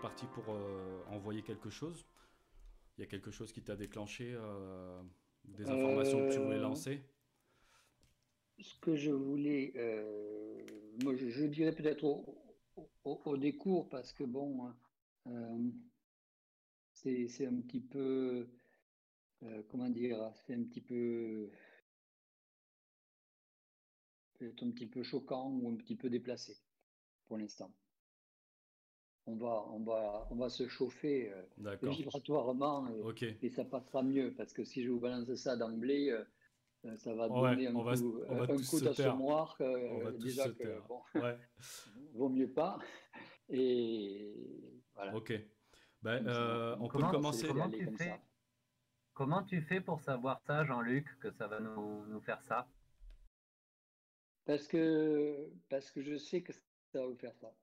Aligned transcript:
Parti 0.00 0.26
pour 0.26 0.44
euh, 0.48 1.02
envoyer 1.08 1.42
quelque 1.42 1.70
chose? 1.70 2.06
Il 2.96 3.02
y 3.02 3.04
a 3.04 3.06
quelque 3.06 3.30
chose 3.30 3.52
qui 3.52 3.62
t'a 3.62 3.76
déclenché 3.76 4.32
euh, 4.34 5.02
Des 5.44 5.68
informations 5.68 6.26
que 6.26 6.32
tu 6.32 6.38
voulais 6.38 6.56
euh, 6.56 6.62
lancer? 6.62 7.02
Ce 8.60 8.74
que 8.80 8.96
je 8.96 9.12
voulais, 9.12 9.72
moi 11.04 11.14
je, 11.14 11.46
dirais 11.46 11.72
peut-être 11.72 12.04
au, 13.04 13.36
décours 13.36 13.88
parce 13.88 14.12
que 14.12 14.24
bon, 14.24 14.74
c'est 16.92 17.46
un 17.46 17.60
petit 17.60 17.80
peu, 17.80 18.48
comment 19.68 19.88
dire, 19.88 20.32
c'est 20.34 20.54
un 20.54 20.64
petit 20.64 20.80
peu 20.80 21.52
peut-être 24.34 24.64
un 24.64 24.70
petit 24.72 24.86
peu 24.86 25.04
choquant 25.04 25.50
ou 25.52 25.68
un 25.68 25.76
petit 25.76 25.94
peu 25.94 26.10
déplacé 26.10 26.56
pour 27.28 27.38
l'instant 27.38 27.70
on 29.28 29.36
va, 29.36 29.64
on 29.70 29.80
va, 29.80 30.26
on 30.30 30.36
va 30.36 30.48
se 30.48 30.66
chauffer 30.68 31.30
euh, 31.30 31.76
vibratoirement 31.82 32.88
et, 33.42 33.50
ça 33.50 33.64
passera 33.64 34.02
mieux 34.02 34.32
parce 34.34 34.52
que 34.52 34.64
si 34.64 34.82
je 34.82 34.90
vous 34.90 35.00
balance 35.00 35.32
ça 35.34 35.56
d'emblée, 35.56 36.10
euh, 36.10 36.96
ça 36.96 37.14
va 37.14 37.28
donner 37.28 37.66
un, 37.66 37.72
coup, 37.72 38.80
d'assommeur 38.80 39.56
déjà 40.18 40.48
que 40.48 40.80
bon, 40.88 41.02
vaut 42.14 42.28
mieux 42.30 42.50
pas. 42.50 42.78
Et 43.50 44.34
voilà. 44.94 45.14
Ok. 45.14 45.32
Ben, 46.02 46.26
euh, 46.26 46.76
on 46.80 46.88
peut 46.88 46.98
commencer. 47.10 47.48
Comment 47.48 47.68
tu, 47.68 47.86
fais, 47.96 48.20
comment 49.12 49.42
tu 49.42 49.60
fais 49.62 49.80
pour 49.80 50.00
savoir 50.00 50.40
ça, 50.46 50.64
Jean-Luc, 50.64 51.18
que 51.18 51.30
ça 51.32 51.48
va 51.48 51.60
nous, 51.60 52.06
nous 52.06 52.20
faire 52.20 52.40
ça? 52.42 52.68
Parce 54.44 54.68
que, 54.68 55.50
parce 55.68 55.90
que 55.90 56.00
je 56.00 56.16
sais 56.16 56.42
que 56.42 56.52
ça 56.92 57.00
va 57.00 57.06
vous 57.06 57.16
faire 57.16 57.34
ça. 57.34 57.54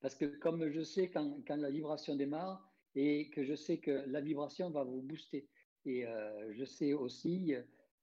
Parce 0.00 0.14
que 0.14 0.24
comme 0.24 0.70
je 0.70 0.82
sais 0.82 1.10
quand, 1.10 1.44
la 1.48 1.70
vibration 1.70 2.16
démarre 2.16 2.66
et 2.94 3.30
que 3.30 3.44
je 3.44 3.54
sais 3.54 3.78
que 3.78 4.04
la 4.06 4.20
vibration 4.20 4.70
va 4.70 4.82
vous 4.84 5.02
booster. 5.02 5.48
Et 5.84 6.06
euh, 6.06 6.52
je 6.54 6.64
sais 6.64 6.92
aussi 6.92 7.54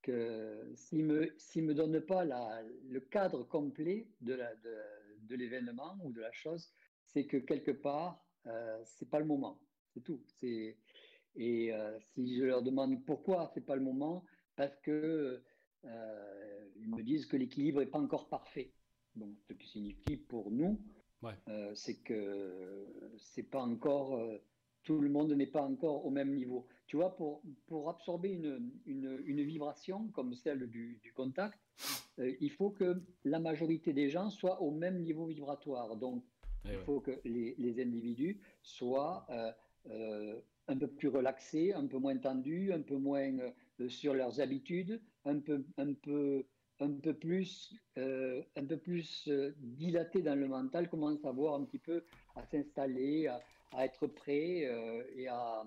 que 0.02 0.72
s'il 0.76 1.08
ne 1.08 1.14
me, 1.14 1.68
me 1.68 1.74
donne 1.74 2.00
pas 2.02 2.24
le 2.24 3.00
cadre 3.00 3.44
complet 3.44 4.08
de, 4.22 4.40
l'événement 5.30 5.98
ou 6.04 6.12
de 6.12 6.22
la 6.22 6.32
chose, 6.32 6.72
c'est 7.04 7.26
que 7.26 7.38
quelque 7.38 7.72
part, 7.72 8.24
euh, 8.46 8.84
ce 8.86 9.04
n'est 9.04 9.10
pas 9.10 9.20
le 9.20 9.26
moment. 9.26 9.60
C'est 9.94 10.04
tout. 10.04 10.22
Et 10.44 11.74
euh, 11.74 12.00
si 12.00 12.38
je 12.38 12.44
leur 12.44 12.62
demande 12.62 13.04
pourquoi 13.06 13.48
ce 13.48 13.60
n'est 13.60 13.66
pas 13.66 13.76
le 13.76 13.82
moment, 13.82 14.24
parce 14.56 14.78
que 14.78 15.44
ils 15.84 16.90
me 16.90 17.02
disent 17.02 17.26
que 17.26 17.38
l'équilibre 17.38 17.80
n'est 17.80 17.86
pas 17.88 18.00
encore 18.00 18.28
parfait. 18.28 18.74
Donc, 19.18 19.36
ce 19.48 19.54
qui 19.54 19.68
signifie 19.68 20.18
pour 20.18 20.52
nous 20.52 20.80
euh, 21.48 21.72
c'est 21.74 21.96
que 21.96 22.86
c'est 23.18 23.50
pas 23.50 23.62
encore 23.62 24.16
euh, 24.16 24.38
tout 24.84 25.00
le 25.02 25.10
monde 25.10 25.34
n'est 25.34 25.48
pas 25.48 25.64
encore 25.64 26.06
au 26.06 26.10
même 26.10 26.34
niveau. 26.34 26.68
Tu 26.86 26.96
vois, 26.96 27.16
pour, 27.16 27.42
pour 27.66 27.90
absorber 27.90 28.30
une, 28.30 28.72
une, 28.86 29.42
vibration 29.44 30.08
comme 30.14 30.34
celle 30.34 30.70
du, 30.70 31.02
contact, 31.14 31.60
euh, 32.20 32.34
il 32.40 32.52
faut 32.52 32.70
que 32.70 33.02
la 33.26 33.40
majorité 33.40 33.92
des 33.92 34.10
gens 34.10 34.30
soient 34.30 34.62
au 34.62 34.72
même 34.72 35.02
niveau 35.02 35.26
vibratoire. 35.26 35.98
Donc, 35.98 36.24
eh 36.64 36.74
il 36.74 36.80
faut 36.80 37.02
que 37.02 37.20
les, 37.26 37.56
les, 37.58 37.82
individus 37.82 38.40
soient 38.62 39.28
un 40.70 40.78
peu 40.78 40.88
plus 40.88 41.10
relaxés, 41.10 41.74
un 41.74 41.88
peu 41.88 41.98
moins 41.98 42.18
tendus, 42.18 42.72
un 42.72 42.82
peu 42.82 42.98
moins 42.98 43.34
sur 43.90 44.14
leurs 44.14 44.40
habitudes, 44.40 45.02
un 45.26 45.40
peu, 45.40 45.66
un 45.78 45.94
peu 45.94 46.46
un 46.80 46.92
peu 46.92 47.14
plus, 47.14 47.74
euh, 47.98 48.42
un 48.56 48.66
peu 48.66 48.78
plus 48.78 49.28
euh, 49.28 49.54
dilaté 49.58 50.22
dans 50.22 50.36
le 50.36 50.48
mental, 50.48 50.90
commence 50.90 51.24
à 51.26 51.32
voir 51.32 51.56
un 51.56 51.66
petit 51.66 51.80
peu, 51.80 52.04
à 52.36 52.44
s'installer, 52.46 53.28
à, 53.28 53.86
être 53.86 54.08
prêt 54.08 54.66
euh, 54.66 55.04
et 55.16 55.28
à, 55.28 55.66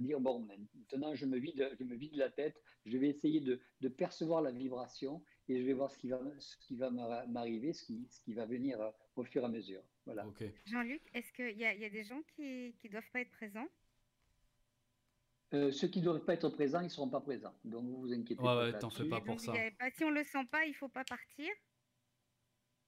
dire 0.00 0.20
bon, 0.20 0.46
maintenant 0.92 1.14
je 1.14 1.26
me 1.26 1.38
vide, 1.38 1.70
je 1.78 1.84
me 1.84 1.94
vide 1.94 2.16
la 2.16 2.30
tête, 2.30 2.60
je 2.86 2.96
vais 2.96 3.08
essayer 3.08 3.40
de, 3.40 3.60
de 3.80 3.88
percevoir 3.88 4.40
la 4.40 4.50
vibration 4.50 5.22
et 5.48 5.60
je 5.60 5.66
vais 5.66 5.74
voir 5.74 5.90
ce 5.90 5.98
qui 5.98 6.08
va, 6.08 6.20
ce 6.38 6.56
qui 6.58 6.76
va 6.76 6.90
m'arriver, 6.90 7.72
ce 7.72 7.84
qui, 7.84 8.06
ce 8.10 8.20
qui 8.22 8.32
va 8.32 8.46
venir 8.46 8.78
au 9.16 9.24
fur 9.24 9.42
et 9.42 9.44
à 9.44 9.48
mesure. 9.48 9.82
Voilà. 10.06 10.26
Jean-Luc, 10.64 11.02
est-ce 11.12 11.32
qu'il 11.32 11.56
y, 11.56 11.62
y, 11.62 11.84
a 11.84 11.90
des 11.90 12.04
gens 12.04 12.22
qui 12.34 12.74
ne 12.82 12.88
doivent 12.90 13.10
pas 13.12 13.20
être 13.20 13.30
présents? 13.30 13.68
Euh, 15.52 15.72
ceux 15.72 15.88
qui 15.88 16.00
ne 16.00 16.04
doivent 16.04 16.24
pas 16.24 16.34
être 16.34 16.48
présents, 16.48 16.80
ils 16.80 16.84
ne 16.84 16.88
seront 16.88 17.08
pas 17.08 17.20
présents. 17.20 17.54
Donc 17.64 17.84
vous 17.84 18.00
vous 18.00 18.12
inquiétez 18.12 18.36
pas. 18.36 18.64
Ouais, 18.64 18.78
t'en 18.78 18.90
fais 18.90 19.08
pas 19.08 19.20
pour 19.20 19.40
ça. 19.40 19.52
si 19.94 20.04
on 20.04 20.10
ne 20.10 20.16
le 20.16 20.24
sent 20.24 20.44
pas, 20.50 20.64
il 20.64 20.70
ne 20.70 20.74
faut 20.74 20.88
pas 20.88 21.04
partir. 21.04 21.50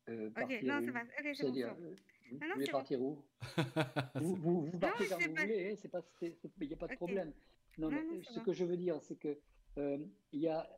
Euh, 0.08 0.30
ok, 0.30 0.62
non, 0.62 0.80
ça 0.82 0.92
va. 0.92 1.02
Okay, 1.02 1.34
c'est 1.34 1.50
bon. 1.50 1.56
Euh, 1.56 1.94
vous 2.30 2.38
non, 2.38 2.54
voulez 2.54 2.66
partir 2.66 3.00
où 3.00 3.24
vous, 4.14 4.34
vous, 4.36 4.66
vous, 4.66 4.78
partez 4.78 5.06
quand 5.06 5.18
vous 5.18 5.34
voulez, 5.34 5.76
il 5.76 5.86
hein, 5.86 6.36
n'y 6.60 6.72
a 6.72 6.76
pas 6.76 6.88
de 6.88 6.94
problème. 6.96 7.32
Non, 7.78 7.90
non, 7.90 8.00
ce 8.22 8.40
que 8.40 8.52
je 8.52 8.64
veux 8.64 8.76
dire, 8.76 9.00
c'est 9.02 9.16
que 9.16 9.38
euh, 9.78 9.98
il 10.32 10.40
y 10.40 10.48
a 10.48 10.68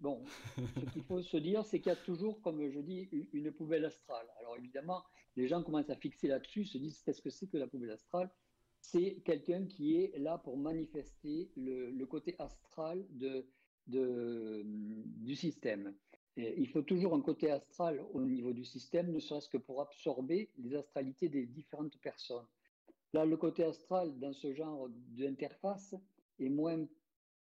bon, 0.00 0.24
ce 0.56 0.90
qu'il 0.90 1.02
faut 1.02 1.22
se 1.22 1.36
dire, 1.36 1.64
c'est 1.64 1.80
qu'il 1.80 1.90
y 1.90 1.92
a 1.92 1.96
toujours, 1.96 2.40
comme 2.42 2.68
je 2.70 2.80
dis, 2.80 3.08
une 3.32 3.52
poubelle 3.52 3.84
astrale. 3.84 4.26
Alors 4.38 4.56
évidemment, 4.56 5.02
les 5.36 5.48
gens 5.48 5.62
commencent 5.62 5.90
à 5.90 5.96
fixer 5.96 6.28
là-dessus, 6.28 6.64
se 6.64 6.78
disent 6.78 7.02
qu'est-ce 7.02 7.22
que 7.22 7.30
c'est 7.30 7.46
que 7.46 7.56
la 7.56 7.66
poubelle 7.66 7.90
astrale? 7.90 8.30
C'est 8.82 9.22
quelqu'un 9.24 9.64
qui 9.64 9.96
est 9.96 10.18
là 10.18 10.38
pour 10.38 10.58
manifester 10.58 11.50
le, 11.56 12.04
côté 12.04 12.34
astral 12.38 13.06
de, 13.10 13.46
du 13.86 15.34
système. 15.36 15.94
il 16.36 16.68
faut 16.68 16.82
toujours 16.82 17.14
un 17.14 17.20
côté 17.20 17.50
astral 17.50 18.04
au 18.12 18.22
niveau 18.22 18.52
du 18.52 18.64
système, 18.64 19.10
ne 19.12 19.20
serait-ce 19.20 19.48
que 19.48 19.56
pour 19.56 19.80
absorber 19.80 20.50
les 20.58 20.74
astralités 20.74 21.28
des 21.28 21.46
différentes 21.46 21.96
personnes. 21.98 22.46
Là, 23.12 23.24
le 23.24 23.36
côté 23.36 23.62
astral 23.62 24.18
dans 24.18 24.32
ce 24.32 24.52
genre 24.52 24.88
d'interface 24.90 25.94
est 26.40 26.48
moins 26.48 26.84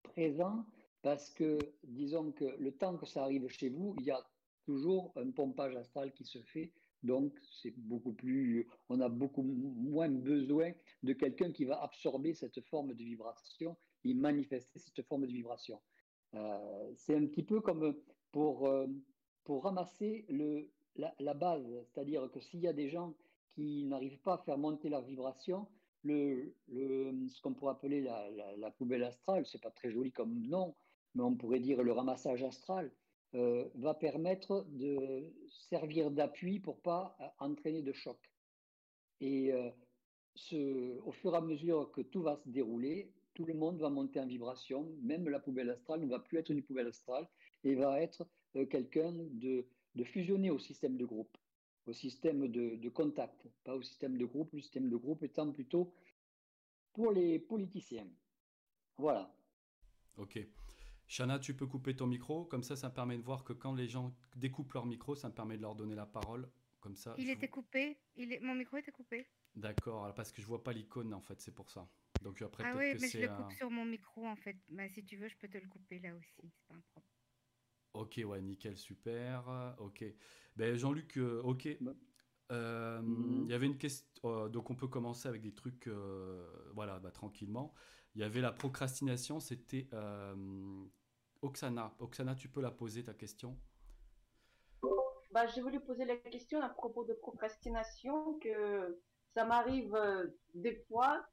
présent 0.03 0.65
parce 1.03 1.31
que, 1.31 1.59
disons 1.83 2.31
que 2.33 2.45
le 2.59 2.73
temps 2.73 2.97
que 2.97 3.07
ça 3.07 3.25
arrive 3.25 3.49
chez 3.49 3.71
vous, 3.71 3.95
il 3.99 4.07
y 4.07 4.11
a 4.11 4.25
toujours 4.65 5.13
un 5.17 5.31
pompage 5.31 5.75
astral 5.75 6.13
qui 6.13 6.25
se 6.25 6.39
fait 6.43 6.73
donc, 7.05 7.39
c'est 7.61 7.75
beaucoup 7.77 8.15
plus, 8.15 8.67
on 8.89 9.01
a 9.01 9.09
beaucoup 9.09 9.43
moins 9.43 10.09
besoin 10.09 10.73
de 11.03 11.13
quelqu'un 11.13 11.53
qui 11.53 11.67
va 11.67 11.83
absorber 11.83 12.33
cette 12.33 12.61
forme 12.63 12.95
de 12.95 13.05
vibration 13.05 13.77
et 14.05 14.15
manifester 14.15 14.79
cette 14.79 15.07
forme 15.07 15.27
de 15.27 15.33
vibration. 15.33 15.81
Euh, 16.35 16.93
c'est 16.97 17.15
un 17.15 17.27
petit 17.27 17.43
peu 17.43 17.61
comme 17.61 17.95
pour, 18.33 18.67
euh, 18.67 18.87
pour 19.45 19.65
ramasser 19.65 20.25
le, 20.31 20.73
la, 20.97 21.35
base, 21.35 21.67
c'est-à-dire 21.87 22.31
que 22.31 22.41
s'il 22.41 22.61
y 22.61 22.69
a 22.69 22.73
des 22.73 22.89
gens 22.89 23.15
qui 23.55 23.85
n'arrivent 23.85 24.21
pas 24.21 24.35
à 24.35 24.39
faire 24.39 24.59
monter 24.59 24.89
leur 24.89 25.03
vibration, 25.03 25.69
le, 26.05 26.55
le, 26.69 27.29
ce 27.29 27.41
qu'on 27.43 27.55
pourrait 27.55 27.73
appeler 27.73 28.01
la, 28.01 28.31
la 28.57 28.71
poubelle 28.71 29.05
astrale, 29.05 29.45
c'est 29.47 29.63
pas 29.63 29.71
très 29.71 29.91
joli 29.91 30.11
comme 30.11 30.41
nom, 30.47 30.75
mais 31.15 31.23
on 31.23 31.37
pourrait 31.37 31.61
dire 31.61 31.83
le 31.83 31.93
ramassage 31.93 32.43
astral. 32.43 32.91
Euh, 33.35 33.69
va 33.75 33.95
permettre 33.95 34.65
de 34.69 35.33
servir 35.69 36.13
d'appui 36.13 36.61
pour 36.61 36.81
pas 36.81 37.17
euh, 37.21 37.25
entraîner 37.41 37.83
de 37.83 37.93
choc. 37.93 38.19
Et 39.21 39.53
euh, 39.53 41.01
au 41.05 41.11
fur 41.11 41.35
et 41.35 41.37
à 41.37 41.41
mesure 41.41 41.91
que 41.91 42.01
tout 42.01 42.23
va 42.23 42.37
se 42.37 42.49
dérouler, 42.49 43.11
tout 43.35 43.45
le 43.45 43.55
monde 43.55 43.81
va 43.81 43.91
monter 43.91 44.21
en 44.21 44.27
vibration, 44.27 44.89
même 45.03 45.29
la 45.29 45.41
poubelle 45.41 45.71
astrale 45.71 46.03
ne 46.03 46.07
va 46.07 46.21
plus 46.21 46.39
être 46.39 46.51
une 46.51 46.63
poubelle 46.63 46.87
astrale, 46.87 47.29
et 47.65 47.75
va 47.75 48.01
être 48.01 48.25
quelqu'un 48.71 49.13
de, 49.13 49.67
de 49.97 50.05
fusionné 50.05 50.51
au 50.51 50.61
système 50.61 50.97
de 50.97 51.05
groupe, 51.05 51.37
au 51.87 51.93
système 51.93 52.47
de, 52.47 52.77
de, 52.77 52.89
contact, 52.89 53.49
pas 53.65 53.75
au 53.75 53.83
système 53.83 54.17
de 54.17 54.27
groupe, 54.27 54.53
le 54.53 54.61
système 54.61 54.89
de 54.89 54.97
groupe 54.97 55.25
étant 55.25 55.51
plutôt 55.51 55.93
pour 56.93 57.11
les 57.11 57.41
politiciens. 57.41 58.07
Voilà. 58.97 59.35
Ok. 60.19 60.39
Shana, 61.15 61.39
tu 61.39 61.55
peux 61.55 61.69
couper 61.69 61.95
ton 61.95 62.09
micro, 62.09 62.45
comme 62.45 62.65
ça, 62.65 62.75
ça 62.75 62.89
me 62.89 62.93
permet 62.93 63.17
de 63.17 63.23
voir 63.23 63.45
que 63.45 63.53
quand 63.53 63.73
les 63.73 63.87
gens 63.87 64.13
découpent 64.35 64.73
leur 64.73 64.85
micro, 64.85 65.15
ça 65.15 65.29
me 65.29 65.33
permet 65.33 65.57
de 65.57 65.63
leur 65.63 65.77
donner 65.77 65.95
la 65.95 66.07
parole. 66.07 66.51
Comme 66.81 66.97
ça. 66.97 67.15
Il 67.19 67.31
était 67.31 67.47
coupé. 67.47 67.97
Il 68.17 68.33
est... 68.33 68.41
Mon 68.41 68.57
micro 68.57 68.79
était 68.79 68.91
coupé. 68.91 69.25
D'accord, 69.55 70.13
parce 70.17 70.33
que 70.33 70.43
je 70.43 70.47
vois 70.49 70.65
pas 70.65 70.73
l'icône 70.73 71.15
en 71.15 71.21
fait, 71.21 71.41
c'est 71.41 71.55
pour 71.55 71.71
ça. 71.71 71.89
Donc 72.21 72.43
après, 72.43 72.65
ah 72.67 72.75
oui, 72.77 72.97
mais 73.01 73.09
je 73.09 73.21
le 73.21 73.29
coupe 73.29 73.53
sur 73.53 73.71
mon 73.71 73.85
micro 73.85 74.27
en 74.27 74.35
fait. 74.35 74.57
Bah, 74.69 74.89
si 74.89 75.05
tu 75.05 75.17
veux, 75.17 75.29
je 75.29 75.37
peux 75.37 75.47
te 75.47 75.57
le 75.57 75.69
couper 75.69 76.01
là 76.01 76.13
aussi, 76.17 76.43
c'est 76.43 76.67
pas 76.67 76.75
un 76.75 76.81
problème. 76.81 77.11
Ok, 77.93 78.21
ouais, 78.27 78.43
nickel, 78.43 78.77
super. 78.77 79.77
Ok. 79.79 80.05
Ben, 80.57 80.75
Jean-Luc, 80.75 81.17
euh, 81.17 81.41
ok. 81.43 81.69
Euh, 82.51 83.01
mhm. 83.01 83.45
Il 83.45 83.51
y 83.51 83.55
avait 83.55 83.67
une 83.67 83.79
question. 83.79 84.09
Euh, 84.25 84.49
donc, 84.49 84.69
on 84.69 84.75
peut 84.75 84.89
commencer 84.89 85.29
avec 85.29 85.43
des 85.43 85.55
trucs, 85.55 85.89
voilà, 86.75 86.99
bah, 86.99 87.13
tranquillement. 87.13 87.73
Il 88.17 88.21
y 88.21 88.25
avait 88.25 88.41
la 88.41 88.53
procrastination, 88.53 89.39
c'était 89.39 89.89
Oksana. 91.45 91.95
Oksana, 92.01 92.35
tu 92.35 92.49
peux 92.49 92.63
la 92.63 92.71
poser 92.71 93.05
ta 93.05 93.15
question 93.15 93.57
bah, 95.31 95.47
J'ai 95.47 95.61
voulu 95.61 95.81
poser 95.81 96.05
la 96.05 96.17
question 96.17 96.61
à 96.63 96.69
propos 96.69 97.05
de 97.05 97.13
procrastination, 97.15 98.39
que 98.39 99.01
ça 99.35 99.45
m'arrive 99.45 99.95
des 100.55 100.77
fois 100.89 101.25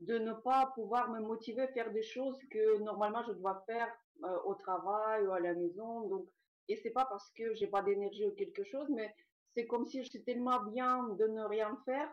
de 0.00 0.18
ne 0.18 0.32
pas 0.32 0.72
pouvoir 0.74 1.10
me 1.10 1.20
motiver 1.20 1.62
à 1.62 1.68
faire 1.68 1.90
des 1.92 2.02
choses 2.02 2.38
que 2.50 2.78
normalement 2.82 3.22
je 3.26 3.32
dois 3.32 3.62
faire 3.66 3.90
euh, 4.24 4.38
au 4.44 4.54
travail 4.54 5.26
ou 5.26 5.32
à 5.32 5.40
la 5.40 5.54
maison. 5.54 6.08
Donc, 6.08 6.28
et 6.68 6.76
c'est 6.76 6.90
pas 6.90 7.06
parce 7.06 7.30
que 7.30 7.54
j'ai 7.54 7.66
pas 7.66 7.82
d'énergie 7.82 8.26
ou 8.26 8.32
quelque 8.32 8.64
chose, 8.64 8.88
mais 8.90 9.14
c'est 9.54 9.66
comme 9.66 9.86
si 9.86 10.02
j'étais 10.02 10.22
tellement 10.22 10.62
bien 10.64 11.08
de 11.08 11.26
ne 11.26 11.42
rien 11.44 11.78
faire. 11.84 12.12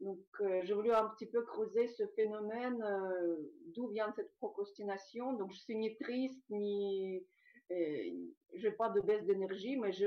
Donc, 0.00 0.18
euh, 0.40 0.60
j'ai 0.64 0.74
voulu 0.74 0.92
un 0.92 1.08
petit 1.08 1.26
peu 1.26 1.42
creuser 1.42 1.88
ce 1.88 2.06
phénomène, 2.08 2.82
euh, 2.82 3.36
d'où 3.74 3.88
vient 3.88 4.12
cette 4.12 4.34
procrastination. 4.36 5.32
Donc, 5.34 5.52
je 5.52 5.58
suis 5.60 5.76
ni 5.76 5.96
triste, 5.96 6.42
ni, 6.50 7.24
j'ai 7.70 8.70
pas 8.72 8.90
de 8.90 9.00
baisse 9.00 9.24
d'énergie, 9.24 9.76
mais 9.76 9.92
je, 9.92 10.06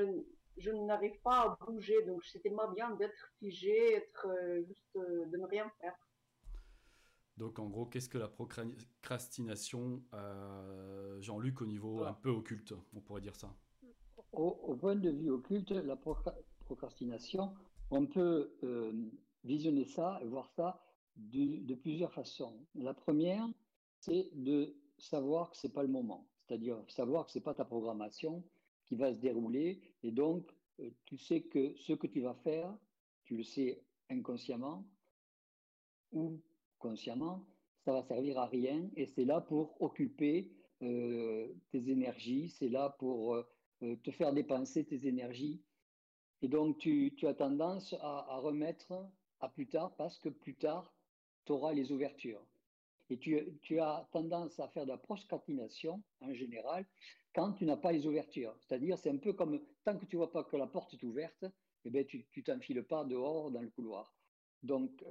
je 0.58 0.72
n'arrive 0.72 1.20
pas 1.22 1.42
à 1.42 1.58
bouger. 1.66 2.02
Donc, 2.04 2.24
c'est 2.24 2.40
tellement 2.40 2.72
bien 2.72 2.92
d'être 2.92 3.34
figé, 3.40 3.96
être 3.96 4.28
juste 4.68 4.96
de 4.96 5.38
ne 5.38 5.46
rien 5.46 5.70
faire. 5.82 5.96
Donc 7.40 7.58
en 7.58 7.70
gros, 7.70 7.86
qu'est-ce 7.86 8.10
que 8.10 8.18
la 8.18 8.28
procrastination, 8.28 10.04
euh, 10.14 11.22
Jean-Luc, 11.22 11.62
au 11.62 11.66
niveau 11.66 12.04
un 12.04 12.14
peu 12.14 12.30
occulte, 12.30 12.74
on 12.94 13.00
pourrait 13.00 13.22
dire 13.22 13.38
ça? 13.38 13.56
Au, 14.34 14.76
point 14.76 14.98
de 14.98 15.10
vue 15.10 15.32
occulte, 15.32 15.72
la 15.72 15.98
procrastination, 16.66 17.54
on 17.92 18.06
peut 18.06 18.52
euh, 18.64 18.92
visionner 19.44 19.86
ça 19.86 20.20
et 20.22 20.26
voir 20.26 20.50
ça 20.52 20.82
de, 21.16 21.76
plusieurs 21.76 22.14
façons. 22.14 22.66
La 22.76 22.94
première, 22.94 23.48
c'est 24.00 24.30
de 24.34 24.76
savoir 24.98 25.52
que 25.52 25.58
ce 25.58 25.68
n'est 25.68 25.74
pas 25.74 25.84
le 25.84 25.90
moment, 25.90 26.28
c'est-à-dire 26.42 26.78
savoir 26.88 27.26
que 27.26 27.32
ce 27.32 27.40
n'est 27.40 27.44
pas 27.44 27.54
ta 27.54 27.66
programmation 27.66 28.44
qui 28.86 28.96
va 28.96 29.14
se 29.14 29.20
dérouler, 29.20 29.82
et 30.04 30.12
donc 30.12 30.52
euh, 30.80 30.90
tu 31.06 31.18
sais 31.18 31.42
que 31.42 31.76
ce 31.76 31.94
que 31.94 32.08
tu 32.08 32.22
vas 32.22 32.34
faire, 32.36 32.76
tu 33.24 33.38
le 33.38 33.44
sais 33.44 33.84
inconsciemment, 34.10 34.86
ou 36.12 36.42
consciemment, 36.80 37.46
ça 37.86 37.94
va 37.94 38.04
servir 38.04 38.40
à 38.40 38.48
rien 38.48 38.90
et 38.96 39.06
c'est 39.06 39.26
là 39.26 39.42
pour 39.42 39.82
occuper 39.82 40.52
euh, 40.82 41.48
tes 41.72 41.90
énergies, 41.90 42.50
c'est 42.50 42.70
là 42.70 42.96
pour 43.00 43.36
euh, 43.36 43.96
te 44.04 44.12
faire 44.12 44.34
dépenser 44.34 44.86
tes 44.86 45.08
énergies. 45.08 45.62
Et 46.42 46.48
donc 46.48 46.78
tu, 46.78 47.14
as 47.24 47.34
tendance 47.34 47.94
à, 48.00 48.40
remettre 48.40 48.94
à 49.40 49.50
plus 49.50 49.68
tard 49.68 49.96
parce 49.96 50.20
que 50.20 50.30
plus 50.30 50.56
tard, 50.56 50.94
tu 51.46 51.52
auras 51.52 51.74
les 51.74 51.92
ouvertures. 51.92 52.46
Et 53.10 53.18
tu, 53.18 53.80
as 53.80 54.08
tendance 54.12 54.60
à 54.60 54.68
faire 54.68 54.86
de 54.86 54.92
la 54.92 54.98
procrastination 54.98 56.02
en 56.22 56.34
général 56.34 56.86
quand 57.34 57.54
tu 57.54 57.66
n'as 57.66 57.78
pas 57.78 57.92
les 57.92 58.06
ouvertures. 58.06 58.56
C'est-à-dire, 58.60 58.98
c'est 59.00 59.10
un 59.10 59.18
peu 59.18 59.34
comme 59.34 59.60
tant 59.84 59.98
que 59.98 60.06
tu 60.06 60.16
vois 60.16 60.32
pas 60.32 60.44
que 60.44 60.58
la 60.58 60.68
porte 60.68 60.94
est 60.94 61.04
ouverte, 61.04 61.46
eh 61.86 61.90
bien, 61.90 62.04
tu 62.04 62.44
t'enfiles 62.44 62.84
pas 62.84 63.06
dehors 63.06 63.50
dans 63.50 63.62
le 63.62 63.70
couloir. 63.70 64.14
Donc, 64.62 65.04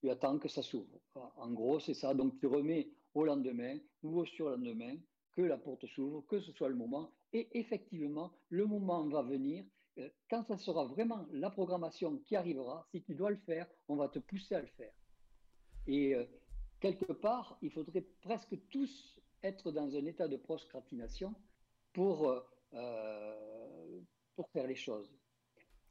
tu 0.00 0.10
attends 0.10 0.38
que 0.38 0.48
ça 0.48 0.62
s'ouvre. 0.62 1.00
En 1.14 1.50
gros, 1.52 1.80
c'est 1.80 1.94
ça. 1.94 2.14
Donc, 2.14 2.38
tu 2.38 2.46
remets 2.46 2.88
au 3.14 3.24
lendemain 3.24 3.78
ou 4.02 4.20
au 4.20 4.24
surlendemain 4.24 4.96
que 5.32 5.42
la 5.42 5.58
porte 5.58 5.86
s'ouvre, 5.86 6.24
que 6.26 6.40
ce 6.40 6.52
soit 6.52 6.68
le 6.68 6.74
moment. 6.74 7.12
Et 7.32 7.48
effectivement, 7.58 8.32
le 8.48 8.66
moment 8.66 9.06
va 9.08 9.22
venir. 9.22 9.64
Euh, 9.98 10.08
quand 10.30 10.44
ça 10.44 10.56
sera 10.56 10.84
vraiment 10.84 11.26
la 11.32 11.50
programmation 11.50 12.18
qui 12.18 12.36
arrivera, 12.36 12.86
si 12.90 13.02
tu 13.02 13.14
dois 13.14 13.30
le 13.30 13.36
faire, 13.36 13.66
on 13.88 13.96
va 13.96 14.08
te 14.08 14.18
pousser 14.18 14.54
à 14.54 14.60
le 14.60 14.68
faire. 14.68 14.92
Et 15.86 16.14
euh, 16.14 16.24
quelque 16.80 17.12
part, 17.12 17.58
il 17.62 17.70
faudrait 17.70 18.06
presque 18.22 18.56
tous 18.68 19.20
être 19.42 19.70
dans 19.72 19.94
un 19.94 20.04
état 20.06 20.28
de 20.28 20.36
procrastination 20.36 21.34
pour, 21.92 22.30
euh, 22.74 24.00
pour 24.36 24.50
faire 24.50 24.66
les 24.66 24.76
choses 24.76 25.10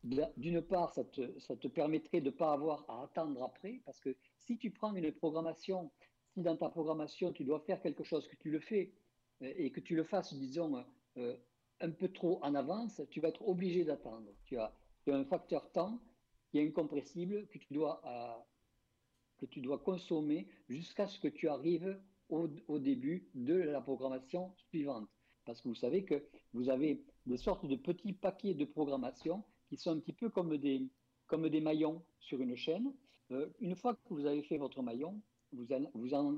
d'une 0.04 0.62
part, 0.62 0.94
ça 0.94 1.04
te, 1.04 1.68
permettrait 1.68 2.22
de 2.22 2.30
ne 2.30 2.36
pas 2.36 2.54
avoir 2.54 2.86
à 2.90 3.04
attendre 3.04 3.44
après, 3.44 3.82
parce 3.86 4.00
que 4.00 4.16
si 4.40 4.58
tu 4.58 4.72
prends 4.72 4.96
une 4.96 5.12
programmation, 5.12 5.92
si 6.34 6.42
dans 6.42 6.56
ta 6.56 6.70
programmation 6.70 7.34
tu 7.34 7.44
dois 7.44 7.60
faire 7.62 7.82
quelque 7.82 8.04
chose, 8.04 8.28
que 8.28 8.36
tu 8.38 8.50
le 8.50 8.60
fais 8.60 8.94
euh, 9.42 9.54
et 9.58 9.72
que 9.72 9.80
tu 9.80 9.96
le 9.96 10.04
fasses, 10.04 10.34
disons, 10.34 10.84
euh, 11.18 11.36
un 11.82 11.92
peu 11.92 12.10
trop 12.10 12.40
en 12.44 12.56
avance, 12.56 13.02
tu 13.10 13.20
vas 13.20 13.30
être 13.30 13.48
obligé 13.48 13.84
d'attendre. 13.84 14.32
Tu 14.46 14.58
as, 14.58 14.74
un 15.08 15.24
facteur 15.24 15.72
temps 15.72 16.02
qui 16.50 16.60
est 16.60 16.68
incompressible 16.68 17.48
que 17.48 17.58
tu 17.58 17.74
dois, 17.74 18.02
euh, 18.06 18.42
que 19.38 19.46
tu 19.46 19.62
dois 19.62 19.78
consommer 19.78 20.48
jusqu'à 20.68 21.08
ce 21.08 21.18
que 21.20 21.30
tu 21.30 21.48
arrives 21.48 21.98
au, 22.30 22.80
début 22.80 23.30
de 23.34 23.56
la 23.56 23.80
programmation 23.80 24.54
suivante. 24.70 25.08
Parce 25.46 25.62
que 25.62 25.70
vous 25.70 25.76
savez 25.76 26.04
que 26.04 26.26
vous 26.54 26.70
avez 26.70 27.06
des 27.26 27.38
sortes 27.38 27.66
de 27.66 27.76
petits 27.78 28.12
paquets 28.12 28.54
de 28.54 28.66
programmation 28.66 29.44
qui 29.70 29.78
sont 29.78 29.92
un 29.92 30.00
petit 30.00 30.14
peu 30.14 30.30
comme 30.30 30.58
des, 30.58 30.90
comme 31.28 31.48
des 31.48 31.62
maillons 31.62 32.04
sur 32.20 32.42
une 32.42 32.56
chaîne. 32.56 32.94
Euh, 33.32 33.48
une 33.60 33.76
fois 33.76 33.96
que 33.96 34.14
vous 34.14 34.26
avez 34.26 34.42
fait 34.42 34.58
votre 34.58 34.82
maillon, 34.82 35.22
vous, 35.54 35.72
euh, 35.72 36.36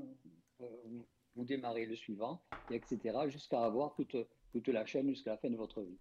vous, 1.35 1.45
démarrez 1.45 1.85
le 1.85 1.95
suivant, 1.95 2.41
et 2.69 2.75
etc., 2.75 3.17
jusqu'à 3.27 3.63
avoir 3.63 3.95
toute, 3.95 4.15
toute 4.51 4.67
la 4.67 4.85
chaîne 4.85 5.09
jusqu'à 5.09 5.31
la 5.31 5.37
fin 5.37 5.49
de 5.49 5.55
votre 5.57 5.81
vie. 5.81 5.97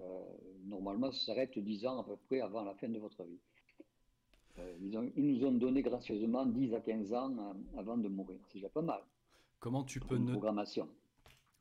Euh, 0.00 0.04
normalement, 0.64 1.12
ça 1.12 1.26
s'arrête 1.26 1.58
10 1.58 1.86
ans 1.86 2.00
à 2.00 2.04
peu 2.04 2.16
près 2.26 2.40
avant 2.40 2.62
la 2.62 2.74
fin 2.74 2.88
de 2.88 2.98
votre 2.98 3.22
vie. 3.24 3.38
Ils, 4.80 5.12
ils, 5.16 5.26
nous 5.26 5.46
ont 5.46 5.52
donné 5.52 5.80
gracieusement 5.80 6.44
10 6.44 6.74
à 6.74 6.80
15 6.80 7.14
ans 7.14 7.54
avant 7.76 7.96
de 7.96 8.08
mourir. 8.08 8.38
C'est 8.48 8.58
déjà 8.58 8.68
pas 8.68 8.82
mal. 8.82 9.00
Comment 9.60 9.82
tu 9.82 9.98
peux... 9.98 10.16
Une 10.16 10.30
programmation 10.30 10.88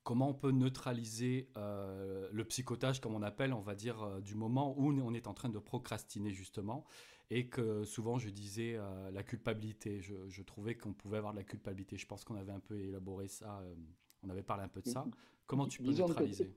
comment 0.03 0.29
on 0.29 0.33
peut 0.33 0.51
neutraliser 0.51 1.49
euh, 1.57 2.27
le 2.31 2.45
psychotage, 2.45 3.01
comme 3.01 3.15
on 3.15 3.21
appelle, 3.21 3.53
on 3.53 3.61
va 3.61 3.75
dire, 3.75 4.01
euh, 4.01 4.21
du 4.21 4.35
moment 4.35 4.75
où 4.77 4.91
on 4.91 5.13
est 5.13 5.27
en 5.27 5.33
train 5.33 5.49
de 5.49 5.59
procrastiner 5.59 6.31
justement, 6.31 6.85
et 7.29 7.47
que 7.47 7.83
souvent 7.83 8.17
je 8.17 8.29
disais 8.29 8.75
euh, 8.75 9.11
la 9.11 9.23
culpabilité. 9.23 10.01
Je, 10.01 10.41
trouvais 10.41 10.75
qu'on 10.75 10.93
pouvait 10.93 11.17
avoir 11.17 11.33
de 11.33 11.37
la 11.39 11.43
culpabilité. 11.43 11.97
Je 11.97 12.07
pense 12.07 12.23
qu'on 12.23 12.35
avait 12.35 12.51
un 12.51 12.59
peu 12.59 12.79
élaboré 12.79 13.27
ça, 13.27 13.63
on 14.23 14.29
avait 14.29 14.43
parlé 14.43 14.63
un 14.63 14.69
peu 14.69 14.81
de 14.81 14.89
ça. 14.89 15.05
Comment 15.51 15.67
tu 15.67 15.83
peux 15.83 15.91
neutraliser 15.91 16.49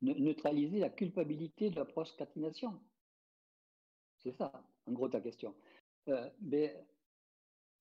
Neutraliser 0.00 0.78
la 0.78 0.90
culpabilité 0.90 1.70
de 1.70 1.74
la 1.74 1.84
procrastination. 1.84 2.80
C'est 4.20 4.30
ça, 4.30 4.52
en 4.86 4.92
gros, 4.92 5.08
ta 5.08 5.20
question. 5.20 5.52
mais 6.40 6.86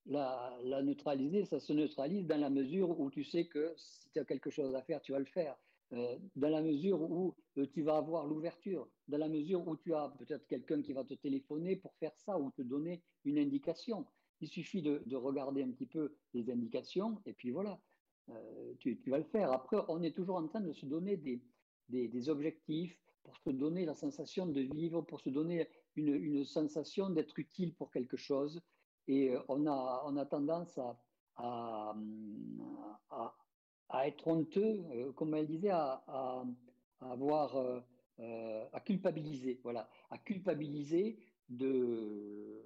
la, 0.08 0.82
neutraliser, 0.82 1.46
ça 1.46 1.60
se 1.60 1.74
neutralise 1.74 2.26
dans 2.26 2.40
la 2.40 2.50
mesure 2.50 3.00
où 3.00 3.12
tu 3.12 3.24
sais 3.24 3.46
que 3.46 3.72
si 3.78 4.10
tu 4.10 4.20
as 4.20 4.26
quelque 4.26 4.50
chose 4.50 4.74
à 4.74 4.82
faire, 4.82 5.00
tu 5.04 5.12
vas 5.12 5.20
le 5.20 5.26
faire. 5.26 5.56
Euh, 5.94 6.18
dans 6.36 6.50
la 6.50 6.64
mesure 6.64 7.00
où 7.00 7.36
euh, 7.60 7.68
tu 7.72 7.84
vas 7.84 7.98
avoir 7.98 8.26
l'ouverture, 8.26 8.90
dans 9.08 9.20
la 9.20 9.30
mesure 9.30 9.68
où 9.68 9.78
tu 9.78 9.94
as 9.94 10.10
peut-être 10.18 10.48
quelqu'un 10.48 10.82
qui 10.82 10.94
va 10.94 11.04
te 11.04 11.14
téléphoner 11.14 11.76
pour 11.76 11.94
faire 11.98 12.18
ça 12.18 12.40
ou 12.40 12.50
te 12.50 12.64
donner 12.64 13.04
une 13.26 13.38
indication. 13.38 14.08
Il 14.42 14.48
suffit 14.48 14.82
de, 14.82 15.16
regarder 15.16 15.62
un 15.62 15.70
petit 15.70 15.86
peu 15.86 16.16
les 16.34 16.50
indications 16.50 17.22
et 17.28 17.34
puis 17.34 17.52
voilà, 17.52 17.80
euh, 18.30 18.74
tu, 18.80 19.00
vas 19.08 19.18
le 19.18 19.24
faire. 19.24 19.52
Après, 19.52 19.78
on 19.88 20.02
est 20.02 20.16
toujours 20.16 20.38
en 20.38 20.48
train 20.48 20.62
de 20.62 20.74
se 20.74 20.86
donner 20.86 21.18
des, 21.18 22.30
objectifs 22.30 22.98
pour 23.24 23.38
se 23.38 23.50
donner 23.50 23.86
la 23.86 23.94
sensation 23.96 24.46
de 24.46 24.62
vivre, 24.62 25.02
pour 25.02 25.20
se 25.20 25.30
donner 25.30 25.68
une, 25.96 26.44
sensation 26.46 27.10
d'être 27.10 27.38
utile 27.40 27.74
pour 27.76 27.92
quelque 27.92 28.18
chose. 28.18 28.62
Et 29.08 29.32
euh, 29.32 29.40
on 29.48 29.68
a, 29.68 30.26
tendance 30.26 30.80
à, 31.38 31.96
être 34.06 34.28
honteux, 34.28 34.84
euh, 34.92 35.12
comme 35.14 35.36
elle 35.36 35.48
disait, 35.48 35.70
à, 35.70 36.44
avoir, 37.02 37.56
à 38.18 38.80
culpabiliser, 38.80 39.60
voilà, 39.64 39.90
à 40.10 40.18
culpabiliser 40.18 41.20
de 41.50 42.64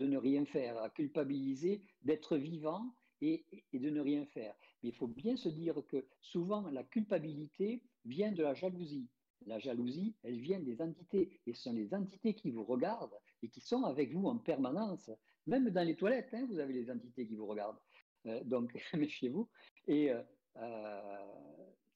ne 0.00 0.16
rien 0.16 0.44
faire, 0.44 0.78
à 0.78 0.90
culpabiliser 0.90 1.82
d'être 2.02 2.36
vivant 2.36 2.94
et, 3.20 3.44
de 3.72 3.90
ne 3.90 4.00
rien 4.00 4.24
faire. 4.26 4.54
Il 4.82 4.92
faut 4.94 5.08
bien 5.08 5.36
se 5.36 5.48
dire 5.48 5.82
que 5.88 6.04
souvent 6.20 6.68
la 6.70 6.84
culpabilité 6.84 7.82
vient 8.04 8.32
de 8.32 8.42
la 8.42 8.54
jalousie. 8.54 9.08
La 9.46 9.58
jalousie, 9.58 10.14
elle 10.22 10.38
vient 10.38 10.60
des 10.60 10.80
entités. 10.80 11.40
Et 11.46 11.54
ce 11.54 11.62
sont 11.64 11.72
les 11.72 11.94
entités 11.94 12.34
qui 12.34 12.50
vous 12.50 12.64
regardent 12.64 13.18
et 13.42 13.48
qui 13.48 13.60
sont 13.60 13.84
avec 13.84 14.12
vous 14.12 14.26
en 14.26 14.38
permanence. 14.38 15.10
Même 15.46 15.70
dans 15.70 15.86
les 15.86 15.96
toilettes, 15.96 16.32
hein, 16.32 16.46
vous 16.48 16.58
avez 16.58 16.72
les 16.72 16.90
entités 16.90 17.26
qui 17.26 17.34
vous 17.34 17.46
regardent. 17.46 17.78
Euh, 18.26 18.42
donc, 18.44 18.72
méfiez-vous. 18.94 19.48
Et 19.86 20.10
euh, 20.10 20.22
euh, 20.56 21.26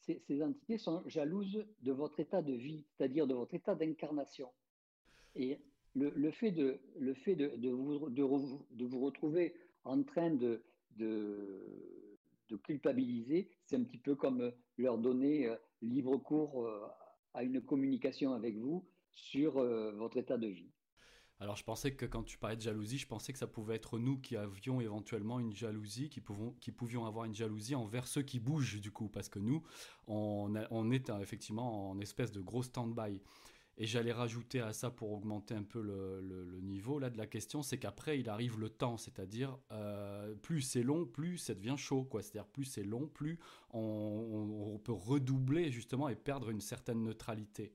ces, 0.01 0.43
entités 0.43 0.79
sont 0.79 1.03
jalouses 1.07 1.65
de 1.83 1.93
votre 1.93 2.21
état 2.21 2.43
de 2.43 2.53
vie, 2.53 2.87
c'est-à-dire 2.91 3.27
de 3.27 3.35
votre 3.35 3.55
état 3.55 3.75
d'incarnation. 3.75 4.49
Et 5.35 5.59
le, 5.95 6.31
fait, 6.31 6.51
de, 6.51 6.81
le 6.99 7.15
fait 7.15 7.37
de, 7.37 7.71
vous, 7.71 8.09
de, 8.09 8.23
vous, 8.85 9.01
retrouver 9.01 9.55
en 9.85 10.03
train 10.03 10.31
de, 10.31 10.63
culpabiliser, 12.57 13.51
c'est 13.67 13.77
un 13.77 13.85
petit 13.85 13.99
peu 13.99 14.15
comme 14.15 14.53
leur 14.79 14.99
donner 14.99 15.49
libre 15.81 16.17
cours 16.19 16.69
à 17.35 17.43
une 17.43 17.61
communication 17.61 18.33
avec 18.35 18.57
vous 18.57 18.87
sur 19.13 19.55
votre 19.55 20.17
état 20.17 20.39
de 20.39 20.49
vie. 20.49 20.73
Alors 21.43 21.57
je 21.57 21.65
pensais 21.65 21.93
que 21.93 22.07
quand 22.07 22.23
tu 22.23 22.39
parlais 22.39 22.55
de 22.55 22.63
jalousie, 22.63 22.99
je 22.99 23.07
pensais 23.09 23.33
que 23.33 23.39
ça 23.39 23.49
pouvait 23.49 23.75
être 23.75 23.99
nous 23.99 24.17
qui 24.17 24.37
avions 24.37 24.81
éventuellement 24.81 25.41
une 25.41 25.53
jalousie, 25.53 26.09
qui, 26.09 26.21
pouvons, 26.21 26.53
qui 26.61 26.71
pouvions 26.71 27.05
avoir 27.05 27.25
une 27.25 27.35
jalousie 27.35 27.75
envers 27.75 28.07
ceux 28.07 28.23
qui 28.23 28.39
bougent 28.39 28.81
du 28.81 28.93
coup, 28.93 29.09
parce 29.09 29.29
que 29.29 29.41
nous, 29.41 29.65
on, 30.07 30.55
on 30.71 30.91
est 30.93 31.11
effectivement 31.21 31.91
en 31.91 31.99
espèce 31.99 32.31
de 32.31 32.41
gros 32.41 32.63
stand-by. 32.63 33.21
Et 33.79 33.87
j'allais 33.87 34.13
rajouter 34.13 34.61
à 34.61 34.73
ça 34.73 34.91
pour 34.91 35.13
augmenter 35.13 35.55
un 35.55 35.63
peu 35.63 35.81
le, 35.81 36.61
niveau 36.61 36.99
là 36.99 37.09
de 37.09 37.17
la 37.17 37.27
question, 37.27 37.63
c'est 37.63 37.79
qu'après 37.79 38.21
il 38.21 38.29
arrive 38.29 38.61
le 38.61 38.69
temps, 38.69 38.97
c'est-à-dire 38.97 39.59
euh, 39.71 40.35
plus 40.35 40.61
c'est 40.61 40.83
long, 40.83 41.07
plus 41.07 41.39
ça 41.39 41.55
devient 41.55 41.77
chaud, 41.79 42.05
quoi. 42.05 42.23
C'est-à-dire 42.23 42.51
plus 42.51 42.65
c'est 42.65 42.85
long, 42.85 43.09
plus 43.09 43.39
on, 43.71 44.79
peut 44.85 44.93
redoubler 44.93 45.71
justement 45.71 46.09
et 46.09 46.17
perdre 46.17 46.51
une 46.51 46.61
certaine 46.61 47.03
neutralité. 47.03 47.73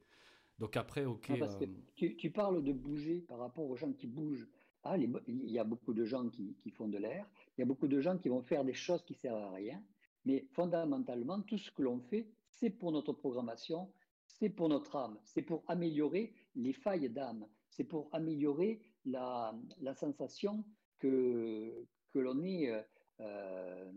Donc 0.59 0.77
après, 0.77 1.05
ok. 1.05 1.37
parce 1.39 1.55
que 1.55 1.65
euh, 1.65 2.13
tu, 2.17 2.31
parles 2.31 2.63
de 2.63 2.73
bouger 2.73 3.21
par 3.21 3.39
rapport 3.39 3.67
aux 3.69 3.75
gens 3.75 3.91
qui 3.91 4.07
bougent. 4.07 4.47
Ah, 4.83 4.97
il 4.97 5.51
y 5.51 5.59
a 5.59 5.63
beaucoup 5.63 5.93
de 5.93 6.05
gens 6.05 6.29
qui, 6.29 6.55
font 6.71 6.87
de 6.87 6.97
l'air, 6.97 7.27
il 7.57 7.61
y 7.61 7.63
a 7.63 7.65
beaucoup 7.65 7.87
de 7.87 7.99
gens 7.99 8.17
qui 8.17 8.29
vont 8.29 8.41
faire 8.41 8.63
des 8.63 8.73
choses 8.73 9.03
qui 9.03 9.15
servent 9.15 9.43
à 9.43 9.51
rien, 9.51 9.83
mais 10.25 10.45
fondamentalement, 10.51 11.41
tout 11.41 11.57
ce 11.57 11.71
que 11.71 11.81
l'on 11.81 11.99
fait, 11.99 12.29
c'est 12.49 12.69
pour 12.69 12.91
notre 12.91 13.11
programmation, 13.11 13.91
c'est 14.27 14.49
pour 14.49 14.69
notre 14.69 14.95
âme, 14.95 15.19
c'est 15.23 15.41
pour 15.41 15.63
améliorer 15.67 16.33
les 16.55 16.73
failles 16.73 17.09
d'âme, 17.09 17.47
c'est 17.69 17.83
pour 17.83 18.09
améliorer 18.11 18.81
la, 19.05 19.53
sensation 19.95 20.63
que, 20.99 21.85
que 22.13 22.19
euh, 22.19 22.81
euh, 23.21 23.91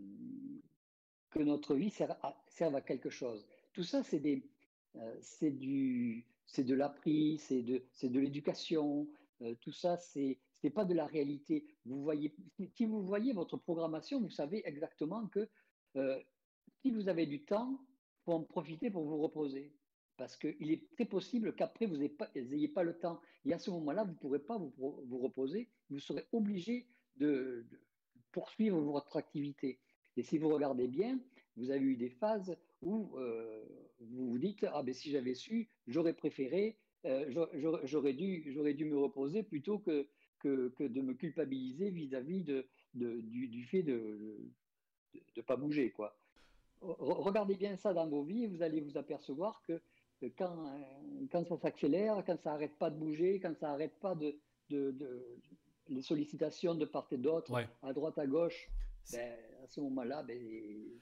notre 1.35 1.75
vie 1.75 1.91
serve 1.91 2.75
à, 2.75 2.81
quelque 2.81 3.09
chose. 3.09 3.45
Tout 3.73 3.83
ça, 3.83 4.03
c'est 4.03 4.19
des, 4.19 4.49
c'est 5.21 5.51
du, 5.51 6.25
c'est 6.45 6.63
de 6.63 6.75
l'appris, 6.75 7.37
c'est 7.37 7.61
de, 7.61 7.83
de 8.03 8.19
l'éducation. 8.19 9.07
Euh, 9.41 9.55
tout 9.61 9.71
ça, 9.71 9.97
c'est 9.97 10.39
n'est 10.63 10.69
pas 10.69 10.85
de 10.85 10.93
la 10.93 11.07
réalité. 11.07 11.65
Vous 11.85 12.03
voyez, 12.03 12.35
si 12.75 12.85
vous 12.85 13.01
voyez 13.03 13.33
votre 13.33 13.57
programmation, 13.57 14.21
vous 14.21 14.29
savez 14.29 14.61
exactement 14.67 15.27
que 15.27 15.49
euh, 15.95 16.19
si 16.81 16.91
vous 16.91 17.09
avez 17.09 17.25
du 17.25 17.43
temps, 17.43 17.79
faut 18.25 18.33
en 18.33 18.43
profiter 18.43 18.91
pour 18.91 19.05
vous 19.05 19.17
reposer. 19.17 19.73
Parce 20.17 20.37
qu'il 20.37 20.71
est 20.71 20.89
très 20.93 21.05
possible 21.05 21.55
qu'après, 21.55 21.87
vous 21.87 21.97
n'ayez 21.97 22.67
pas, 22.67 22.83
le 22.83 22.97
temps. 22.97 23.19
Et 23.45 23.53
à 23.53 23.59
ce 23.59 23.71
moment-là, 23.71 24.03
vous 24.03 24.11
ne 24.11 24.17
pourrez 24.17 24.39
pas 24.39 24.57
vous, 24.57 24.73
vous, 24.77 25.17
reposer. 25.17 25.69
Vous 25.89 25.99
serez 25.99 26.25
obligé 26.31 26.85
de, 27.17 27.65
de 27.69 27.79
poursuivre 28.31 28.79
votre 28.79 29.17
activité. 29.17 29.79
Et 30.17 30.23
si 30.23 30.37
vous 30.37 30.49
regardez 30.49 30.87
bien, 30.87 31.19
vous 31.57 31.71
avez 31.71 31.83
eu 31.83 31.95
des 31.95 32.09
phases 32.09 32.55
où 32.81 33.17
euh, 33.17 33.63
vous 33.99 34.29
vous 34.29 34.37
dites 34.37 34.65
ah 34.73 34.83
ben 34.83 34.93
si 34.93 35.11
j'avais 35.11 35.35
su, 35.35 35.69
j'aurais 35.87 36.13
préféré, 36.13 36.77
euh, 37.05 37.29
j'aurais 37.83 38.13
dû, 38.13 38.41
dû 38.75 38.85
me 38.85 38.97
reposer 38.97 39.43
plutôt 39.43 39.79
que, 39.79 40.07
que, 40.39 40.71
de 40.79 41.01
me 41.01 41.13
culpabiliser 41.13 41.91
vis-à-vis 41.91 42.43
de, 42.43 42.67
du, 42.93 43.63
fait 43.63 43.83
de 43.83 44.37
ne 45.37 45.41
pas 45.41 45.55
bouger 45.55 45.91
quoi. 45.91 46.17
Regardez 46.81 47.55
bien 47.55 47.75
ça 47.75 47.93
dans 47.93 48.07
vos 48.07 48.23
vies, 48.23 48.47
vous 48.47 48.63
allez 48.63 48.81
vous 48.81 48.97
apercevoir 48.97 49.61
que 49.67 49.79
quand, 50.29 50.79
quand 51.31 51.45
ça 51.47 51.57
s'accélère, 51.57 52.23
quand 52.25 52.39
ça 52.41 52.51
n'arrête 52.51 52.77
pas 52.77 52.89
de 52.89 52.97
bouger, 52.97 53.39
quand 53.39 53.55
ça 53.59 53.67
n'arrête 53.67 53.97
pas 53.99 54.15
de, 54.15 54.35
de, 54.69 55.37
les 55.89 56.01
sollicitations 56.01 56.75
de 56.75 56.85
part 56.85 57.07
et 57.11 57.17
d'autre, 57.17 57.53
à 57.81 57.93
droite, 57.93 58.17
à 58.17 58.27
gauche, 58.27 58.69
ben, 59.11 59.33
à 59.63 59.67
ce 59.67 59.81
moment-là, 59.81 60.23
ben, 60.23 60.37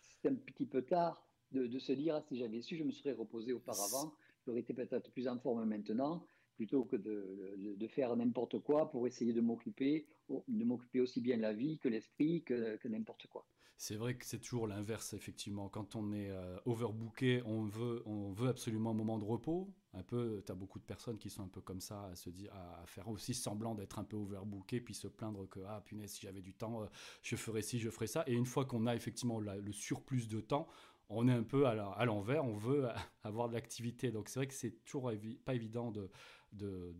c'est 0.02 0.30
un 0.30 0.36
petit 0.36 0.66
peu 0.66 0.82
tard 0.82 1.24
de, 1.52 1.80
se 1.80 1.92
dire 1.94 2.16
ah, 2.16 2.22
si 2.22 2.38
j'avais 2.38 2.62
su, 2.62 2.78
je 2.78 2.84
me 2.84 2.92
serais 2.92 3.14
reposé 3.14 3.54
auparavant, 3.54 4.14
j'aurais 4.46 4.62
été 4.62 4.74
peut-être 4.74 5.12
plus 5.12 5.28
en 5.28 5.38
forme 5.40 5.66
maintenant, 5.66 6.26
plutôt 6.56 6.84
que 6.84 6.96
de, 6.96 7.76
de, 7.78 7.88
faire 7.88 8.16
n'importe 8.16 8.60
quoi 8.60 8.92
pour 8.92 9.08
essayer 9.08 9.34
de 9.34 9.42
m'occuper, 9.42 10.06
de 10.30 10.64
m'occuper 10.64 11.02
aussi 11.02 11.22
bien 11.22 11.38
la 11.38 11.54
vie 11.54 11.78
que 11.80 11.88
l'esprit, 11.88 12.44
que, 12.44 12.76
que 12.78 12.88
n'importe 12.88 13.28
quoi. 13.28 13.46
C'est 13.82 13.96
vrai 13.96 14.18
que 14.18 14.26
c'est 14.26 14.40
toujours 14.40 14.68
l'inverse, 14.68 15.14
effectivement. 15.14 15.70
Quand 15.70 15.96
on 15.96 16.12
est 16.12 16.30
euh, 16.30 16.58
overbooké, 16.66 17.42
on 17.46 17.64
veut, 17.64 18.04
on 18.06 18.30
veut 18.34 18.50
absolument 18.50 18.92
un 18.92 18.94
moment 18.94 19.18
de 19.18 19.24
repos. 19.24 19.74
Un 19.94 20.04
peu, 20.04 20.44
tu 20.46 20.52
as 20.52 20.56
beaucoup 20.56 20.80
de 20.80 20.84
personnes 20.84 21.18
qui 21.18 21.30
sont 21.30 21.44
un 21.44 21.48
peu 21.48 21.62
comme 21.62 21.80
ça, 21.80 22.04
à 22.08 22.16
se 22.16 22.30
dire, 22.30 22.54
à 22.54 22.86
faire 22.88 23.08
aussi 23.08 23.34
semblant 23.34 23.76
d'être 23.76 23.98
un 23.98 24.04
peu 24.04 24.18
overbooké, 24.18 24.82
puis 24.82 24.94
se 24.94 25.08
plaindre 25.08 25.48
que, 25.48 25.62
ah 25.66 25.82
punaise, 25.86 26.12
si 26.12 26.20
j'avais 26.24 26.42
du 26.42 26.54
temps, 26.54 26.84
euh, 26.84 26.88
je 27.24 27.38
ferais 27.38 27.62
ci, 27.62 27.80
je 27.80 27.90
ferais 27.90 28.08
ça. 28.08 28.26
Et 28.28 28.34
une 28.34 28.46
fois 28.46 28.66
qu'on 28.66 28.86
a 28.86 28.94
effectivement 28.96 29.40
le 29.40 29.72
surplus 29.72 30.28
de 30.28 30.42
temps, 30.42 30.68
on 31.08 31.30
est 31.30 31.34
un 31.34 31.44
peu 31.44 31.66
à 31.66 32.06
l'envers, 32.06 32.44
on 32.44 32.58
veut 32.58 32.86
avoir 33.24 33.48
de 33.48 33.54
l'activité. 33.54 34.12
Donc 34.12 34.28
c'est 34.28 34.40
vrai 34.40 34.48
que 34.48 34.54
c'est 34.54 34.84
toujours 34.84 35.10
pas 35.46 35.56
évident 35.56 35.90
de, 35.90 36.12
de, 36.52 36.94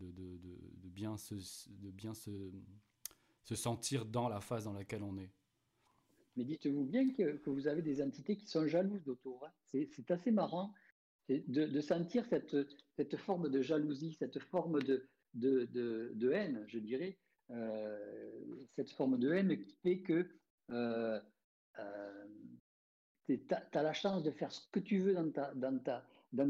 bien, 0.84 1.18
se, 1.18 1.34
de 1.68 1.90
bien 1.90 2.14
se, 2.14 2.50
sentir 3.54 4.06
dans 4.06 4.30
la 4.30 4.40
phase 4.40 4.64
dans 4.64 4.72
laquelle 4.72 5.02
on 5.02 5.18
est. 5.18 5.30
Mais 6.36 6.44
dites-vous 6.44 6.84
bien 6.84 7.12
que, 7.12 7.40
vous 7.46 7.66
avez 7.66 7.82
des 7.82 8.02
entités 8.02 8.36
qui 8.36 8.46
sont 8.46 8.66
jalouses 8.66 9.04
d'autour. 9.04 9.44
Hein. 9.46 9.52
C'est 9.64 10.10
assez 10.10 10.30
marrant 10.30 10.72
de, 11.28 11.80
sentir 11.80 12.24
cette, 12.26 13.16
forme 13.16 13.48
de 13.48 13.62
jalousie, 13.62 14.14
cette 14.14 14.38
forme 14.38 14.82
de, 14.82 15.08
haine, 16.32 16.64
je 16.66 16.78
dirais. 16.78 17.18
Euh, 17.50 18.66
cette 18.76 18.90
forme 18.90 19.18
de 19.18 19.32
haine 19.32 19.60
qui 19.60 19.74
fait 19.82 20.02
que 20.02 20.28
euh, 20.70 21.20
euh, 21.80 22.24
tu 23.26 23.40
as, 23.50 23.82
la 23.82 23.92
chance 23.92 24.22
de 24.22 24.30
faire 24.30 24.52
ce 24.52 24.60
que 24.70 24.78
tu 24.78 25.00
veux 25.00 25.14
dans 25.14 25.30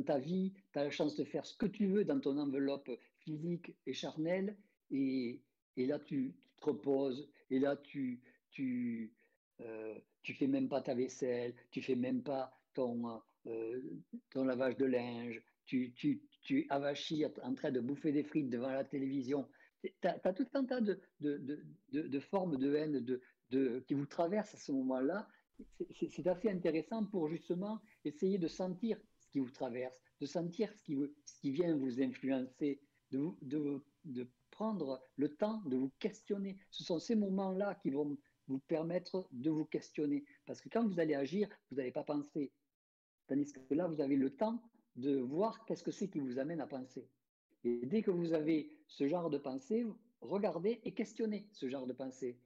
ta, 0.02 0.18
vie, 0.18 0.52
tu 0.72 0.78
as 0.78 0.84
la 0.84 0.90
chance 0.90 1.16
de 1.16 1.24
faire 1.24 1.46
ce 1.46 1.56
que 1.56 1.66
tu 1.66 1.86
veux 1.86 2.04
dans 2.04 2.20
ton 2.20 2.36
enveloppe 2.36 2.90
physique 3.18 3.74
et 3.86 3.94
charnelle, 3.94 4.56
et, 4.90 5.42
là 5.76 5.98
tu, 5.98 6.34
te 6.60 6.66
reposes, 6.66 7.30
et 7.50 7.58
là 7.58 7.76
tu, 7.76 8.22
euh, 9.60 9.94
tu 10.22 10.34
fais 10.34 10.46
même 10.46 10.68
pas 10.68 10.80
ta 10.80 10.94
vaisselle, 10.94 11.54
tu 11.70 11.82
fais 11.82 11.96
même 11.96 12.22
pas 12.22 12.52
ton, 12.74 13.20
euh, 13.46 13.80
lavage 14.34 14.76
de 14.76 14.86
linge, 14.86 15.42
tu, 15.66 15.92
tu, 15.94 16.22
tu 16.42 16.66
avachis 16.70 17.24
en 17.42 17.54
train 17.54 17.70
de 17.70 17.80
bouffer 17.80 18.12
des 18.12 18.24
frites 18.24 18.50
devant 18.50 18.70
la 18.70 18.84
télévision. 18.84 19.48
Tu 19.82 19.90
as, 20.02 20.32
tout 20.32 20.46
un 20.54 20.64
tas 20.64 20.80
de, 20.80 22.20
formes 22.20 22.56
de 22.56 22.74
haine 22.74 23.20
qui 23.86 23.94
vous 23.94 24.06
traversent 24.06 24.54
à 24.54 24.58
ce 24.58 24.72
moment-là 24.72 25.26
c'est 25.90 26.26
assez 26.26 26.50
intéressant 26.50 27.04
pour 27.06 27.28
justement 27.28 27.80
essayer 28.04 28.38
de 28.38 28.48
sentir 28.48 28.98
ce 29.18 29.28
qui 29.28 29.38
vous 29.40 29.50
traverse, 29.50 29.94
de 30.20 30.26
sentir 30.26 30.72
ce 30.72 30.82
qui, 31.40 31.50
vient 31.50 31.76
vous 31.76 32.00
influencer, 32.00 32.80
de, 33.10 33.82
prendre 34.50 35.02
le 35.16 35.28
temps 35.28 35.62
de 35.66 35.76
vous 35.76 35.90
questionner. 35.98 36.58
Ce 36.70 36.84
sont 36.84 36.98
ces 36.98 37.14
moments-là 37.14 37.76
qui 37.76 37.90
vont 37.90 38.18
vous 38.50 38.58
permettre 38.58 39.26
de 39.30 39.48
vous 39.48 39.64
questionner. 39.64 40.24
Parce 40.44 40.60
que 40.60 40.68
quand 40.68 40.86
vous 40.86 40.98
allez 41.00 41.14
agir, 41.14 41.48
vous 41.70 41.76
n'allez 41.76 41.92
pas 41.92 42.04
penser. 42.04 42.52
Tandis 43.28 43.52
que 43.52 43.74
là, 43.74 43.86
vous 43.86 44.00
avez 44.00 44.16
le 44.16 44.30
temps 44.30 44.60
de 44.96 45.18
voir 45.18 45.64
qu'est-ce 45.64 45.84
que 45.84 45.92
c'est 45.92 46.08
qui 46.08 46.18
vous 46.18 46.38
amène 46.38 46.60
à 46.60 46.66
penser. 46.66 47.08
Et 47.64 47.86
dès 47.86 48.02
que 48.02 48.10
vous 48.10 48.32
avez 48.32 48.76
ce 48.88 49.06
genre 49.06 49.30
de 49.30 49.38
pensée, 49.38 49.86
regardez 50.20 50.80
et 50.84 50.92
questionnez 50.92 51.46
ce 51.52 51.68
genre 51.68 51.86
de 51.86 51.92
pensée. 51.92 52.36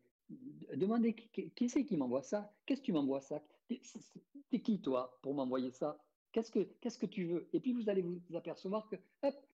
Demandez 0.75 1.15
qui, 1.15 1.69
c'est 1.69 1.85
qui 1.85 1.97
m'envoie 1.97 2.23
ça? 2.23 2.55
Qu'est-ce 2.67 2.81
que 2.81 2.87
tu 2.87 2.93
m'envoies 2.93 3.21
ça? 3.21 3.43
T'es 3.69 4.61
qui 4.61 4.81
toi 4.81 5.19
pour 5.23 5.35
m'envoyer 5.35 5.71
ça? 5.71 5.99
Qu'est-ce 6.33 6.51
que 6.99 7.07
tu 7.07 7.25
veux? 7.25 7.49
Et 7.53 7.61
puis 7.61 7.73
vous 7.73 7.89
allez 7.89 8.03
vous 8.03 8.21
apercevoir 8.35 8.89
que 8.89 8.97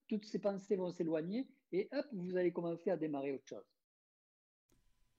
toutes 0.08 0.24
ces 0.24 0.38
pensées 0.38 0.76
vont 0.76 0.90
s'éloigner 0.90 1.46
et 1.72 1.88
hop, 1.92 2.06
vous 2.12 2.36
allez 2.36 2.52
commencer 2.52 2.90
à 2.90 2.96
démarrer 2.96 3.32
autre 3.32 3.46
chose. 3.46 3.64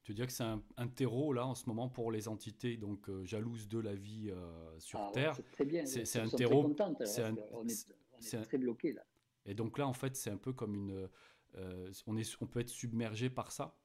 Tu 0.03 0.11
veux 0.11 0.15
dire 0.15 0.25
que 0.25 0.33
c'est 0.33 0.43
un, 0.43 0.87
terreau 0.87 1.31
là 1.31 1.45
en 1.45 1.53
ce 1.53 1.67
moment 1.67 1.87
pour 1.87 2.11
les 2.11 2.27
entités 2.27 2.75
donc 2.75 3.07
euh, 3.07 3.23
jalouses 3.23 3.67
de 3.67 3.77
la 3.77 3.93
vie 3.93 4.29
euh, 4.31 4.79
sur 4.79 4.99
ah 4.99 5.11
Terre? 5.13 5.35
c'est 5.35 5.51
très 5.51 5.65
bien. 5.65 5.85
C'est 5.85 6.19
un 6.19 6.27
terreau. 6.27 6.73
C'est 7.05 7.23
on 7.51 7.67
est, 7.67 8.43
très 8.43 8.57
bloqué 8.57 8.93
là. 8.93 9.05
Et 9.45 9.53
donc 9.53 9.77
là 9.77 9.87
en 9.87 9.93
fait 9.93 10.15
c'est 10.15 10.31
un 10.31 10.37
peu 10.37 10.53
comme 10.53 10.75
une. 10.75 11.07
Euh, 11.55 11.91
on 12.07 12.17
est 12.17 12.37
on 12.41 12.47
peut 12.47 12.61
être 12.61 12.69
submergé 12.69 13.29
par 13.29 13.51
ça 13.51 13.77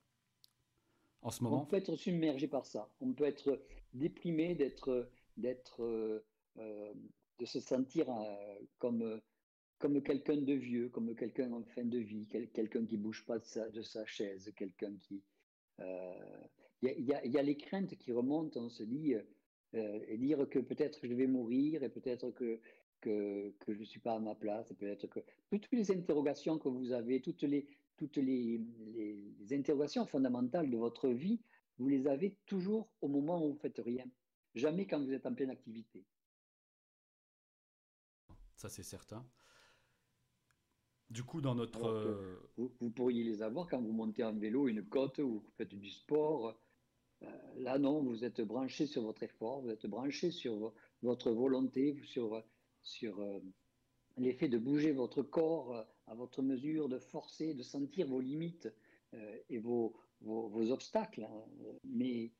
en 1.21 1.31
ce 1.31 1.43
moment? 1.43 1.63
On 1.63 1.67
peut 1.67 1.77
être 1.77 1.97
submergé 1.97 2.49
par 2.49 2.65
ça. 2.65 2.89
On 3.01 3.13
peut 3.13 3.25
être 3.25 3.61
déprimé, 3.93 4.55
d'être, 4.55 5.11
d'être, 5.37 5.83
de 6.57 7.45
se 7.45 7.61
sentir 7.61 8.07
comme 8.79 9.21
comme 9.79 10.03
quelqu'un 10.03 10.37
de 10.37 10.55
vieux, 10.55 10.89
comme 10.89 11.15
quelqu'un 11.15 11.53
en 11.53 11.63
fin 11.63 11.85
de 11.85 11.99
vie, 11.99 12.27
quelqu'un 12.27 12.87
qui 12.87 12.97
bouge 12.97 13.25
pas 13.27 13.39
de 13.39 13.45
sa, 13.45 13.69
de 13.69 13.83
sa 13.83 14.07
chaise, 14.07 14.51
quelqu'un 14.57 14.95
qui... 14.97 15.23
Il 15.79 17.05
y, 17.05 17.39
a 17.39 17.43
les 17.43 17.57
craintes 17.57 17.97
qui 17.97 18.13
remontent, 18.13 18.61
on 18.61 18.69
se 18.69 18.83
dit, 18.83 19.15
et 19.73 20.19
dire 20.19 20.49
que 20.49 20.59
peut-être 20.59 21.07
je 21.07 21.15
vais 21.15 21.27
mourir, 21.27 21.83
et 21.83 21.89
peut-être 21.89 22.31
que, 22.31 22.61
que, 23.01 23.53
je 23.69 23.79
ne 23.79 23.85
suis 23.85 24.01
pas 24.01 24.15
à 24.15 24.19
ma 24.19 24.35
place, 24.35 24.71
et 24.71 24.75
peut-être 24.75 25.07
que... 25.07 25.21
Toutes 25.51 25.73
les 25.73 25.91
interrogations 25.91 26.59
que 26.59 26.69
vous 26.69 26.93
avez, 26.93 27.21
toutes 27.21 27.43
les, 27.43 27.67
toutes 27.97 28.17
les, 28.17 28.61
les, 28.95 29.57
interrogations 29.57 30.07
fondamentales 30.07 30.71
de 30.71 30.77
votre 30.77 31.09
vie, 31.09 31.41
vous 31.79 31.89
les 31.89 32.07
avez 32.07 32.37
toujours 32.47 32.89
au 33.01 33.09
moment 33.09 33.45
où 33.45 33.53
vous 33.53 33.59
faites 33.59 33.79
rien, 33.79 34.07
jamais 34.55 34.87
quand 34.87 35.03
vous 35.03 35.13
êtes 35.13 35.27
en 35.27 35.35
pleine 35.35 35.51
activité. 35.51 36.05
Ça, 38.57 38.69
c'est 38.69 38.83
certain. 38.83 39.27
Du 41.11 41.23
coup, 41.23 41.41
dans 41.41 41.55
notre. 41.55 41.87
Euh, 41.87 42.51
vous, 42.57 42.91
pourriez 42.91 43.23
les 43.23 43.43
avoir 43.43 43.69
quand 43.69 43.81
vous 43.81 43.93
montez 43.93 44.25
en 44.25 44.33
vélo 44.33 44.67
une 44.67 44.85
côte 44.85 45.19
ou 45.19 45.39
vous 45.39 45.51
faites 45.57 45.75
du 45.75 45.91
sport. 45.91 46.59
Euh, 47.23 47.27
là, 47.59 47.79
non, 47.79 48.03
vous 48.03 48.25
êtes 48.25 48.41
branché 48.41 48.87
sur 48.87 49.03
votre 49.03 49.23
effort, 49.23 49.61
vous 49.63 49.71
êtes 49.71 49.87
branché 49.87 50.31
sur 50.31 50.73
votre 51.03 51.31
volonté, 51.31 52.01
sur, 52.05 52.43
sur 52.83 53.21
euh, 53.21 53.39
l'effet 54.17 54.49
de 54.49 54.59
bouger 54.59 54.93
votre 54.93 55.23
corps 55.23 55.87
à 56.09 56.15
votre 56.15 56.43
mesure, 56.43 56.89
de 56.89 56.99
forcer, 56.99 57.55
de 57.55 57.63
sentir 57.63 58.09
vos 58.09 58.21
limites 58.21 58.69
et 59.49 59.59
vos, 59.59 59.95
vos, 60.21 60.71
obstacles. 60.71 61.25
Hein. 61.25 61.45
Mais 61.85 62.33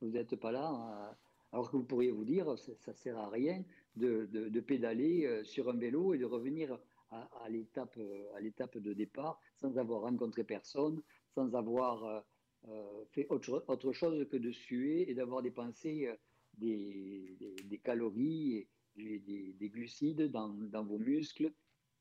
vous 0.00 0.10
n'êtes 0.10 0.36
pas 0.36 0.52
là. 0.52 1.16
alors 1.52 1.70
que 1.70 1.76
vous 1.76 1.84
pourriez 1.84 2.10
vous 2.10 2.24
dire, 2.24 2.58
ça 2.58 2.92
ne 2.92 2.96
sert 2.96 3.18
à 3.18 3.30
rien 3.30 3.64
de, 3.96 4.26
de 4.30 4.60
pédaler 4.60 5.42
sur 5.44 5.70
un 5.70 5.76
vélo 5.76 6.12
et 6.12 6.18
de 6.18 6.26
revenir 6.26 6.78
à, 7.10 7.48
l'étape 7.48 7.98
à 8.34 8.40
l'étape 8.40 8.78
de 8.78 8.92
départ 8.92 9.40
sans 9.56 9.76
avoir 9.78 10.02
rencontré 10.02 10.44
personne, 10.44 11.02
sans 11.34 11.54
avoir 11.54 12.04
euh, 12.04 12.20
euh, 12.68 13.04
fait 13.10 13.26
autre, 13.30 13.64
autre, 13.68 13.92
chose 13.92 14.26
que 14.28 14.36
de 14.36 14.50
suer 14.50 15.10
et 15.10 15.14
d'avoir 15.14 15.42
dépensé 15.42 16.06
euh, 16.06 16.16
des, 16.58 17.36
des, 17.64 17.78
calories 17.78 18.68
et 18.96 19.18
des, 19.18 19.68
glucides 19.68 20.30
dans, 20.30 20.48
dans, 20.48 20.84
vos 20.84 20.98
muscles 20.98 21.52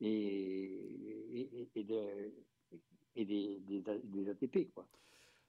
et, 0.02 0.08
et, 1.32 1.70
et 3.16 3.26
des, 3.26 3.60
des, 3.64 4.30
ATP. 4.30 4.74
Quoi. 4.74 4.88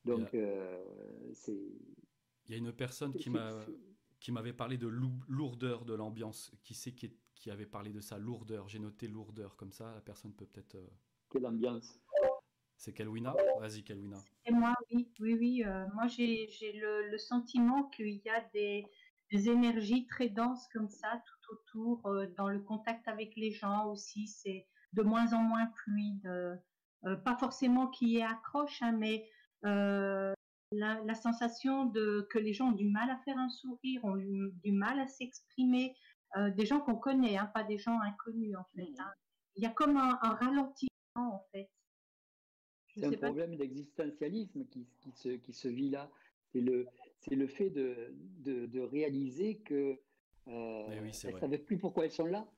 Donc, 0.04 0.36
c'est. 1.32 1.60
Il 2.46 2.52
y 2.52 2.54
a 2.54 2.58
une 2.58 2.72
personne 2.72 3.14
qui 3.14 3.30
m'a 3.30 3.64
qui 4.20 4.32
m'avait 4.32 4.52
parlé 4.52 4.76
de 4.76 4.86
lourdeur 4.86 5.84
de 5.84 5.94
l'ambiance. 5.94 6.52
Qui 6.62 6.74
sait 6.74 6.92
qui, 6.92 7.10
qui, 7.40 7.50
avait 7.50 7.66
parlé 7.66 7.92
de 7.92 8.00
ça 8.00 8.18
Lourdeur. 8.18 8.68
J'ai 8.68 8.78
noté 8.78 9.08
lourdeur 9.08 9.56
comme 9.56 9.72
ça. 9.72 9.92
La 9.94 10.00
personne 10.00 10.32
peut 10.32 10.46
peut-être. 10.46 10.76
Euh, 10.76 10.86
Quelle 11.30 11.46
ambiance 11.46 11.98
C'est 12.76 12.92
Kalwina 12.92 13.34
Vas-y, 13.58 13.82
Kalwina. 13.82 14.18
Et 14.44 14.52
moi, 14.52 14.74
oui, 14.90 15.10
oui, 15.20 15.34
oui. 15.34 15.64
Euh, 15.64 15.86
moi, 15.94 16.06
j'ai 16.06 16.48
le, 16.74 17.18
sentiment 17.18 17.84
qu'il 17.84 18.20
y 18.24 18.28
a 18.28 18.40
des, 18.52 18.84
énergies 19.48 20.06
très 20.06 20.28
denses 20.28 20.68
comme 20.72 20.88
ça 20.88 21.22
tout 21.26 21.54
autour, 21.54 22.06
euh, 22.06 22.26
dans 22.36 22.48
le 22.48 22.60
contact 22.60 23.08
avec 23.08 23.34
les 23.36 23.52
gens 23.52 23.86
aussi. 23.86 24.26
C'est 24.26 24.66
de 24.92 25.02
moins 25.02 25.32
en 25.32 25.42
moins 25.42 25.70
fluide. 25.84 26.28
pas 27.24 27.36
forcément 27.38 27.86
qu'il 27.88 28.08
y 28.08 28.18
ait 28.18 28.22
accroche, 28.22 28.82
hein, 28.82 28.92
mais 28.92 29.28
la, 30.72 31.14
sensation 31.14 31.86
de 31.86 32.26
que 32.30 32.38
les 32.38 32.52
gens 32.52 32.68
ont 32.68 32.72
du 32.72 32.88
mal 32.88 33.10
à 33.10 33.16
faire 33.18 33.38
un 33.38 33.48
sourire, 33.48 34.04
ont 34.04 34.16
du, 34.16 34.72
mal 34.72 35.00
à 35.00 35.06
s'exprimer, 35.06 35.96
euh, 36.36 36.50
des 36.50 36.66
gens 36.66 36.80
qu'on 36.80 36.96
connaît, 36.96 37.36
hein, 37.36 37.50
pas 37.52 37.64
des 37.64 37.78
gens 37.78 37.98
inconnus 38.00 38.56
en 38.56 38.64
fait. 38.74 38.92
Hein. 38.98 39.12
Il 39.56 39.62
y 39.62 39.66
a 39.66 39.70
comme 39.70 39.96
un, 39.96 40.14
ralentissement 40.14 40.90
en 41.16 41.46
fait. 41.52 41.68
C'est 42.94 43.04
un 43.04 43.12
problème 43.12 43.56
d'existentialisme 43.56 44.66
qui, 44.66 44.86
qui, 45.00 45.12
se, 45.12 45.28
qui 45.28 45.52
se 45.52 45.68
vit 45.68 45.90
là. 45.90 46.10
C'est 46.52 46.60
le, 46.60 46.86
c'est 47.20 47.36
le 47.36 47.46
fait 47.46 47.70
de, 47.70 48.14
de, 48.38 48.66
de 48.66 48.80
réaliser 48.80 49.58
que 49.58 50.00
euh, 50.48 50.88
elles 50.90 51.04
ne 51.04 51.12
savent 51.12 51.58
plus 51.58 51.78
pourquoi 51.78 52.04
elles 52.04 52.12
sont 52.12 52.26
là. 52.26 52.48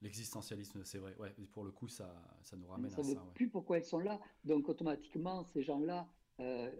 L'existentialisme, 0.00 0.84
c'est 0.84 0.98
vrai. 0.98 1.14
Ouais, 1.18 1.34
pour 1.52 1.64
le 1.64 1.72
coup, 1.72 1.88
ça, 1.88 2.14
ça 2.42 2.56
nous 2.56 2.68
ramène 2.68 2.86
à 2.86 2.90
ça. 2.90 3.02
ne 3.02 3.14
savent 3.14 3.32
plus 3.34 3.48
pourquoi 3.48 3.78
elles 3.78 3.84
sont 3.84 3.98
là. 3.98 4.20
Donc 4.44 4.68
automatiquement, 4.68 5.44
ces 5.44 5.62
gens-là, 5.62 6.08
euh, 6.40 6.70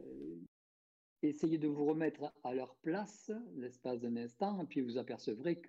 essayez 1.23 1.59
de 1.59 1.69
vous 1.69 1.85
remettre 1.85 2.33
à 2.45 2.55
leur 2.55 2.77
place 2.77 3.33
l'espace 3.57 4.01
d'un 4.01 4.17
instant, 4.17 4.61
et 4.63 4.67
puis 4.67 4.81
vous 4.81 4.99
apercevrez 4.99 5.61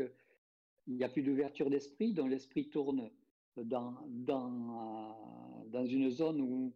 qu'il 0.84 0.96
n'y 0.96 1.04
a 1.04 1.10
plus 1.10 1.24
d'ouverture 1.24 1.70
d'esprit, 1.70 2.14
dont 2.14 2.28
l'esprit 2.28 2.70
tourne 2.70 3.10
dans, 3.58 3.96
dans, 4.08 5.66
dans 5.68 5.86
une 5.86 6.10
zone 6.10 6.42
où, 6.42 6.74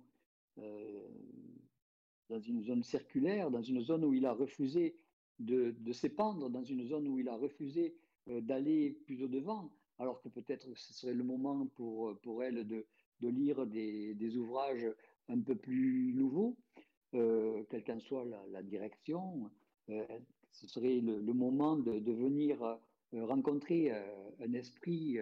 euh, 0.59 1.07
dans 2.29 2.39
une 2.39 2.63
zone 2.63 2.83
circulaire, 2.83 3.51
dans 3.51 3.61
une 3.61 3.81
zone 3.81 4.03
où 4.05 4.13
il 4.13 4.25
a 4.25 4.33
refusé 4.33 4.95
de, 5.39 5.75
de 5.79 5.91
s'épandre, 5.91 6.49
dans 6.49 6.63
une 6.63 6.83
zone 6.85 7.07
où 7.07 7.19
il 7.19 7.27
a 7.27 7.35
refusé 7.35 7.95
euh, 8.29 8.41
d'aller 8.41 8.91
plus 9.05 9.23
au 9.23 9.27
devant, 9.27 9.71
alors 9.99 10.21
que 10.21 10.29
peut-être 10.29 10.77
ce 10.77 10.93
serait 10.93 11.13
le 11.13 11.23
moment 11.23 11.67
pour, 11.75 12.17
pour 12.19 12.43
elle 12.43 12.65
de, 12.67 12.85
de 13.21 13.27
lire 13.29 13.65
des, 13.65 14.13
des 14.15 14.37
ouvrages 14.37 14.87
un 15.29 15.39
peu 15.39 15.55
plus 15.55 16.13
nouveaux. 16.13 16.55
Euh, 17.15 17.63
quelle 17.69 17.83
qu'en 17.83 17.99
soit 17.99 18.25
la, 18.25 18.63
direction, 18.63 19.51
euh, 19.89 20.05
ce 20.51 20.67
serait 20.67 20.99
le, 20.99 21.33
moment 21.33 21.77
de, 21.77 22.11
venir 22.11 22.63
euh, 22.63 22.75
rencontrer 23.13 23.91
un 23.91 24.53
esprit 24.53 25.19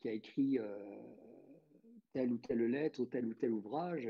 qui 0.00 0.08
a 0.08 0.12
écrit 0.12 0.58
telle 2.12 2.32
ou 2.32 2.38
telle 2.38 2.66
lettre 2.66 3.00
ou 3.00 3.06
tel 3.06 3.26
ou 3.26 3.34
tel 3.34 3.52
ouvrage 3.52 4.08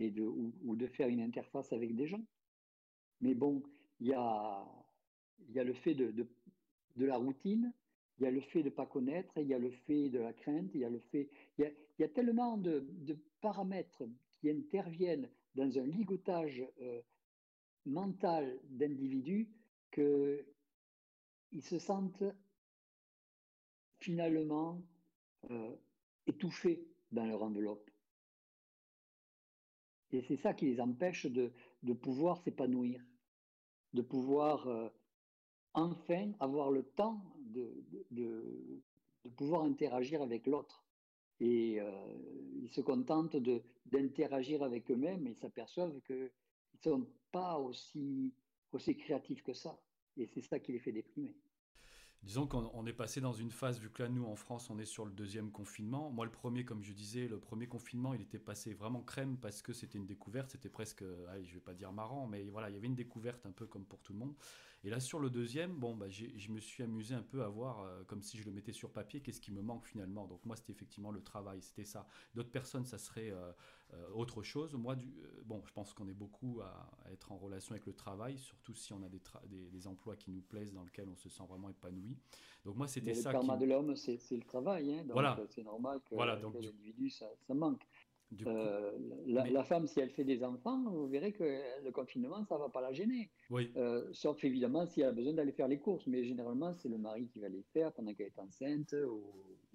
et 0.00 0.10
de, 0.10 0.22
ou, 0.22 0.76
de 0.76 0.86
faire 0.86 1.08
une 1.08 1.20
interface 1.20 1.72
avec 1.72 1.94
des 1.94 2.06
gens. 2.06 2.24
Mais 3.20 3.34
bon, 3.34 3.62
il 4.00 4.08
y 4.08 4.12
a, 4.12 4.64
y 5.50 5.58
a 5.58 5.64
le 5.64 5.74
fait 5.74 5.94
de, 5.94 6.10
de, 6.96 7.06
la 7.06 7.16
routine, 7.16 7.72
il 8.18 8.24
y 8.24 8.26
a 8.26 8.30
le 8.30 8.40
fait 8.40 8.60
de 8.60 8.70
ne 8.70 8.74
pas 8.74 8.86
connaître, 8.86 9.32
il 9.36 9.46
y 9.46 9.54
a 9.54 9.58
le 9.58 9.70
fait 9.70 10.08
de 10.08 10.18
la 10.18 10.32
crainte, 10.32 10.70
il 10.74 10.80
y 10.80 10.84
a 10.84 10.90
le 10.90 10.98
fait. 11.12 11.28
Il 11.58 11.64
y 11.64 11.68
a, 11.68 11.70
y 11.98 12.04
a 12.04 12.08
tellement 12.08 12.56
de, 12.56 12.84
de, 12.90 13.16
paramètres 13.40 14.02
qui 14.40 14.50
interviennent 14.50 15.28
dans 15.54 15.78
un 15.78 15.86
ligotage 15.86 16.64
euh, 16.80 17.02
mental 17.86 18.58
d'individus 18.64 19.48
qu'ils 21.48 21.62
se 21.62 21.78
sentent 21.78 22.24
finalement 24.00 24.82
euh, 25.50 25.76
étouffés 26.26 26.86
dans 27.10 27.26
leur 27.26 27.42
enveloppe. 27.42 27.90
Et 30.10 30.22
c'est 30.22 30.36
ça 30.36 30.54
qui 30.54 30.66
les 30.66 30.80
empêche 30.80 31.26
de, 31.26 31.52
pouvoir 31.92 32.38
s'épanouir, 32.42 33.02
de 33.94 34.02
pouvoir 34.02 34.66
euh, 34.68 34.88
enfin 35.72 36.32
avoir 36.38 36.70
le 36.70 36.82
temps 36.82 37.20
de, 37.38 38.82
pouvoir 39.36 39.64
interagir 39.64 40.22
avec 40.22 40.46
l'autre. 40.46 40.84
Et 41.40 41.80
euh, 41.80 41.90
ils 42.62 42.68
se 42.68 42.80
contentent 42.80 43.36
d'interagir 43.86 44.62
avec 44.62 44.90
eux-mêmes 44.90 45.26
et 45.26 45.34
s'aperçoivent 45.34 46.00
qu'ils 46.02 46.30
ne 46.74 46.80
sont 46.80 47.06
pas 47.32 47.58
aussi 47.58 48.34
créatifs 48.98 49.42
que 49.42 49.52
ça. 49.52 49.80
Et 50.16 50.26
c'est 50.26 50.42
ça 50.42 50.58
qui 50.58 50.72
les 50.72 50.78
fait 50.78 50.92
déprimer. 50.92 51.34
Disons 52.24 52.46
qu'on 52.46 52.86
est 52.86 52.94
passé 52.94 53.20
dans 53.20 53.34
une 53.34 53.50
phase, 53.50 53.78
vu 53.78 53.90
que 53.90 54.02
là, 54.02 54.08
nous, 54.08 54.24
en 54.24 54.34
France, 54.34 54.70
on 54.70 54.78
est 54.78 54.86
sur 54.86 55.04
le 55.04 55.12
deuxième 55.12 55.50
confinement. 55.50 56.10
Moi, 56.10 56.24
le 56.24 56.30
premier, 56.32 56.64
comme 56.64 56.82
je 56.82 56.94
disais, 56.94 57.28
le 57.28 57.38
premier 57.38 57.66
confinement, 57.66 58.14
il 58.14 58.22
était 58.22 58.38
passé 58.38 58.72
vraiment 58.72 59.02
crème 59.02 59.36
parce 59.36 59.60
que 59.60 59.74
c'était 59.74 59.98
une 59.98 60.06
découverte. 60.06 60.50
C'était 60.50 60.70
presque, 60.70 61.04
allez, 61.28 61.44
je 61.44 61.52
vais 61.52 61.60
pas 61.60 61.74
dire 61.74 61.92
marrant, 61.92 62.26
mais 62.26 62.44
voilà, 62.44 62.70
il 62.70 62.74
y 62.74 62.78
avait 62.78 62.86
une 62.86 62.94
découverte 62.94 63.44
un 63.44 63.52
peu 63.52 63.66
comme 63.66 63.84
pour 63.84 64.00
tout 64.00 64.14
le 64.14 64.20
monde. 64.20 64.34
Et 64.84 64.90
là, 64.90 65.00
sur 65.00 65.18
le 65.18 65.28
deuxième, 65.28 65.74
bon, 65.74 65.94
bah, 65.94 66.08
je 66.08 66.50
me 66.50 66.60
suis 66.60 66.82
amusé 66.82 67.14
un 67.14 67.22
peu 67.22 67.42
à 67.42 67.48
voir, 67.48 67.80
euh, 67.80 68.04
comme 68.04 68.22
si 68.22 68.38
je 68.38 68.44
le 68.44 68.52
mettais 68.52 68.72
sur 68.72 68.90
papier, 68.90 69.20
qu'est-ce 69.20 69.40
qui 69.40 69.52
me 69.52 69.60
manque 69.60 69.86
finalement. 69.86 70.26
Donc 70.26 70.44
moi, 70.46 70.56
c'était 70.56 70.72
effectivement 70.72 71.10
le 71.10 71.22
travail, 71.22 71.60
c'était 71.60 71.84
ça. 71.84 72.06
D'autres 72.34 72.50
personnes, 72.50 72.86
ça 72.86 72.96
serait 72.96 73.30
euh, 73.30 73.52
euh, 73.94 74.08
autre 74.14 74.42
chose. 74.42 74.74
Moi, 74.74 74.96
du, 74.96 75.12
bon, 75.44 75.62
je 75.66 75.72
pense 75.72 75.92
qu'on 75.94 76.08
est 76.08 76.14
beaucoup 76.14 76.60
à, 76.62 76.90
être 77.12 77.32
en 77.32 77.36
relation 77.36 77.72
avec 77.72 77.86
le 77.86 77.94
travail, 77.94 78.38
surtout 78.38 78.74
si 78.74 78.92
on 78.92 79.02
a 79.02 79.08
des, 79.08 79.20
des, 79.48 79.86
emplois 79.86 80.16
qui 80.16 80.30
nous 80.30 80.42
plaisent, 80.42 80.72
dans 80.72 80.84
lesquels 80.84 81.08
on 81.08 81.16
se 81.16 81.28
sent 81.28 81.44
vraiment 81.48 81.68
épanoui. 81.68 82.16
Donc 82.64 82.76
moi, 82.76 82.88
c'était 82.88 83.14
ça. 83.14 83.30
Le 83.30 83.38
karma 83.38 83.56
de 83.56 83.66
l'homme, 83.66 83.96
c'est 83.96 84.18
le 84.30 84.42
travail. 84.42 84.92
Hein, 84.92 85.02
donc 85.04 85.12
voilà. 85.12 85.38
c'est 85.50 85.64
normal 85.64 86.00
que, 86.08 86.14
voilà, 86.14 86.36
l'individu, 86.36 87.10
ça, 87.10 87.26
ça 87.46 87.54
manque. 87.54 87.86
Euh, 88.46 88.92
la, 89.26 89.64
femme, 89.64 89.86
si 89.86 90.00
elle 90.00 90.10
fait 90.10 90.24
des 90.24 90.42
enfants, 90.42 90.82
vous 90.90 91.06
verrez 91.06 91.32
que 91.32 91.44
le 91.84 91.90
confinement, 91.90 92.44
ça 92.44 92.56
ne 92.56 92.60
va 92.60 92.68
pas 92.68 92.80
la 92.80 92.92
gêner. 92.92 93.30
Oui. 93.50 93.70
Euh, 93.76 94.08
sauf 94.12 94.42
évidemment 94.44 94.86
s'il 94.86 95.04
a 95.04 95.12
besoin 95.12 95.34
d'aller 95.34 95.52
faire 95.52 95.68
les 95.68 95.78
courses. 95.78 96.06
Mais 96.06 96.24
généralement, 96.24 96.74
c'est 96.74 96.88
le 96.88 96.98
mari 96.98 97.28
qui 97.28 97.38
va 97.40 97.48
les 97.48 97.62
faire 97.72 97.92
pendant 97.92 98.12
qu'elle 98.14 98.26
est 98.26 98.38
enceinte 98.38 98.94
ou, 99.08 99.22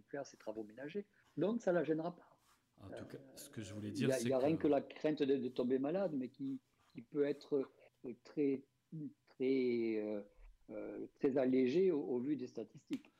faire 0.09 0.25
ses 0.25 0.37
travaux 0.37 0.63
ménagers. 0.63 1.05
Donc, 1.37 1.61
ça 1.61 1.71
ne 1.71 1.77
la 1.77 1.83
gênera 1.83 2.15
pas. 2.15 2.28
En 2.81 2.89
tout 2.89 3.05
cas, 3.05 3.17
ce 3.35 3.49
que 3.49 3.61
je 3.61 3.73
voulais 3.73 3.91
dire, 3.91 4.13
c'est. 4.13 4.21
Il 4.23 4.27
n'y 4.27 4.33
a, 4.33 4.39
rien 4.39 4.57
que 4.57 4.67
la 4.67 4.81
crainte 4.81 5.21
de, 5.23 5.47
tomber 5.49 5.79
malade, 5.79 6.13
mais 6.15 6.29
qui, 6.29 6.59
qui 6.91 7.01
peut 7.01 7.25
être 7.25 7.67
euh, 8.05 8.13
très, 8.23 8.63
très, 9.35 10.25
très 11.19 11.37
allégé 11.37 11.91
au, 11.91 12.19
vu 12.19 12.35
des 12.35 12.47
statistiques 12.47 13.11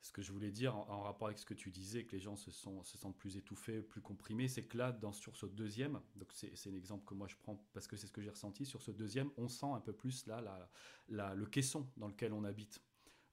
ce 0.00 0.12
que 0.12 0.22
je 0.22 0.32
voulais 0.32 0.52
dire 0.52 0.76
en, 0.76 1.02
rapport 1.02 1.26
avec 1.26 1.38
ce 1.38 1.44
que 1.44 1.54
tu 1.54 1.70
disais, 1.70 2.04
que 2.04 2.12
les 2.12 2.20
gens 2.20 2.36
se, 2.36 2.50
sont, 2.50 2.82
se 2.84 2.96
sentent 2.96 3.16
plus 3.16 3.36
étouffés, 3.36 3.82
plus 3.82 4.00
comprimés, 4.00 4.46
c'est 4.46 4.62
que 4.62 4.78
là, 4.78 4.92
dans, 4.92 5.12
sur 5.12 5.36
ce 5.36 5.44
deuxième, 5.46 6.00
donc 6.14 6.30
c'est 6.32 6.70
un 6.70 6.74
exemple 6.74 7.04
que 7.04 7.14
moi 7.14 7.26
je 7.26 7.36
prends 7.36 7.62
parce 7.72 7.88
que 7.88 7.96
c'est 7.96 8.06
ce 8.06 8.12
que 8.12 8.22
j'ai 8.22 8.30
ressenti, 8.30 8.64
sur 8.64 8.80
ce 8.80 8.90
deuxième, 8.90 9.30
on 9.36 9.48
sent 9.48 9.66
un 9.66 9.80
peu 9.80 9.92
plus 9.92 10.26
là 10.26 10.68
la, 11.08 11.34
le 11.34 11.46
caisson 11.46 11.90
dans 11.96 12.06
lequel 12.06 12.32
on 12.32 12.44
habite, 12.44 12.80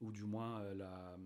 ou 0.02 0.12
du 0.12 0.24
moins 0.24 0.64
la, 0.74 1.18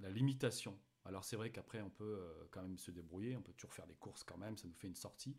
la 0.00 0.10
limitation 0.10 0.78
alors 1.04 1.24
c'est 1.24 1.36
vrai 1.36 1.50
qu'après 1.50 1.80
on 1.80 1.90
peut 1.90 2.18
euh, 2.18 2.44
quand 2.50 2.62
même 2.62 2.78
se 2.78 2.90
débrouiller, 2.90 3.36
on 3.36 3.42
peut 3.42 3.52
toujours 3.52 3.72
faire 3.72 3.86
des 3.86 3.94
courses 3.94 4.24
quand 4.24 4.38
même, 4.38 4.56
ça 4.56 4.68
nous 4.68 4.74
fait 4.74 4.88
une 4.88 4.96
sortie. 4.96 5.36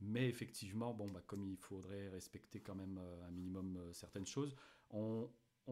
Mais 0.00 0.28
effectivement, 0.28 0.92
bon, 0.92 1.08
bah, 1.08 1.22
comme 1.26 1.46
il 1.46 1.56
faudrait 1.56 2.08
respecter 2.08 2.60
quand 2.60 2.74
même 2.74 2.98
euh, 2.98 3.26
un 3.26 3.30
minimum 3.30 3.76
euh, 3.76 3.92
certaines 3.92 4.26
choses, 4.26 4.54
on, 4.90 5.30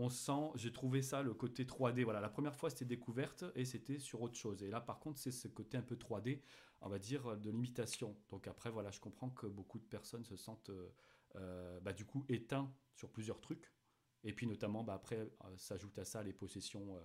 sent, 0.08 0.50
j'ai 0.54 0.72
trouvé 0.72 1.02
ça, 1.02 1.22
le 1.22 1.34
côté 1.34 1.64
3D. 1.64 2.04
Voilà, 2.04 2.20
la 2.20 2.28
première 2.28 2.54
fois 2.54 2.70
c'était 2.70 2.84
découverte 2.84 3.44
et 3.54 3.64
c'était 3.64 3.98
sur 3.98 4.22
autre 4.22 4.36
chose. 4.36 4.62
Et 4.62 4.70
là 4.70 4.80
par 4.80 4.98
contre 5.00 5.18
c'est 5.18 5.32
ce 5.32 5.48
côté 5.48 5.76
un 5.76 5.82
peu 5.82 5.96
3D, 5.96 6.40
on 6.80 6.88
va 6.88 6.98
dire, 6.98 7.36
de 7.36 7.50
limitation. 7.50 8.16
Donc 8.30 8.46
après 8.46 8.70
voilà, 8.70 8.90
je 8.90 9.00
comprends 9.00 9.30
que 9.30 9.46
beaucoup 9.46 9.78
de 9.78 9.84
personnes 9.84 10.24
se 10.24 10.36
sentent 10.36 10.70
bah, 11.82 11.92
du 11.92 12.04
coup 12.04 12.24
éteints 12.28 12.72
sur 12.94 13.10
plusieurs 13.10 13.40
trucs. 13.40 13.70
Et 14.24 14.32
puis 14.32 14.46
notamment, 14.46 14.82
bah, 14.82 14.94
après 14.94 15.30
s'ajoute 15.56 15.98
à 15.98 16.04
ça 16.04 16.22
les 16.22 16.32
possessions 16.32 16.98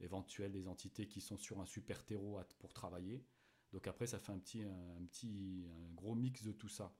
éventuelles 0.00 0.52
des 0.52 0.68
entités 0.68 1.08
qui 1.08 1.20
sont 1.20 1.38
sur 1.38 1.60
un 1.60 1.66
super 1.66 2.04
terreau 2.04 2.40
pour 2.58 2.72
travailler. 2.72 3.24
Donc 3.72 3.86
après, 3.86 4.06
ça 4.06 4.18
fait 4.18 4.32
un 4.32 4.38
petit, 4.38 4.62
un, 4.62 5.04
petit, 5.06 5.66
un 5.68 5.94
gros 5.94 6.14
mix 6.14 6.44
de 6.44 6.52
tout 6.52 6.68
ça. 6.68 6.94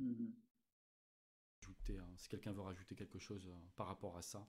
Mm-hmm. 0.00 0.32
Hein, 1.90 2.14
si 2.16 2.28
quelqu'un 2.28 2.52
veut 2.52 2.62
rajouter 2.62 2.94
quelque 2.94 3.18
chose 3.18 3.46
euh, 3.46 3.54
par 3.76 3.86
rapport 3.86 4.16
à 4.16 4.22
ça. 4.22 4.46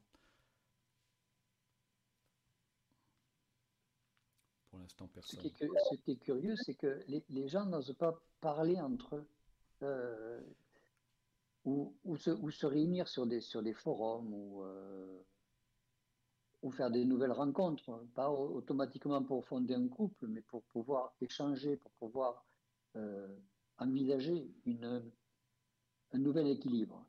Pour 4.70 4.80
l'instant, 4.80 5.08
personne. 5.08 5.42
Ce 5.42 5.48
qui 5.96 6.12
est, 6.12 6.16
curieux, 6.18 6.56
c'est 6.66 6.76
que 6.76 7.04
les, 7.08 7.48
gens 7.48 7.66
n'osent 7.66 7.96
pas 7.98 8.22
parler 8.42 8.80
entre 8.80 9.16
eux. 9.16 9.28
Euh, 9.84 10.42
ou, 11.66 12.18
se, 12.18 12.32
se, 12.52 12.66
réunir 12.66 13.08
sur 13.08 13.26
des, 13.26 13.42
sur 13.42 13.64
des 13.64 13.74
forums 13.74 14.32
ou, 14.34 14.64
euh, 14.64 15.24
ou 16.62 16.72
faire 16.72 16.92
des 16.92 17.06
nouvelles 17.06 17.32
rencontres, 17.32 18.06
pas 18.14 18.30
automatiquement 18.30 19.24
pour 19.24 19.46
fonder 19.46 19.74
un 19.74 19.88
couple, 19.88 20.28
mais 20.28 20.42
pour 20.42 20.64
pouvoir 20.66 21.16
échanger, 21.22 21.78
pour 21.78 21.92
pouvoir 21.94 22.46
euh, 22.96 23.28
envisager 23.80 24.48
une, 24.66 25.12
un 26.12 26.18
nouvel 26.20 26.48
équilibre. 26.48 27.06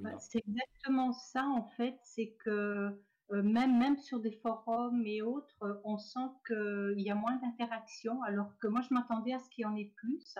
Bah, 0.00 0.16
c'est 0.20 0.38
exactement 0.46 1.12
ça 1.12 1.44
en 1.44 1.64
fait, 1.70 1.98
c'est 2.04 2.36
que 2.44 2.94
euh, 3.32 3.42
même, 3.42 3.78
même 3.78 3.96
sur 3.96 4.20
des 4.20 4.30
forums 4.30 5.04
et 5.06 5.22
autres, 5.22 5.80
on 5.84 5.96
sent 5.96 6.28
qu'il 6.46 7.00
y 7.00 7.10
a 7.10 7.14
moins 7.14 7.36
d'interaction, 7.36 8.22
alors 8.22 8.56
que 8.58 8.68
moi 8.68 8.82
je 8.82 8.92
m'attendais 8.94 9.32
à 9.32 9.38
ce 9.38 9.48
qu'il 9.48 9.62
y 9.62 9.64
en 9.64 9.74
ait 9.74 9.92
plus. 9.96 10.36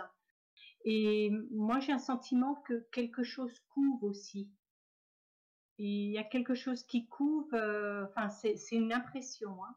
Et 0.84 1.30
moi, 1.50 1.78
j'ai 1.80 1.92
un 1.92 1.98
sentiment 1.98 2.56
que 2.66 2.86
quelque 2.92 3.22
chose 3.22 3.58
couvre 3.68 4.04
aussi. 4.04 4.50
Il 5.78 6.10
y 6.10 6.18
a 6.18 6.24
quelque 6.24 6.54
chose 6.54 6.82
qui 6.84 7.08
couvre, 7.08 7.54
euh, 7.54 8.04
enfin, 8.04 8.28
c'est 8.28 8.56
une 8.72 8.92
impression. 8.92 9.64
Hein. 9.64 9.74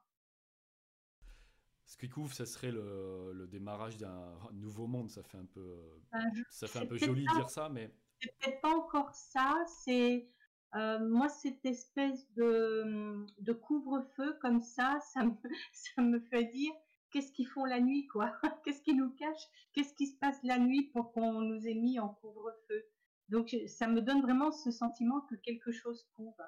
Ce 1.86 1.98
qui 1.98 2.10
couvre, 2.10 2.34
ça 2.34 2.46
serait 2.46 2.72
le, 2.72 3.48
démarrage 3.50 3.98
d'un 3.98 4.38
nouveau 4.54 4.88
monde. 4.88 5.10
Ça 5.10 5.24
fait 5.24 5.38
un 5.38 5.46
peu, 5.46 6.02
ben, 6.12 6.32
ça 6.50 6.68
fait 6.68 6.80
un 6.80 6.86
peu 6.86 6.98
joli 6.98 7.26
de 7.26 7.34
dire 7.34 7.50
ça, 7.50 7.70
mais. 7.70 7.92
C'est 8.20 8.36
peut-être 8.40 8.62
pas 8.62 8.76
encore 8.76 9.14
ça. 9.14 9.54
C'est 9.68 10.28
euh, 10.76 11.00
moi 11.08 11.30
cette 11.30 11.66
espèce 11.66 12.30
de, 12.34 13.26
de 13.40 13.54
couvre-feu 13.54 14.38
comme 14.42 14.62
ça, 14.62 15.00
ça 15.14 15.24
me, 15.24 15.34
ça 15.74 16.02
me 16.02 16.20
fait 16.20 16.46
dire 16.46 16.74
qu'est-ce 17.12 17.32
qu'ils 17.32 17.48
font 17.48 17.66
la 17.66 17.80
nuit, 17.80 18.08
quoi? 18.08 18.34
Qu'est-ce 18.64 18.82
qu'ils 18.82 18.98
nous 18.98 19.12
cachent? 19.12 19.48
Qu'est-ce 19.74 19.94
qui 19.94 20.08
se 20.08 20.18
passe 20.18 20.42
la 20.44 20.60
nuit 20.60 20.90
pour 20.94 21.12
qu'on 21.12 21.42
nous 21.42 21.68
ait 21.68 21.74
mis 21.74 22.00
en 22.00 22.10
couvre-feu? 22.10 22.86
Donc, 23.30 23.56
ça 23.68 23.88
me 23.88 24.02
donne 24.02 24.22
vraiment 24.22 24.52
ce 24.52 24.72
sentiment 24.72 25.22
que 25.22 25.36
quelque 25.36 25.72
chose 25.72 26.08
couvre. 26.16 26.44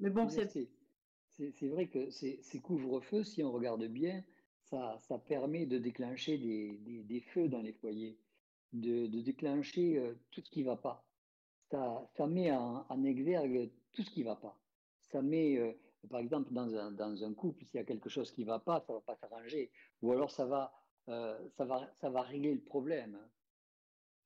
Mais 0.00 0.10
bon, 0.10 0.28
c'est... 0.28 0.68
C'est 1.30 1.68
vrai 1.68 1.86
que 1.86 2.10
ces, 2.10 2.40
couvre-feux, 2.60 3.22
si 3.22 3.44
on 3.44 3.52
regarde 3.52 3.84
bien, 3.84 4.24
ça, 4.64 4.98
ça 5.02 5.20
permet 5.20 5.66
de 5.66 5.78
déclencher 5.78 6.36
des, 6.36 7.04
des, 7.04 7.20
feux 7.20 7.48
dans 7.48 7.62
les 7.62 7.72
foyers, 7.74 8.18
de, 8.72 9.06
de 9.06 9.20
déclencher 9.20 9.98
euh, 9.98 10.14
tout 10.32 10.40
ce 10.40 10.50
qui 10.50 10.62
ne 10.62 10.66
va 10.66 10.76
pas. 10.76 11.06
Ça, 11.70 12.10
ça 12.16 12.26
met 12.26 12.50
en, 12.50 12.84
en, 12.88 13.04
exergue 13.04 13.70
tout 13.92 14.02
ce 14.02 14.10
qui 14.10 14.20
ne 14.20 14.24
va 14.24 14.36
pas. 14.36 14.60
Ça 15.12 15.22
met... 15.22 15.58
Euh, 15.58 15.72
par 16.06 16.20
exemple, 16.20 16.52
dans 16.52 16.74
un, 16.74 16.92
dans 16.92 17.24
un 17.24 17.34
couple, 17.34 17.64
s'il 17.64 17.78
y 17.78 17.82
a 17.82 17.84
quelque 17.84 18.08
chose 18.08 18.30
qui 18.32 18.42
ne 18.42 18.46
va 18.46 18.58
pas, 18.58 18.80
ça 18.86 18.92
ne 18.92 18.98
va 18.98 19.02
pas 19.02 19.16
s'arranger. 19.16 19.70
Ou 20.02 20.12
alors 20.12 20.30
ça 20.30 20.46
va, 20.46 20.72
euh, 21.08 21.38
ça, 21.56 21.64
va, 21.64 21.90
ça 22.00 22.10
va 22.10 22.22
régler 22.22 22.54
le 22.54 22.60
problème. 22.60 23.18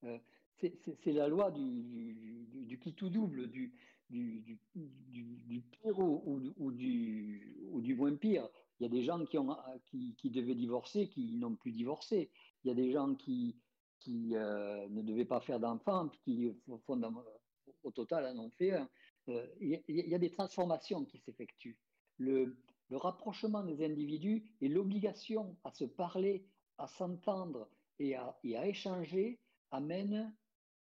Euh, 0.04 0.18
c'est 0.58 1.12
la 1.12 1.26
loi 1.28 1.50
du, 1.50 2.14
du, 2.14 2.64
du, 2.64 2.78
qui 2.78 2.94
tout 2.94 3.08
double, 3.08 3.48
du, 3.48 3.74
pire 4.11 5.98
ou, 5.98 6.52
ou, 6.56 6.70
du, 6.70 7.66
ou 7.70 7.80
du 7.80 7.94
moins 7.96 8.14
pire. 8.14 8.48
Il 8.78 8.85
y 8.85 8.87
a 8.87 8.88
des 8.88 9.02
gens 9.02 9.24
qui, 9.24 9.38
ont, 9.38 9.56
qui, 9.87 10.14
qui 10.16 10.30
devaient 10.30 10.54
divorcer, 10.54 11.08
qui 11.08 11.37
n'ont 11.37 11.56
plus 11.56 11.72
divorcé. 11.72 12.30
Il 12.62 12.68
y 12.68 12.70
a 12.70 12.74
des 12.74 12.92
gens 12.92 13.14
qui, 13.14 13.56
qui 13.98 14.37
euh, 14.37 14.88
ne 14.88 15.02
devaient 15.02 15.24
pas 15.24 15.40
faire 15.40 15.58
d'enfants, 15.58 16.08
qui 16.08 16.52
au 16.68 17.90
total 17.90 18.26
en 18.26 18.38
ont 18.44 18.50
fait 18.50 18.72
un. 18.72 18.88
Euh, 19.28 19.46
il 19.61 19.80
y, 19.88 20.14
a 20.14 20.18
des 20.18 20.30
transformations 20.30 21.04
qui 21.04 21.18
s'effectuent. 21.18 21.76
Le, 22.18 22.56
rapprochement 22.90 23.62
des 23.62 23.82
individus 23.82 24.44
et 24.61 24.68
l'obligation 24.68 25.56
à 25.64 25.70
se 25.70 25.85
parler, 25.85 26.44
à 26.76 26.87
s'entendre 26.87 27.66
et 27.98 28.14
à, 28.16 28.37
échanger 28.42 29.38
amènent 29.70 30.35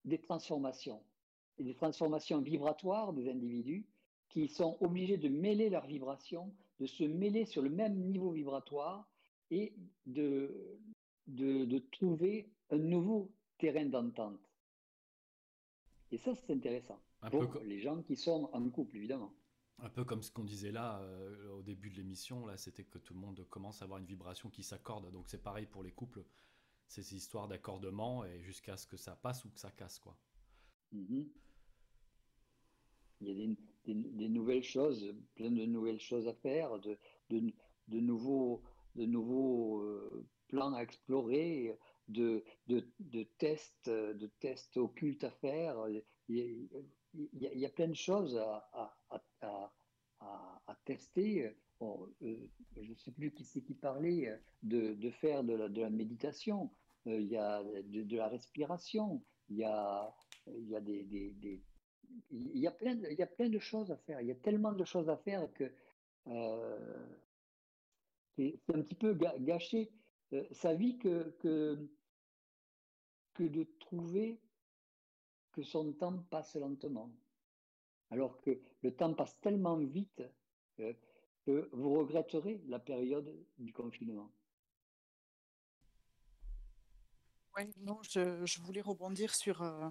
des 0.05 0.19
transformations. 0.19 1.03
Et 1.57 1.63
des 1.63 1.75
transformations 1.75 2.39
vibratoires 2.39 3.11
des 3.11 3.29
individus 3.29 3.85
qui 4.29 4.47
sont 4.47 4.77
obligés 4.79 5.17
de 5.17 5.27
mêler 5.27 5.69
leurs 5.69 5.87
vibrations, 5.87 6.53
de 6.79 6.85
se 6.85 7.03
mêler 7.03 7.45
sur 7.45 7.61
le 7.61 7.69
même 7.69 7.95
niveau 7.95 8.31
vibratoire 8.31 9.05
et 9.51 9.73
de 10.05 10.79
trouver 11.91 12.49
un 12.69 12.77
nouveau 12.77 13.29
terrain 13.57 13.85
d'entente. 13.85 14.39
Et 16.11 16.17
ça, 16.19 16.33
c'est 16.35 16.53
intéressant 16.53 16.99
pour 17.31 17.59
les 17.63 17.79
gens 17.79 18.01
qui 18.03 18.15
sont 18.15 18.49
en 18.53 18.69
couple, 18.69 18.97
évidemment. 18.97 19.33
Un 19.79 19.89
peu 19.89 20.03
comme 20.03 20.23
ce 20.23 20.31
qu'on 20.31 20.43
disait 20.43 20.71
là 20.71 20.99
euh, 21.01 21.51
au 21.51 21.61
début 21.61 21.91
de 21.91 21.97
l'émission, 21.97 22.45
là, 22.47 22.57
c'était 22.57 22.83
que 22.83 22.97
tout 22.97 23.13
le 23.13 23.19
monde 23.19 23.45
commence 23.49 23.81
à 23.81 23.85
avoir 23.85 23.99
une 23.99 24.05
vibration 24.05 24.49
qui 24.49 24.63
s'accorde. 24.63 25.11
Donc 25.11 25.27
c'est 25.27 25.41
pareil 25.41 25.67
pour 25.67 25.83
les 25.83 25.91
couples, 25.91 26.25
ces 26.87 27.15
histoires 27.15 27.47
d'accordement 27.47 28.25
et 28.25 28.41
jusqu'à 28.41 28.75
ce 28.75 28.87
que 28.87 28.97
ça 28.97 29.15
passe 29.15 29.45
ou 29.45 29.49
que 29.49 29.59
ça 29.59 29.69
casse, 29.69 29.99
quoi. 29.99 30.17
Mm-hmm. 30.93 31.27
Il 33.21 33.27
y 33.27 33.31
a 33.31 33.55
des, 33.85 34.29
nouvelles 34.29 34.63
choses, 34.63 35.13
plein 35.35 35.51
de 35.51 35.65
nouvelles 35.65 35.99
choses 35.99 36.27
à 36.27 36.33
faire, 36.33 36.79
de, 36.79 36.97
de, 37.29 37.99
nouveaux, 37.99 38.61
de 38.95 39.05
nouveaux 39.05 39.81
euh, 39.81 40.27
plans 40.47 40.73
à 40.73 40.81
explorer, 40.81 41.75
de, 42.07 42.43
de, 42.67 43.23
tests, 43.37 43.89
de 43.89 44.27
tests 44.39 44.77
occultes 44.77 45.23
à 45.23 45.31
faire. 45.31 45.77
Il 46.29 46.69
il 47.13 47.29
y, 47.41 47.65
a 47.65 47.69
plein 47.69 47.87
de 47.87 47.95
choses 47.95 48.37
à, 48.37 48.97
tester. 50.85 51.55
Euh, 51.81 52.47
je 52.75 52.89
ne 52.89 52.95
sais 52.95 53.11
plus 53.11 53.31
qui 53.31 53.43
c'est 53.43 53.61
qui 53.61 53.73
parlait 53.73 54.39
de, 54.63 55.09
faire 55.11 55.43
de 55.43 55.53
la, 55.53 55.89
méditation. 55.89 56.69
Euh, 57.07 57.19
il 57.19 57.27
y 57.27 57.37
a 57.37 57.63
de, 57.63 58.17
la 58.17 58.27
respiration. 58.27 59.21
Il 59.49 59.57
y 59.57 59.63
a, 59.63 60.13
y 60.47 60.75
a 60.75 60.81
des, 60.81 61.61
y 62.31 62.69
plein 62.77 62.95
de, 62.95 63.11
y 63.11 63.23
a 63.23 63.27
plein 63.27 63.49
de 63.49 63.59
choses 63.59 63.91
à 63.91 63.97
faire. 63.97 64.21
Il 64.21 64.27
y 64.27 64.31
a 64.31 64.35
tellement 64.35 64.73
de 64.73 64.85
choses 64.85 65.09
à 65.09 65.17
faire 65.17 65.51
que 65.53 65.71
euh, 66.27 67.07
c'est 68.35 68.59
un 68.73 68.81
petit 68.81 68.95
peu 68.95 69.17
gâché 69.39 69.91
sa 70.51 70.73
vie 70.73 70.97
que, 70.97 71.35
que 71.39 71.89
de 73.43 73.63
trouver 73.79 74.39
que 75.57 75.63
son 75.63 75.91
temps 75.93 76.19
passe 76.29 76.55
lentement. 76.55 77.11
Alors 78.11 78.39
que 78.41 78.61
le 78.83 78.95
temps 78.95 79.15
passe 79.15 79.39
tellement 79.41 79.77
vite 79.77 80.21
euh, 80.79 80.93
que 81.45 81.67
vous 81.73 81.97
regretterez 81.97 82.61
la 82.67 82.77
période 82.77 83.35
du 83.57 83.73
confinement. 83.73 84.31
Oui, 87.55 87.63
non, 87.77 87.99
je, 88.03 88.61
voulais 88.61 88.81
rebondir 88.81 89.33
sur, 89.33 89.63
euh, 89.63 89.89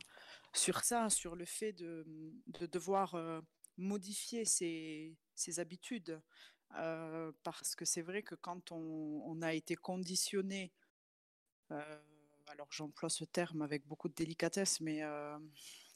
sur 0.52 0.85
ça, 0.85 1.11
sur 1.11 1.35
le 1.35 1.44
fait 1.44 1.72
de, 1.72 2.07
de 2.46 2.66
devoir 2.66 3.16
euh, 3.16 3.40
modifier 3.76 4.44
ses, 4.44 5.16
ses 5.35 5.59
habitudes. 5.59 6.22
parce 7.42 7.74
que 7.74 7.85
c'est 7.85 8.02
vrai 8.02 8.22
que 8.22 8.37
quand 8.37 8.70
on 8.70 9.42
a 9.42 9.52
été 9.52 9.74
conditionné 9.74 10.72
alors 12.48 12.68
j'emploie 12.70 13.11
ce 13.11 13.24
terme 13.24 13.62
avec 13.62 13.87
beaucoup 13.87 14.09
de 14.09 14.14
délicatesse, 14.14 14.80
mais 14.80 15.02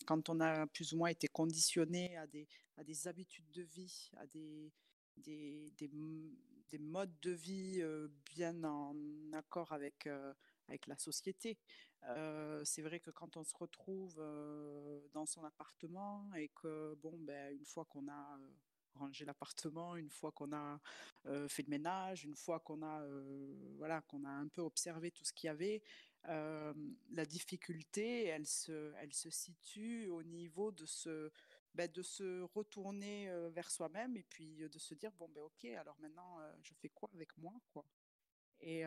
quand 0.07 0.29
on 0.29 0.41
a 0.41 0.67
plus 0.67 0.93
ou 0.93 0.99
moins 0.99 1.09
été 1.09 1.29
conditionné 1.29 2.17
à 2.17 2.27
des, 2.27 3.07
habitudes 3.07 3.51
de 3.51 3.63
vie, 3.63 4.11
à 4.17 4.27
des, 4.27 4.73
des, 5.17 5.73
des, 5.79 6.79
modes 6.79 7.15
de 7.21 7.33
vie 7.33 7.83
bien 8.35 8.63
en 8.65 8.97
accord 9.33 9.73
avec, 9.73 10.09
avec 10.69 10.87
la 10.87 10.97
société. 10.97 11.59
c'est 12.65 12.83
vrai 12.83 13.01
que 13.01 13.11
quand 13.11 13.37
on 13.37 13.45
se 13.45 13.55
retrouve 13.57 14.17
dans 15.13 15.27
son 15.27 15.45
appartement 15.45 16.31
et 16.35 16.49
que, 16.49 16.95
bon, 17.03 17.17
ben, 17.21 17.55
une 17.55 17.67
fois 17.67 17.85
qu'on 17.85 18.09
a 18.09 18.39
rangé 18.95 19.25
l'appartement, 19.25 19.97
une 19.97 20.11
fois 20.11 20.33
qu'on 20.33 20.53
a 20.53 20.81
fait 21.49 21.63
le 21.63 21.71
ménage, 21.71 22.25
une 22.25 22.37
fois 22.37 22.61
qu'on 22.61 22.83
a, 22.83 23.05
voilà, 23.77 24.01
qu'on 24.03 24.25
a 24.25 24.31
un 24.31 24.49
peu 24.49 24.63
observé 24.63 25.11
tout 25.11 25.25
ce 25.25 25.33
qu'il 25.33 25.47
y 25.47 25.51
avait, 25.51 25.83
la 26.25 27.25
difficulté, 27.27 28.25
elle 28.25 28.47
se, 28.47 28.93
elle 28.99 29.13
se 29.13 29.31
situe 29.31 30.09
au 30.09 30.23
niveau 30.23 30.71
de 30.71 30.87
se, 30.87 31.31
ben, 31.75 31.91
de 31.91 32.03
se 32.03 32.43
retourner 32.43 33.31
vers 33.51 33.71
soi-même 33.71 34.17
et 34.17 34.25
puis 34.25 34.57
de 34.69 34.79
se 34.79 34.95
dire 34.95 35.13
bon 35.13 35.29
ben 35.29 35.43
ok 35.43 35.65
alors 35.77 35.99
maintenant 36.01 36.39
je 36.63 36.75
fais 36.75 36.89
quoi 36.89 37.09
avec 37.15 37.37
moi 37.39 37.55
quoi? 37.73 37.87
et 38.61 38.83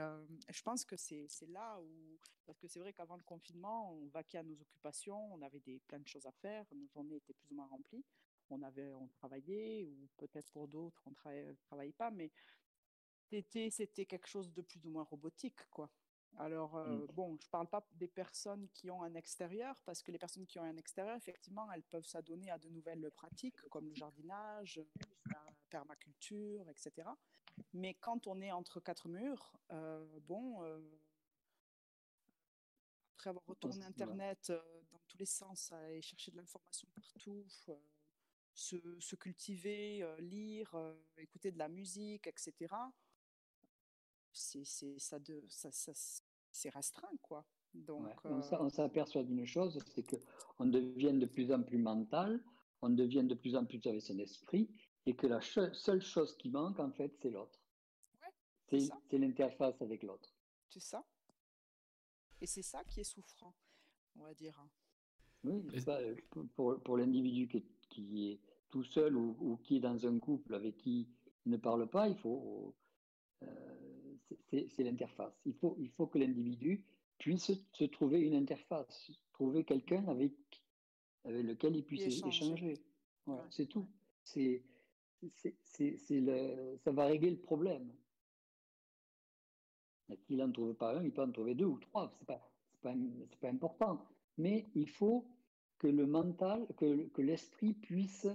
je 0.49 0.61
pense 0.61 0.85
que 0.85 0.95
c'est 0.97 1.27
là 1.47 1.79
où 1.81 2.19
parce 2.45 2.59
que 2.59 2.67
c'est 2.67 2.79
vrai 2.79 2.93
qu'avant 2.93 3.15
le 3.15 3.23
confinement 3.23 3.93
on 3.93 4.07
vaquait 4.07 4.37
à 4.37 4.43
nos 4.43 4.59
occupations 4.61 5.33
on 5.33 5.41
avait 5.41 5.61
des 5.61 5.79
plein 5.87 5.99
de 5.99 6.07
choses 6.07 6.25
à 6.25 6.31
faire 6.31 6.65
nos 6.73 6.87
journées 6.87 7.15
étaient 7.15 7.33
plus 7.33 7.51
ou 7.51 7.55
moins 7.55 7.67
remplies. 7.67 8.05
On 8.49 8.61
avait 8.61 8.91
on 8.93 9.07
travaillait 9.07 9.83
ou 9.85 10.09
peut-être 10.17 10.51
pour 10.51 10.67
d'autres 10.67 11.01
on 11.05 11.11
ne 11.11 11.53
travaillait 11.63 11.93
pas 11.93 12.11
mais 12.11 12.31
c'était 13.31 14.05
quelque 14.05 14.27
chose 14.27 14.53
de 14.53 14.61
plus 14.61 14.85
ou 14.85 14.89
moins 14.89 15.03
robotique 15.03 15.57
quoi 15.71 15.89
alors, 16.37 16.75
euh, 16.77 16.87
mmh. 16.87 17.07
bon, 17.13 17.37
je 17.39 17.45
ne 17.45 17.51
parle 17.51 17.67
pas 17.67 17.85
des 17.93 18.07
personnes 18.07 18.67
qui 18.73 18.89
ont 18.89 19.03
un 19.03 19.13
extérieur, 19.13 19.79
parce 19.85 20.01
que 20.01 20.11
les 20.11 20.17
personnes 20.17 20.45
qui 20.45 20.59
ont 20.59 20.63
un 20.63 20.77
extérieur, 20.77 21.15
effectivement, 21.15 21.71
elles 21.71 21.83
peuvent 21.83 22.05
s'adonner 22.05 22.49
à 22.49 22.57
de 22.57 22.69
nouvelles 22.69 23.09
pratiques, 23.11 23.61
comme 23.69 23.87
le 23.87 23.95
jardinage, 23.95 24.81
la 25.29 25.45
permaculture, 25.69 26.67
etc. 26.69 27.09
Mais 27.73 27.93
quand 27.93 28.25
on 28.27 28.41
est 28.41 28.51
entre 28.51 28.79
quatre 28.79 29.07
murs, 29.09 29.53
euh, 29.71 30.19
bon, 30.21 30.63
euh, 30.63 30.79
après 33.15 33.29
avoir 33.29 33.45
retourné 33.45 33.83
Internet 33.85 34.51
dans 34.91 34.99
tous 35.07 35.17
les 35.17 35.25
sens 35.25 35.71
et 35.89 36.01
chercher 36.01 36.31
de 36.31 36.37
l'information 36.37 36.87
partout, 36.95 37.45
se, 38.55 39.15
cultiver, 39.15 40.03
lire, 40.19 40.75
écouter 41.17 41.51
de 41.51 41.59
la 41.59 41.69
musique, 41.69 42.25
etc., 42.25 42.73
c'est 44.33 44.99
ça 44.99 45.19
de 45.19 45.43
ça, 45.47 45.69
c'est 46.51 46.69
restreint 46.69 47.17
quoi. 47.21 47.45
Donc 47.73 48.07
euh 48.25 48.41
on 48.59 48.69
s'aperçoit 48.69 49.23
d'une 49.23 49.45
chose, 49.45 49.79
c'est 49.93 50.03
que 50.03 50.15
on 50.59 50.65
devient 50.65 51.13
de 51.13 51.25
plus 51.25 51.51
en 51.51 51.63
plus 51.63 51.77
mental, 51.77 52.43
on 52.81 52.89
devient 52.89 53.23
de 53.23 53.35
plus 53.35 53.55
en 53.55 53.65
plus 53.65 53.85
avec 53.87 54.01
son 54.01 54.19
esprit, 54.19 54.69
et 55.05 55.15
que 55.15 55.27
la 55.27 55.41
seule 55.41 56.01
chose 56.01 56.35
qui 56.37 56.49
manque 56.49 56.79
en 56.79 56.91
fait, 56.91 57.13
c'est 57.21 57.29
l'autre. 57.29 57.59
c'est 58.69 59.17
l'interface 59.17 59.81
avec 59.81 60.03
l'autre. 60.03 60.33
C'est 60.69 60.81
ça. 60.81 61.03
Et 62.41 62.47
c'est 62.47 62.61
ça 62.61 62.83
qui 62.83 62.99
est 62.99 63.05
souffrant, 63.05 63.55
on 64.15 64.23
va 64.23 64.33
dire. 64.33 64.59
Hein. 64.59 64.69
Oui, 65.43 65.63
euh, 65.87 66.15
pour, 66.55 66.81
pour 66.81 66.97
l'individu 66.97 67.47
qui, 67.47 67.65
qui, 67.89 68.31
est 68.31 68.39
tout 68.69 68.83
seul 68.83 69.15
ou, 69.15 69.35
ou, 69.39 69.57
qui 69.57 69.77
est 69.77 69.79
dans 69.81 70.05
un 70.05 70.19
couple 70.19 70.55
avec 70.55 70.77
qui 70.77 71.09
il 71.45 71.51
ne 71.51 71.57
parle 71.57 71.89
pas, 71.89 72.07
il 72.07 72.17
faut 72.17 72.75
euh, 73.43 73.82
c'est 74.49 74.83
l'interface. 74.83 75.33
Il 75.45 75.53
faut, 75.53 75.75
il 75.79 75.89
faut 75.89 76.07
que 76.07 76.17
l'individu 76.17 76.83
puisse 77.17 77.51
se 77.71 77.83
trouver 77.85 78.21
une 78.21 78.35
interface, 78.35 79.11
trouver 79.33 79.63
quelqu'un 79.63 80.05
avec, 80.07 80.33
avec 81.25 81.45
lequel 81.45 81.75
il 81.75 81.83
puisse 81.83 82.23
échanger. 82.25 82.81
C'est 83.49 83.67
tout. 83.67 83.87
C'est, 84.23 84.63
ça 86.83 86.91
va 86.91 87.05
régler 87.05 87.31
le 87.31 87.39
problème. 87.39 87.91
S'il 90.25 90.37
n'en 90.37 90.51
trouve 90.51 90.73
pas 90.75 90.97
un, 90.97 91.03
il 91.03 91.11
peut 91.11 91.23
en 91.23 91.31
trouver 91.31 91.55
deux 91.55 91.65
ou 91.65 91.79
trois. 91.79 92.11
Ce 92.13 92.19
n'est 92.19 92.25
pas, 92.25 92.51
pas, 92.81 92.93
pas, 93.39 93.49
important. 93.49 94.05
Mais 94.37 94.65
il 94.75 94.89
faut 94.89 95.25
que 95.79 95.87
le 95.87 96.05
mental, 96.05 96.67
que, 96.77 97.07
que 97.07 97.21
l'esprit 97.21 97.73
puisse 97.73 98.27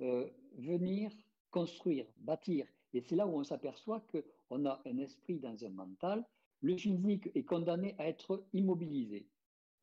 euh, 0.00 0.28
venir 0.58 1.12
construire, 1.50 2.06
bâtir. 2.18 2.66
Et 2.92 3.00
c'est 3.00 3.16
là 3.16 3.26
où 3.26 3.38
on 3.38 3.44
s'aperçoit 3.44 4.00
qu'on 4.48 4.66
a 4.66 4.80
un 4.86 4.98
esprit 4.98 5.38
dans 5.38 5.64
un 5.64 5.70
mental. 5.70 6.24
Le 6.62 6.76
physique 6.76 7.28
est 7.34 7.44
condamné 7.44 7.94
à 7.98 8.08
être 8.08 8.44
immobilisé. 8.52 9.26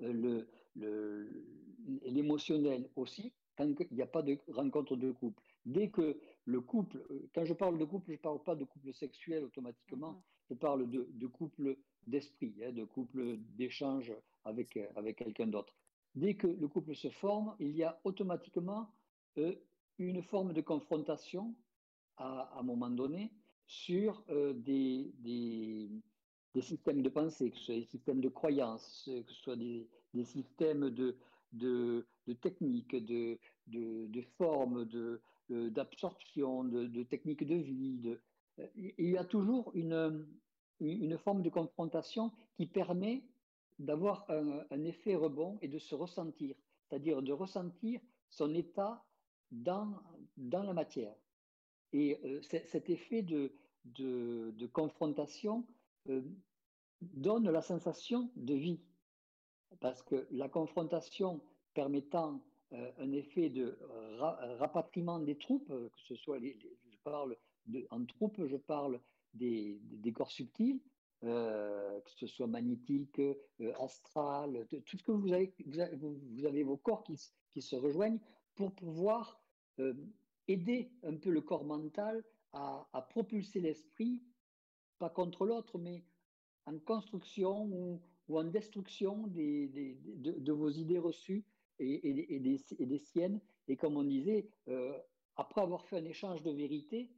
Euh, 0.02 1.28
l'émotionnel 2.06 2.90
aussi, 2.96 3.32
tant 3.56 3.72
qu'il 3.74 3.88
n'y 3.92 4.02
a 4.02 4.08
pas 4.08 4.22
de 4.22 4.38
rencontre 4.48 4.96
de 4.96 5.12
couple. 5.12 5.42
Dès 5.66 5.90
que 5.90 6.18
le 6.46 6.62
couple, 6.62 7.06
euh, 7.12 7.30
quand 7.36 7.46
je 7.46 7.54
parle 7.54 7.78
de 7.78 7.86
couple, 7.86 8.08
je 8.08 8.14
ne 8.14 8.18
parle 8.18 8.42
pas 8.44 8.56
de 8.56 8.64
couple 8.64 8.94
sexuel 8.94 9.44
automatiquement, 9.44 10.14
mm-hmm. 10.14 10.50
je 10.50 10.54
parle 10.56 10.90
de, 10.90 11.28
couple 11.28 11.78
d'esprit, 12.08 12.56
hein, 12.64 12.72
de 12.72 12.86
couple 12.86 13.38
d'échange 13.56 14.12
avec, 14.46 14.76
euh, 14.78 14.88
avec 14.96 15.18
quelqu'un 15.18 15.48
d'autre. 15.48 15.74
Dès 16.16 16.36
que 16.36 16.48
le 16.48 16.68
couple 16.68 16.96
se 16.96 17.10
forme, 17.10 17.56
il 17.60 17.76
y 17.76 17.84
a 17.84 18.00
automatiquement 18.04 18.90
une 19.98 20.22
forme 20.22 20.54
de 20.54 20.62
confrontation 20.62 21.56
à, 22.18 22.60
un 22.60 22.64
moment 22.64 22.90
donné 22.90 23.32
sur 23.66 24.24
euh, 24.30 24.54
des, 24.54 25.12
des, 25.20 25.90
systèmes 26.62 27.02
de 27.02 27.10
pensée, 27.10 27.52
que 27.52 27.58
ce 27.58 27.66
soit 27.66 27.76
des 27.76 27.86
systèmes 27.86 28.22
de 28.22 28.30
croyances, 28.30 29.04
que 29.06 29.32
ce 29.32 29.42
soit 29.42 29.56
des, 29.56 29.88
des 30.14 30.24
systèmes 30.24 30.90
de, 30.90 31.18
de, 31.54 32.06
de 32.28 32.34
techniques, 32.34 32.96
de, 32.96 33.40
de, 33.68 34.08
de 34.08 34.22
formes, 34.38 34.88
d'absorption, 35.50 36.64
de, 36.64 36.88
de, 36.88 37.04
techniques 37.04 37.46
de 37.46 37.56
vie. 37.56 38.18
Euh, 38.60 38.68
il 38.76 39.10
y 39.10 39.18
a 39.18 39.26
toujours 39.26 39.72
une, 39.74 40.28
une 40.80 41.18
forme 41.18 41.42
de 41.42 41.50
confrontation 41.50 42.32
qui 42.56 42.68
permet 42.68 43.24
d'avoir 43.80 44.26
un, 44.30 44.64
un, 44.70 44.84
effet 44.84 45.16
rebond 45.16 45.58
et 45.62 45.68
de 45.68 45.80
se 45.80 45.96
ressentir, 45.96 46.56
c'est-à-dire 46.88 47.22
de 47.22 47.32
ressentir 47.32 48.00
son 48.30 48.54
état 48.54 49.04
dans, 49.52 49.96
dans 50.38 50.64
la 50.64 50.74
matière. 50.74 51.16
Et 51.94 52.20
euh, 52.26 52.42
cet 52.42 52.90
effet 52.90 53.22
de, 53.22 53.52
confrontation 54.74 55.66
euh, 56.10 56.22
donne 57.02 57.50
la 57.50 57.62
sensation 57.62 58.32
de 58.36 58.56
vie. 58.56 58.82
Parce 59.80 60.02
que 60.02 60.28
la 60.32 60.50
confrontation 60.50 61.42
permettant 61.74 62.44
euh, 62.74 62.92
un 62.98 63.12
effet 63.12 63.50
de 63.50 63.78
rapatriement 64.60 65.20
des 65.20 65.38
troupes, 65.38 65.68
que 65.68 66.02
ce 66.08 66.16
soit, 66.16 66.40
je 66.40 66.98
parle 67.04 67.38
de, 67.68 67.86
en 67.92 68.04
troupes, 68.06 68.44
je 68.46 68.58
parle 68.58 69.00
des, 69.34 69.80
corps 70.16 70.32
subtils, 70.32 70.80
que 71.22 72.12
ce 72.18 72.28
soit 72.28 72.48
magnétique, 72.48 73.22
astral, 73.80 74.68
tout 74.86 74.98
ce 74.98 75.04
que 75.04 75.12
vous 75.12 75.34
avez, 75.34 75.54
vous 75.66 76.46
avez, 76.46 76.64
vos 76.64 76.78
corps 76.78 77.04
qui, 77.04 77.62
se 77.62 77.76
rejoignent 77.76 78.20
pour 78.56 78.72
pouvoir 78.74 79.42
aider 80.48 80.92
un 81.04 81.16
peu 81.16 81.30
le 81.30 81.42
corps 81.42 81.66
mental 81.66 82.24
à, 82.54 83.08
propulser 83.10 83.60
l'esprit, 83.60 84.22
pas 85.00 85.10
contre 85.10 85.46
l'autre, 85.46 85.80
mais 85.80 86.04
en 86.66 86.78
construction 86.80 87.66
ou, 87.66 88.02
en 88.30 88.44
destruction 88.44 89.28
des, 89.28 89.68
de, 89.98 90.52
vos 90.52 90.70
idées 90.70 91.00
reçues 91.00 91.46
et, 91.80 92.40
des, 92.40 92.98
siennes. 93.00 93.42
Et 93.68 93.76
comme 93.76 93.98
on 93.98 94.04
disait, 94.04 94.48
euh, 94.68 94.98
après 95.36 95.62
avoir 95.62 95.86
fait 95.86 95.98
un 95.98 96.06
échange 96.06 96.44
de 96.44 96.52
vérité, 96.52 97.12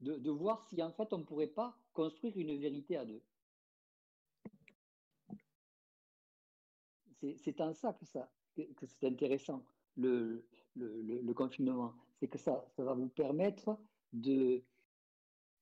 de, 0.00 0.30
voir 0.30 0.62
si 0.62 0.82
en 0.82 0.90
fait 0.92 1.12
on 1.12 1.18
ne 1.18 1.24
pourrait 1.24 1.46
pas 1.46 1.78
construire 1.92 2.36
une 2.36 2.56
vérité 2.58 2.96
à 2.96 3.04
deux. 3.04 3.22
C'est 7.36 7.60
en 7.60 7.74
ça 7.74 7.92
que, 7.92 8.86
c'est 8.86 9.06
intéressant, 9.06 9.64
le 9.96 10.42
confinement 11.34 11.94
c'est 12.20 12.28
que 12.28 12.38
ça, 12.38 12.64
va 12.76 12.94
vous 12.94 13.08
permettre 13.08 13.78
de, 14.12 14.62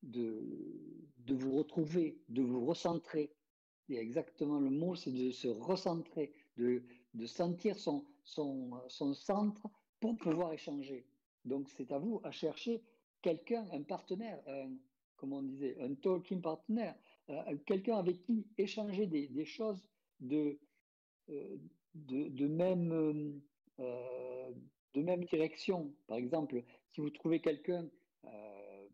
vous 0.02 1.56
retrouver, 1.56 2.18
de 2.28 2.42
vous 2.42 2.66
recentrer. 2.66 3.32
Et 3.88 3.96
exactement 3.96 4.58
le 4.58 4.70
mot, 4.70 4.96
c'est 4.96 5.12
de 5.12 5.30
se 5.30 5.48
recentrer, 5.48 6.32
de, 6.56 6.82
sentir 7.26 7.78
son, 7.78 8.04
centre 8.24 9.68
pour 10.00 10.16
pouvoir 10.16 10.52
échanger. 10.52 11.06
Donc 11.44 11.70
c'est 11.70 11.92
à 11.92 11.98
vous 11.98 12.20
à 12.24 12.32
chercher 12.32 12.82
quelqu'un, 13.22 13.66
un 13.72 13.82
partenaire, 13.82 14.42
un, 14.48 14.70
comme 15.16 15.32
on 15.32 15.42
disait, 15.42 15.76
un 15.80 15.94
talking 15.94 16.42
partner, 16.42 16.92
euh, 17.30 17.56
quelqu'un 17.66 17.96
avec 17.96 18.22
qui 18.22 18.46
échanger 18.56 19.06
des, 19.06 19.44
choses 19.44 19.82
de, 20.20 20.58
euh, 21.30 21.56
même, 22.48 23.40
euh, 23.80 24.52
de 24.94 25.03
même 25.03 25.24
direction. 25.24 25.92
Par 26.07 26.16
exemple, 26.16 26.62
si 26.90 27.01
vous 27.01 27.11
trouvez 27.11 27.40
quelqu'un 27.40 27.88
euh, 28.24 28.88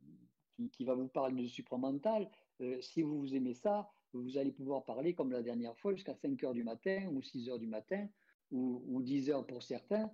qui, 0.73 0.85
va 0.85 0.95
vous 0.95 1.09
parler 1.09 1.43
du 1.43 1.49
supramental, 1.49 2.31
euh, 2.61 2.81
si 2.81 3.03
vous 3.03 3.35
aimez 3.35 3.55
ça, 3.55 3.91
vous 4.13 4.39
allez 4.39 4.53
pouvoir 4.53 4.85
parler 4.85 5.15
comme 5.15 5.33
la 5.33 5.43
dernière 5.43 5.77
fois 5.79 5.93
jusqu'à 5.93 6.15
5 6.15 6.43
heures 6.45 6.55
du 6.55 6.63
matin 6.63 7.09
ou 7.13 7.23
6 7.23 7.49
heures 7.49 7.59
du 7.59 7.67
matin 7.67 8.09
ou, 8.51 8.83
ou 8.87 9.03
10 9.03 9.31
heures 9.31 9.47
pour 9.47 9.63
certains, 9.63 10.11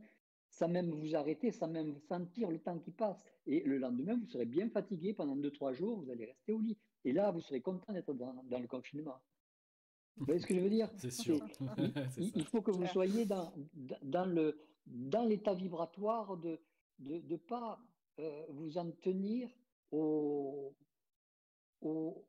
sans 0.50 0.68
même 0.68 0.90
vous 0.90 1.14
arrêter, 1.14 1.52
sans 1.52 1.68
même 1.68 1.98
sentir 2.08 2.50
le 2.50 2.58
temps 2.58 2.78
qui 2.78 2.90
passe. 2.90 3.22
Et 3.46 3.62
le 3.64 3.78
lendemain, 3.78 4.16
vous 4.16 4.26
serez 4.26 4.46
bien 4.46 4.68
fatigué 4.70 5.12
pendant 5.12 5.36
2-3 5.36 5.74
jours, 5.74 6.00
vous 6.00 6.10
allez 6.10 6.26
rester 6.26 6.52
au 6.52 6.60
lit. 6.60 6.78
Et 7.04 7.12
là, 7.12 7.30
vous 7.30 7.40
serez 7.40 7.60
content 7.60 7.92
d'être 7.92 8.12
dans, 8.14 8.34
le 8.50 8.66
confinement. 8.66 9.20
Vous 10.16 10.26
voyez 10.26 10.40
ce 10.40 10.46
que 10.46 10.54
je 10.54 10.60
veux 10.60 10.70
dire? 10.70 10.90
C'est 10.96 11.12
sûr. 11.12 11.38
Il, 12.18 12.44
faut 12.44 12.60
que 12.60 12.70
vous 12.70 12.86
soyez 12.86 13.24
dans, 13.24 13.52
dans, 14.02 14.26
le, 14.26 14.58
dans 14.90 15.24
l'état 15.24 15.54
vibratoire 15.54 16.36
de 16.36 16.60
ne 17.00 17.36
pas 17.36 17.80
euh, 18.18 18.44
vous 18.50 18.76
en 18.76 18.90
tenir 18.90 19.48
aux, 19.90 20.74
aux, 21.80 22.26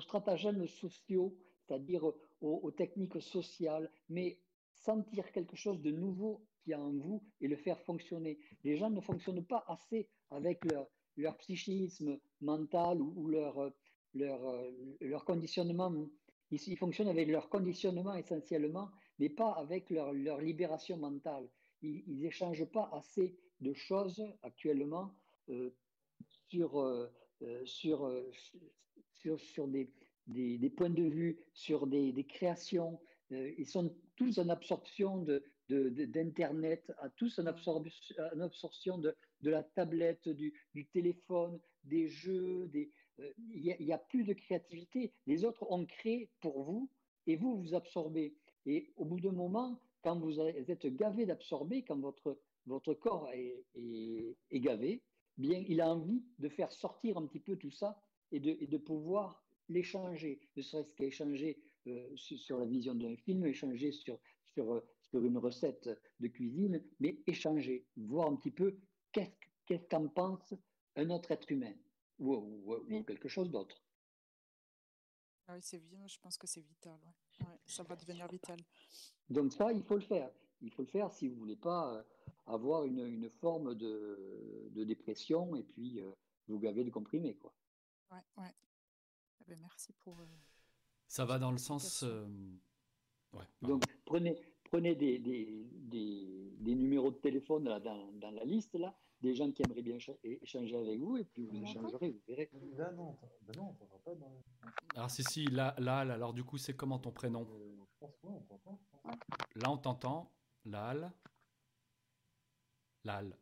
stratagèmes 0.00 0.66
sociaux, 0.66 1.36
c'est-à-dire 1.58 2.04
aux, 2.40 2.70
techniques 2.70 3.20
sociales, 3.20 3.90
mais 4.08 4.38
sentir 4.72 5.32
quelque 5.32 5.56
chose 5.56 5.80
de 5.80 5.90
nouveau 5.90 6.46
qui 6.62 6.72
a 6.72 6.80
en 6.80 6.92
vous 6.92 7.22
et 7.40 7.48
le 7.48 7.56
faire 7.56 7.80
fonctionner. 7.80 8.38
Les 8.62 8.76
gens 8.76 8.90
ne 8.90 9.00
fonctionnent 9.00 9.44
pas 9.44 9.64
assez 9.66 10.08
avec 10.30 10.64
leur, 10.64 10.88
leur 11.16 11.36
psychisme 11.38 12.18
mental 12.40 13.00
ou, 13.00 13.28
leur, 13.28 13.72
leur, 14.14 14.40
leur, 15.00 15.24
conditionnement. 15.24 15.92
Ils, 16.50 16.76
fonctionnent 16.76 17.08
avec 17.08 17.28
leur 17.28 17.48
conditionnement 17.48 18.14
essentiellement, 18.14 18.90
mais 19.18 19.30
pas 19.30 19.52
avec 19.52 19.90
leur, 19.90 20.12
leur 20.12 20.40
libération 20.40 20.96
mentale. 20.96 21.48
Ils 21.84 22.18
n'échangent 22.18 22.64
pas 22.64 22.88
assez 22.92 23.36
de 23.60 23.72
choses 23.74 24.22
actuellement 24.42 25.14
euh, 25.50 25.70
sur, 26.48 26.80
euh, 26.80 27.10
euh, 27.42 27.64
sur, 27.66 28.10
sur, 29.12 29.38
sur 29.40 29.68
des, 29.68 29.90
des, 30.26 30.58
des, 30.58 30.70
points 30.70 30.90
de 30.90 31.02
vue, 31.02 31.38
sur 31.52 31.86
des, 31.86 32.12
des 32.12 32.24
créations. 32.24 33.00
ils 33.30 33.66
sont 33.66 33.94
tous 34.16 34.38
en 34.38 34.48
absorption 34.48 35.18
de, 35.18 35.42
d'Internet, 35.68 36.92
à 36.98 37.10
tous 37.10 37.38
en, 37.38 37.46
absorption, 37.46 38.16
en 38.34 38.40
absorption 38.40 38.98
de, 38.98 39.14
de, 39.42 39.50
la 39.50 39.62
tablette, 39.62 40.28
du, 40.28 40.52
du, 40.74 40.86
téléphone, 40.86 41.58
des 41.84 42.08
jeux. 42.08 42.68
Des, 42.68 42.90
il 43.38 43.76
n'y 43.80 43.92
a, 43.92 43.96
a, 43.96 43.98
plus 43.98 44.24
de 44.24 44.32
créativité. 44.32 45.12
Les 45.26 45.44
autres 45.44 45.70
ont 45.70 45.84
créé 45.84 46.30
pour 46.40 46.62
vous 46.62 46.88
et 47.26 47.36
vous 47.36 47.56
vous 47.60 47.74
absorbez. 47.74 48.34
Et 48.66 48.92
au 48.96 49.04
bout 49.04 49.20
d'un 49.20 49.32
moment, 49.32 49.80
quand 50.04 50.18
vous 50.20 50.38
êtes 50.38 50.86
gavé 50.86 51.26
d'absorber, 51.26 51.82
quand 51.82 51.98
votre 51.98 52.38
votre 52.66 52.94
corps 52.94 53.30
est, 53.32 54.34
gavé, 54.52 55.02
bien, 55.36 55.62
il 55.68 55.80
a 55.80 55.92
envie 55.92 56.22
de 56.38 56.48
faire 56.48 56.72
sortir 56.72 57.18
un 57.18 57.26
petit 57.26 57.40
peu 57.40 57.56
tout 57.56 57.70
ça 57.70 58.00
et 58.32 58.40
de, 58.40 58.64
de 58.66 58.78
pouvoir 58.78 59.44
l'échanger, 59.68 60.40
ne 60.56 60.62
serait-ce 60.62 60.92
qu'échanger 60.94 61.62
euh, 61.86 62.16
sur 62.16 62.58
la 62.58 62.66
vision 62.66 62.94
d'un 62.94 63.16
film, 63.16 63.44
échanger 63.46 63.92
sur, 63.92 64.18
sur, 64.44 64.82
sur 65.02 65.24
une 65.24 65.38
recette 65.38 65.88
de 66.20 66.28
cuisine, 66.28 66.82
mais 67.00 67.18
échanger, 67.26 67.86
voir 67.96 68.28
un 68.28 68.36
petit 68.36 68.50
peu 68.50 68.78
qu'est-ce 69.12 69.88
qu'en 69.88 70.08
pense 70.08 70.54
un 70.96 71.10
autre 71.10 71.30
être 71.30 71.50
humain 71.50 71.74
ou, 72.18 72.76
quelque 73.06 73.28
chose 73.28 73.50
d'autre. 73.50 73.82
Ah 75.46 75.54
oui, 75.54 75.60
c'est 75.62 75.82
je 76.06 76.18
pense 76.20 76.38
que 76.38 76.46
c'est 76.46 76.62
vital. 76.62 76.98
Ça 77.66 77.82
va 77.82 77.96
devenir 77.96 78.28
vital. 78.28 78.58
Donc 79.30 79.52
ça, 79.52 79.72
il 79.72 79.82
faut 79.82 79.94
le 79.94 80.00
faire. 80.02 80.30
Il 80.60 80.70
faut 80.70 80.82
le 80.82 80.88
faire 80.88 81.10
si 81.12 81.28
vous 81.28 81.34
ne 81.34 81.40
voulez 81.40 81.56
pas 81.56 81.94
euh, 81.94 82.02
avoir 82.46 82.84
une, 82.84 83.06
une 83.06 83.30
forme 83.30 83.74
de, 83.74 84.70
de, 84.70 84.84
dépression 84.84 85.56
et 85.56 85.62
puis 85.62 86.00
euh, 86.00 86.10
vous 86.48 86.58
gaver 86.58 86.84
de 86.84 86.90
comprimés. 86.90 87.34
Quoi. 87.34 87.52
Ouais, 88.10 88.22
ouais. 88.38 88.54
Eh 89.40 89.44
ben, 89.50 89.58
merci 89.60 89.92
pour. 89.92 90.18
Euh, 90.20 90.26
Ça 91.06 91.24
va 91.24 91.38
dans 91.38 91.50
le 91.50 91.58
sens. 91.58 92.02
Euh, 92.02 92.26
ouais, 93.32 93.44
Donc 93.62 93.84
prenez, 94.04 94.38
prenez 94.64 94.94
des, 94.94 95.18
des, 95.18 95.66
des, 95.72 96.52
des, 96.58 96.74
numéros 96.74 97.10
de 97.10 97.16
téléphone 97.16 97.64
là, 97.64 97.80
dans, 97.80 98.12
dans, 98.12 98.30
la 98.30 98.44
liste, 98.44 98.74
là, 98.74 98.94
des 99.24 99.34
gens 99.34 99.50
qui 99.50 99.62
aimeraient 99.62 99.82
bien 99.82 99.96
échanger 100.22 100.76
avec 100.76 101.00
vous 101.00 101.16
et 101.16 101.24
puis 101.24 101.46
vous 101.46 101.62
échangerez, 101.62 102.10
vous 102.10 102.22
verrez. 102.28 102.50
Là, 102.76 102.92
non, 102.92 103.18
ben 103.42 103.56
non 103.56 103.74
on 103.80 103.98
pas 103.98 104.14
dans... 104.14 104.42
Alors, 104.94 105.10
si, 105.10 105.24
si, 105.24 105.46
là, 105.46 105.74
là, 105.78 106.00
alors 106.00 106.34
du 106.34 106.44
coup, 106.44 106.58
c'est 106.58 106.76
comment 106.76 106.98
ton 106.98 107.10
prénom? 107.10 107.46
Je 107.46 107.98
pense 107.98 108.16
que 108.16 108.26
on 108.26 108.40
t'entend. 108.42 108.80
Là, 109.56 109.70
on 109.70 109.78
t'entend. 109.78 110.32
Lal. 110.66 111.12
Lal, 113.04 113.36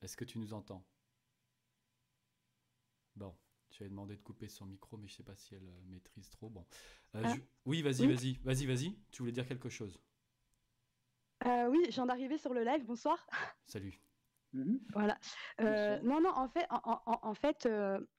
est-ce 0.00 0.16
que 0.16 0.24
tu 0.24 0.38
nous 0.38 0.52
entends? 0.54 0.84
Bon, 3.16 3.34
tu 3.70 3.82
avais 3.82 3.90
demandé 3.90 4.16
de 4.16 4.22
couper 4.22 4.48
son 4.48 4.66
micro, 4.66 4.96
mais 4.96 5.08
je 5.08 5.14
ne 5.14 5.16
sais 5.18 5.22
pas 5.24 5.34
si 5.34 5.54
elle 5.54 5.66
euh, 5.66 5.80
maîtrise 5.86 6.30
trop. 6.30 6.48
Bon, 6.48 6.64
euh, 7.16 7.22
ah. 7.24 7.34
oui, 7.64 7.82
vas-y, 7.82 8.06
vas-y, 8.06 8.34
vas-y, 8.44 8.66
vas-y. 8.66 8.96
Tu 9.10 9.22
voulais 9.22 9.32
dire 9.32 9.46
quelque 9.46 9.68
chose? 9.68 9.98
Euh, 11.46 11.68
Oui, 11.68 11.84
je 11.86 11.94
viens 11.94 12.06
d'arriver 12.06 12.38
sur 12.38 12.54
le 12.54 12.62
live. 12.62 12.84
Bonsoir. 12.84 13.26
Salut. 13.66 14.00
Mhm. 14.52 14.80
Voilà. 14.92 15.18
non, 16.02 16.20
non, 16.20 16.30
en 16.34 16.48
fait, 16.48 16.66
en, 16.70 17.34
fait 17.34 17.68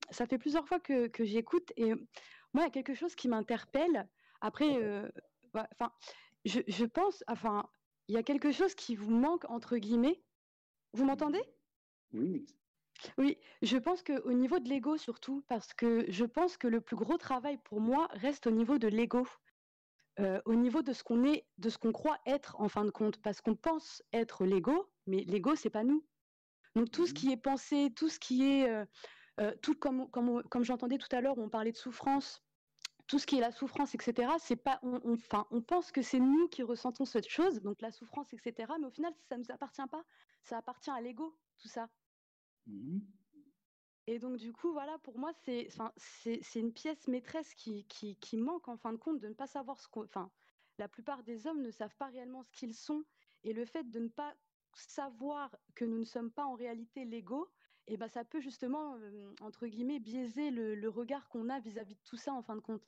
ça 0.10 0.26
fait 0.26 0.38
plusieurs 0.38 0.68
fois 0.68 0.80
que, 0.80 1.10
j'écoute 1.20 1.72
et 1.78 1.94
moi, 1.94 2.64
il 2.64 2.64
y 2.64 2.68
a 2.68 2.72
quelque 2.72 2.96
chose 2.96 3.16
qui 3.16 3.28
m'interpelle. 3.28 4.08
Après, 4.42 5.12
enfin, 5.54 5.92
je, 6.46 6.62
je, 6.68 6.86
pense, 6.86 7.24
enfin, 7.28 7.70
il 8.08 8.16
y 8.16 8.18
a 8.18 8.24
quelque 8.24 8.52
chose 8.52 8.76
qui 8.76 8.96
vous 8.96 9.12
manque 9.12 9.50
entre 9.50 9.78
guillemets 9.78 10.24
vous 10.94 11.06
m'entendez? 11.06 11.42
Oui. 12.14 12.46
Oui, 13.18 13.38
je 13.64 13.78
pense 13.78 14.04
qu'au 14.04 14.32
niveau 14.32 14.60
de 14.60 14.70
l'ego 14.70 14.98
surtout, 14.98 15.44
parce 15.48 15.74
que 15.74 16.06
je 16.10 16.24
pense 16.24 16.58
que 16.58 16.68
le 16.68 16.80
plus 16.80 16.96
gros 16.96 17.18
travail 17.18 17.58
pour 17.64 17.82
moi 17.82 18.08
reste 18.12 18.48
au 18.48 18.52
niveau 18.52 18.78
de 18.78 18.88
l'ego. 18.88 19.28
Euh, 20.20 20.40
au 20.46 20.54
niveau 20.54 20.84
de 20.84 20.94
ce 20.94 21.04
qu'on 21.04 21.24
est, 21.24 21.48
de 21.58 21.70
ce 21.70 21.80
qu'on 21.80 21.92
croit 21.92 22.20
être 22.28 22.56
en 22.62 22.70
fin 22.70 22.86
de 22.86 22.92
compte, 22.92 23.20
parce 23.24 23.42
qu'on 23.42 23.56
pense 23.56 24.04
être 24.14 24.46
l'ego, 24.46 24.88
mais 25.08 25.24
l'ego 25.24 25.56
c'est 25.56 25.72
pas 25.72 25.84
nous. 25.84 26.06
Donc 26.76 26.92
tout 26.92 27.06
ce 27.06 27.12
mmh 27.12 27.16
qui 27.16 27.32
est 27.32 27.38
pensé, 27.38 27.94
tout 27.96 28.10
ce 28.10 28.20
qui 28.20 28.50
est, 28.50 28.70
euh, 29.40 29.52
tout 29.62 29.76
comme 29.76 30.10
comme, 30.10 30.44
comme 30.44 30.64
j'entendais 30.64 30.98
tout 30.98 31.14
à 31.16 31.22
l'heure, 31.22 31.38
on 31.38 31.50
parlait 31.50 31.72
de 31.72 31.78
souffrance, 31.78 32.44
tout 33.08 33.20
ce 33.20 33.28
qui 33.28 33.38
est 33.38 33.42
la 33.42 33.52
souffrance, 33.52 33.94
etc. 33.94 34.32
C'est 34.40 34.56
pas, 34.56 34.80
on, 34.82 35.14
enfin, 35.14 35.46
on 35.52 35.62
pense 35.62 35.92
que 35.92 36.02
c'est 36.02 36.20
nous 36.20 36.48
qui 36.48 36.64
ressentons 36.64 37.06
cette 37.06 37.30
chose, 37.30 37.62
donc 37.62 37.82
la 37.82 37.92
souffrance, 37.92 38.34
etc. 38.34 38.74
Mais 38.80 38.88
au 38.88 38.92
final, 38.92 39.14
ça 39.30 39.38
nous 39.38 39.52
appartient 39.52 39.88
pas 39.92 40.04
ça 40.44 40.58
appartient 40.58 40.92
à 40.92 41.02
l'ego, 41.02 41.36
tout 41.58 41.68
ça. 41.68 41.90
Mmh 42.68 43.00
Et 44.08 44.20
donc, 44.20 44.38
du 44.38 44.54
coup, 44.54 44.72
voilà, 44.72 44.98
pour 45.00 45.18
moi, 45.18 45.32
c'est, 45.46 45.70
c'est, 45.98 46.60
une 46.60 46.74
pièce 46.74 47.08
maîtresse 47.08 47.54
qui, 47.56 47.86
qui, 47.86 48.18
qui, 48.18 48.38
manque, 48.38 48.68
en 48.68 48.78
fin 48.78 48.92
de 48.92 48.98
compte, 48.98 49.20
de 49.20 49.30
ne 49.30 49.34
pas 49.34 49.48
savoir 49.48 49.80
ce 49.80 49.88
qu'on. 49.88 50.04
Enfin, 50.04 50.30
la 50.78 50.88
plupart 50.88 51.24
des 51.24 51.48
hommes 51.48 51.62
ne 51.62 51.72
savent 51.72 51.96
pas 51.98 52.08
réellement 52.08 52.44
ce 52.44 52.52
qu'ils 52.52 52.76
sont. 52.76 53.04
Et 53.44 53.54
le 53.54 53.66
fait 53.66 53.90
de 53.90 54.00
ne 54.00 54.10
pas 54.10 54.34
savoir 54.76 55.56
que 55.76 55.86
nous 55.86 56.00
ne 56.00 56.06
sommes 56.06 56.32
pas 56.32 56.46
en 56.46 56.56
réalité 56.56 57.06
l'ego, 57.06 57.50
et 57.88 57.94
eh 57.94 57.98
ben, 57.98 58.08
ça 58.08 58.24
peut 58.24 58.40
justement, 58.40 58.96
euh, 58.96 59.34
entre 59.42 59.68
guillemets, 59.68 60.00
biaiser 60.00 60.52
le, 60.52 60.74
le 60.74 60.90
regard 60.90 61.28
qu'on 61.28 61.50
a 61.50 61.60
vis-à-vis 61.60 61.96
de 61.96 62.04
tout 62.06 62.16
ça, 62.16 62.34
en 62.34 62.42
fin 62.42 62.56
de 62.56 62.62
compte. 62.62 62.82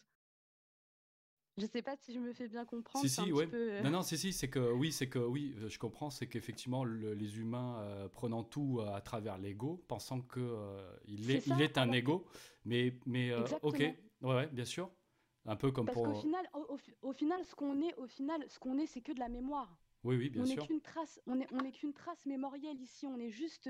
Je 1.58 1.66
sais 1.66 1.82
pas 1.82 1.96
si 1.96 2.14
je 2.14 2.20
me 2.20 2.34
fais 2.34 2.50
bien 2.50 2.66
comprendre. 2.66 3.06
Si, 3.06 3.10
si, 3.10 3.32
ouais. 3.32 3.48
Euh, 3.54 3.82
non, 3.82 3.90
non, 3.90 4.02
si, 4.02 4.18
si, 4.18 4.34
c'est 4.34 4.50
que 4.50 4.60
oui, 4.74 4.92
c'est 4.92 5.08
que 5.08 5.20
oui, 5.20 5.56
je 5.68 5.80
comprends, 5.80 6.10
c'est 6.10 6.28
qu'effectivement, 6.28 6.84
les 6.84 7.38
humains 7.38 7.80
euh, 7.80 8.10
prenant 8.10 8.44
tout 8.44 8.80
euh, 8.80 8.94
à 8.94 9.00
travers 9.00 9.38
l'ego, 9.38 9.84
pensant 9.88 10.22
que 10.22 10.78
il 11.08 11.32
est, 11.32 11.48
il 11.48 11.62
est 11.62 11.78
un 11.78 11.92
ego, 11.94 12.26
mais, 12.66 13.00
mais 13.06 13.34
ok, 13.62 13.80
ouais, 13.80 13.96
ouais, 14.22 14.48
bien 14.48 14.66
sûr, 14.66 14.92
un 15.46 15.56
peu 15.56 15.72
comme 15.72 15.86
Parce 15.86 15.96
pour. 15.96 16.08
Qu'au 16.08 16.20
final, 16.20 16.46
au, 17.02 17.14
final, 17.14 17.46
ce 17.46 17.56
qu'on 17.56 17.82
est, 17.82 17.96
au 17.96 18.08
final, 18.08 18.44
ce 18.50 18.60
qu'on 18.60 18.78
est, 18.78 18.88
c'est 18.88 19.02
que 19.02 19.14
de 19.14 19.20
la 19.20 19.30
mémoire. 19.30 19.78
Oui, 20.06 20.16
oui, 20.16 20.30
bien 20.30 20.44
on 20.44 20.46
sûr. 20.46 20.64
Est 20.64 20.68
qu'une 20.68 20.82
trace, 20.82 21.20
on 21.28 21.40
est, 21.40 21.48
on 21.52 21.60
est 21.60 21.72
qu'une 21.72 21.94
trace 21.94 22.26
mémorielle 22.26 22.80
ici. 22.80 23.06
On 23.06 23.20
est 23.20 23.32
juste, 23.32 23.70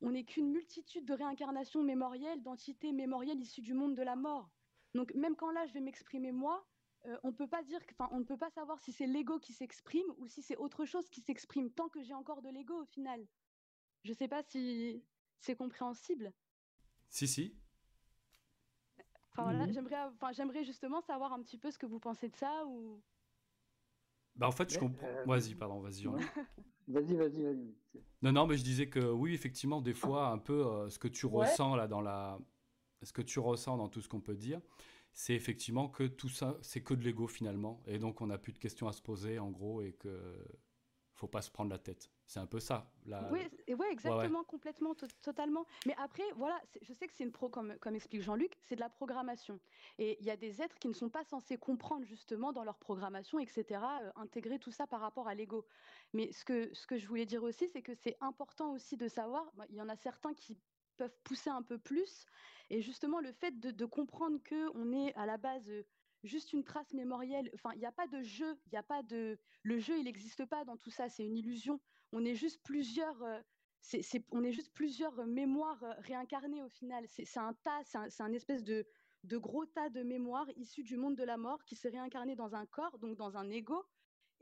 on 0.00 0.10
n'est 0.12 0.24
qu'une 0.24 0.50
multitude 0.50 1.04
de 1.04 1.12
réincarnations 1.12 1.82
mémorielles, 1.82 2.42
d'entités 2.42 2.92
mémorielles 2.92 3.40
issues 3.40 3.62
du 3.62 3.74
monde 3.74 3.94
de 3.94 4.02
la 4.02 4.16
mort. 4.16 4.50
Donc 4.94 5.12
même 5.14 5.36
quand 5.36 5.50
là, 5.50 5.66
je 5.66 5.74
vais 5.74 5.80
m'exprimer 5.80 6.32
moi 6.32 6.66
euh, 7.06 7.16
on 7.22 7.32
peut 7.32 7.46
pas 7.46 7.62
dire, 7.62 7.80
enfin, 7.92 8.08
on 8.12 8.18
ne 8.18 8.24
peut 8.24 8.36
pas 8.36 8.50
savoir 8.50 8.80
si 8.80 8.92
c'est 8.92 9.06
l'ego 9.06 9.38
qui 9.38 9.52
s'exprime 9.52 10.06
ou 10.18 10.26
si 10.26 10.42
c'est 10.42 10.56
autre 10.56 10.84
chose 10.84 11.08
qui 11.08 11.20
s'exprime 11.20 11.70
tant 11.70 11.88
que 11.88 12.02
j'ai 12.02 12.14
encore 12.14 12.42
de 12.42 12.48
l'ego 12.48 12.82
au 12.82 12.84
final. 12.86 13.24
Je 14.04 14.12
sais 14.12 14.28
pas 14.28 14.42
si 14.42 15.04
c'est 15.38 15.54
compréhensible. 15.54 16.32
Si 17.08 17.28
si. 17.28 17.56
Enfin 19.30 19.44
voilà, 19.44 19.70
j'aimerais, 19.70 20.02
enfin, 20.14 20.32
j'aimerais 20.32 20.64
justement 20.64 21.00
savoir 21.00 21.32
un 21.32 21.42
petit 21.42 21.58
peu 21.58 21.70
ce 21.70 21.78
que 21.78 21.86
vous 21.86 22.00
pensez 22.00 22.28
de 22.28 22.36
ça 22.36 22.66
ou. 22.66 23.00
Bah 24.38 24.46
en 24.48 24.52
fait, 24.52 24.72
je 24.72 24.78
comprends. 24.78 25.06
Euh, 25.06 25.24
vas-y, 25.26 25.54
pardon, 25.54 25.80
vas-y. 25.80 26.04
vas-y, 26.88 27.16
vas-y, 27.16 27.42
vas-y. 27.42 27.74
Non, 28.22 28.32
non, 28.32 28.46
mais 28.46 28.56
je 28.56 28.64
disais 28.64 28.88
que 28.88 29.00
oui, 29.00 29.34
effectivement, 29.34 29.80
des 29.82 29.94
fois, 29.94 30.28
un 30.28 30.38
peu 30.38 30.66
euh, 30.66 30.88
ce 30.88 30.98
que 30.98 31.08
tu 31.08 31.26
ressens 31.26 31.76
là 31.76 31.88
dans 31.88 32.00
la, 32.00 32.38
ce 33.02 33.12
que 33.12 33.22
tu 33.22 33.40
ressens 33.40 33.76
dans 33.76 33.88
tout 33.88 34.00
ce 34.00 34.08
qu'on 34.08 34.20
peut 34.20 34.36
dire, 34.36 34.60
c'est 35.12 35.34
effectivement 35.34 35.88
que 35.88 36.04
tout 36.04 36.28
ça, 36.28 36.56
c'est 36.62 36.82
que 36.82 36.94
de 36.94 37.02
l'ego 37.02 37.26
finalement. 37.26 37.82
Et 37.86 37.98
donc, 37.98 38.20
on 38.20 38.26
n'a 38.28 38.38
plus 38.38 38.52
de 38.52 38.58
questions 38.58 38.86
à 38.88 38.92
se 38.92 39.02
poser, 39.02 39.38
en 39.38 39.50
gros, 39.50 39.82
et 39.82 39.92
que 39.92 40.36
faut 41.14 41.28
pas 41.28 41.42
se 41.42 41.50
prendre 41.50 41.70
la 41.70 41.78
tête. 41.78 42.10
C'est 42.28 42.40
un 42.40 42.46
peu 42.46 42.60
ça. 42.60 42.86
Oui, 43.32 43.40
ouais, 43.74 43.90
exactement, 43.90 44.44
complètement, 44.44 44.94
totalement. 45.22 45.64
Mais 45.86 45.94
après, 45.96 46.30
voilà, 46.36 46.60
je 46.82 46.92
sais 46.92 47.06
que 47.06 47.14
c'est 47.14 47.24
une 47.24 47.32
pro, 47.32 47.48
comme, 47.48 47.78
comme 47.78 47.94
explique 47.94 48.20
Jean-Luc, 48.20 48.54
c'est 48.66 48.74
de 48.74 48.80
la 48.80 48.90
programmation. 48.90 49.58
Et 49.98 50.18
il 50.20 50.26
y 50.26 50.30
a 50.30 50.36
des 50.36 50.60
êtres 50.60 50.78
qui 50.78 50.88
ne 50.88 50.92
sont 50.92 51.08
pas 51.08 51.24
censés 51.24 51.56
comprendre 51.56 52.04
justement 52.04 52.52
dans 52.52 52.64
leur 52.64 52.76
programmation, 52.76 53.38
etc., 53.38 53.64
euh, 54.02 54.10
intégrer 54.16 54.58
tout 54.58 54.70
ça 54.70 54.86
par 54.86 55.00
rapport 55.00 55.26
à 55.26 55.34
l'ego. 55.34 55.66
Mais 56.12 56.30
ce 56.32 56.44
que, 56.44 56.68
ce 56.74 56.86
que 56.86 56.98
je 56.98 57.06
voulais 57.08 57.24
dire 57.24 57.42
aussi, 57.42 57.66
c'est 57.66 57.80
que 57.80 57.94
c'est 57.94 58.18
important 58.20 58.72
aussi 58.72 58.98
de 58.98 59.08
savoir, 59.08 59.50
il 59.70 59.76
y 59.76 59.80
en 59.80 59.88
a 59.88 59.96
certains 59.96 60.34
qui 60.34 60.58
peuvent 60.98 61.16
pousser 61.24 61.48
un 61.48 61.62
peu 61.62 61.78
plus, 61.78 62.26
et 62.68 62.82
justement 62.82 63.20
le 63.20 63.32
fait 63.32 63.58
de, 63.58 63.70
de 63.70 63.84
comprendre 63.86 64.38
que 64.42 64.70
on 64.74 64.92
est 64.92 65.14
à 65.14 65.24
la 65.24 65.38
base 65.38 65.72
juste 66.24 66.52
une 66.52 66.64
trace 66.64 66.92
mémorielle. 66.92 67.50
Enfin, 67.54 67.70
il 67.74 67.78
n'y 67.78 67.86
a 67.86 67.92
pas 67.92 68.06
de 68.06 68.20
jeu, 68.22 68.58
il 68.66 68.72
n'y 68.72 68.78
a 68.78 68.82
pas 68.82 69.02
de. 69.02 69.38
Le 69.62 69.78
jeu, 69.78 69.96
il 69.98 70.04
n'existe 70.04 70.44
pas 70.44 70.64
dans 70.64 70.76
tout 70.76 70.90
ça, 70.90 71.08
c'est 71.08 71.24
une 71.24 71.36
illusion. 71.36 71.80
On 72.12 72.24
est 72.24 72.34
juste 72.34 72.62
plusieurs. 72.62 73.22
Euh, 73.22 73.40
on 74.32 74.42
est 74.42 74.52
juste 74.52 74.72
plusieurs 74.74 75.26
mémoires 75.26 75.82
euh, 75.84 75.94
réincarnées 75.98 76.62
au 76.62 76.68
final. 76.68 77.04
C'est 77.08 77.38
un 77.38 77.54
tas, 77.54 77.80
c'est 77.84 78.22
un, 78.22 78.32
espèce 78.32 78.64
de, 78.64 78.84
gros 79.24 79.66
tas 79.66 79.88
de 79.88 80.02
mémoires 80.02 80.48
issues 80.56 80.82
du 80.82 80.96
monde 80.96 81.16
de 81.16 81.24
la 81.24 81.36
mort 81.36 81.64
qui 81.64 81.76
s'est 81.76 81.88
réincarné 81.88 82.34
dans 82.34 82.54
un 82.54 82.66
corps, 82.66 82.98
donc 82.98 83.16
dans 83.16 83.36
un 83.36 83.48
ego, 83.50 83.84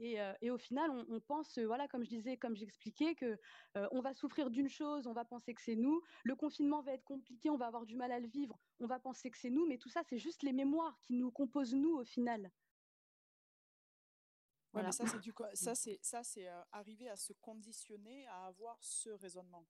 euh, 0.00 0.34
et, 0.42 0.50
au 0.50 0.58
final, 0.58 0.90
on, 0.90 1.20
pense, 1.20 1.58
euh, 1.58 1.66
voilà, 1.66 1.88
comme 1.88 2.04
je 2.04 2.10
disais, 2.10 2.36
comme 2.36 2.56
j'expliquais, 2.56 3.14
que 3.14 3.38
euh, 3.76 3.88
on 3.92 4.00
va 4.00 4.12
souffrir 4.12 4.50
d'une 4.50 4.68
chose, 4.68 5.06
on 5.06 5.12
va 5.12 5.24
penser 5.24 5.54
que 5.54 5.62
c'est 5.62 5.76
nous. 5.76 6.02
Le 6.24 6.36
confinement 6.36 6.82
va 6.82 6.92
être 6.92 7.04
compliqué, 7.04 7.50
on 7.50 7.56
va 7.56 7.66
avoir 7.66 7.86
du 7.86 7.96
mal 7.96 8.12
à 8.12 8.20
le 8.20 8.28
vivre, 8.28 8.58
on 8.80 8.86
va 8.86 8.98
penser 8.98 9.30
que 9.30 9.38
c'est 9.38 9.50
nous. 9.50 9.66
Mais 9.66 9.78
tout 9.78 9.88
ça, 9.88 10.02
c'est 10.04 10.18
juste 10.18 10.42
les 10.42 10.52
mémoires 10.52 10.98
qui 11.00 11.14
nous 11.14 11.30
composent 11.30 11.74
nous 11.74 11.94
au 11.96 12.04
final. 12.04 12.50
Voilà. 14.76 14.92
ça, 14.92 15.06
c'est 15.06 15.20
du, 15.20 15.32
ça, 15.54 15.74
c'est, 15.74 15.98
ça, 16.02 16.22
c'est 16.22 16.48
arriver 16.72 17.08
à 17.08 17.16
se 17.16 17.32
conditionner 17.34 18.26
à 18.26 18.46
avoir 18.46 18.76
ce 18.82 19.10
raisonnement. 19.10 19.66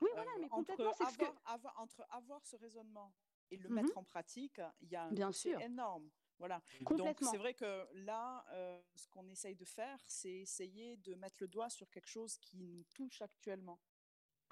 Oui, 0.00 0.10
voilà, 0.14 0.30
mais 0.40 0.48
complètement, 0.48 0.92
c'est 0.92 1.04
avoir, 1.04 1.34
que... 1.34 1.38
avoir, 1.44 1.80
entre 1.80 2.06
avoir 2.10 2.44
ce 2.44 2.56
raisonnement 2.56 3.12
et 3.50 3.56
le 3.56 3.68
mmh 3.68 3.74
mettre 3.74 3.98
en 3.98 4.04
pratique, 4.04 4.60
il 4.80 4.88
y 4.88 4.96
a 4.96 5.04
un 5.04 5.12
Bien 5.12 5.32
sûr. 5.32 5.60
énorme. 5.60 6.10
Voilà. 6.38 6.60
Donc 6.80 7.18
c'est 7.20 7.36
vrai 7.36 7.54
que 7.54 7.86
là, 7.94 8.44
euh, 8.52 8.80
ce 8.96 9.06
qu'on 9.08 9.28
essaye 9.28 9.54
de 9.54 9.64
faire, 9.64 9.98
c'est 10.06 10.32
essayer 10.32 10.96
de 10.96 11.14
mettre 11.14 11.36
le 11.40 11.48
doigt 11.48 11.70
sur 11.70 11.88
quelque 11.90 12.08
chose 12.08 12.36
qui 12.38 12.56
nous 12.56 12.84
touche 12.94 13.22
actuellement. 13.22 13.78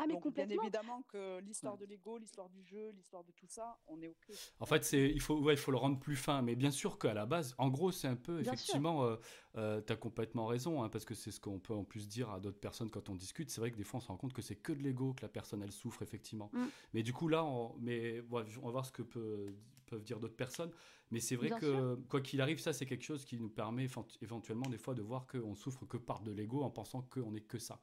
Ah, 0.03 0.07
mais 0.07 0.19
complètement. 0.21 0.55
Bien 0.55 0.63
évidemment 0.63 1.03
que 1.09 1.41
l'histoire 1.41 1.77
de 1.77 1.85
l'ego, 1.85 2.19
l'histoire 2.19 2.49
du 2.49 2.63
jeu, 2.63 2.91
l'histoire 2.91 3.25
de 3.25 3.33
tout 3.33 3.47
ça, 3.47 3.79
on 3.87 4.01
est 4.01 4.09
OK. 4.09 4.31
En 4.61 4.67
fait, 4.67 4.85
c'est, 4.85 5.09
il, 5.11 5.21
faut, 5.21 5.37
ouais, 5.39 5.55
il 5.55 5.59
faut 5.59 5.71
le 5.71 5.77
rendre 5.77 5.99
plus 5.99 6.17
fin. 6.17 6.43
Mais 6.43 6.57
bien 6.57 6.71
sûr 6.71 6.99
qu'à 6.99 7.15
la 7.15 7.27
base, 7.27 7.55
en 7.59 7.69
gros, 7.69 7.93
c'est 7.93 8.09
un 8.09 8.17
peu, 8.17 8.41
effectivement, 8.41 9.05
euh, 9.05 9.17
euh, 9.57 9.81
tu 9.87 9.93
as 9.93 9.97
complètement 9.97 10.47
raison, 10.47 10.83
hein, 10.83 10.89
parce 10.89 11.05
que 11.05 11.15
c'est 11.15 11.31
ce 11.31 11.41
qu'on 11.41 11.59
peut 11.59 11.75
en 11.75 11.85
plus 11.85 12.09
dire 12.09 12.31
à 12.31 12.41
d'autres 12.41 12.61
personnes 12.61 12.91
quand 12.91 13.09
on 13.09 13.15
discute. 13.15 13.51
C'est 13.51 13.61
vrai 13.61 13.71
que 13.71 13.77
des 13.77 13.85
fois, 13.85 13.99
on 13.99 14.01
se 14.01 14.09
rend 14.09 14.17
compte 14.17 14.33
que 14.33 14.43
c'est 14.43 14.57
que 14.57 14.73
de 14.73 14.83
l'ego 14.83 15.15
que 15.15 15.23
la 15.23 15.29
personne, 15.29 15.63
elle 15.63 15.73
souffre, 15.73 16.03
effectivement. 16.03 16.51
Mm. 16.53 16.65
Mais 16.95 17.03
du 17.03 17.13
coup, 17.13 17.29
là, 17.29 17.45
on, 17.45 17.75
mais, 17.79 18.23
on 18.31 18.67
va 18.67 18.71
voir 18.71 18.87
ce 18.87 18.93
que 18.93 19.03
peut, 19.03 19.55
peuvent 19.87 20.03
dire 20.03 20.19
d'autres 20.19 20.37
personnes. 20.37 20.73
Mais 21.11 21.21
c'est 21.21 21.37
vrai 21.37 21.51
que, 21.51 21.95
quoi 22.09 22.23
qu'il 22.23 22.41
arrive, 22.41 22.59
ça, 22.59 22.73
c'est 22.73 22.87
quelque 22.87 23.05
chose 23.05 23.27
qui 23.27 23.39
nous 23.39 23.51
permet 23.51 23.87
éventuellement, 24.23 24.69
des 24.71 24.79
fois, 24.79 24.95
de 24.95 25.03
voir 25.03 25.27
qu'on 25.27 25.55
souffre 25.55 25.85
que 25.85 25.99
par 25.99 26.23
de 26.23 26.33
l'ego 26.33 26.63
en 26.63 26.71
pensant 26.71 27.03
qu'on 27.03 27.33
n'est 27.33 27.43
que 27.43 27.59
ça. 27.59 27.83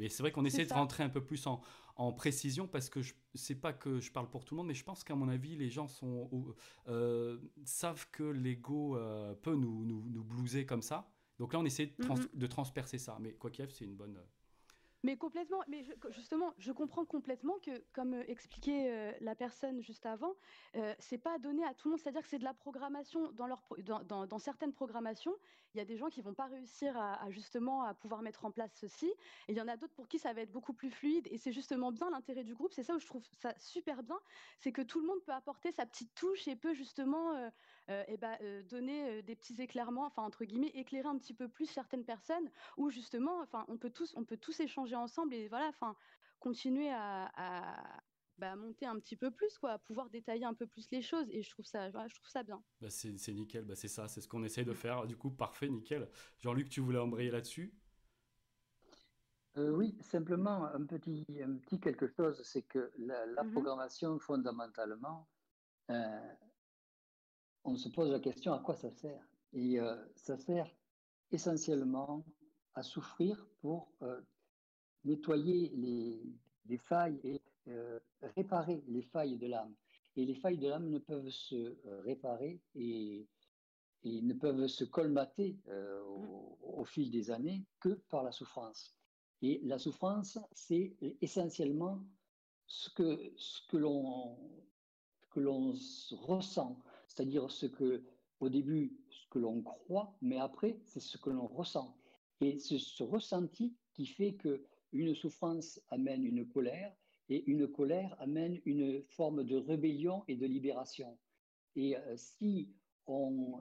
Mais 0.00 0.08
c'est 0.08 0.22
vrai 0.22 0.32
qu'on 0.32 0.44
essaie 0.46 0.64
de 0.64 0.72
rentrer 0.72 1.02
un 1.02 1.10
peu 1.10 1.22
plus 1.22 1.46
en, 1.46 1.60
en 1.96 2.12
précision 2.12 2.66
parce 2.66 2.88
que 2.88 3.02
je 3.02 3.12
sais 3.34 3.54
pas 3.54 3.74
que 3.74 4.00
je 4.00 4.10
parle 4.10 4.30
pour 4.30 4.46
tout 4.46 4.54
le 4.54 4.56
monde, 4.56 4.68
mais 4.68 4.74
je 4.74 4.82
pense 4.82 5.04
qu'à 5.04 5.14
mon 5.14 5.28
avis, 5.28 5.56
les 5.56 5.68
gens 5.68 5.86
sont, 5.86 6.30
euh, 6.88 7.38
savent 7.64 8.08
que 8.10 8.22
l'ego 8.22 8.96
euh, 8.96 9.34
peut 9.34 9.54
nous, 9.54 9.84
nous, 9.84 10.08
nous, 10.08 10.24
blouser 10.24 10.64
comme 10.64 10.80
ça. 10.80 11.12
Donc 11.38 11.52
là, 11.52 11.58
on 11.58 11.64
essaie 11.66 11.86
de, 11.86 12.38
de 12.38 12.46
transpercer 12.46 12.96
ça. 12.96 13.18
Mais 13.20 13.34
quoi 13.34 13.50
qu'il 13.50 13.70
c'est 13.70 13.84
une 13.84 13.94
bonne. 13.94 14.18
Mais 15.02 15.16
complètement, 15.16 15.62
mais 15.66 15.82
justement, 16.10 16.52
je 16.58 16.72
comprends 16.72 17.06
complètement 17.06 17.58
que, 17.64 17.82
comme 17.92 18.12
euh, 18.12 18.24
expliquait 18.28 18.90
euh, 18.90 19.12
la 19.22 19.34
personne 19.34 19.80
juste 19.80 20.04
avant, 20.04 20.34
euh, 20.76 20.94
c'est 20.98 21.18
pas 21.18 21.38
donné 21.38 21.64
à 21.64 21.72
tout 21.72 21.88
le 21.88 21.92
monde. 21.92 22.00
C'est-à-dire 22.00 22.20
que 22.22 22.28
c'est 22.28 22.38
de 22.38 22.44
la 22.44 22.52
programmation 22.52 23.32
dans, 23.32 24.38
certaines 24.38 24.74
programmations. 24.74 25.34
Il 25.74 25.78
y 25.78 25.80
a 25.80 25.86
des 25.86 25.96
gens 25.96 26.08
qui 26.08 26.20
vont 26.20 26.34
pas 26.34 26.46
réussir 26.46 26.98
à, 26.98 27.30
justement 27.30 27.82
à 27.82 27.94
pouvoir 27.94 28.20
mettre 28.20 28.44
en 28.44 28.50
place 28.50 28.72
ceci, 28.74 29.06
et 29.06 29.52
il 29.52 29.56
y 29.56 29.60
en 29.60 29.68
a 29.68 29.76
d'autres 29.76 29.94
pour 29.94 30.08
qui 30.08 30.18
ça 30.18 30.32
va 30.32 30.42
être 30.42 30.52
beaucoup 30.52 30.74
plus 30.74 30.90
fluide. 30.90 31.26
Et 31.30 31.38
c'est 31.38 31.52
justement 31.52 31.92
bien 31.92 32.10
l'intérêt 32.10 32.44
du 32.44 32.54
groupe. 32.54 32.72
C'est 32.74 32.82
ça 32.82 32.94
où 32.94 32.98
je 32.98 33.06
trouve 33.06 33.22
ça 33.38 33.54
super 33.58 34.02
bien, 34.02 34.18
c'est 34.58 34.72
que 34.72 34.82
tout 34.82 35.00
le 35.00 35.06
monde 35.06 35.22
peut 35.24 35.32
apporter 35.32 35.72
sa 35.72 35.86
petite 35.86 36.14
touche 36.14 36.46
et 36.46 36.56
peut 36.56 36.74
justement 36.74 37.50
et 37.90 38.04
eh 38.08 38.16
ben, 38.16 38.38
donner 38.68 39.22
des 39.22 39.34
petits 39.34 39.60
éclairements, 39.60 40.06
enfin 40.06 40.22
entre 40.22 40.44
guillemets, 40.44 40.70
éclairer 40.74 41.08
un 41.08 41.18
petit 41.18 41.34
peu 41.34 41.48
plus 41.48 41.66
certaines 41.66 42.04
personnes, 42.04 42.50
où 42.76 42.90
justement, 42.90 43.40
enfin 43.40 43.64
on 43.68 43.76
peut 43.76 43.90
tous, 43.90 44.12
on 44.16 44.24
peut 44.24 44.36
tous 44.36 44.60
échanger 44.60 44.94
ensemble 44.96 45.34
et 45.34 45.48
voilà, 45.48 45.66
enfin, 45.68 45.96
continuer 46.38 46.90
à, 46.90 47.30
bah, 48.38 48.56
monter 48.56 48.86
un 48.86 48.98
petit 48.98 49.16
peu 49.16 49.30
plus, 49.30 49.58
quoi, 49.58 49.72
à 49.72 49.78
pouvoir 49.78 50.08
détailler 50.08 50.44
un 50.44 50.54
peu 50.54 50.66
plus 50.66 50.90
les 50.90 51.02
choses. 51.02 51.28
Et 51.30 51.42
je 51.42 51.50
trouve 51.50 51.66
ça, 51.66 51.90
je 51.90 52.14
trouve 52.14 52.28
ça 52.28 52.42
bien. 52.42 52.62
Bah 52.80 52.88
c'est 52.90 53.32
nickel, 53.32 53.64
bah 53.64 53.76
c'est 53.76 53.88
ça, 53.88 54.08
c'est 54.08 54.20
ce 54.20 54.28
qu'on 54.28 54.42
essaye 54.42 54.64
de 54.64 54.72
faire. 54.72 55.06
Du 55.06 55.16
coup, 55.16 55.30
parfait, 55.30 55.68
nickel. 55.68 56.08
Jean-Luc, 56.38 56.70
tu 56.70 56.80
voulais 56.80 56.98
embrayer 56.98 57.30
là-dessus? 57.30 57.74
Euh, 59.58 59.70
Oui, 59.72 59.96
simplement 60.00 60.64
un 60.64 60.84
petit, 60.86 61.26
un 61.42 61.56
petit 61.56 61.80
quelque 61.80 62.08
chose, 62.16 62.40
c'est 62.44 62.62
que 62.62 62.90
la, 62.98 63.44
mmh 63.44 63.50
programmation, 63.50 64.18
fondamentalement, 64.18 65.28
euh, 65.90 66.34
on 67.64 67.76
se 67.76 67.88
pose 67.88 68.10
la 68.10 68.20
question 68.20 68.52
à 68.52 68.58
quoi 68.60 68.74
ça 68.74 68.90
sert? 68.90 69.26
Et 69.52 69.80
euh, 69.80 69.96
ça 70.16 70.36
sert 70.36 70.70
essentiellement 71.32 72.24
à 72.74 72.82
souffrir 72.82 73.46
pour 73.60 73.92
nettoyer 75.04 75.72
les, 76.66 76.78
failles 76.78 77.20
et 77.24 77.40
euh, 77.68 77.98
réparer 78.36 78.82
les 78.88 79.02
failles 79.02 79.36
de 79.36 79.46
l'âme. 79.46 79.74
Et 80.16 80.24
les 80.24 80.34
failles 80.34 80.58
de 80.58 80.68
l'âme 80.68 80.88
ne 80.88 80.98
peuvent 80.98 81.30
se 81.30 81.54
euh, 81.54 82.00
réparer 82.00 82.60
et, 82.74 83.26
ne 84.04 84.32
peuvent 84.32 84.66
se 84.66 84.84
colmater 84.84 85.58
euh, 85.68 86.02
au, 86.62 86.84
fil 86.84 87.10
des 87.10 87.30
années 87.30 87.64
que 87.80 87.90
par 88.08 88.22
la 88.22 88.32
souffrance. 88.32 88.96
Et 89.42 89.60
la 89.62 89.78
souffrance, 89.78 90.38
c'est 90.52 90.96
essentiellement 91.20 92.02
ce 92.66 92.90
que, 92.90 93.32
ce 93.36 93.60
que 93.68 93.76
l'on 93.76 94.38
que 95.30 95.38
l'on 95.38 95.74
ressent, 96.22 96.76
c'est-à-dire 97.10 97.50
ce 97.50 97.66
que, 97.66 98.04
au 98.38 98.48
début, 98.48 98.96
ce 99.10 99.26
que 99.30 99.40
l'on 99.40 99.62
croit, 99.62 100.14
mais 100.22 100.38
après, 100.38 100.78
c'est 100.84 101.00
ce 101.00 101.18
que 101.18 101.28
l'on 101.28 101.48
ressent. 101.48 101.96
Et 102.40 102.60
c'est 102.60 102.78
ce 102.78 103.02
ressenti 103.02 103.74
qui 103.92 104.06
fait 104.06 104.34
que 104.34 104.62
une 104.92 105.14
souffrance 105.16 105.80
amène 105.88 106.24
une 106.24 106.46
colère 106.46 106.94
et 107.28 107.44
une 107.50 107.66
colère 107.66 108.16
amène 108.20 108.60
une 108.64 109.02
forme 109.02 109.42
de 109.42 109.56
rébellion 109.56 110.22
et 110.28 110.36
de 110.36 110.46
libération. 110.46 111.18
Et 111.74 111.96
euh, 111.96 112.16
si 112.16 112.72
on 113.08 113.60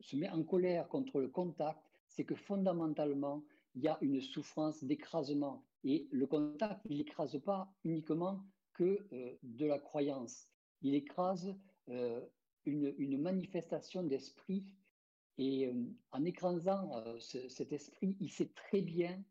se 0.00 0.14
met 0.16 0.28
en 0.28 0.42
colère 0.42 0.86
contre 0.88 1.20
le 1.20 1.28
contact, 1.28 1.80
c'est 2.08 2.24
que 2.24 2.34
fondamentalement, 2.34 3.42
il 3.74 3.82
y 3.82 3.88
a 3.88 3.96
une 4.02 4.20
souffrance 4.20 4.84
d'écrasement. 4.84 5.64
Et 5.82 6.08
le 6.12 6.26
contact, 6.26 6.82
il 6.84 6.98
n'écrase 6.98 7.40
pas 7.42 7.72
uniquement 7.84 8.44
que 8.74 9.06
euh, 9.12 9.34
de 9.42 9.64
la 9.64 9.78
croyance. 9.78 10.48
Il 10.82 10.94
écrase 10.94 11.56
euh, 11.88 12.20
une, 12.66 13.18
manifestation 13.18 14.02
d'esprit. 14.02 14.64
Et 15.38 15.72
en 16.10 16.24
écrasant 16.24 16.90
cet 17.18 17.72
esprit, 17.72 18.16
il 18.20 18.30
sait 18.30 18.52
très 18.54 18.82
bien 18.82 19.22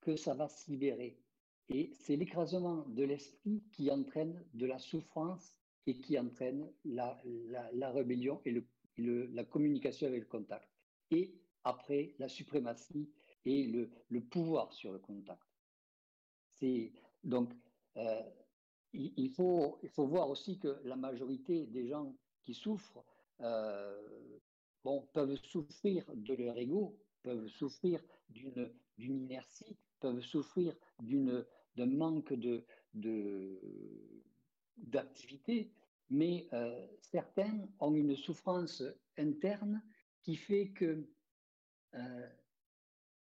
que 0.00 0.16
ça 0.16 0.34
va 0.34 0.48
se 0.48 0.70
libérer. 0.70 1.18
Et 1.68 1.92
c'est 1.94 2.16
l'écrasement 2.16 2.84
de 2.88 3.04
l'esprit 3.04 3.62
qui 3.72 3.90
entraîne 3.90 4.44
de 4.54 4.66
la 4.66 4.78
souffrance 4.78 5.56
et 5.86 5.98
qui 5.98 6.18
entraîne 6.18 6.70
la, 6.84 7.20
la, 7.72 7.90
rébellion 7.90 8.40
et, 8.44 8.52
le, 8.96 9.26
la 9.26 9.44
communication 9.44 10.06
avec 10.06 10.20
le 10.20 10.28
contact. 10.28 10.68
Et 11.10 11.34
après, 11.64 12.14
la 12.18 12.28
suprématie 12.28 13.10
et 13.44 13.66
le, 13.66 13.90
le 14.08 14.20
pouvoir 14.20 14.72
sur 14.72 14.92
le 14.92 14.98
contact. 14.98 15.42
Donc 17.24 17.52
euh, 17.96 18.22
il, 18.92 19.30
faut, 19.30 19.78
il 19.82 19.88
faut 19.90 20.06
voir 20.06 20.30
aussi 20.30 20.58
que 20.58 20.80
la 20.84 20.96
majorité 20.96 21.66
des 21.66 21.86
gens 21.88 22.16
souffrent 22.54 23.04
euh, 23.40 24.38
bon, 24.84 25.06
peuvent 25.12 25.36
souffrir 25.44 26.04
de 26.14 26.34
leur 26.34 26.58
ego, 26.58 26.98
peuvent 27.22 27.48
souffrir 27.48 28.02
d'une 28.28 28.70
inertie, 28.98 29.76
peuvent 30.00 30.20
souffrir 30.20 30.74
d'un 31.00 31.86
manque 31.86 32.32
de, 32.32 32.64
d'activité, 34.76 35.72
mais 36.10 36.48
euh, 36.52 36.86
certains 37.00 37.68
ont 37.80 37.94
une 37.94 38.16
souffrance 38.16 38.82
interne 39.16 39.82
qui 40.22 40.36
fait 40.36 40.70
que 40.70 41.06
euh, 41.94 42.28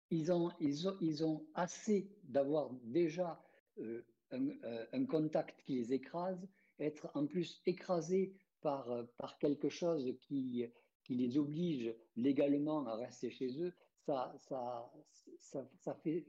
ils, 0.09 0.31
ont, 0.31 0.51
ils, 0.59 0.87
ont, 0.87 0.97
ils, 1.01 1.25
ont, 1.25 1.45
assez 1.55 2.09
d'avoir 2.23 2.71
déjà 2.83 3.41
euh, 3.79 4.05
un, 4.31 5.05
contact 5.05 5.61
qui 5.63 5.75
les 5.75 5.93
écrase, 5.93 6.47
être 6.79 7.09
en 7.13 7.25
plus 7.25 7.61
écrasés 7.65 8.33
par, 8.65 8.87
par 9.17 9.37
quelque 9.37 9.69
chose 9.69 10.11
qui, 10.21 10.65
qui 11.03 11.13
les 11.13 11.37
oblige 11.37 11.93
légalement 12.17 12.83
à 12.87 12.95
rester 12.95 13.29
chez 13.29 13.61
eux, 13.61 13.71
ça, 14.07 14.33
ça, 14.39 14.91
ça, 15.77 15.93
fait 15.93 16.25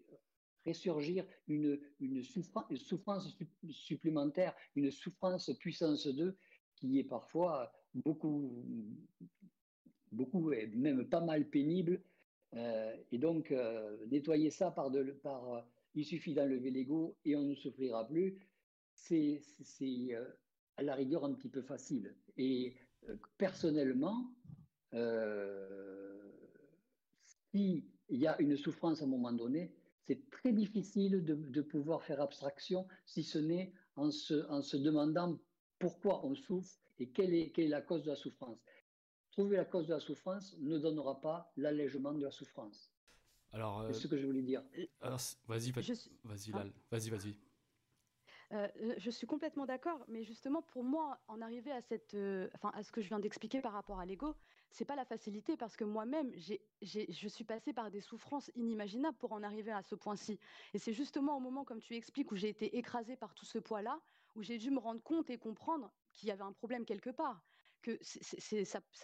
ressurgir 0.66 1.24
une, 1.48 1.80
une, 1.98 2.22
souffrance, 2.22 2.74
souffrance 2.74 3.34
supplémentaire, 3.70 4.54
une 4.74 4.90
souffrance 4.90 5.50
puissance 5.58 6.06
2 6.06 6.36
qui 6.74 6.98
est 6.98 7.04
parfois 7.04 7.72
beaucoup, 7.94 8.66
beaucoup 10.12 10.52
et 10.52 10.66
même 10.66 11.08
pas 11.08 11.22
mal 11.22 11.48
pénible. 11.48 12.02
Euh, 12.52 12.94
et 13.12 13.18
donc, 13.18 13.50
euh, 13.50 13.96
nettoyer 14.08 14.50
ça 14.50 14.70
par, 14.70 14.90
de, 14.90 15.04
par 15.22 15.66
il 15.94 16.04
suffit 16.04 16.34
d'enlever 16.34 16.70
l'ego 16.70 17.16
et 17.24 17.34
on 17.34 17.44
ne 17.44 17.54
souffrira 17.54 18.06
plus, 18.06 18.38
c'est 18.92 19.40
à 20.76 20.82
la 20.82 20.94
rigueur 20.94 21.24
un 21.24 21.32
petit 21.32 21.48
peu 21.48 21.62
facile. 21.62 22.14
Et 22.36 22.76
personnellement, 23.38 24.34
s'il 27.50 27.84
y 28.10 28.26
a 28.26 28.40
une 28.40 28.56
souffrance 28.56 29.02
à 29.02 29.04
un 29.04 29.08
moment 29.08 29.32
donné, 29.32 29.72
c'est 30.06 30.30
très 30.30 30.52
difficile 30.52 31.24
de, 31.24 31.62
pouvoir 31.62 32.02
faire 32.02 32.20
abstraction, 32.20 32.86
si 33.04 33.24
ce 33.24 33.38
n'est 33.38 33.72
en 33.96 34.10
se, 34.10 34.48
en 34.50 34.62
se 34.62 34.76
demandant 34.76 35.38
pourquoi 35.78 36.24
on 36.24 36.34
souffre 36.34 36.78
et 36.98 37.08
quelle 37.08 37.34
est, 37.34 37.50
quelle 37.50 37.66
est 37.66 37.68
la 37.68 37.82
cause 37.82 38.04
de 38.04 38.10
la 38.10 38.16
souffrance. 38.16 38.58
Trouver 39.32 39.56
la 39.56 39.64
cause 39.64 39.88
de 39.88 39.94
la 39.94 40.00
souffrance 40.00 40.56
ne 40.60 40.78
donnera 40.78 41.20
pas 41.20 41.52
l'allègement 41.56 42.12
de 42.12 42.22
la 42.22 42.30
souffrance. 42.30 42.92
Alors, 43.52 43.84
c'est 43.86 43.94
ce 43.94 44.06
que 44.06 44.16
je 44.16 44.26
voulais 44.26 44.42
dire. 44.42 44.62
vas-y, 45.46 45.70
vas-y, 45.72 45.94
vas-y, 46.24 46.52
ah. 46.54 46.64
vas-y, 46.90 47.10
vas-y. 47.10 47.36
Euh, 48.52 48.68
euh, 48.80 48.94
je 48.98 49.10
suis 49.10 49.26
complètement 49.26 49.66
d'accord, 49.66 50.04
mais 50.08 50.22
justement 50.22 50.62
pour 50.62 50.84
moi, 50.84 51.18
en 51.26 51.40
arriver 51.40 51.72
à 51.72 51.80
cette, 51.80 52.14
euh, 52.14 52.48
enfin 52.54 52.70
à 52.74 52.82
ce 52.82 52.92
que 52.92 53.00
je 53.00 53.08
viens 53.08 53.18
d'expliquer 53.18 53.60
par 53.60 53.72
rapport 53.72 53.98
à 53.98 54.06
l'ego, 54.06 54.36
c'est 54.70 54.84
pas 54.84 54.94
la 54.94 55.04
facilité 55.04 55.56
parce 55.56 55.76
que 55.76 55.84
moi-même, 55.84 56.32
je 56.36 57.28
suis 57.28 57.44
passée 57.44 57.72
par 57.72 57.90
des 57.90 58.00
souffrances 58.00 58.50
inimaginables 58.54 59.16
pour 59.16 59.32
en 59.32 59.42
arriver 59.42 59.72
à 59.72 59.82
ce 59.82 59.94
point-ci. 59.94 60.38
Et 60.74 60.78
c'est 60.78 60.92
justement 60.92 61.36
au 61.36 61.40
moment, 61.40 61.64
comme 61.64 61.80
tu 61.80 61.94
expliques, 61.94 62.30
où 62.30 62.36
j'ai 62.36 62.48
été 62.48 62.76
écrasée 62.76 63.16
par 63.16 63.34
tout 63.34 63.46
ce 63.46 63.58
poids-là, 63.58 64.00
où 64.36 64.42
j'ai 64.42 64.58
dû 64.58 64.70
me 64.70 64.78
rendre 64.78 65.02
compte 65.02 65.30
et 65.30 65.38
comprendre 65.38 65.90
qu'il 66.12 66.28
y 66.28 66.32
avait 66.32 66.42
un 66.42 66.52
problème 66.52 66.84
quelque 66.84 67.10
part 67.10 67.42
que 67.86 67.98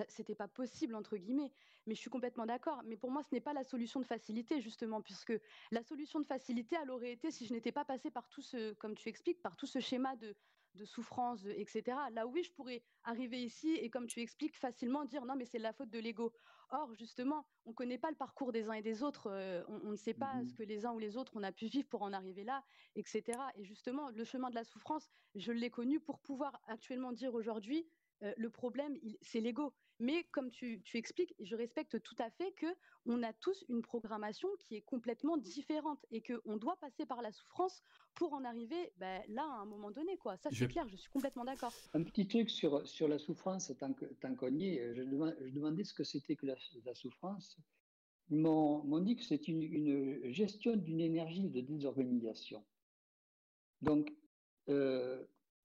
c'était 0.09 0.35
pas 0.35 0.49
possible 0.49 0.95
entre 0.95 1.16
guillemets. 1.16 1.53
Mais 1.87 1.95
je 1.95 2.01
suis 2.01 2.11
complètement 2.11 2.47
d'accord. 2.47 2.80
Mais 2.85 2.97
pour 2.97 3.11
moi, 3.11 3.22
ce 3.22 3.35
n'est 3.35 3.41
pas 3.41 3.53
la 3.53 3.64
solution 3.64 4.01
de 4.01 4.07
facilité 4.07 4.61
justement, 4.61 5.01
puisque 5.01 5.33
la 5.70 5.83
solution 5.83 6.20
de 6.20 6.26
facilité, 6.26 6.76
elle 6.80 6.91
aurait 6.91 7.12
été 7.12 7.30
si 7.30 7.47
je 7.47 7.53
n'étais 7.53 7.72
pas 7.72 7.85
passée 7.85 8.11
par 8.11 8.28
tout 8.28 8.43
ce, 8.43 8.72
comme 8.74 8.95
tu 8.95 9.09
expliques, 9.09 9.43
par 9.43 9.57
tout 9.57 9.66
ce 9.66 9.80
schéma 9.80 10.16
de, 10.16 10.35
de 10.74 10.85
souffrance, 10.85 11.45
etc. 11.45 11.97
Là 12.12 12.26
oui, 12.26 12.43
je 12.43 12.53
pourrais 12.53 12.83
arriver 13.05 13.43
ici 13.43 13.74
et 13.74 13.91
comme 13.91 14.07
tu 14.07 14.20
expliques 14.20 14.57
facilement 14.57 15.05
dire 15.05 15.24
non 15.24 15.37
mais 15.37 15.45
c'est 15.45 15.59
la 15.59 15.72
faute 15.72 15.91
de 15.91 15.99
l'ego. 15.99 16.33
Or 16.70 16.95
justement, 16.95 17.45
on 17.66 17.70
ne 17.70 17.74
connaît 17.74 17.99
pas 17.99 18.11
le 18.11 18.16
parcours 18.16 18.51
des 18.51 18.70
uns 18.70 18.72
et 18.72 18.83
des 18.83 19.03
autres, 19.03 19.30
euh, 19.30 19.62
on, 19.68 19.91
ne 19.91 19.97
sait 19.97 20.14
pas 20.14 20.35
mmh 20.37 20.47
ce 20.47 20.55
que 20.55 20.62
les 20.62 20.87
uns 20.87 20.93
ou 20.93 20.99
les 20.99 21.18
autres 21.18 21.33
on 21.35 21.43
a 21.43 21.53
pu 21.53 21.66
vivre 21.66 21.87
pour 21.89 22.03
en 22.03 22.12
arriver 22.14 22.45
là, 22.45 22.64
etc. 22.97 23.39
Et 23.57 23.64
justement, 23.64 24.09
le 24.11 24.24
chemin 24.24 24.49
de 24.49 24.55
la 24.55 24.64
souffrance, 24.64 25.11
je 25.35 25.53
l'ai 25.53 25.70
connu 25.70 26.01
pour 26.01 26.18
pouvoir 26.18 26.59
actuellement 26.68 27.12
dire 27.12 27.35
aujourd'hui 27.35 27.87
euh, 28.23 28.33
le 28.37 28.51
problème, 28.51 28.97
c'est 29.20 29.41
l'ego. 29.41 29.73
Mais 29.99 30.25
comme 30.33 30.51
tu, 30.51 30.83
expliques, 30.95 31.35
je 31.39 31.55
respecte 31.55 32.03
tout 32.03 32.16
à 32.18 32.31
fait 32.31 32.53
que 32.53 32.66
on 33.07 33.23
a 33.23 33.33
tous 33.33 33.64
une 33.68 33.83
programmation 33.83 34.49
qui 34.59 34.75
est 34.77 34.81
complètement 34.81 35.37
différente 35.37 36.05
et 36.11 36.23
qu'on 36.23 36.57
doit 36.57 36.77
passer 36.77 37.07
par 37.07 37.23
la 37.23 37.31
souffrance 37.31 37.83
pour 38.14 38.33
en 38.33 38.45
arriver 38.45 38.93
ben, 38.97 39.23
là 39.29 39.43
à 39.45 39.61
un 39.61 39.64
moment 39.64 39.91
donné. 39.91 40.16
Quoi. 40.16 40.37
Ça, 40.39 40.51
c'est 40.53 40.66
clair, 40.66 40.89
je 40.89 40.97
suis 40.97 41.11
complètement 41.11 41.45
d'accord. 41.45 41.73
Un 41.95 42.03
petit 42.03 42.27
truc 42.27 42.51
sur, 42.51 42.87
sur 42.87 43.07
la 43.07 43.18
souffrance, 43.18 43.73
tant 43.79 44.35
qu'on 44.35 44.55
y 44.55 44.77
est, 44.77 44.95
je, 44.95 45.03
demandais 45.51 45.85
ce 45.85 45.95
que 45.95 46.05
c'était 46.05 46.37
que 46.37 46.47
la, 46.47 46.95
souffrance. 46.95 47.59
Ils 48.31 48.39
m'ont 48.39 49.01
dit 49.01 49.16
que 49.16 49.23
c'est 49.23 49.47
une, 49.47 49.62
une, 49.62 50.33
gestion 50.33 50.77
d'une 50.77 51.01
énergie 51.01 51.49
de 51.49 51.61
désorganisation. 51.61 52.64
Donc, 53.83 54.12
euh, 54.68 55.25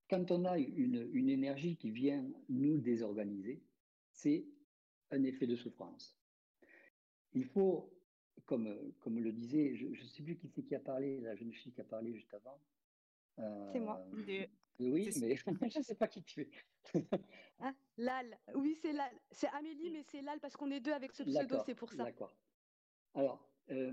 quand 0.09 0.31
on 0.31 0.45
a 0.45 0.57
une, 0.57 1.09
une 1.13 1.29
énergie 1.29 1.77
qui 1.77 1.91
vient 1.91 2.25
nous 2.49 2.77
désorganiser, 2.77 3.63
c'est 4.11 4.47
un 5.11 5.23
effet 5.23 5.47
de 5.47 5.55
souffrance. 5.55 6.19
Il 7.33 7.45
faut, 7.45 7.93
comme, 8.45 8.93
comme 8.99 9.19
le 9.19 9.31
disait, 9.31 9.75
je 9.75 9.87
ne 9.87 10.07
sais 10.07 10.23
plus 10.23 10.37
qui 10.37 10.47
c'est 10.47 10.63
qui 10.63 10.75
a 10.75 10.79
parlé, 10.79 11.19
la 11.19 11.35
jeune 11.35 11.51
fille 11.53 11.73
qui 11.73 11.81
a 11.81 11.85
parlé 11.85 12.13
juste 12.13 12.33
avant. 12.33 12.59
Euh, 13.39 13.69
c'est 13.71 13.79
moi. 13.79 14.05
Oui, 14.79 15.09
mais 15.19 15.35
je 15.35 15.43
ne 15.79 15.83
sais 15.83 15.95
pas 15.95 16.07
qui 16.07 16.23
tu 16.23 16.41
es. 16.41 16.49
ah, 17.59 17.73
Lal. 17.97 18.39
Oui, 18.55 18.77
c'est 18.81 18.93
Lal. 18.93 19.11
C'est 19.31 19.47
Amélie, 19.47 19.89
mais 19.91 20.03
c'est 20.03 20.21
Lal 20.21 20.39
parce 20.39 20.55
qu'on 20.55 20.71
est 20.71 20.79
deux 20.79 20.93
avec 20.93 21.13
ce 21.13 21.23
pseudo, 21.23 21.57
c'est 21.65 21.75
pour 21.75 21.91
ça. 21.91 22.03
D'accord. 22.03 22.37
Alors, 23.13 23.51
euh, 23.71 23.91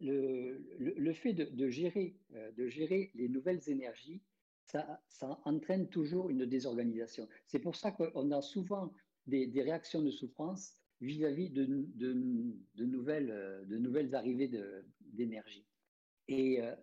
le, 0.00 0.58
le, 0.78 1.12
fait 1.12 1.32
de, 1.32 1.44
de 1.44 1.68
gérer, 1.68 2.16
euh, 2.34 2.50
de 2.52 2.66
gérer 2.66 3.12
les 3.14 3.28
nouvelles 3.28 3.68
énergies, 3.68 4.22
ça, 4.66 5.40
entraîne 5.44 5.88
toujours 5.88 6.30
une 6.30 6.46
désorganisation. 6.46 7.28
C'est 7.46 7.58
pour 7.58 7.76
ça 7.76 7.92
qu'on 7.92 8.30
a 8.30 8.42
souvent 8.42 8.92
des, 9.26 9.50
réactions 9.62 10.02
de 10.02 10.10
souffrance 10.10 10.76
vis-à-vis 11.00 11.50
de, 11.50 11.84
euh, 12.00 13.64
nouvelles 13.66 14.14
arrivées 14.14 14.50
d'énergie. 15.00 15.66
Et 16.28 16.62
euh, 16.62 16.74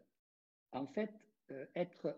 en 0.72 0.86
fait, 0.86 1.14
euh, 1.52 1.66
être 1.76 2.18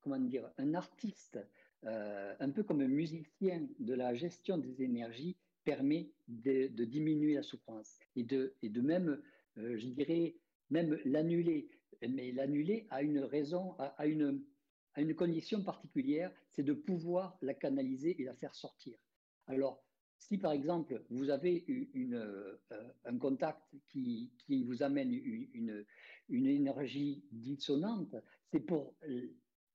comment 0.00 0.18
dire, 0.18 0.50
un 0.58 0.74
artiste, 0.74 1.38
un 1.82 2.50
peu 2.50 2.62
comme 2.62 2.80
un 2.80 2.88
musicien 2.88 3.66
de 3.78 3.94
la 3.94 4.14
gestion 4.14 4.58
des 4.58 4.82
énergies, 4.82 5.36
permet 5.64 6.10
de, 6.26 6.68
diminuer 6.84 7.34
la 7.34 7.42
souffrance 7.42 7.98
et 8.16 8.24
de, 8.24 8.54
et 8.62 8.70
de 8.70 8.80
même, 8.80 9.20
je 9.56 9.86
dirais, 9.86 10.36
même 10.70 10.98
l'annuler. 11.04 11.68
Mais 12.08 12.32
l'annuler 12.32 12.86
a 12.88 13.02
une 13.02 13.18
raison, 13.18 13.74
a 13.78 14.06
une, 14.06 14.42
à 14.94 15.00
une 15.00 15.14
condition 15.14 15.62
particulière, 15.62 16.32
c'est 16.48 16.62
de 16.62 16.72
pouvoir 16.72 17.38
la 17.42 17.54
canaliser 17.54 18.20
et 18.20 18.24
la 18.24 18.34
faire 18.34 18.54
sortir. 18.54 18.98
Alors, 19.46 19.82
si 20.18 20.38
par 20.38 20.52
exemple 20.52 21.02
vous 21.10 21.30
avez 21.30 21.64
une, 21.66 22.14
euh, 22.14 22.58
un 23.04 23.18
contact 23.18 23.62
qui, 23.88 24.30
qui, 24.46 24.64
vous 24.64 24.82
amène 24.82 25.12
une, 25.12 25.84
une 26.28 26.46
énergie 26.46 27.24
dissonante, 27.32 28.14
c'est 28.50 28.60
pour 28.60 28.94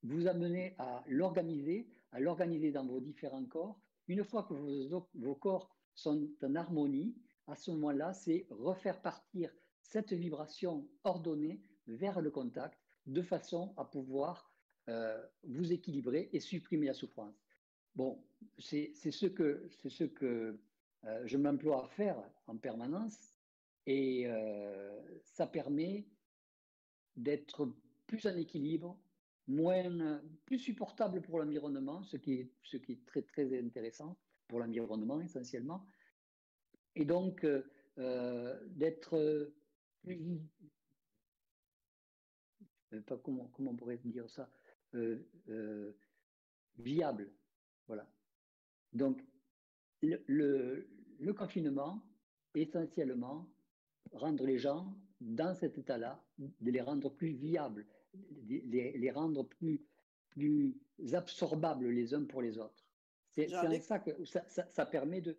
vous 0.04 0.28
amener 0.28 0.76
à 0.78 1.04
l'organiser, 1.08 1.90
à 2.12 2.20
l'organiser 2.20 2.72
dans 2.72 2.86
vos 2.86 3.00
différents 3.00 3.46
corps. 3.46 3.80
Une 4.08 4.24
fois 4.24 4.44
que 4.44 4.54
vos 4.54 5.36
corps 5.36 5.76
sont 5.96 6.30
en 6.44 6.56
harmonie, 6.56 7.16
à 7.48 7.56
ce 7.56 7.72
moment-là, 7.72 8.14
c'est 8.14 8.46
refaire 8.50 9.02
partir 9.02 9.52
cette 9.82 10.14
vibration 10.14 10.88
ordonnée 11.04 11.62
vers 11.88 12.22
le 12.22 12.32
contact 12.32 12.80
de 13.06 13.22
façon 13.22 13.74
à 13.78 13.86
pouvoir 13.86 14.52
euh, 14.88 15.26
vous 15.44 15.74
équilibrer 15.74 16.30
et 16.32 16.40
supprimer 16.40 16.86
la 16.88 16.94
souffrance. 16.94 17.44
Bon, 17.96 18.24
c'est 18.60 18.94
ce 18.94 19.26
que, 19.26 19.68
ce 19.88 20.04
que 20.04 20.60
euh, 21.06 21.22
je 21.26 21.38
m'emploie 21.38 21.86
à 21.86 21.88
faire 21.88 22.22
en 22.46 22.58
permanence 22.58 23.34
et 23.88 24.28
euh, 24.28 25.02
ça 25.24 25.48
permet 25.48 26.06
d'être 27.16 27.74
plus 28.06 28.28
en 28.28 28.36
équilibre, 28.36 29.00
moins, 29.48 30.22
plus 30.46 30.60
supportable 30.60 31.22
pour 31.22 31.40
l'environnement, 31.40 32.04
ce, 32.04 32.18
qui 32.18 32.34
est, 32.34 32.52
ce 32.62 32.78
qui 32.78 32.94
est 32.94 33.06
très 33.06 33.24
très 33.24 33.58
intéressant 33.58 34.18
pour 34.48 34.60
l'environnement 34.60 35.20
essentiellement, 35.22 35.88
et 36.96 37.06
donc 37.06 37.46
d'être 37.98 39.52
plus, 40.04 40.40
pas 43.08 43.18
comment, 43.18 43.48
comment 43.54 43.72
on 43.72 43.76
pourrait 43.76 43.98
dire 43.98 44.30
ça, 44.30 44.50
euh, 44.96 45.28
euh, 45.50 45.92
viable. 46.78 47.32
Voilà. 47.88 48.08
Donc, 48.94 49.22
le, 50.02 50.88
le, 51.20 51.34
confinement, 51.34 52.02
essentiellement, 52.54 53.50
rendre 54.14 54.46
les 54.46 54.58
gens 54.58 54.96
dans 55.22 55.54
cet 55.56 55.78
état-là, 55.78 56.24
de 56.38 56.72
les 56.72 56.82
rendre 56.82 57.10
plus 57.10 57.32
viables, 57.32 57.86
les, 58.48 58.92
les, 58.98 59.12
rendre 59.12 59.44
plus, 59.44 59.82
plus 60.30 60.76
absorbables 61.14 61.90
les 61.90 62.14
uns 62.14 62.26
pour 62.26 62.42
les 62.42 62.58
autres. 62.58 62.86
C'est 63.32 63.50
ça 63.50 64.00
que 64.00 64.24
ça, 64.24 64.46
ça, 64.48 64.86
permet 64.86 65.20
de, 65.20 65.38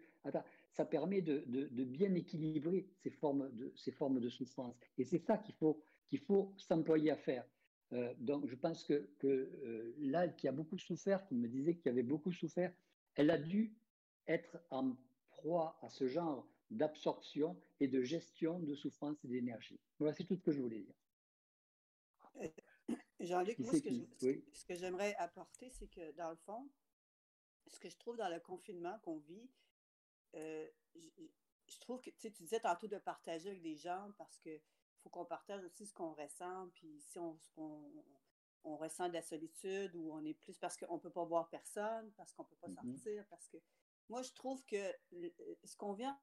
ça 0.71 0.85
permet 0.85 1.23
de, 1.23 1.45
de, 1.47 1.69
de, 1.69 1.85
bien 1.85 2.15
équilibrer 2.15 2.87
ces 3.03 3.11
formes 3.11 3.51
de, 3.55 3.73
ces 3.75 3.93
formes 3.93 4.21
de 4.21 4.29
souffrance. 4.29 4.77
Et 4.99 5.05
c'est 5.05 5.19
ça 5.19 5.39
qu'il 5.39 5.55
faut, 5.55 5.81
qu'il 6.09 6.19
faut 6.19 6.53
s'employer 6.59 7.11
à 7.11 7.17
faire. 7.17 7.47
Euh, 7.93 8.13
donc, 8.19 8.47
je 8.47 8.57
pense 8.57 8.85
que, 8.85 9.09
que 9.19 9.51
euh, 9.65 10.29
qui 10.37 10.49
a 10.49 10.53
beaucoup 10.53 10.79
souffert, 10.79 11.25
qui 11.27 11.35
me 11.35 11.49
disait 11.49 11.77
qu'il 11.77 11.89
avait 11.89 12.03
beaucoup 12.03 12.33
souffert, 12.33 12.73
elle 13.15 13.31
a 13.31 13.39
dû 13.39 13.75
être 14.27 14.59
en 14.71 14.97
proie 15.29 15.79
à 15.83 15.89
ce 15.89 16.09
genre 16.09 16.49
d'absorption 16.71 17.61
et 17.79 17.87
de 17.87 18.03
gestion 18.03 18.59
de 18.59 18.75
souffrance 18.75 19.25
et 19.25 19.29
d'énergie. 19.29 19.79
Voilà, 19.99 20.13
c'est 20.13 20.25
tout 20.25 20.35
ce 20.35 20.43
que 20.43 20.51
je 20.51 20.61
voulais 20.61 20.81
dire. 20.81 20.95
Euh, 22.41 22.49
Jean-Luc, 23.21 23.59
moi, 23.61 23.73
ce 23.73 24.65
que, 24.65 24.75
j'aimerais 24.75 25.15
apporter, 25.17 25.71
c'est 25.71 25.87
que 25.87 26.11
dans 26.13 26.31
le 26.31 26.37
fond, 26.37 26.69
ce 27.69 27.79
que 27.79 27.89
je 27.89 27.97
trouve 27.97 28.17
dans 28.17 28.29
le 28.29 28.41
confinement 28.41 28.99
qu'on 29.03 29.19
vit, 29.19 29.49
je, 30.35 31.79
trouve 31.81 32.01
que 32.01 32.11
tu 32.11 32.31
disais 32.31 32.61
tantôt 32.61 32.89
de 32.89 32.99
partager 32.99 33.51
avec 33.51 33.63
des 33.63 33.77
gens 33.77 34.13
parce 34.19 34.39
que 34.41 34.61
faut 35.07 35.11
qu'on 35.11 35.25
partage 35.25 35.65
aussi 35.65 35.87
ce 35.87 35.95
qu'on 35.95 36.13
ressent. 36.13 36.69
Puis 36.75 37.01
si 37.01 37.19
on, 37.19 37.39
on, 38.65 38.77
ressent 38.77 39.09
de 39.09 39.15
la 39.15 39.23
solitude 39.23 39.95
ou 39.95 40.13
on 40.13 40.25
est 40.25 40.35
plus 40.35 40.59
parce 40.59 40.77
qu'on 40.77 40.97
ne 40.97 41.01
peut 41.01 41.11
pas 41.11 41.25
voir 41.25 41.49
personne, 41.49 42.13
parce 42.17 42.33
qu'on 42.33 42.43
ne 42.43 42.49
peut 42.49 42.57
pas 42.57 42.69
mm-hmm. 42.69 42.95
sortir, 42.95 43.25
parce 43.31 43.49
que 43.49 43.59
moi, 44.09 44.23
je 44.23 44.33
trouve 44.33 44.65
que 44.65 44.93
ce 45.65 45.77
qu'on 45.77 45.93
vient 45.93 46.19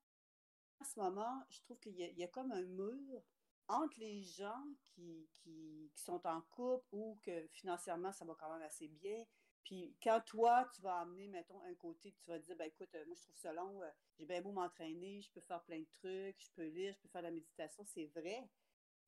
en 0.80 0.84
ce 0.84 1.00
moment, 1.00 1.44
je 1.50 1.62
trouve 1.62 1.80
qu'il 1.80 1.96
y, 1.96 2.24
a 2.24 2.28
comme 2.28 2.52
un 2.52 2.64
mur 2.64 3.22
entre 3.70 3.98
les 4.00 4.22
gens 4.22 4.66
qui, 4.88 5.30
qui, 5.34 5.90
sont 5.96 6.26
en 6.28 6.42
couple 6.52 6.86
ou 6.92 7.18
que 7.24 7.48
financièrement, 7.48 8.12
ça 8.12 8.26
va 8.26 8.36
quand 8.38 8.52
même 8.52 8.64
assez 8.64 8.90
bien. 8.90 9.24
Puis 9.64 9.96
quand 10.04 10.22
toi, 10.26 10.68
tu 10.74 10.82
vas 10.82 11.00
amener, 11.00 11.28
mettons, 11.28 11.62
un 11.62 11.74
côté, 11.76 12.12
tu 12.12 12.26
vas 12.28 12.40
dire, 12.40 12.56
ben 12.58 12.66
écoute, 12.66 12.94
euh, 12.96 13.06
moi 13.06 13.16
je 13.16 13.24
trouve 13.24 13.38
ça 13.38 13.54
long, 13.54 13.82
euh, 13.82 13.90
j'ai 14.18 14.26
bien 14.26 14.42
beau 14.42 14.52
m'entraîner, 14.52 15.22
je 15.22 15.32
peux 15.32 15.42
faire 15.42 15.64
plein 15.64 15.80
de 15.80 15.88
trucs, 15.94 16.42
je 16.42 16.50
peux 16.54 16.68
lire, 16.68 16.94
je 16.94 17.00
peux 17.00 17.08
faire 17.08 17.22
de 17.22 17.28
la 17.28 17.34
méditation, 17.34 17.86
c'est 17.86 18.08
vrai. 18.08 18.50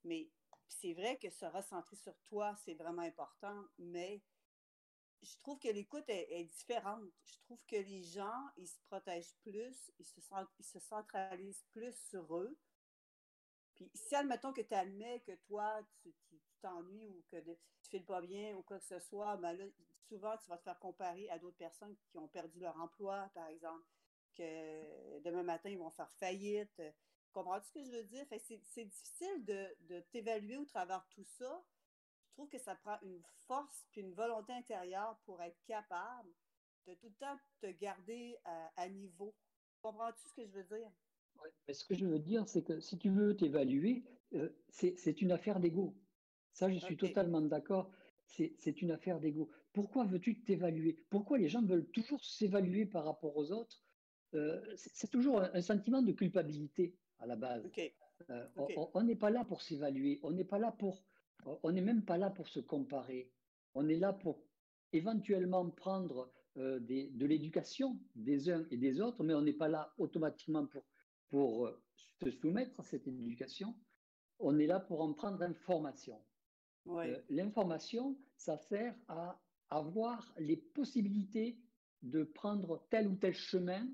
Mais 0.04 0.30
c'est 0.68 0.94
vrai 0.94 1.18
que 1.18 1.30
se 1.30 1.46
recentrer 1.46 1.96
sur 1.96 2.18
toi, 2.26 2.56
c'est 2.64 2.74
vraiment 2.74 3.02
important, 3.02 3.64
mais 3.78 4.22
je 5.22 5.36
trouve 5.38 5.60
que 5.60 5.70
l'écoute 5.70 6.06
est, 6.08 6.44
différente. 6.46 7.04
Je 7.24 7.38
trouve 7.40 7.64
que 7.68 7.76
les 7.76 8.04
gens, 8.04 8.50
ils 8.58 8.68
se 8.68 8.80
protègent 8.82 9.36
plus, 9.42 9.92
ils 9.98 10.06
se, 10.06 10.20
ils 10.60 10.66
se 10.66 10.80
centralisent 10.80 11.66
plus 11.72 11.96
sur 12.10 12.38
eux. 12.38 12.58
Puis 13.76 13.92
si, 13.94 14.16
admettons 14.16 14.54
que 14.54 14.62
tu 14.62 14.74
admets 14.74 15.22
que 15.22 15.36
toi, 15.48 15.82
tu 16.02 16.14
t'ennuies 16.62 17.10
ou 17.10 17.24
que 17.30 17.38
tu 17.38 17.50
ne 17.50 17.56
files 17.90 18.06
pas 18.06 18.22
bien 18.22 18.56
ou 18.56 18.64
quoi 18.64 18.80
que 18.80 18.86
ce 18.86 19.00
soit, 19.00 19.36
ben 19.38 19.54
là, 19.54 19.66
souvent, 20.08 20.38
tu 20.38 20.50
vas 20.50 20.58
te 20.58 20.64
faire 20.64 20.80
comparer 20.80 21.30
à 21.30 21.40
d'autres 21.40 21.58
personnes 21.58 21.96
qui 22.10 22.18
ont 22.18 22.28
perdu 22.28 22.60
leur 22.60 22.80
emploi, 22.80 23.30
par 23.34 23.48
exemple, 23.48 23.86
que 24.36 25.20
demain 25.20 25.44
matin, 25.44 25.70
ils 25.70 25.78
vont 25.78 25.92
faire 25.92 26.12
faillite. 26.14 26.82
Comprends-tu 27.36 27.68
ce 27.68 27.74
que 27.74 27.84
je 27.84 27.92
veux 27.92 28.04
dire? 28.06 28.26
c'est 28.40 28.86
difficile 28.86 29.46
de, 29.46 29.68
de 29.90 30.00
t'évaluer 30.12 30.58
au 30.58 30.66
travers 30.66 31.06
tout 31.14 31.26
ça 31.38 31.64
je 32.36 32.42
trouve 32.42 32.50
que 32.50 32.60
ça 32.60 32.76
prend 32.76 32.98
une 33.02 33.22
force 33.48 33.88
puis 33.92 34.02
une 34.02 34.14
volonté 34.14 34.52
intérieure 34.52 35.18
pour 35.24 35.42
être 35.42 35.58
capable 35.66 36.30
de 36.86 36.94
tout 36.96 37.08
le 37.08 37.14
temps 37.14 37.40
te 37.62 37.68
garder 37.68 38.36
à, 38.76 38.90
niveau. 38.90 39.34
Comprends-tu 39.82 40.28
ce 40.28 40.34
que 40.34 40.46
je 40.46 40.52
veux 40.52 40.64
dire? 40.66 40.92
mais 41.66 41.74
ce 41.74 41.86
que 41.86 41.96
je 41.96 42.06
veux 42.06 42.20
dire, 42.20 42.46
c'est 42.50 42.62
que 42.62 42.82
si 42.82 42.98
tu 42.98 43.10
veux 43.10 43.38
t'évaluer, 43.38 44.04
euh, 44.34 44.50
c'est 44.68 45.22
une 45.22 45.32
affaire 45.32 45.62
d'ego. 45.62 45.96
Ça, 46.52 46.70
je 46.70 46.78
suis 46.78 46.98
totalement 46.98 47.40
d'accord. 47.40 47.90
C'est 48.26 48.82
une 48.82 48.92
affaire 48.92 49.22
d'ego. 49.22 49.50
Pourquoi 49.72 50.04
veux-tu 50.04 50.44
t'évaluer? 50.44 51.06
Pourquoi 51.10 51.38
les 51.38 51.48
gens 51.48 51.64
veulent 51.64 51.90
toujours 51.92 52.24
s'évaluer 52.26 52.86
par 52.86 53.06
rapport 53.06 53.38
aux 53.38 53.52
autres? 53.54 53.82
Euh, 54.34 54.62
C'est 54.76 55.10
toujours 55.10 55.40
un, 55.42 55.62
sentiment 55.62 56.02
de 56.02 56.12
culpabilité 56.12 56.98
à 57.20 57.26
la 57.26 57.36
base. 57.36 57.70
Euh, 58.30 58.48
on 58.94 59.04
n'est 59.04 59.16
pas 59.16 59.30
là 59.30 59.44
pour 59.46 59.62
s'évaluer. 59.62 60.20
On 60.24 60.32
n'est 60.32 60.46
pas 60.46 60.60
là 60.60 60.72
pour 60.72 61.04
on 61.64 61.72
n'est 61.72 61.82
même 61.82 62.04
pas 62.04 62.18
là 62.18 62.30
pour 62.30 62.48
se 62.48 62.60
comparer. 62.60 63.32
On 63.74 63.88
est 63.88 63.98
là 63.98 64.14
pour 64.14 64.42
éventuellement 64.94 65.70
prendre 65.70 66.32
euh, 66.58 66.80
de 66.80 67.26
l'éducation 67.26 68.00
des 68.16 68.50
uns 68.50 68.66
et 68.72 68.78
des 68.78 69.02
autres, 69.02 69.24
mais 69.24 69.34
on 69.34 69.42
n'est 69.42 69.54
pas 69.54 69.68
là 69.68 69.94
automatiquement 69.98 70.66
pour, 70.66 70.84
pour 71.30 71.68
euh, 71.68 71.84
se 72.24 72.32
soumettre 72.32 72.80
à 72.80 72.84
cette 72.84 73.08
éducation. 73.08 73.76
On 74.40 74.58
est 74.60 74.68
là 74.68 74.80
pour 74.80 75.02
en 75.02 75.14
prendre 75.14 75.42
information. 75.42 76.22
L'information, 77.30 78.18
ça 78.38 78.58
sert 78.58 78.96
à 79.08 79.42
avoir 79.70 80.34
les 80.38 80.58
possibilités 80.58 81.60
de 82.04 82.24
prendre 82.24 82.86
tel 82.92 83.08
ou 83.08 83.16
tel 83.16 83.34
chemin, 83.34 83.88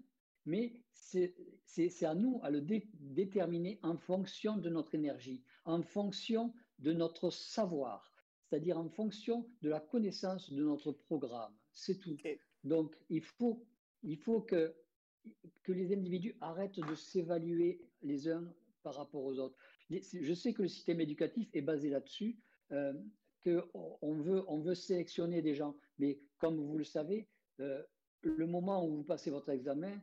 mais 0.46 0.74
c'est 0.96 2.06
à 2.06 2.16
nous 2.16 2.40
à 2.44 2.50
le 2.50 2.62
déterminer 2.62 3.80
en 3.84 3.98
fonction 3.98 4.58
de 4.58 4.70
notre 4.70 4.96
énergie, 4.96 5.44
en 5.66 5.82
fonction 5.82 6.54
de 6.80 6.94
notre 6.94 7.30
savoir, 7.30 8.12
c'est-à-dire 8.44 8.78
en 8.78 8.90
fonction 8.90 9.48
de 9.62 9.70
la 9.70 9.80
connaissance 9.80 10.52
de 10.52 10.64
notre 10.64 10.92
programme. 10.92 11.56
C'est 11.72 12.00
tout. 12.00 12.18
Donc, 12.64 12.96
il 13.10 13.22
faut, 13.22 13.66
il 14.04 14.18
faut 14.18 14.42
que, 14.42 14.76
que 15.64 15.72
les 15.72 15.94
individus 15.94 16.36
arrêtent 16.42 16.80
de 16.80 16.96
s'évaluer 16.96 17.82
les 18.02 18.28
uns 18.28 18.52
par 18.84 18.96
rapport 18.96 19.24
aux 19.24 19.38
autres. 19.40 19.58
Je 19.90 20.34
sais 20.34 20.54
que 20.54 20.64
le 20.64 20.68
système 20.68 21.00
éducatif 21.02 21.50
est 21.54 21.62
basé 21.62 21.90
là-dessus, 21.90 22.40
euh, 22.72 22.94
qu'on 23.44 24.14
veut, 24.18 24.44
on 24.48 24.60
veut 24.60 24.76
sélectionner 24.76 25.42
des 25.42 25.56
gens, 25.56 25.76
mais 25.98 26.20
comme 26.38 26.58
vous 26.58 26.78
le 26.78 26.84
savez, 26.84 27.28
euh, 27.60 27.84
le 28.22 28.46
moment 28.46 28.86
où 28.86 28.98
vous 28.98 29.04
passez 29.04 29.32
votre 29.32 29.50
examen, 29.50 30.02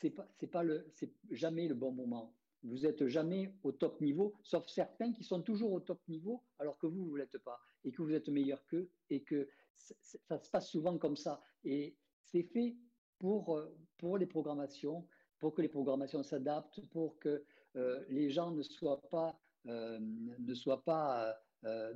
c'est 0.00 0.10
pas, 0.10 0.28
c'est 0.38 0.46
pas 0.46 0.62
le, 0.62 0.86
c'est 0.92 1.12
jamais 1.30 1.68
le 1.68 1.74
bon 1.74 1.92
moment. 1.92 2.34
Vous 2.62 2.78
n'êtes 2.78 3.06
jamais 3.06 3.54
au 3.62 3.72
top 3.72 4.00
niveau, 4.00 4.34
sauf 4.42 4.66
certains 4.68 5.12
qui 5.12 5.24
sont 5.24 5.42
toujours 5.42 5.72
au 5.72 5.80
top 5.80 6.00
niveau, 6.08 6.42
alors 6.58 6.78
que 6.78 6.86
vous, 6.86 7.04
vous 7.04 7.12
ne 7.12 7.18
l'êtes 7.18 7.38
pas, 7.38 7.60
et 7.84 7.92
que 7.92 8.02
vous 8.02 8.12
êtes 8.12 8.28
meilleur 8.28 8.64
qu'eux, 8.66 8.90
et 9.10 9.22
que 9.22 9.48
ça 9.76 10.38
se 10.38 10.50
passe 10.50 10.68
souvent 10.68 10.98
comme 10.98 11.16
ça. 11.16 11.40
Et 11.64 11.96
c'est 12.22 12.42
fait 12.42 12.76
pour, 13.18 13.56
euh, 13.56 13.76
pour 13.96 14.18
les 14.18 14.26
programmations, 14.26 15.06
pour 15.38 15.54
que 15.54 15.62
les 15.62 15.68
programmations 15.68 16.22
s'adaptent, 16.22 16.80
pour 16.90 17.18
que 17.18 17.44
euh, 17.76 18.04
les 18.08 18.30
gens 18.30 18.50
ne 18.50 18.62
soient 18.62 19.02
pas, 19.08 19.38
euh, 19.66 19.98
ne 20.00 20.54
soient 20.54 20.84
pas 20.84 21.36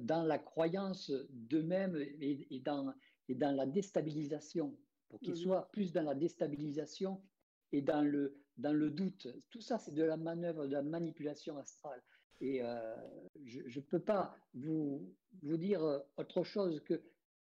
dans 0.01 0.25
la 0.25 0.41
croyance 0.41 1.13
d'eux-mêmes 1.31 1.97
et, 1.97 2.59
dans, 2.59 2.93
et 3.29 3.37
dans 3.37 3.55
la 3.55 3.65
déstabilisation, 3.65 4.77
pour 5.09 5.21
qu'ils 5.21 5.37
soient 5.37 5.71
plus 5.71 5.93
dans 5.93 6.03
la 6.03 6.17
déstabilisation 6.17 7.23
et 7.73 7.83
dans 7.83 8.03
le, 8.03 8.37
dans 8.57 8.73
le 8.73 8.91
doute. 8.91 9.27
Tout 9.51 9.61
ça, 9.61 9.79
c'est 9.79 9.95
de 9.95 10.03
la 10.03 10.17
manœuvre, 10.17 10.67
de 10.67 10.73
la 10.73 10.83
manipulation 10.83 11.57
astrale. 11.59 12.03
Et 12.41 12.63
euh, 12.63 12.97
je 13.45 13.79
ne 13.79 13.85
peux 13.85 14.01
pas 14.01 14.37
vous, 14.55 15.15
vous 15.43 15.57
dire 15.57 15.83
autre 16.17 16.43
chose 16.43 16.81
que 16.85 17.03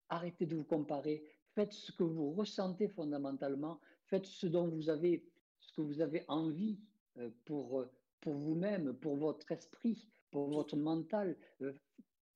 arrêtez 0.08 0.46
de 0.46 0.56
vous 0.56 0.64
comparer, 0.64 1.22
faites 1.54 1.72
ce 1.72 1.92
que 1.92 2.02
vous 2.02 2.32
ressentez 2.32 2.88
fondamentalement, 2.88 3.80
faites 4.06 4.26
ce 4.26 4.46
dont 4.46 4.68
vous 4.68 4.88
avez, 4.88 5.24
ce 5.60 5.72
que 5.72 5.82
vous 5.82 6.00
avez 6.00 6.24
envie 6.28 6.80
euh, 7.18 7.30
pour, 7.44 7.84
pour 8.20 8.34
vous-même, 8.34 8.94
pour 8.94 9.16
votre 9.16 9.52
esprit, 9.52 10.08
pour 10.30 10.48
votre 10.48 10.76
mental. 10.76 11.36
Euh, 11.62 11.72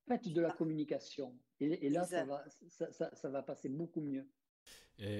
faites 0.06 0.28
de 0.28 0.40
la 0.40 0.52
communication. 0.52 1.36
Et, 1.60 1.88
là, 1.90 2.04
ça 2.04 2.24
va, 2.24 2.44
ça, 2.68 3.14
ça 3.14 3.28
va 3.28 3.42
passer 3.42 3.68
beaucoup 3.68 4.00
mieux. 4.00 4.26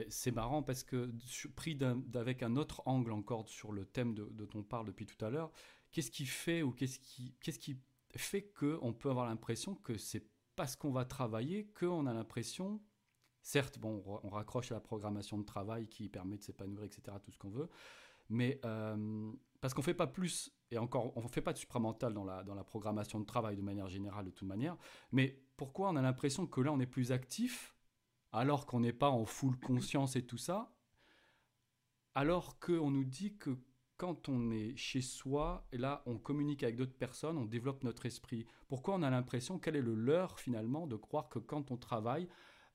C'est 0.09 0.31
marrant 0.31 0.63
parce 0.63 0.85
que, 0.85 1.11
pris 1.57 1.79
avec 2.15 2.43
un 2.43 2.57
autre 2.57 2.83
angle 2.87 3.13
encore 3.13 3.49
sur 3.49 3.73
le 3.73 3.85
thème 3.85 4.15
de, 4.15 4.25
dont 4.31 4.49
on 4.55 4.63
parle 4.63 4.87
depuis 4.87 5.07
tout 5.07 5.25
à 5.25 5.31
l'heure, 5.31 5.51
qu'est-ce 5.91 6.11
qui 6.11 6.27
fait 6.27 6.63
ou 6.63 6.73
qu'est-ce 6.73 6.99
qui, 6.99 7.35
qu'est-ce 7.41 7.59
qui 7.59 7.79
qu'on 8.59 8.93
peut 8.93 9.11
avoir 9.11 9.27
l'impression 9.27 9.75
que 9.75 9.97
c'est 9.97 10.25
parce 10.57 10.77
qu'on 10.77 10.93
va 10.93 11.05
travailler 11.05 11.67
qu'on 11.79 12.07
a 12.07 12.13
l'impression, 12.13 12.81
certes, 13.41 13.79
bon, 13.79 14.03
on 14.23 14.29
raccroche 14.29 14.71
à 14.71 14.75
la 14.75 14.81
programmation 14.81 15.39
de 15.39 15.45
travail 15.45 15.89
qui 15.89 16.09
permet 16.09 16.37
de 16.37 16.43
s'épanouir, 16.43 16.85
etc., 16.85 17.17
tout 17.23 17.33
ce 17.33 17.39
qu'on 17.39 17.51
veut, 17.51 17.69
mais 18.29 18.61
euh, 18.65 19.33
parce 19.61 19.75
qu'on 19.75 19.83
fait 19.83 19.95
pas 19.95 20.07
plus, 20.07 20.53
et 20.71 20.79
encore, 20.79 21.17
on 21.17 21.27
fait 21.29 21.41
pas 21.41 21.53
de 21.53 21.59
supramental 21.59 22.13
dans 22.13 22.25
la 22.25 22.65
programmation 22.65 23.19
de 23.21 23.25
travail 23.25 23.57
de 23.57 23.63
manière 23.63 23.89
générale, 23.89 24.27
de 24.27 24.31
toute 24.31 24.47
manière, 24.47 24.77
mais 25.11 25.41
pourquoi 25.57 25.89
on 25.91 25.97
a 25.97 26.03
l'impression 26.03 26.47
que 26.47 26.61
là, 26.61 26.73
on 26.73 26.81
est 26.81 26.87
plus 26.87 27.13
actif 27.13 27.72
alors 28.33 28.67
qu'on 28.67 28.81
n'est 28.81 28.93
pas 28.93 29.11
en 29.11 29.25
full 29.25 29.59
conscience 29.59 30.17
et 30.17 30.25
tout 30.25 30.39
ça, 30.39 30.73
alors 32.15 32.59
qu'on 32.59 32.91
nous 32.91 33.05
dit 33.05 33.37
que 33.37 33.57
quand 33.97 34.29
on 34.29 34.51
est 34.51 34.75
chez 34.77 35.01
soi, 35.01 35.67
et 35.71 35.79
là 35.79 36.03
on 36.07 36.19
communique 36.19 36.63
avec 36.63 36.77
d'autres 36.77 36.97
personnes, 36.97 37.39
on 37.39 37.45
développe 37.45 37.85
notre 37.85 38.07
esprit. 38.07 38.47
Pourquoi 38.69 38.95
on 38.95 39.03
a 39.03 39.11
l'impression, 39.11 39.59
quel 39.59 39.77
est 39.77 39.83
le 39.83 39.95
leurre 39.95 40.41
finalement 40.41 40.87
de 40.87 40.97
croire 40.97 41.29
que 41.29 41.39
quand 41.39 41.71
on 41.71 41.77
travaille, 41.77 42.29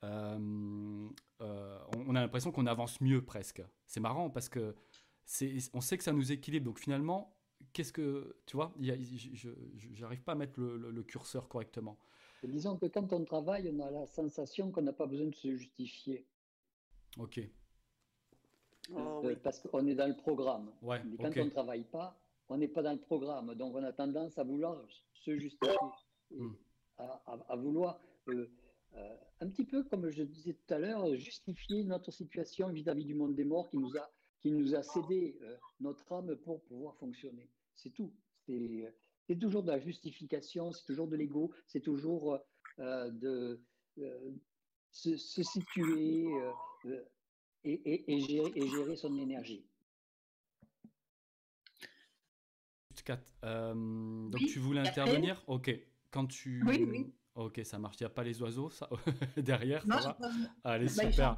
euh, 0.03 1.09
euh, 1.41 1.79
on 2.05 2.15
a 2.15 2.21
l'impression 2.21 2.51
qu'on 2.51 2.67
avance 2.67 3.01
mieux 3.01 3.25
presque. 3.25 3.63
C'est 3.87 3.99
marrant 3.99 4.29
parce 4.29 4.47
que 4.47 4.75
on 5.73 5.81
sait 5.81 5.97
que 5.97 6.03
ça 6.03 6.13
nous 6.13 6.31
équilibre. 6.31 6.65
Donc 6.65 6.79
finalement, 6.79 7.35
qu'est-ce 7.73 7.91
que 7.91 8.37
tu 8.45 8.55
vois 8.55 8.73
n'arrive 8.79 10.23
pas 10.23 10.31
à 10.31 10.35
mettre 10.35 10.61
le 10.61 11.03
curseur 11.03 11.49
correctement 11.49 11.97
disons 12.43 12.77
que 12.77 12.85
quand 12.85 13.11
on 13.13 13.23
travaille, 13.23 13.69
on 13.73 13.79
a 13.79 13.89
la 13.89 14.05
sensation 14.05 14.71
qu'on 14.71 14.81
n'a 14.81 14.93
pas 14.93 15.07
besoin 15.07 15.27
de 15.27 15.35
se 15.35 15.55
justifier. 15.55 16.25
Ok. 17.17 17.41
Oh, 18.93 19.21
euh, 19.25 19.35
parce 19.43 19.59
qu'on 19.59 19.85
est 19.87 19.95
dans 19.95 20.07
le 20.07 20.15
programme. 20.15 20.71
Mais 20.81 21.17
quand 21.17 21.31
on 21.35 21.45
ne 21.45 21.49
travaille 21.49 21.83
pas, 21.83 22.17
on 22.49 22.57
n'est 22.57 22.67
pas 22.67 22.81
dans 22.81 22.93
le 22.93 22.99
programme. 22.99 23.53
Donc 23.55 23.75
on 23.75 23.83
a 23.83 23.91
tendance 23.91 24.37
à 24.37 24.43
vouloir 24.43 24.81
se 25.13 25.37
justifier. 25.37 25.75
Hmm. 26.31 26.53
À, 26.97 27.55
vouloir, 27.55 27.99
euh, 28.29 28.49
euh, 28.95 29.15
un 29.41 29.49
petit 29.49 29.65
peu 29.65 29.83
comme 29.83 30.09
je 30.09 30.23
disais 30.23 30.53
tout 30.53 30.73
à 30.73 30.79
l'heure, 30.79 31.15
justifier 31.15 31.83
notre 31.83 32.11
situation 32.11 32.69
vis-à-vis 32.69 33.05
du 33.05 33.13
monde 33.13 33.35
des 33.35 33.43
morts 33.43 33.69
qui 33.69 33.77
nous 33.77 33.95
a, 33.97 34.09
qui 34.39 34.51
nous 34.51 34.73
a 34.73 34.81
cédé 34.81 35.39
notre 35.79 36.11
âme 36.11 36.35
pour 36.37 36.61
pouvoir 36.63 36.95
fonctionner. 36.95 37.49
C'est 37.75 37.91
tout. 37.91 38.11
C'est 38.45 38.91
c'est 39.27 39.37
toujours 39.37 39.63
de 39.63 39.71
la 39.71 39.79
justification, 39.79 40.71
c'est 40.71 40.85
toujours 40.85 41.07
de 41.07 41.17
l'ego, 41.17 41.53
c'est 41.67 41.81
toujours 41.81 42.39
euh, 42.79 43.11
de 43.11 43.61
euh, 43.99 44.31
se, 44.91 45.17
situer 45.17 46.27
euh, 46.85 47.03
et, 47.63 48.19
gérer, 48.21 48.95
son 48.95 49.17
énergie. 49.17 49.65
donc 53.43 54.45
tu 54.47 54.59
voulais 54.59 54.81
intervenir? 54.81 55.43
Ok. 55.47 55.71
Quand 56.09 56.25
tu. 56.25 56.63
Oui, 56.65 56.85
oui. 56.89 57.13
Ok, 57.35 57.61
ça 57.63 57.77
marche. 57.77 57.97
Il 57.99 58.03
n'y 58.03 58.07
a 58.07 58.11
pas 58.11 58.23
les 58.23 58.41
oiseaux 58.41 58.71
ça... 58.71 58.89
derrière, 59.37 59.83
ça 59.83 59.99
va? 59.99 60.17
Allez, 60.63 60.87
bah, 60.87 61.11
super. 61.11 61.37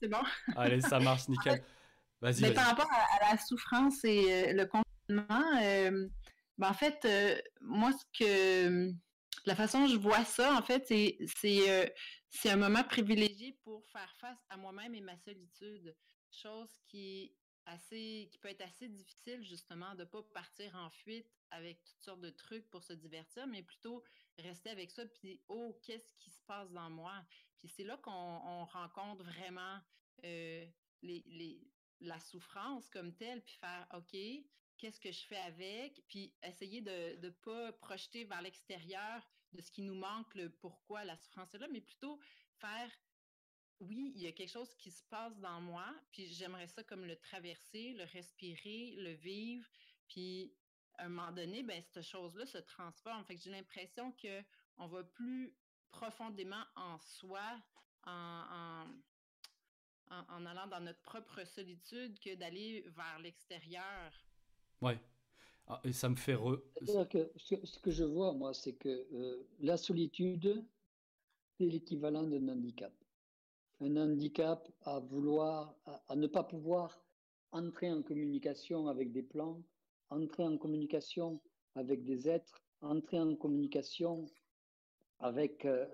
c'est 0.00 0.08
bon. 0.08 0.18
Allez, 0.56 0.80
ça 0.80 1.00
marche, 1.00 1.28
nickel. 1.28 1.64
Vas-y. 2.20 2.42
Mais 2.42 2.52
par 2.52 2.66
rapport 2.68 2.90
à, 2.90 3.32
la 3.32 3.38
souffrance 3.38 4.04
et 4.04 4.52
le 4.52 4.66
confinement, 4.66 5.58
ben, 6.58 6.68
en 6.68 6.74
fait, 6.74 7.06
moi, 7.60 7.92
ce 7.92 8.04
que 8.18 8.92
la 9.46 9.54
façon 9.56 9.80
dont 9.80 9.86
je 9.88 9.96
vois 9.96 10.24
ça, 10.24 10.56
en 10.56 10.62
fait, 10.62 10.86
c'est 10.86 11.18
c'est 12.30 12.50
un 12.50 12.56
moment 12.56 12.82
privilégié 12.84 13.52
pour 13.62 13.86
faire 13.86 14.12
face 14.18 14.38
à 14.48 14.56
moi-même 14.56 14.94
et 14.94 15.00
ma 15.00 15.16
solitude, 15.18 15.94
chose 16.30 16.70
qui 16.86 17.34
assez 17.66 18.28
qui 18.30 18.38
peut 18.38 18.48
être 18.48 18.62
assez 18.62 18.88
difficile 18.88 19.42
justement 19.42 19.94
de 19.94 20.04
pas 20.04 20.22
partir 20.34 20.74
en 20.76 20.90
fuite 20.90 21.30
avec 21.50 21.82
toutes 21.84 22.02
sortes 22.02 22.20
de 22.20 22.30
trucs 22.30 22.68
pour 22.70 22.82
se 22.82 22.92
divertir, 22.92 23.46
mais 23.46 23.62
plutôt 23.62 24.02
rester 24.38 24.70
avec 24.70 24.90
ça 24.90 25.06
puis 25.06 25.40
oh 25.48 25.78
qu'est-ce 25.82 26.12
qui 26.18 26.30
se 26.30 26.42
passe 26.46 26.70
dans 26.72 26.90
moi? 26.90 27.24
Puis 27.58 27.68
c'est 27.68 27.84
là 27.84 27.96
qu'on 27.98 28.64
rencontre 28.66 29.24
vraiment 29.24 29.78
les, 30.22 30.72
les, 31.02 31.60
la 32.00 32.20
souffrance 32.20 32.88
comme 32.90 33.14
telle 33.14 33.42
puis 33.42 33.56
faire 33.56 33.86
ok 33.94 34.16
qu'est-ce 34.84 35.00
que 35.00 35.12
je 35.12 35.24
fais 35.24 35.38
avec 35.38 36.02
puis 36.08 36.30
essayer 36.42 36.82
de 36.82 37.18
ne 37.22 37.30
pas 37.30 37.72
projeter 37.72 38.24
vers 38.24 38.42
l'extérieur 38.42 39.26
de 39.54 39.62
ce 39.62 39.70
qui 39.70 39.80
nous 39.80 39.94
manque 39.94 40.34
le 40.34 40.50
pourquoi 40.50 41.04
la 41.04 41.16
souffrance 41.16 41.54
est 41.54 41.58
là 41.58 41.68
mais 41.72 41.80
plutôt 41.80 42.20
faire 42.58 42.90
oui, 43.80 44.12
il 44.14 44.22
y 44.22 44.26
a 44.26 44.32
quelque 44.32 44.50
chose 44.50 44.74
qui 44.76 44.90
se 44.90 45.02
passe 45.04 45.36
dans 45.40 45.60
moi, 45.60 45.84
puis 46.12 46.26
j'aimerais 46.26 46.68
ça 46.68 46.84
comme 46.84 47.04
le 47.04 47.16
traverser, 47.16 47.92
le 47.94 48.04
respirer, 48.04 48.94
le 48.98 49.12
vivre, 49.14 49.68
puis 50.06 50.54
à 50.96 51.06
un 51.06 51.08
moment 51.08 51.32
donné, 51.32 51.64
ben 51.64 51.82
cette 51.82 52.02
chose-là 52.02 52.46
se 52.46 52.58
transforme. 52.58 53.24
Fait 53.24 53.34
que 53.34 53.42
j'ai 53.42 53.50
l'impression 53.50 54.12
que 54.12 54.42
on 54.76 54.86
va 54.86 55.02
plus 55.02 55.52
profondément 55.90 56.64
en 56.76 56.98
soi, 56.98 57.60
en, 58.04 58.86
en, 60.08 60.46
allant 60.46 60.68
dans 60.68 60.80
notre 60.80 61.02
propre 61.02 61.44
solitude 61.44 62.18
que 62.20 62.36
d'aller 62.36 62.84
vers 62.88 63.18
l'extérieur. 63.18 64.12
Ouais. 64.84 65.00
Ah, 65.66 65.80
et 65.84 65.92
ça 65.92 66.08
me 66.08 66.16
fait 66.16 66.34
re... 66.34 66.60
Que, 67.10 67.30
ce 67.36 67.78
que 67.78 67.90
je 67.90 68.04
vois, 68.04 68.34
moi, 68.34 68.52
c'est 68.52 68.74
que 68.74 69.06
euh, 69.14 69.48
la 69.60 69.76
solitude, 69.76 70.64
c'est 71.56 71.64
l'équivalent 71.64 72.24
d'un 72.24 72.48
handicap 72.48 72.92
un 73.80 73.96
handicap 73.96 74.68
à 74.82 74.98
vouloir, 75.00 75.74
à, 76.08 76.16
ne 76.16 76.26
pas 76.26 76.44
pouvoir 76.44 77.00
entrer 77.52 77.90
en 77.90 78.02
communication 78.02 78.88
avec 78.88 79.12
des 79.12 79.22
plans, 79.22 79.62
entrer 80.10 80.44
en 80.44 80.56
communication 80.56 81.40
avec 81.74 82.04
des 82.04 82.28
êtres, 82.28 82.62
entrer 82.80 83.20
en 83.20 83.34
communication 83.36 84.26
avec 85.18 85.64
euh, 85.64 85.86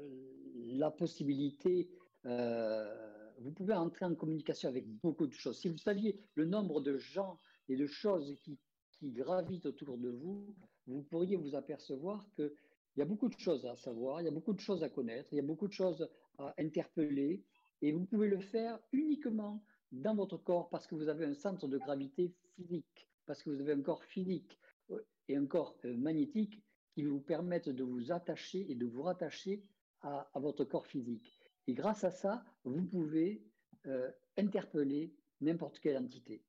la 0.54 0.90
possibilité, 0.90 1.90
euh, 2.26 3.32
vous 3.38 3.52
pouvez 3.52 3.74
entrer 3.74 4.04
en 4.04 4.14
communication 4.14 4.68
avec 4.68 4.86
beaucoup 4.86 5.26
de 5.26 5.32
choses. 5.32 5.58
Si 5.58 5.68
vous 5.68 5.78
saviez 5.78 6.20
le 6.34 6.44
nombre 6.44 6.80
de 6.80 6.96
gens 6.98 7.40
et 7.68 7.76
de 7.76 7.86
choses 7.86 8.34
qui, 8.42 8.58
qui 9.00 9.10
gravitent 9.10 9.66
autour 9.66 9.96
de 9.96 10.10
vous, 10.10 10.54
vous 10.86 11.02
pourriez 11.02 11.36
vous 11.36 11.54
apercevoir 11.54 12.28
qu'il 12.36 12.52
y 12.98 13.02
a 13.02 13.06
beaucoup 13.06 13.30
de 13.30 13.38
choses 13.38 13.64
à 13.64 13.74
savoir, 13.74 14.20
il 14.20 14.24
y 14.24 14.28
a 14.28 14.32
beaucoup 14.32 14.52
de 14.52 14.60
choses 14.60 14.84
à 14.84 14.90
connaître, 14.90 15.32
il 15.32 15.36
y 15.36 15.40
a 15.40 15.44
beaucoup 15.44 15.66
de 15.66 15.72
choses 15.72 16.08
à 16.38 16.54
interpeller, 16.58 17.42
et 17.80 17.92
vous 17.92 18.04
pouvez 18.04 18.28
le 18.28 18.40
faire 18.40 18.78
uniquement 18.92 19.64
dans 19.90 20.14
votre 20.14 20.36
corps 20.36 20.68
parce 20.68 20.86
que 20.86 20.94
vous 20.94 21.08
avez 21.08 21.24
un 21.24 21.34
centre 21.34 21.66
de 21.66 21.78
gravité 21.78 22.34
physique, 22.56 23.08
parce 23.24 23.42
que 23.42 23.48
vous 23.48 23.60
avez 23.60 23.72
un 23.72 23.80
corps 23.80 24.04
physique 24.04 24.58
euh, 24.90 25.00
et 25.28 25.36
un 25.36 25.46
corps 25.46 25.76
euh, 25.86 25.96
magnétique 25.96 26.62
qui 26.94 27.02
vous 27.02 27.20
permettent 27.20 27.70
de 27.70 27.84
vous 27.84 28.12
attacher 28.12 28.70
et 28.70 28.74
de 28.74 28.84
vous 28.84 29.02
rattacher 29.02 29.64
à, 30.02 30.30
votre 30.34 30.64
corps 30.64 30.86
physique. 30.86 31.32
Et 31.66 31.74
grâce 31.74 32.04
à 32.04 32.10
ça, 32.10 32.44
vous 32.64 32.84
pouvez 32.84 33.42
euh, 33.86 34.10
interpeller 34.36 35.14
n'importe 35.40 35.78
quelle 35.78 35.96
entité 35.96 36.42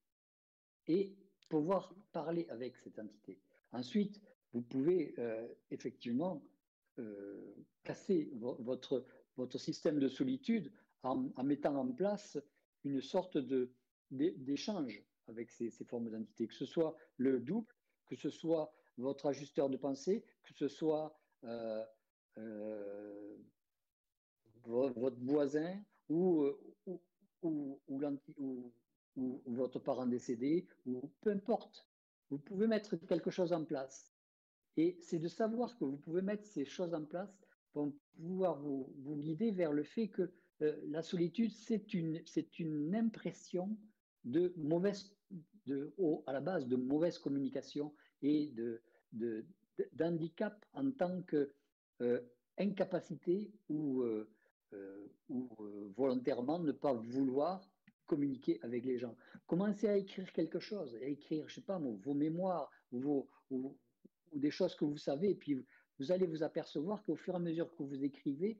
et 0.87 1.15
pouvoir 1.51 1.93
parler 2.13 2.47
avec 2.49 2.77
cette 2.77 2.97
entité. 2.97 3.37
Ensuite, 3.73 4.21
vous 4.53 4.61
pouvez 4.61 5.13
effectivement 5.69 6.41
casser 7.83 8.31
votre, 8.33 9.05
votre 9.37 9.57
système 9.57 9.99
de 9.99 10.07
solitude 10.07 10.71
en, 11.03 11.43
mettant 11.43 11.75
en 11.75 11.91
place 11.91 12.37
une 12.83 13.01
sorte 13.01 13.37
d'échange 14.11 15.03
avec 15.27 15.51
ces, 15.51 15.69
formes 15.85 16.09
d'entité, 16.09 16.47
que 16.47 16.53
ce 16.53 16.65
soit 16.65 16.95
le 17.17 17.39
double, 17.39 17.73
que 18.07 18.15
ce 18.15 18.29
soit 18.29 18.73
votre 18.97 19.27
ajusteur 19.27 19.69
de 19.69 19.77
pensée, 19.77 20.23
que 20.43 20.53
ce 20.53 20.67
soit 20.67 21.17
euh, 21.43 21.83
euh, 22.37 23.37
votre 24.63 25.19
voisin 25.21 25.81
ou, 26.09 26.45
ou, 26.85 27.01
ou, 27.41 27.81
ou, 27.87 28.73
votre 29.15 29.79
parent 29.79 30.05
décédé, 30.05 30.67
ou 30.85 31.11
peu 31.21 31.31
importe. 31.31 31.87
Vous 32.29 32.37
pouvez 32.37 32.67
mettre 32.67 32.95
quelque 32.95 33.29
chose 33.29 33.51
en 33.53 33.65
place. 33.65 34.13
Et 34.77 34.97
c'est 35.01 35.19
de 35.19 35.27
savoir 35.27 35.77
que 35.77 35.83
vous 35.83 35.97
pouvez 35.97 36.21
mettre 36.21 36.45
ces 36.45 36.65
choses 36.65 36.93
en 36.93 37.03
place 37.03 37.37
pour 37.73 37.91
pouvoir 38.15 38.59
vous, 38.61 38.93
vous 38.99 39.17
guider 39.17 39.51
vers 39.51 39.73
le 39.73 39.83
fait 39.83 40.07
que 40.07 40.31
euh, 40.61 40.79
la 40.87 41.01
solitude, 41.01 41.51
c'est 41.51 41.93
une, 41.93 42.23
une 42.59 42.95
impression 42.95 43.77
de 44.23 44.53
mauvaise, 44.55 45.15
de, 45.65 45.93
à 46.27 46.33
la 46.33 46.41
base 46.41 46.67
de 46.67 46.75
mauvaise 46.75 47.17
communication 47.17 47.93
et 48.21 48.47
de, 48.51 48.81
de, 49.11 49.45
d'handicap 49.93 50.65
en 50.73 50.91
tant 50.91 51.21
que 51.23 51.53
euh, 52.01 52.21
incapacité 52.57 53.51
ou, 53.69 54.03
euh, 54.03 54.29
ou 55.29 55.49
volontairement 55.97 56.59
ne 56.59 56.71
pas 56.71 56.93
vouloir 56.93 57.67
communiquer 58.11 58.59
avec 58.61 58.83
les 58.83 58.97
gens. 58.97 59.15
Commencez 59.47 59.87
à 59.87 59.95
écrire 59.95 60.29
quelque 60.33 60.59
chose, 60.59 60.93
à 60.95 61.05
écrire, 61.05 61.47
je 61.47 61.55
sais 61.55 61.61
pas, 61.61 61.79
vos 61.79 62.13
mémoires 62.13 62.69
vos, 62.91 63.29
ou, 63.49 63.77
des 64.33 64.51
choses 64.51 64.75
que 64.75 64.83
vous 64.83 64.97
savez, 64.97 65.29
et 65.29 65.35
puis 65.35 65.65
vous 65.97 66.11
allez 66.11 66.27
vous 66.27 66.43
apercevoir 66.43 67.05
qu'au 67.05 67.15
fur 67.15 67.35
et 67.35 67.37
à 67.37 67.39
mesure 67.39 67.73
que 67.73 67.83
vous 67.83 68.03
écrivez, 68.03 68.59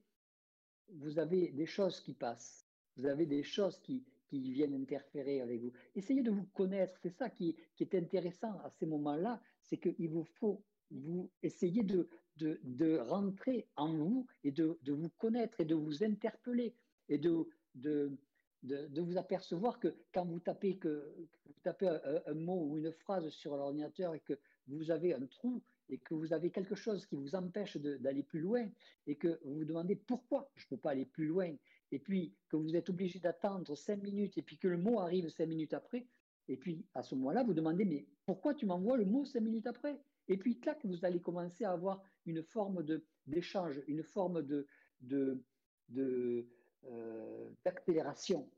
vous 0.87 1.19
avez 1.19 1.49
des 1.49 1.65
choses 1.65 1.99
qui 1.99 2.13
passent, 2.13 2.65
vous 2.95 3.05
avez 3.05 3.25
des 3.25 3.43
choses 3.43 3.77
qui, 3.79 4.05
qui 4.27 4.53
viennent 4.53 4.73
interférer 4.73 5.41
avec 5.41 5.59
vous. 5.59 5.73
Essayez 5.95 6.23
de 6.23 6.31
vous 6.31 6.47
connaître, 6.53 6.97
c'est 7.01 7.17
ça 7.21 7.29
qui, 7.29 7.57
qui, 7.75 7.83
est 7.83 7.95
intéressant 7.95 8.57
à 8.59 8.69
ces 8.69 8.85
moments-là, 8.85 9.41
c'est 9.63 9.77
qu'il 9.77 10.09
vous 10.09 10.27
faut 10.39 10.63
vous 10.91 11.29
essayer 11.43 11.83
de, 11.83 12.07
de, 12.37 12.57
de, 12.63 12.99
rentrer 12.99 13.67
en 13.75 13.93
vous 13.93 14.27
et 14.45 14.51
de, 14.51 14.79
de, 14.83 14.93
vous 14.93 15.09
connaître 15.17 15.59
et 15.59 15.65
de 15.65 15.75
vous 15.75 16.05
interpeller 16.05 16.73
et 17.09 17.17
de, 17.17 17.45
de, 17.75 18.17
de, 18.63 19.01
vous 19.01 19.17
apercevoir 19.17 19.79
que 19.79 19.95
quand 20.13 20.25
vous 20.25 20.39
tapez, 20.39 20.77
que, 20.77 21.13
vous 21.17 21.53
tapez 21.63 21.87
un, 22.27 22.33
mot 22.33 22.67
ou 22.67 22.77
une 22.77 22.91
phrase 22.91 23.29
sur 23.29 23.55
l'ordinateur 23.55 24.13
et 24.13 24.19
que 24.19 24.33
vous 24.67 24.91
avez 24.91 25.13
un 25.13 25.25
trou, 25.25 25.61
et 25.91 25.97
que 25.97 26.13
vous 26.13 26.33
avez 26.33 26.49
quelque 26.49 26.75
chose 26.75 27.05
qui 27.05 27.15
vous 27.15 27.35
empêche 27.35 27.77
d'aller 27.77 28.23
plus 28.23 28.39
loin 28.39 28.67
et 29.07 29.15
que 29.15 29.39
vous 29.43 29.55
vous 29.55 29.65
demandez 29.65 29.95
pourquoi 29.95 30.49
je 30.55 30.65
ne 30.65 30.69
peux 30.69 30.77
pas 30.77 30.91
aller 30.91 31.05
plus 31.05 31.27
loin 31.27 31.53
et 31.91 31.99
puis 31.99 32.33
que 32.47 32.55
vous 32.55 32.75
êtes 32.75 32.89
obligé 32.89 33.19
d'attendre 33.19 33.75
cinq 33.75 34.01
minutes 34.01 34.37
et 34.37 34.41
puis 34.41 34.57
que 34.57 34.69
le 34.69 34.77
mot 34.77 34.99
arrive 34.99 35.27
cinq 35.29 35.47
minutes 35.47 35.73
après 35.73 36.07
et 36.47 36.55
puis 36.55 36.85
à 36.93 37.03
ce 37.03 37.13
moment-là 37.15 37.43
vous 37.43 37.53
demandez 37.53 37.83
mais 37.83 38.07
pourquoi 38.25 38.53
tu 38.53 38.65
m'envoies 38.65 38.97
le 38.97 39.05
mot 39.05 39.25
cinq 39.25 39.41
minutes 39.41 39.67
après? 39.67 40.01
Et 40.29 40.37
puis 40.37 40.59
clac 40.59 40.79
vous 40.85 41.03
allez 41.03 41.19
commencer 41.19 41.65
à 41.65 41.71
avoir 41.71 42.01
une 42.25 42.41
forme 42.41 42.85
d'échange 43.27 43.81
une 43.87 44.03
forme 44.03 44.43
de, 44.43 44.65
de, 45.01 45.43
de 45.89 46.47
euh, 46.87 47.49
d'accélération 47.63 48.49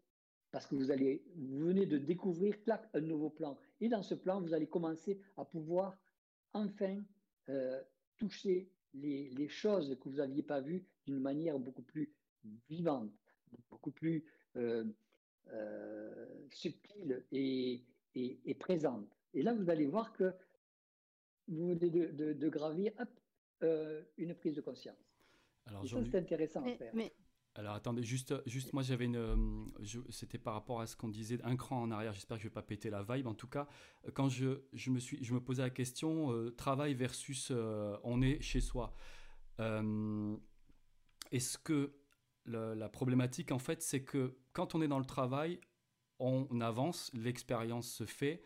parce 0.51 0.67
que 0.67 0.75
vous 0.75 0.91
allez 0.91 1.23
vous 1.35 1.65
venez 1.65 1.85
de 1.85 1.97
découvrir 1.97 2.61
clac 2.63 2.87
un 2.93 3.01
nouveau 3.01 3.29
plan 3.29 3.57
et 3.81 3.89
dans 3.89 4.03
ce 4.03 4.15
plan 4.15 4.41
vous 4.41 4.53
allez 4.53 4.67
commencer 4.67 5.19
à 5.37 5.45
pouvoir 5.45 5.97
enfin 6.53 7.03
euh, 7.49 7.81
toucher 8.17 8.69
les, 8.93 9.47
choses 9.49 9.97
que 9.99 10.07
vous 10.07 10.17
n'aviez 10.17 10.43
pas 10.43 10.61
vues 10.61 10.85
d'une 11.05 11.19
manière 11.19 11.59
beaucoup 11.59 11.81
plus 11.81 12.13
vivante, 12.69 13.11
beaucoup 13.69 13.91
plus 13.91 14.23
euh, 14.55 14.85
euh, 15.51 16.25
subtile 16.51 17.25
et, 17.31 17.83
présente. 18.59 19.09
Et 19.33 19.41
là, 19.41 19.53
vous 19.53 19.69
allez 19.69 19.87
voir 19.87 20.13
que 20.13 20.31
vous 21.47 21.69
venez 21.69 21.89
de, 21.89 22.49
gravir 22.49 22.93
une 24.17 24.35
prise 24.35 24.55
de 24.55 24.61
conscience. 24.61 24.95
Alors, 25.65 25.85
ça, 25.87 25.97
c'est 26.09 26.17
intéressant 26.17 26.63
à 26.63 26.75
faire. 26.75 26.93
Alors 27.55 27.75
attendez, 27.75 28.01
juste, 28.03 28.33
juste 28.47 28.73
moi 28.73 28.81
j'avais 28.81 29.05
une, 29.05 29.15
euh, 29.15 30.01
c'était 30.09 30.39
par 30.39 30.55
rapport 30.55 30.81
à 30.81 30.87
ce 30.87 30.95
qu'on 30.95 31.09
disait, 31.09 31.39
un 31.43 31.55
cran 31.55 31.83
en 31.83 31.91
arrière. 31.91 32.13
J'espère 32.13 32.37
que 32.37 32.43
je 32.43 32.47
vais 32.47 32.53
pas 32.53 32.63
péter 32.63 32.89
la 32.89 33.03
vibe. 33.03 33.27
En 33.27 33.35
tout 33.35 33.47
cas, 33.47 33.67
quand 34.15 34.27
je, 34.27 34.61
je 34.73 34.89
me 34.89 34.99
suis, 34.99 35.23
je 35.23 35.33
me 35.35 35.39
posais 35.39 35.61
la 35.61 35.69
question 35.69 36.31
euh, 36.31 36.49
travail 36.49 36.95
versus 36.95 37.49
euh, 37.51 37.95
on 38.03 38.21
est 38.21 38.41
chez 38.41 38.59
soi. 38.61 38.93
Est-ce 41.31 41.57
que 41.59 41.93
la 42.45 42.89
problématique 42.89 43.51
en 43.51 43.59
fait, 43.59 43.83
c'est 43.83 44.03
que 44.03 44.35
quand 44.51 44.73
on 44.73 44.81
est 44.81 44.87
dans 44.87 44.99
le 44.99 45.05
travail, 45.05 45.59
on 46.19 46.59
avance, 46.59 47.11
l'expérience 47.13 47.87
se 47.87 48.05
fait, 48.05 48.41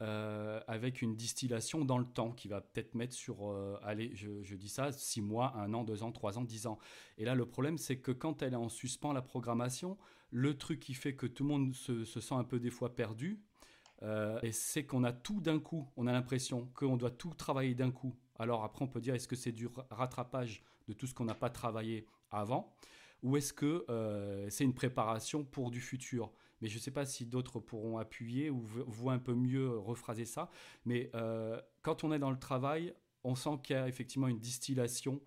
avec 0.00 1.02
une 1.02 1.14
distillation 1.14 1.84
dans 1.84 1.98
le 1.98 2.04
temps 2.04 2.32
qui 2.32 2.48
va 2.48 2.60
peut-être 2.60 2.94
mettre 2.94 3.14
sur, 3.14 3.54
allez, 3.82 4.12
je, 4.14 4.54
dis 4.54 4.68
ça, 4.68 4.92
6 4.92 5.20
mois, 5.20 5.54
1 5.56 5.74
an, 5.74 5.84
2 5.84 6.02
ans, 6.02 6.12
3 6.12 6.38
ans, 6.38 6.44
10 6.44 6.66
ans. 6.66 6.78
Et 7.18 7.24
là, 7.24 7.34
le 7.34 7.46
problème, 7.46 7.78
c'est 7.78 7.98
que 7.98 8.12
quand 8.12 8.42
elle 8.42 8.54
est 8.54 8.56
en 8.56 8.68
suspens, 8.68 9.12
la 9.12 9.22
programmation, 9.22 9.98
le 10.30 10.56
truc 10.56 10.80
qui 10.80 10.94
fait 10.94 11.14
que 11.14 11.26
tout 11.26 11.44
le 11.44 11.50
monde 11.50 11.74
se, 11.74 12.04
se 12.04 12.20
sent 12.20 12.34
un 12.34 12.44
peu 12.44 12.58
des 12.58 12.70
fois 12.70 12.94
perdu, 12.94 13.40
et 14.42 14.52
c'est 14.52 14.86
qu'on 14.86 15.04
a 15.04 15.12
tout 15.12 15.40
d'un 15.40 15.58
coup, 15.58 15.86
on 15.96 16.06
a 16.06 16.12
l'impression 16.12 16.70
qu'on 16.74 16.96
doit 16.96 17.10
tout 17.10 17.34
travailler 17.34 17.74
d'un 17.74 17.90
coup. 17.90 18.14
Alors 18.38 18.64
après, 18.64 18.82
on 18.82 18.88
peut 18.88 19.00
dire, 19.00 19.14
est-ce 19.14 19.28
que 19.28 19.36
c'est 19.36 19.52
du 19.52 19.68
rattrapage 19.90 20.62
de 20.88 20.94
tout 20.94 21.06
ce 21.06 21.12
qu'on 21.12 21.26
n'a 21.26 21.34
pas 21.34 21.50
travaillé 21.50 22.06
avant 22.30 22.72
ou 23.22 23.36
est-ce 23.36 23.52
que 23.52 23.84
euh, 23.88 24.48
c'est 24.50 24.64
une 24.64 24.74
préparation 24.74 25.44
pour 25.44 25.70
du 25.70 25.80
futur? 25.80 26.32
Mais 26.60 26.68
je 26.68 26.76
ne 26.76 26.80
sais 26.80 26.90
pas 26.90 27.06
si 27.06 27.26
d'autres 27.26 27.60
pourront 27.60 27.98
appuyer 27.98 28.50
ou 28.50 28.60
voient 28.60 29.12
un 29.12 29.18
peu 29.18 29.34
mieux 29.34 29.78
rephraser 29.78 30.24
ça. 30.24 30.50
Mais 30.84 31.10
euh, 31.14 31.60
quand 31.82 32.04
on 32.04 32.12
est 32.12 32.18
dans 32.18 32.30
le 32.30 32.38
travail, 32.38 32.94
on 33.24 33.34
sent 33.34 33.60
qu'il 33.62 33.76
y 33.76 33.78
a 33.78 33.88
effectivement 33.88 34.28
une 34.28 34.40
distillation. 34.40 35.20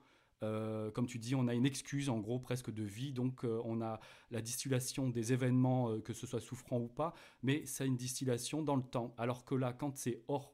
Euh, 0.44 0.92
comme 0.92 1.08
tu 1.08 1.20
dis, 1.20 1.36
on 1.36 1.48
a 1.48 1.54
une 1.54 1.66
excuse 1.66 2.10
en 2.10 2.20
gros 2.20 2.40
presque 2.40 2.72
de 2.72 2.84
vie, 2.84 3.14
donc 3.14 3.44
on 3.44 3.82
a 3.82 4.00
la 4.30 4.42
distillation 4.42 5.10
des 5.10 5.32
événements, 5.32 6.00
que 6.02 6.14
ce 6.14 6.28
soit 6.28 6.42
souffrant 6.42 6.80
ou 6.80 6.88
pas, 6.88 7.14
mais 7.42 7.66
c'est 7.66 7.88
une 7.88 7.98
distillation 7.98 8.62
dans 8.62 8.76
le 8.76 8.84
temps. 8.84 9.14
Alors 9.18 9.46
que 9.46 9.56
là, 9.56 9.74
quand 9.74 9.98
c'est 9.98 10.24
hors 10.28 10.54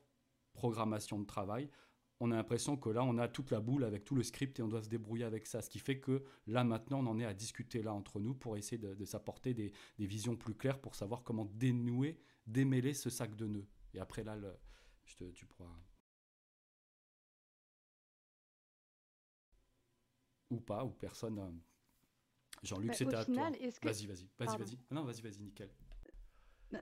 programmation 0.59 1.17
de 1.19 1.25
travail, 1.25 1.69
on 2.19 2.31
a 2.31 2.35
l'impression 2.35 2.75
que 2.75 2.89
là, 2.89 3.03
on 3.03 3.17
a 3.17 3.27
toute 3.27 3.51
la 3.51 3.61
boule 3.61 3.83
avec 3.83 4.03
tout 4.03 4.15
le 4.15 4.23
script 4.23 4.59
et 4.59 4.63
on 4.63 4.67
doit 4.67 4.83
se 4.83 4.89
débrouiller 4.89 5.23
avec 5.23 5.45
ça. 5.47 5.61
Ce 5.61 5.69
qui 5.69 5.79
fait 5.79 5.99
que 5.99 6.23
là, 6.47 6.63
maintenant, 6.63 6.99
on 6.99 7.07
en 7.07 7.19
est 7.19 7.25
à 7.25 7.33
discuter 7.33 7.81
là 7.81 7.93
entre 7.93 8.19
nous 8.19 8.33
pour 8.33 8.57
essayer 8.57 8.77
de, 8.77 9.05
s'apporter 9.05 9.53
des, 9.53 9.71
visions 9.97 10.35
plus 10.35 10.53
claires 10.53 10.79
pour 10.79 10.95
savoir 10.95 11.23
comment 11.23 11.45
dénouer, 11.45 12.19
démêler 12.45 12.93
ce 12.93 13.09
sac 13.09 13.35
de 13.35 13.47
nœuds. 13.47 13.67
Et 13.93 13.99
après, 13.99 14.23
là, 14.23 14.37
je 15.05 15.15
te, 15.15 15.23
tu 15.31 15.45
pourras. 15.45 15.69
Ou 20.49 20.59
pas, 20.59 20.83
ou 20.83 20.89
personne. 20.89 21.39
Euh, 21.39 21.51
Jean-Luc, 22.63 22.89
bah, 22.89 22.95
c'était 22.95 23.15
à 23.15 23.23
toi. 23.23 23.49
Vas-y, 23.83 24.07
vas-y, 24.07 24.27
vas-y, 24.37 24.57
vas-y. 24.57 24.77
Non, 24.91 25.03
vas-y, 25.03 25.21
vas-y, 25.21 25.39
nickel. 25.39 25.69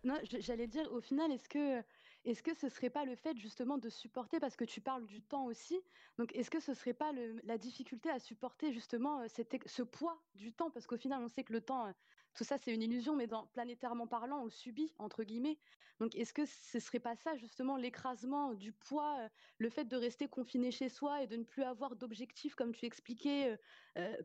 Non, 0.04 0.20
j'allais 0.40 0.68
dire, 0.68 0.92
au 0.92 1.02
final, 1.02 1.32
est-ce 1.32 1.48
que 1.48 1.84
est-ce 2.28 2.44
que 2.44 2.54
ce 2.54 2.68
serait 2.68 2.90
pas 2.90 3.06
le 3.06 3.16
fait 3.16 3.38
justement 3.38 3.78
de 3.78 3.88
supporter, 3.88 4.42
parce 4.42 4.58
que 4.58 4.66
tu 4.66 4.82
parles 4.82 5.06
du 5.06 5.22
temps 5.22 5.46
aussi, 5.46 5.80
donc 6.18 6.36
est-ce 6.36 6.50
que 6.52 6.60
ce 6.60 6.74
serait 6.74 6.94
pas 6.94 7.14
la 7.44 7.58
difficulté 7.58 8.10
à 8.10 8.20
supporter 8.20 8.74
justement 8.74 9.22
euh, 9.22 9.28
ce 9.66 9.82
poids 9.82 10.22
du 10.36 10.52
temps, 10.52 10.70
parce 10.70 10.88
qu'au 10.88 10.98
final 10.98 11.24
on 11.24 11.30
sait 11.30 11.46
que 11.46 11.54
le 11.54 11.62
temps, 11.62 11.88
euh, 11.88 11.92
tout 12.34 12.44
ça 12.44 12.58
c'est 12.58 12.74
une 12.74 12.82
illusion, 12.82 13.16
mais 13.16 13.30
planétairement 13.54 14.08
parlant, 14.08 14.44
on 14.44 14.50
subit 14.50 14.94
entre 15.00 15.24
guillemets. 15.24 15.58
Donc 16.02 16.16
est-ce 16.16 16.34
que 16.34 16.46
ce 16.46 16.80
serait 16.80 17.00
pas 17.00 17.16
ça 17.16 17.38
justement 17.38 17.78
l'écrasement 17.78 18.54
du 18.54 18.74
poids, 18.74 19.20
euh, 19.22 19.30
le 19.58 19.70
fait 19.70 19.86
de 19.86 19.96
rester 19.96 20.28
confiné 20.28 20.70
chez 20.70 20.90
soi 20.90 21.24
et 21.24 21.28
de 21.28 21.38
ne 21.38 21.46
plus 21.46 21.64
avoir 21.64 21.96
d'objectif, 21.96 22.56
comme 22.56 22.74
tu 22.74 22.86
expliquais, 22.86 23.58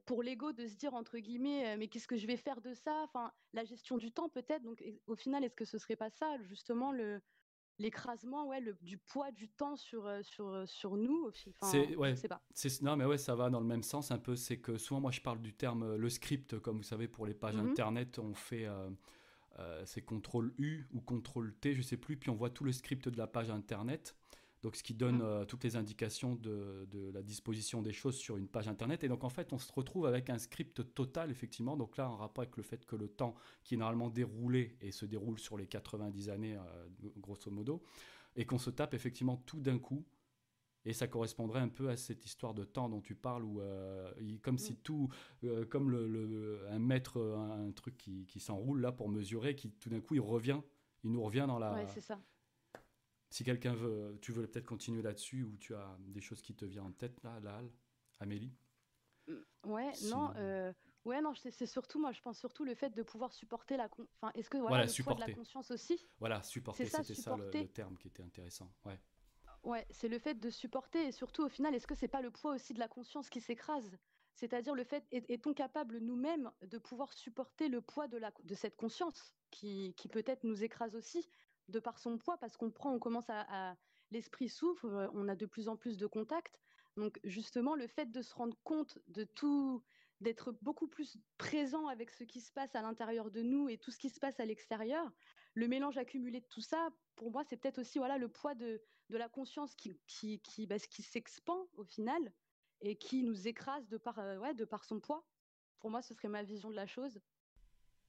pour 0.06 0.22
l'ego 0.24 0.52
de 0.52 0.66
se 0.66 0.74
dire 0.74 0.92
entre 0.92 1.18
guillemets, 1.18 1.76
mais 1.78 1.88
qu'est-ce 1.88 2.08
que 2.08 2.16
je 2.16 2.26
vais 2.26 2.36
faire 2.36 2.60
de 2.60 2.74
ça 2.74 3.04
Enfin, 3.04 3.32
la 3.54 3.64
gestion 3.64 3.96
du 3.96 4.10
temps 4.12 4.28
peut-être. 4.28 4.62
Donc 4.64 4.82
au 5.06 5.14
final, 5.14 5.44
est-ce 5.44 5.56
que 5.56 5.64
ce 5.64 5.78
serait 5.78 5.96
pas 5.96 6.10
ça 6.10 6.36
justement 6.42 6.92
le 6.92 7.22
l'écrasement 7.82 8.46
ouais, 8.46 8.60
le, 8.60 8.76
du 8.80 8.96
poids 8.96 9.30
du 9.32 9.48
temps 9.48 9.76
sur, 9.76 10.06
euh, 10.06 10.22
sur, 10.22 10.48
euh, 10.48 10.64
sur 10.66 10.96
nous. 10.96 11.28
Enfin, 11.60 11.70
c'est, 11.70 11.96
ouais, 11.96 12.14
pas. 12.28 12.42
Non, 12.80 12.96
mais 12.96 13.04
ouais, 13.04 13.18
ça 13.18 13.34
va 13.34 13.50
dans 13.50 13.60
le 13.60 13.66
même 13.66 13.82
sens 13.82 14.10
un 14.10 14.18
peu. 14.18 14.36
C'est 14.36 14.58
que 14.58 14.78
souvent, 14.78 15.00
moi, 15.00 15.10
je 15.10 15.20
parle 15.20 15.40
du 15.40 15.52
terme 15.52 15.82
euh, 15.82 15.96
le 15.96 16.08
script, 16.08 16.58
comme 16.60 16.78
vous 16.78 16.82
savez, 16.82 17.08
pour 17.08 17.26
les 17.26 17.34
pages 17.34 17.56
mmh 17.56 17.72
internet, 17.72 18.18
on 18.18 18.34
fait. 18.34 18.66
c'est 19.84 20.02
CTRL 20.02 20.52
U 20.58 20.86
ou 20.92 21.00
CTRL 21.00 21.52
T, 21.54 21.74
je 21.74 21.82
sais 21.82 21.96
plus, 21.96 22.16
puis 22.16 22.30
on 22.30 22.34
voit 22.34 22.50
tout 22.50 22.64
le 22.64 22.72
script 22.72 23.08
de 23.08 23.18
la 23.18 23.26
page 23.26 23.50
internet 23.50 24.16
donc 24.62 24.76
ce 24.76 24.82
qui 24.82 24.94
donne 24.94 25.18
mmh. 25.18 25.22
euh, 25.22 25.44
toutes 25.44 25.64
les 25.64 25.76
indications 25.76 26.36
de, 26.36 26.86
la 27.12 27.22
disposition 27.22 27.82
des 27.82 27.92
choses 27.92 28.16
sur 28.16 28.36
une 28.36 28.46
page 28.46 28.68
internet. 28.68 29.02
Et 29.02 29.08
donc 29.08 29.24
en 29.24 29.28
fait, 29.28 29.52
on 29.52 29.58
se 29.58 29.72
retrouve 29.72 30.06
avec 30.06 30.30
un 30.30 30.38
script 30.38 30.94
total, 30.94 31.30
effectivement. 31.30 31.76
Donc 31.76 31.96
là, 31.96 32.08
en 32.08 32.16
rapport 32.16 32.42
avec 32.42 32.56
le 32.56 32.62
fait 32.62 32.86
que 32.86 32.96
le 32.96 33.08
temps 33.08 33.34
qui 33.64 33.74
est 33.74 33.78
normalement 33.78 34.08
déroulé 34.08 34.76
et 34.80 34.92
se 34.92 35.04
déroule 35.04 35.38
sur 35.38 35.56
les 35.56 35.66
90 35.66 36.28
années, 36.30 36.56
euh, 36.56 37.10
grosso 37.18 37.50
modo, 37.50 37.82
et 38.36 38.46
qu'on 38.46 38.58
se 38.58 38.70
tape 38.70 38.94
effectivement 38.94 39.36
tout 39.36 39.60
d'un 39.60 39.78
coup. 39.78 40.04
Et 40.84 40.92
ça 40.92 41.06
correspondrait 41.06 41.60
un 41.60 41.68
peu 41.68 41.90
à 41.90 41.96
cette 41.96 42.24
histoire 42.24 42.54
de 42.54 42.64
temps 42.64 42.88
dont 42.88 43.00
tu 43.00 43.14
parles, 43.14 43.44
où 43.44 43.60
euh, 43.60 44.12
comme 44.42 44.58
si 44.58 44.72
mmh. 44.72 44.76
tout, 44.82 45.08
comme 45.70 45.90
le, 45.90 46.66
un 46.70 46.80
mètre, 46.80 47.20
un, 47.20 47.70
truc 47.70 47.96
qui, 47.96 48.26
qui 48.26 48.40
s'enroule 48.40 48.80
là 48.80 48.90
pour 48.90 49.08
mesurer, 49.08 49.54
qui 49.54 49.70
tout 49.70 49.90
d'un 49.90 50.00
coup 50.00 50.16
il 50.16 50.20
revient, 50.20 50.60
il 51.04 51.12
nous 51.12 51.22
revient 51.22 51.44
dans 51.46 51.60
la, 51.60 51.74
ouais, 51.74 51.86
c'est 51.86 52.00
ça 52.00 52.18
si 53.32 53.44
quelqu'un 53.44 53.74
veut, 53.74 54.18
tu 54.20 54.30
veux 54.30 54.46
peut-être 54.46 54.66
continuer 54.66 55.00
là-dessus 55.00 55.42
ou 55.42 55.56
tu 55.56 55.74
as 55.74 55.96
des 56.00 56.20
choses 56.20 56.42
qui 56.42 56.54
te 56.54 56.66
viennent 56.66 56.84
en 56.84 56.92
tête 56.92 57.22
là, 57.22 57.40
là, 57.40 57.62
Amélie? 58.20 58.52
Mmh, 59.26 59.34
Ouais, 59.64 59.90
non, 60.02 60.32
euh, 60.36 60.70
ouais, 61.06 61.22
non, 61.22 61.32
c'est 61.34 61.66
surtout, 61.66 61.98
moi, 61.98 62.12
je 62.12 62.20
pense 62.20 62.38
surtout 62.38 62.64
le 62.64 62.74
fait 62.74 62.90
de 62.90 63.02
pouvoir 63.02 63.32
supporter 63.32 63.78
la, 63.78 63.88
enfin, 64.16 64.32
est-ce 64.34 64.50
que 64.50 64.58
voilà, 64.58 64.82
le 64.84 64.88
supporter. 64.90 65.24
de 65.24 65.30
la 65.30 65.34
conscience 65.34 65.70
aussi 65.70 65.98
Voilà, 66.18 66.42
supporter, 66.42 66.84
c'était 66.84 67.14
ça, 67.14 67.34
le, 67.36 67.66
terme 67.68 67.96
qui 67.96 68.08
était 68.08 68.22
intéressant, 68.22 68.70
ouais. 68.84 69.00
Ouais, 69.64 69.86
c'est 69.90 70.08
le 70.08 70.18
fait 70.18 70.34
de 70.34 70.50
supporter 70.50 71.06
et 71.06 71.12
surtout 71.12 71.44
au 71.44 71.48
final, 71.48 71.74
est-ce 71.74 71.86
que 71.86 71.94
c'est 71.94 72.08
pas 72.08 72.20
le 72.20 72.30
poids 72.30 72.54
aussi 72.54 72.74
de 72.74 72.80
la 72.80 72.88
conscience 72.88 73.30
qui 73.30 73.40
s'écrase? 73.40 73.96
C'est-à-dire 74.34 74.74
le 74.74 74.84
fait, 74.84 75.04
est-on 75.10 75.54
capable 75.54 75.98
nous-mêmes 75.98 76.50
de 76.62 76.76
pouvoir 76.78 77.12
supporter 77.14 77.68
le 77.68 77.80
poids 77.80 78.08
de, 78.08 78.18
la, 78.18 78.32
de 78.44 78.54
cette 78.54 78.76
conscience 78.76 79.32
qui, 79.50 79.94
qui 79.96 80.08
peut-être 80.08 80.44
nous 80.44 80.64
écrase 80.64 80.96
aussi? 80.96 81.30
De 81.68 81.78
par 81.80 81.98
son 81.98 82.18
poids, 82.18 82.36
parce 82.38 82.56
qu'on 82.56 82.70
prend, 82.70 82.92
on 82.92 82.98
commence 82.98 83.28
à, 83.28 83.76
l'esprit 84.10 84.48
souffle, 84.48 84.86
euh, 84.86 85.08
on 85.14 85.28
a 85.28 85.36
de 85.36 85.46
plus 85.46 85.68
en 85.68 85.76
plus 85.76 85.96
de 85.96 86.06
contacts. 86.06 86.60
Donc 86.96 87.18
justement, 87.24 87.74
le 87.74 87.86
fait 87.86 88.10
de 88.10 88.20
se 88.20 88.34
rendre 88.34 88.56
compte 88.62 88.98
de 89.08 89.24
tout, 89.24 89.82
d'être 90.20 90.52
beaucoup 90.60 90.86
plus 90.86 91.16
présent 91.38 91.86
avec 91.86 92.10
ce 92.10 92.24
qui 92.24 92.40
se 92.40 92.52
passe 92.52 92.74
à 92.74 92.82
l'intérieur 92.82 93.30
de 93.30 93.42
nous 93.42 93.68
et 93.68 93.78
tout 93.78 93.90
ce 93.90 93.98
qui 93.98 94.10
se 94.10 94.20
passe 94.20 94.38
à 94.38 94.44
l'extérieur, 94.44 95.10
le 95.54 95.68
mélange 95.68 95.96
accumulé 95.96 96.40
de 96.40 96.46
tout 96.46 96.60
ça, 96.60 96.90
pour 97.16 97.30
moi, 97.30 97.44
c'est 97.44 97.56
peut-être 97.56 97.78
aussi 97.78 97.98
voilà 97.98 98.18
le 98.18 98.28
poids 98.28 98.54
de, 98.54 98.82
la 99.08 99.28
conscience 99.28 99.76
bah, 99.76 100.78
qui 100.78 101.02
s'expand 101.02 101.68
au 101.74 101.84
final 101.84 102.32
et 102.80 102.96
qui 102.96 103.22
nous 103.22 103.46
écrase 103.46 103.84
euh, 103.92 104.52
de 104.54 104.64
par 104.64 104.84
son 104.84 105.00
poids. 105.00 105.24
Pour 105.80 105.90
moi, 105.90 106.02
ce 106.02 106.14
serait 106.14 106.28
ma 106.28 106.42
vision 106.42 106.70
de 106.70 106.76
la 106.76 106.86
chose. 106.86 107.20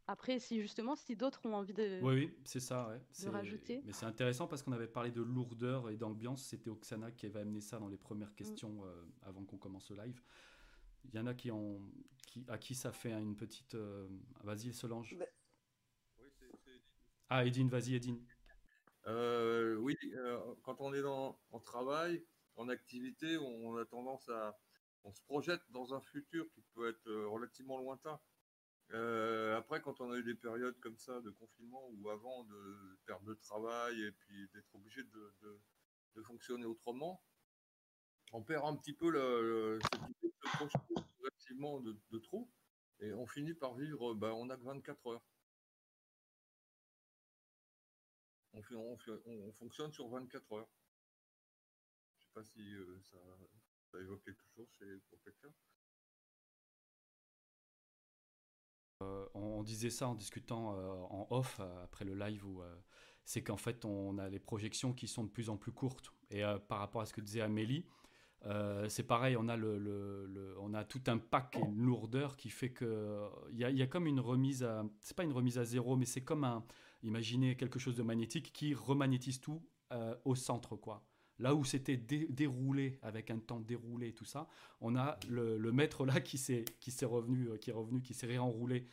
Après, 0.07 0.39
si 0.39 0.61
justement, 0.61 0.95
si 0.95 1.15
d'autres 1.15 1.45
ont 1.45 1.53
envie 1.53 1.73
de, 1.73 2.01
oui, 2.01 2.13
oui, 2.13 2.33
c'est 2.43 2.59
ça, 2.59 2.89
ouais. 2.89 3.01
de 3.23 3.29
rajouter. 3.29 3.81
Mais 3.85 3.93
c'est 3.93 4.05
intéressant 4.05 4.47
parce 4.47 4.61
qu'on 4.61 4.73
avait 4.73 4.87
parlé 4.87 5.11
de 5.11 5.21
lourdeur 5.21 5.89
et 5.89 5.95
d'ambiance. 5.95 6.43
C'était 6.43 6.69
Oksana 6.69 7.11
qui 7.11 7.25
avait 7.25 7.39
amené 7.39 7.61
ça 7.61 7.79
dans 7.79 7.87
les 7.87 7.97
premières 7.97 8.31
mm. 8.31 8.35
questions 8.35 8.83
euh, 8.83 9.05
avant 9.21 9.45
qu'on 9.45 9.57
commence 9.57 9.89
le 9.91 10.03
live. 10.03 10.21
Il 11.05 11.15
y 11.15 11.19
en 11.19 11.25
a 11.25 11.33
qui 11.33 11.51
ont, 11.51 11.81
qui, 12.27 12.43
à 12.49 12.57
qui 12.57 12.75
ça 12.75 12.91
fait 12.91 13.13
une 13.13 13.37
petite. 13.37 13.75
Euh, 13.75 14.07
vas-y, 14.43 14.73
Solange. 14.73 15.15
Bah. 15.17 15.25
Ah, 17.29 17.45
Edine, 17.45 17.69
vas-y, 17.69 17.95
Edine. 17.95 18.21
Euh, 19.07 19.75
oui, 19.77 19.97
quand 20.63 20.81
on 20.81 20.93
est 20.93 21.01
dans, 21.01 21.39
en 21.51 21.59
travail, 21.59 22.23
en 22.55 22.67
activité, 22.67 23.37
on 23.37 23.77
a 23.77 23.85
tendance 23.85 24.27
à. 24.29 24.57
On 25.05 25.11
se 25.11 25.21
projette 25.21 25.61
dans 25.69 25.93
un 25.93 25.99
futur 26.01 26.49
qui 26.51 26.61
peut 26.73 26.89
être 26.89 27.09
relativement 27.25 27.77
lointain. 27.77 28.19
Euh, 28.91 29.57
après, 29.57 29.81
quand 29.81 30.01
on 30.01 30.11
a 30.11 30.17
eu 30.17 30.23
des 30.23 30.35
périodes 30.35 30.79
comme 30.79 30.97
ça 30.97 31.19
de 31.21 31.31
confinement 31.31 31.89
ou 31.93 32.09
avant 32.09 32.43
de 32.43 32.97
perte 33.05 33.23
de 33.23 33.33
travail 33.33 34.01
et 34.01 34.11
puis 34.11 34.47
d'être 34.53 34.75
obligé 34.75 35.03
de, 35.03 35.61
fonctionner 36.23 36.65
autrement, 36.65 37.23
on 38.33 38.43
perd 38.43 38.65
un 38.65 38.75
petit 38.75 38.93
peu 38.93 39.09
le, 39.09 39.79
cette 39.81 40.01
idée 40.09 40.27
de 40.27 40.47
se 40.47 40.57
projeter 40.57 40.93
de, 42.11 42.19
trop 42.19 42.49
et 42.99 43.13
on 43.13 43.25
finit 43.25 43.53
par 43.53 43.73
vivre, 43.75 44.13
ben, 44.13 44.31
on 44.31 44.45
n'a 44.45 44.57
que 44.57 44.63
24 44.63 45.07
heures. 45.07 45.23
On, 48.53 48.61
on, 49.25 49.51
fonctionne 49.53 49.91
sur 49.91 50.07
24 50.09 50.53
heures. 50.53 50.69
Je 52.17 52.21
ne 52.21 52.23
sais 52.23 52.31
pas 52.33 52.43
si 52.43 52.75
euh, 52.75 52.99
ça, 53.01 53.17
ça, 53.91 53.99
évoque 53.99 54.23
quelque 54.23 54.43
chose 54.55 54.67
chez, 54.77 54.99
pour 55.09 55.21
quelqu'un. 55.23 55.51
Euh, 59.03 59.25
on, 59.33 59.63
disait 59.63 59.89
ça 59.89 60.07
en 60.07 60.15
discutant 60.15 60.75
euh, 60.75 60.91
en 61.09 61.27
off 61.29 61.59
euh, 61.59 61.83
après 61.83 62.05
le 62.05 62.15
live 62.15 62.43
c'est 63.25 63.43
qu'en 63.43 63.57
fait 63.57 63.85
on 63.85 64.17
a 64.17 64.27
les 64.27 64.39
projections 64.39 64.93
qui 64.93 65.07
sont 65.07 65.23
de 65.23 65.29
plus 65.29 65.49
en 65.49 65.57
plus 65.57 65.71
courtes. 65.71 66.11
Et 66.29 66.41
par 66.67 66.79
rapport 66.79 67.01
à 67.01 67.05
ce 67.05 67.13
que 67.13 67.21
disait 67.21 67.41
Amélie, 67.41 67.85
c'est 68.89 69.03
pareil, 69.03 69.37
on 69.37 69.47
a, 69.47 69.55
le, 69.55 70.57
on 70.59 70.73
a 70.73 70.83
tout 70.83 71.01
un 71.07 71.19
pack 71.19 71.55
et 71.55 71.59
une 71.59 71.85
lourdeur 71.85 72.35
qui 72.35 72.49
fait 72.49 72.71
que 72.71 73.29
il 73.51 73.59
y 73.59 73.81
a, 73.81 73.87
comme 73.87 74.07
une 74.07 74.19
remise 74.19 74.63
à, 74.63 74.83
c'est 74.99 75.15
pas 75.15 75.23
une 75.23 75.31
remise 75.31 75.57
à 75.59 75.63
zéro, 75.63 75.95
mais 75.95 76.05
c'est 76.05 76.23
comme 76.23 76.43
un, 76.43 76.65
imaginez 77.03 77.55
quelque 77.55 77.79
chose 77.79 77.95
de 77.95 78.03
magnétique 78.03 78.51
qui 78.51 78.73
remagnétise 78.73 79.39
tout 79.39 79.61
au 80.25 80.35
centre, 80.35 80.75
quoi. 80.75 81.05
Là 81.43 81.53
où 81.55 81.65
c'était 81.65 81.97
déroulé 81.97 82.99
avec 83.01 83.29
un 83.29 83.37
temps 83.37 83.59
déroulé 83.59 84.13
tout 84.13 84.23
ça, 84.23 84.47
on 84.79 84.95
a 84.95 85.19
le, 85.27 85.57
maître 85.73 86.05
là 86.05 86.21
qui 86.21 86.37
s'est 86.37 86.63
revenu, 87.05 87.59
qui 87.59 87.69
est 87.69 87.73
revenu, 87.73 88.01
qui 88.01 88.13
s'est 88.13 88.27
réenroulé 88.27 88.87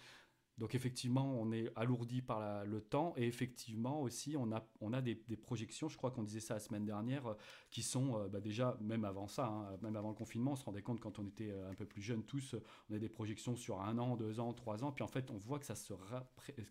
Donc 0.59 0.75
effectivement, 0.75 1.33
on 1.41 1.53
est 1.53 1.71
alourdi 1.77 2.23
par 2.23 2.65
le 2.65 2.81
temps 2.81 3.15
et 3.17 3.29
effectivement 3.29 4.03
aussi, 4.03 4.37
on 4.37 4.51
a, 4.51 4.67
on 4.81 4.93
a 4.93 5.01
des, 5.01 5.15
projections, 5.37 5.89
je 5.89 5.97
crois 5.97 6.11
qu'on 6.11 6.25
disait 6.25 6.41
ça 6.41 6.55
la 6.55 6.61
semaine 6.61 6.85
dernière, 6.85 7.25
euh, 7.29 7.35
qui 7.71 7.83
sont 7.83 8.17
euh, 8.17 8.27
bah, 8.27 8.41
déjà, 8.41 8.77
même 8.81 9.05
avant 9.05 9.29
ça, 9.29 9.47
hein, 9.47 9.79
même 9.81 9.95
avant 9.95 10.09
le 10.09 10.17
confinement, 10.17 10.51
on 10.55 10.57
se 10.57 10.65
rendait 10.65 10.83
compte 10.83 10.99
quand 10.99 11.21
on 11.21 11.29
était 11.29 11.53
euh, 11.53 11.71
un 11.71 11.75
peu 11.75 11.87
plus 11.87 12.03
jeunes 12.03 12.25
tous, 12.25 12.57
on 12.91 12.97
a 12.97 12.99
des 12.99 13.09
projections 13.09 13.55
sur 13.55 13.81
un 13.81 13.97
an, 13.99 14.17
deux 14.17 14.41
ans, 14.41 14.53
trois 14.55 14.83
ans, 14.83 14.91
puis 14.91 15.05
en 15.05 15.09
fait 15.09 15.31
on 15.31 15.39
voit 15.39 15.61
que 15.61 15.67
ça 15.67 15.77
se, 15.77 15.95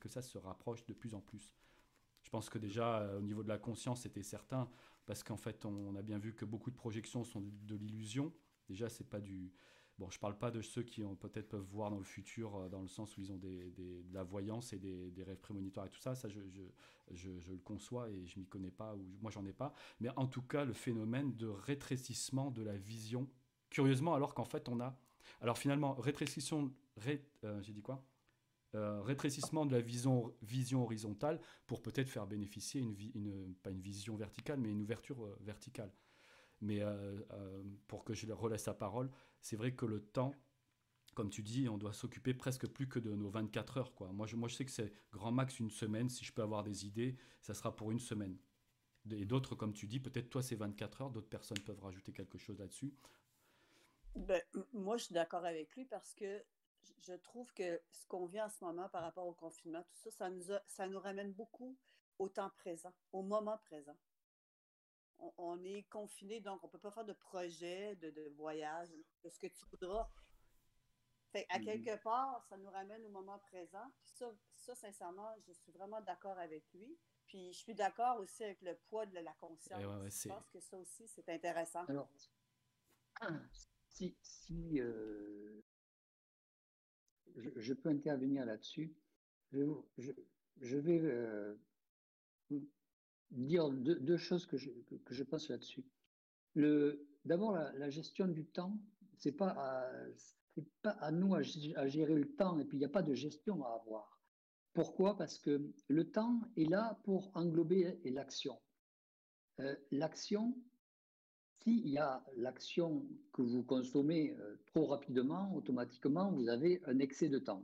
que 0.01 0.09
ça 0.09 0.21
se 0.21 0.37
rapproche 0.37 0.85
de 0.87 0.93
plus 0.93 1.13
en 1.13 1.21
plus. 1.21 1.55
Je 2.23 2.29
pense 2.29 2.49
que 2.49 2.57
déjà 2.57 3.09
au 3.17 3.21
niveau 3.21 3.43
de 3.43 3.47
la 3.47 3.57
conscience 3.57 4.01
c'était 4.01 4.23
certain, 4.23 4.69
parce 5.09 5.23
qu'en 5.23 5.37
fait 5.37 5.65
on, 5.65 5.95
a 5.95 6.03
bien 6.03 6.19
vu 6.19 6.35
que 6.35 6.45
beaucoup 6.45 6.69
de 6.69 6.75
projections 6.75 7.23
sont 7.23 7.41
de, 7.41 7.75
l'illusion. 7.75 8.31
Déjà 8.67 8.89
c'est 8.89 9.09
pas 9.09 9.19
du 9.19 9.51
Bon, 9.97 10.07
je 10.11 10.19
parle 10.19 10.37
pas 10.37 10.51
de 10.51 10.61
ceux 10.61 10.83
qui 10.83 11.01
peut-être 11.19 11.49
peuvent 11.49 11.67
voir 11.71 11.89
dans 11.89 11.97
le 11.97 12.05
futur, 12.05 12.55
euh, 12.55 12.69
dans 12.69 12.81
le 12.81 12.87
sens 12.87 13.17
où 13.17 13.21
ils 13.21 13.31
ont 13.33 13.37
de 13.37 14.05
la 14.13 14.23
voyance 14.23 14.71
et 14.71 14.77
des, 14.77 15.23
rêves 15.23 15.41
prémonitoires 15.41 15.87
et 15.87 15.89
tout 15.89 15.99
ça. 15.99 16.13
Ça, 16.13 16.29
je, 16.29 16.39
le 17.27 17.57
conçois 17.57 18.07
et 18.09 18.27
je 18.27 18.39
m'y 18.39 18.45
connais 18.45 18.69
pas, 18.69 18.95
ou 18.95 19.03
moi 19.19 19.31
j'en 19.31 19.45
ai 19.47 19.51
pas. 19.51 19.73
Mais 19.99 20.09
en 20.15 20.27
tout 20.27 20.43
cas, 20.43 20.63
le 20.63 20.73
phénomène 20.73 21.35
de 21.35 21.47
rétrécissement 21.47 22.51
de 22.51 22.61
la 22.61 22.77
vision, 22.77 23.27
curieusement, 23.71 24.13
alors 24.13 24.35
qu'en 24.35 24.45
fait 24.45 24.69
on 24.69 24.79
a. 24.79 24.95
Alors 25.41 25.57
finalement, 25.57 25.95
rétrécissement. 25.95 26.69
Euh, 27.43 27.61
j'ai 27.63 27.73
dit 27.73 27.81
quoi? 27.81 28.05
Euh, 28.75 29.01
rétrécissement 29.01 29.65
de 29.65 29.75
la 29.75 29.81
vision, 29.81 30.33
horizontale 30.83 31.39
pour 31.67 31.81
peut-être 31.81 32.09
faire 32.09 32.27
bénéficier 32.27 32.81
une, 32.81 33.55
pas 33.63 33.71
une 33.71 33.81
vision 33.81 34.15
verticale, 34.15 34.59
mais 34.59 34.69
une 34.69 34.81
ouverture 34.81 35.35
verticale. 35.41 35.91
Mais 36.61 36.81
pour 37.87 38.03
que 38.03 38.13
je 38.13 38.29
relaisse 38.31 38.65
la 38.65 38.73
parole, 38.73 39.09
c'est 39.39 39.55
vrai 39.55 39.73
que 39.73 39.85
le 39.85 40.01
temps, 40.01 40.33
comme 41.15 41.29
tu 41.29 41.41
dis, 41.41 41.67
on 41.69 41.77
doit 41.77 41.93
s'occuper 41.93 42.33
presque 42.33 42.67
plus 42.67 42.87
que 42.87 42.99
de 42.99 43.15
nos 43.15 43.29
24 43.29 43.77
heures. 43.77 43.93
Quoi. 43.95 44.11
Moi, 44.11 44.27
je, 44.27 44.35
moi, 44.35 44.47
je 44.47 44.55
sais 44.55 44.65
que 44.65 44.71
c'est 44.71 44.93
grand 45.11 45.31
max 45.31 45.59
une 45.59 45.69
semaine. 45.69 46.09
Si 46.09 46.23
je 46.23 46.33
peux 46.33 46.41
avoir 46.41 46.63
des 46.63 46.85
idées, 46.85 47.17
ça 47.41 47.53
sera 47.53 47.75
pour 47.75 47.91
une 47.91 47.99
semaine. 47.99 48.37
Et 49.11 49.25
d'autres, 49.25 49.55
comme 49.55 49.73
tu 49.73 49.87
dis, 49.87 49.99
peut-être 49.99 50.29
toi, 50.29 50.41
c'est 50.41 50.55
24 50.55 51.01
heures. 51.01 51.11
D'autres 51.11 51.29
personnes 51.29 51.59
peuvent 51.59 51.81
rajouter 51.81 52.11
quelque 52.11 52.37
chose 52.37 52.59
là-dessus. 52.59 52.93
Ben, 54.15 54.41
moi, 54.73 54.97
je 54.97 55.05
suis 55.05 55.13
d'accord 55.13 55.45
avec 55.45 55.75
lui 55.75 55.85
parce 55.85 56.13
que 56.13 56.43
je 56.99 57.13
trouve 57.13 57.53
que 57.53 57.81
ce 57.91 58.05
qu'on 58.07 58.25
vit 58.25 58.41
en 58.41 58.49
ce 58.49 58.63
moment 58.63 58.89
par 58.89 59.03
rapport 59.03 59.27
au 59.27 59.33
confinement, 59.33 59.83
tout 59.83 59.95
ça, 59.95 60.11
ça 60.11 60.29
nous, 60.29 60.45
ça 60.67 60.87
nous 60.87 60.99
ramène 60.99 61.31
beaucoup 61.33 61.77
au 62.17 62.29
temps 62.29 62.51
présent, 62.57 62.93
au 63.13 63.21
moment 63.21 63.57
présent 63.57 63.95
on, 65.37 65.63
est 65.63 65.83
confiné, 65.89 66.39
donc 66.39 66.63
on 66.63 66.67
ne 66.67 66.71
peut 66.71 66.79
pas 66.79 66.91
faire 66.91 67.05
de 67.05 67.13
projet, 67.13 67.95
de, 67.95 68.29
voyage, 68.35 68.89
de 69.23 69.29
ce 69.29 69.39
que 69.39 69.47
tu 69.47 69.65
voudras. 69.71 70.09
Fait, 71.31 71.45
à 71.49 71.59
mm-hmm. 71.59 71.65
quelque 71.65 72.03
part, 72.03 72.43
ça 72.49 72.57
nous 72.57 72.69
ramène 72.69 73.05
au 73.05 73.09
moment 73.09 73.37
présent. 73.39 73.91
ça, 74.03 74.31
ça, 74.55 74.75
sincèrement, 74.75 75.35
je 75.47 75.53
suis 75.53 75.71
vraiment 75.71 76.01
d'accord 76.01 76.37
avec 76.39 76.63
lui. 76.73 76.97
Puis 77.27 77.53
je 77.53 77.59
suis 77.59 77.75
d'accord 77.75 78.19
aussi 78.19 78.43
avec 78.43 78.61
le 78.61 78.75
poids 78.89 79.05
de 79.05 79.19
la 79.19 79.33
conscience. 79.33 79.79
je 79.79 80.29
pense 80.29 80.49
que 80.49 80.59
ça 80.59 80.77
aussi, 80.77 81.07
c'est 81.07 81.29
intéressant. 81.29 81.85
Alors, 81.85 82.09
si, 83.89 84.17
si 84.21 84.79
euh, 84.79 85.61
je, 87.35 87.73
peux 87.73 87.89
intervenir 87.89 88.45
là-dessus, 88.45 88.93
je, 89.51 90.77
vais 90.77 90.99
euh, 91.01 91.55
dire 93.31 93.69
deux, 93.69 94.17
choses 94.17 94.45
que 94.45 94.57
je, 94.57 94.69
que, 95.05 95.23
pense 95.23 95.49
là-dessus. 95.49 95.85
D'abord, 97.25 97.53
la, 97.53 97.89
gestion 97.89 98.27
du 98.27 98.45
temps, 98.45 98.79
ce 99.17 99.29
n'est 99.29 99.35
pas, 99.35 99.49
à, 99.49 99.91
pas 100.81 100.91
à 100.91 101.11
nous 101.11 101.35
à, 101.35 101.41
gérer 101.41 102.15
le 102.15 102.35
temps 102.35 102.59
et 102.59 102.65
puis 102.65 102.77
il 102.77 102.79
n'y 102.79 102.85
a 102.85 102.89
pas 102.89 103.03
de 103.03 103.13
gestion 103.13 103.63
à 103.63 103.73
avoir. 103.73 104.19
Pourquoi? 104.73 105.17
Parce 105.17 105.39
que 105.39 105.71
le 105.87 106.11
temps 106.11 106.41
est 106.55 106.69
là 106.69 106.99
pour 107.03 107.31
englober 107.35 107.99
l'action. 108.05 108.59
Euh, 109.59 109.75
l'action, 109.91 110.55
s'il 111.69 111.89
y 111.89 111.99
a 111.99 112.23
l'action 112.37 113.05
que 113.31 113.43
vous 113.43 113.61
consommez 113.61 114.35
euh, 114.39 114.55
trop 114.65 114.87
rapidement, 114.87 115.53
automatiquement, 115.55 116.31
vous 116.31 116.49
avez 116.49 116.81
un 116.87 116.97
excès 116.97 117.29
de 117.29 117.37
temps. 117.37 117.63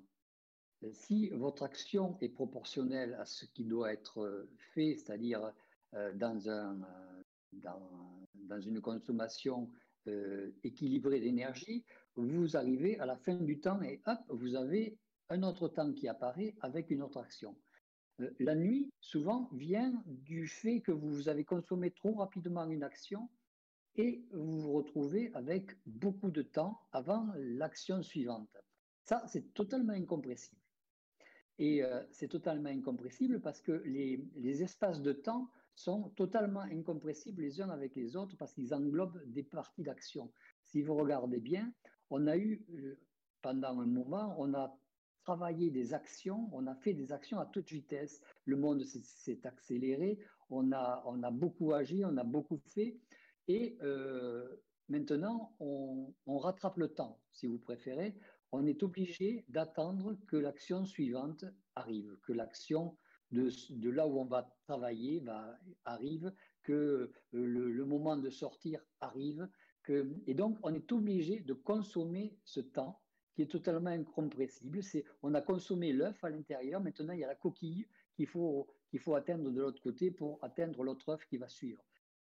Si 0.91 1.29
votre 1.29 1.63
action 1.63 2.15
est 2.21 2.29
proportionnelle 2.29 3.15
à 3.15 3.25
ce 3.25 3.45
qui 3.45 3.63
doit 3.63 3.91
être 3.91 4.19
euh, 4.19 4.47
fait, 4.73 4.95
c'est-à-dire 4.95 5.43
euh, 5.95 6.11
euh, 6.13 6.73
dans, 7.53 8.61
une 8.61 8.81
consommation 8.81 9.71
équilibrée 10.63 11.19
d'énergie, 11.19 11.83
vous 12.15 12.55
arrivez 12.55 12.99
à 12.99 13.07
la 13.07 13.17
fin 13.17 13.33
du 13.33 13.59
temps 13.59 13.81
et 13.81 14.01
hop, 14.05 14.19
vous 14.29 14.53
avez 14.53 14.99
un 15.29 15.41
autre 15.41 15.67
temps 15.67 15.91
qui 15.93 16.07
apparaît 16.07 16.55
avec 16.61 16.91
une 16.91 17.01
autre 17.01 17.17
action. 17.17 17.55
La 18.39 18.53
nuit, 18.53 18.91
souvent, 18.99 19.49
vient 19.53 20.03
du 20.05 20.47
fait 20.47 20.81
que 20.81 20.91
vous 20.91 21.27
avez 21.27 21.43
consommé 21.43 21.89
trop 21.89 22.13
rapidement 22.13 22.69
une 22.69 22.83
action 22.83 23.27
et 23.97 24.25
vous 24.31 24.61
vous 24.61 24.73
retrouvez 24.73 25.31
avec 25.33 25.71
beaucoup 25.85 26.31
de 26.31 26.41
temps 26.41 26.81
avant 26.91 27.27
l'action 27.37 28.01
suivante. 28.03 28.57
Ça, 29.03 29.23
c'est 29.27 29.53
totalement 29.53 29.93
incompressible. 29.93 30.59
Et 31.57 31.83
euh, 31.83 32.03
c'est 32.11 32.27
totalement 32.27 32.69
incompressible 32.69 33.39
parce 33.39 33.61
que 33.61 33.71
les, 33.85 34.63
espaces 34.63 35.01
de 35.01 35.13
temps 35.13 35.49
sont 35.73 36.09
totalement 36.15 36.61
incompressibles 36.61 37.41
les 37.41 37.61
uns 37.61 37.69
avec 37.69 37.95
les 37.95 38.15
autres 38.15 38.35
parce 38.37 38.53
qu'ils 38.53 38.73
englobent 38.73 39.21
des 39.27 39.43
parties 39.43 39.83
d'action. 39.83 40.31
Si 40.63 40.81
vous 40.81 40.95
regardez 40.95 41.39
bien, 41.39 41.71
on 42.09 42.27
a 42.27 42.35
eu, 42.35 42.65
euh, 42.73 42.99
pendant 43.41 43.79
un 43.79 43.85
moment, 43.85 44.35
on 44.37 44.53
a 44.53 44.77
travaillé 45.23 45.71
des 45.71 45.93
actions, 45.93 46.49
on 46.51 46.67
a 46.67 46.75
fait 46.75 46.93
des 46.93 47.11
actions 47.11 47.39
à 47.39 47.45
toute 47.45 47.69
vitesse. 47.69 48.21
Le 48.45 48.57
monde 48.57 48.83
s'est 48.83 49.45
accéléré, 49.45 50.19
on 50.49 50.71
a, 50.71 51.03
on 51.05 51.23
a 51.23 51.31
beaucoup 51.31 51.73
agi, 51.73 52.03
on 52.05 52.17
a 52.17 52.23
beaucoup 52.23 52.59
fait. 52.65 52.97
Et 53.47 53.77
euh, 53.81 54.47
maintenant, 54.89 55.55
on, 55.59 56.13
rattrape 56.37 56.77
le 56.77 56.89
temps, 56.89 57.19
si 57.31 57.47
vous 57.47 57.59
préférez 57.59 58.15
on 58.55 58.65
est 58.65 58.83
obligé 58.83 59.43
d'attendre 59.49 60.17
que 60.27 60.37
l'action 60.37 60.85
suivante 60.85 61.45
arrive, 61.75 62.17
que 62.23 62.31
l'action 62.31 62.97
de, 63.31 63.89
là 63.89 64.07
où 64.07 64.19
on 64.19 64.25
va 64.25 64.49
travailler 64.65 65.19
va, 65.19 65.57
arrive, 65.83 66.33
que 66.63 66.73
euh, 66.73 67.11
le, 67.33 67.85
moment 67.85 68.15
de 68.17 68.29
sortir 68.29 68.81
arrive. 69.01 69.47
Et 70.25 70.33
donc, 70.33 70.57
on 70.63 70.73
est 70.73 70.91
obligé 70.91 71.41
de 71.41 71.53
consommer 71.53 72.37
ce 72.43 72.59
temps 72.59 73.01
qui 73.35 73.41
est 73.41 73.51
totalement 73.51 73.89
incompressible. 73.89 74.79
On 75.21 75.33
a 75.33 75.41
consommé 75.41 75.91
l'œuf 75.91 76.23
à 76.23 76.29
l'intérieur, 76.29 76.81
maintenant 76.81 77.13
il 77.13 77.19
y 77.19 77.23
a 77.23 77.27
la 77.27 77.35
coquille 77.35 77.85
qu'il 78.15 78.27
faut, 78.27 78.67
qu'il 78.89 78.99
faut 78.99 79.15
atteindre 79.15 79.51
de 79.51 79.61
l'autre 79.61 79.81
côté 79.81 80.09
pour 80.09 80.39
atteindre 80.41 80.83
l'autre 80.83 81.09
œuf 81.09 81.25
qui 81.25 81.37
va 81.37 81.49
suivre. 81.49 81.83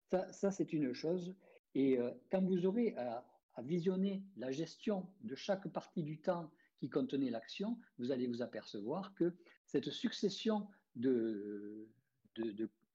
Ça, 0.10 0.52
c'est 0.52 0.72
une 0.74 0.94
chose. 0.94 1.36
Et 1.76 2.00
euh, 2.00 2.12
quand 2.32 2.42
vous 2.42 2.66
aurez 2.66 2.96
à, 2.98 3.26
visionner 3.64 4.24
la 4.36 4.52
gestion 4.52 5.10
de 5.22 5.34
chaque 5.34 5.68
partie 5.70 6.04
du 6.04 6.22
temps 6.22 6.52
qui 6.78 6.90
contenait 6.90 7.32
l'action, 7.32 7.80
vous 7.98 8.12
allez 8.12 8.28
vous 8.28 8.44
apercevoir 8.44 9.16
que 9.16 9.36
cette 9.66 9.90
succession 9.90 10.68
de, 10.96 11.90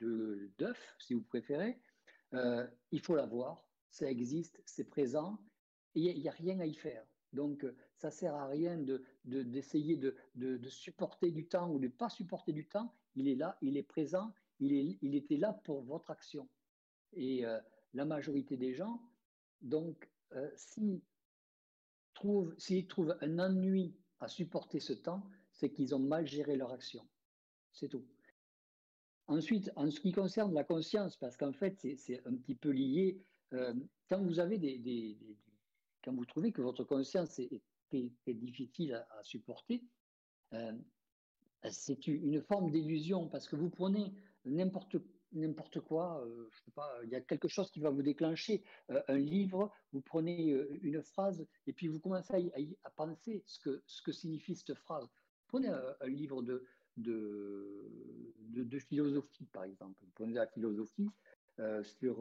d'œufs, 0.01 0.97
si 1.01 1.15
vous 1.15 1.23
préférez, 1.23 1.81
euh, 2.35 2.65
il 2.93 3.01
faut 3.01 3.17
la 3.17 3.27
voir, 3.27 3.69
ça 3.91 4.09
existe, 4.09 4.63
c'est 4.65 4.85
présent, 4.85 5.37
il 5.97 6.17
n'y 6.17 6.29
a, 6.29 6.33
rien 6.33 6.61
à 6.61 6.67
y 6.67 6.75
faire. 6.75 7.05
Donc, 7.33 7.67
ça 7.97 8.09
ne 8.09 8.13
sert 8.13 8.35
à 8.37 8.47
rien 8.47 8.79
de, 8.79 9.05
d'essayer 9.25 9.97
de, 9.97 10.15
de, 10.37 10.69
supporter 10.69 11.33
du 11.33 11.49
temps 11.49 11.71
ou 11.73 11.81
de 11.81 11.87
ne 11.87 11.93
pas 11.93 12.09
supporter 12.09 12.53
du 12.53 12.69
temps. 12.69 12.95
Il 13.17 13.27
est 13.27 13.35
là, 13.35 13.59
il 13.63 13.77
est 13.77 13.83
présent, 13.83 14.33
il 14.61 15.15
était 15.17 15.39
là 15.39 15.55
pour 15.65 15.83
votre 15.83 16.11
action. 16.11 16.49
Et 17.15 17.45
euh, 17.45 17.59
la 17.95 18.05
majorité 18.05 18.57
des 18.57 18.75
gens, 18.75 19.01
donc, 19.61 20.09
euh, 20.33 20.51
s'ils 20.57 21.01
trouvent, 22.15 23.17
un 23.21 23.39
ennui 23.39 23.95
à 24.21 24.29
supporter 24.29 24.81
ce 24.81 24.93
temps, 24.93 25.27
c'est 25.51 25.71
qu'ils 25.71 25.95
ont 25.95 25.99
mal 25.99 26.27
géré 26.27 26.57
leur 26.57 26.73
action. 26.73 27.07
C'est 27.73 27.89
tout. 27.89 28.07
Ensuite, 29.27 29.71
en 29.77 29.91
ce 29.91 30.01
qui 30.01 30.13
concerne 30.13 30.53
la 30.55 30.65
conscience, 30.65 31.17
parce 31.17 31.37
qu'en 31.37 31.53
fait, 31.53 31.79
c'est 31.97 32.27
un 32.27 32.35
petit 32.35 32.55
peu 32.55 32.71
lié, 32.71 33.23
euh, 33.53 33.75
quand 34.09 34.23
vous 34.23 34.41
avez 34.41 34.59
des, 34.59 35.19
quand 36.03 36.13
vous 36.13 36.27
trouvez 36.27 36.53
que 36.53 36.63
votre 36.63 36.85
conscience 36.85 37.39
est, 37.39 37.63
difficile 38.27 38.95
à, 38.95 39.23
supporter, 39.23 39.83
c'est 41.71 42.07
une 42.07 42.41
forme 42.43 42.71
d'illusion 42.71 43.29
parce 43.29 43.47
que 43.47 43.57
vous 43.57 43.69
prenez 43.69 44.15
n'importe 44.45 44.97
n'importe 45.33 45.81
quoi, 45.81 46.25
euh, 46.27 46.49
il 47.05 47.11
y 47.11 47.15
a 47.15 47.21
quelque 47.21 47.49
chose 47.49 47.71
qui 47.71 47.81
va 47.81 47.91
vous 47.91 48.03
déclencher. 48.03 48.63
Euh, 48.91 49.03
un 49.09 49.19
livre, 49.19 49.73
vous 49.93 50.01
prenez 50.01 50.53
euh, 50.53 50.79
une 50.83 51.03
phrase 51.03 51.47
et 51.67 51.73
puis 51.73 51.89
vous 51.89 52.01
commencez 52.01 52.53
à, 52.85 52.91
penser 52.91 53.43
ce 53.47 53.59
que, 53.61 53.83
ce 53.87 54.03
que 54.03 54.13
signifie 54.13 54.55
cette 54.55 54.75
phrase. 54.79 55.09
Prenez 55.49 55.69
un, 55.69 56.07
livre 56.07 56.43
de, 56.43 56.65
de, 56.97 57.91
de, 58.49 58.79
philosophie, 58.79 59.47
par 59.53 59.65
exemple. 59.65 60.03
Prenez 60.15 60.35
la 60.35 60.47
philosophie 60.47 61.11
sur, 61.83 62.17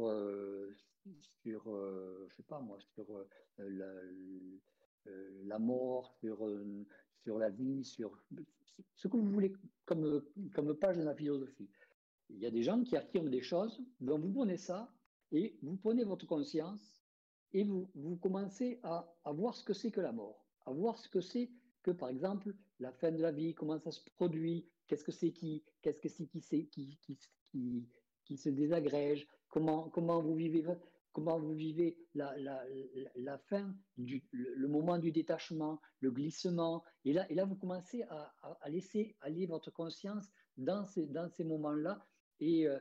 sur 1.41 1.63
je 2.27 2.35
sais 2.35 2.43
pas 2.43 2.59
moi, 2.59 2.77
sur 2.93 3.05
la, 3.57 3.85
la, 5.45 5.59
mort, 5.59 6.13
sur, 6.19 6.45
sur 7.23 7.37
la 7.37 7.49
vie, 7.49 7.85
sur 7.85 8.21
ce 8.95 9.07
que 9.07 9.15
vous 9.15 9.29
voulez 9.31 9.53
comme, 9.85 10.21
comme 10.53 10.75
page 10.75 10.97
de 10.97 11.03
la 11.03 11.15
philosophie. 11.15 11.69
Il 12.33 12.41
y 12.41 12.45
a 12.45 12.51
des 12.51 12.63
gens 12.63 12.83
qui 12.83 12.95
affirment 12.95 13.29
des 13.29 13.41
choses, 13.41 13.81
donc 13.99 14.21
vous 14.21 14.31
prenez 14.31 14.57
ça 14.57 14.93
et 15.31 15.57
vous 15.61 15.77
prenez 15.77 16.03
votre 16.03 16.25
conscience 16.25 17.01
et 17.53 17.63
vous, 17.63 17.89
vous 17.95 18.17
commencez 18.17 18.79
à, 18.83 19.05
voir 19.25 19.55
ce 19.55 19.63
que 19.63 19.73
c'est 19.73 19.91
que 19.91 20.01
la 20.01 20.11
mort, 20.11 20.45
à 20.65 20.71
voir 20.71 20.97
ce 20.97 21.09
que 21.09 21.21
c'est 21.21 21.49
que, 21.83 21.91
par 21.91 22.09
exemple, 22.09 22.53
la 22.79 22.91
fin 22.91 23.11
de 23.11 23.21
la 23.21 23.31
vie, 23.31 23.53
comment 23.53 23.79
ça 23.79 23.91
se 23.91 24.01
produit, 24.15 24.67
qu'est-ce 24.87 25.03
que 25.03 25.11
c'est 25.11 25.31
qui, 25.31 25.63
qu'est-ce 25.81 25.99
que 25.99 26.09
c'est 26.09 26.27
qui, 26.27 26.47
se 28.37 28.49
désagrège, 28.49 29.27
comment, 29.49 29.89
comment 29.89 30.21
vous 30.21 30.35
vivez 30.35 30.63
comment 31.13 31.39
vous 31.39 31.53
vivez 31.53 31.97
la, 32.13 32.37
la, 32.37 32.63
la 33.15 33.37
fin, 33.37 33.75
du, 33.97 34.23
le, 34.31 34.67
moment 34.69 34.97
du 34.97 35.11
détachement, 35.11 35.81
le 35.99 36.09
glissement. 36.09 36.85
Et 37.03 37.11
là, 37.11 37.29
et 37.29 37.35
là 37.35 37.43
vous 37.43 37.55
commencez 37.55 38.03
à, 38.03 38.33
à, 38.61 38.69
laisser 38.69 39.17
aller 39.19 39.45
votre 39.45 39.71
conscience 39.71 40.31
dans 40.57 40.85
ces, 40.85 41.07
dans 41.07 41.29
ces 41.29 41.43
moments-là 41.43 42.05
et 42.41 42.67
euh, 42.67 42.79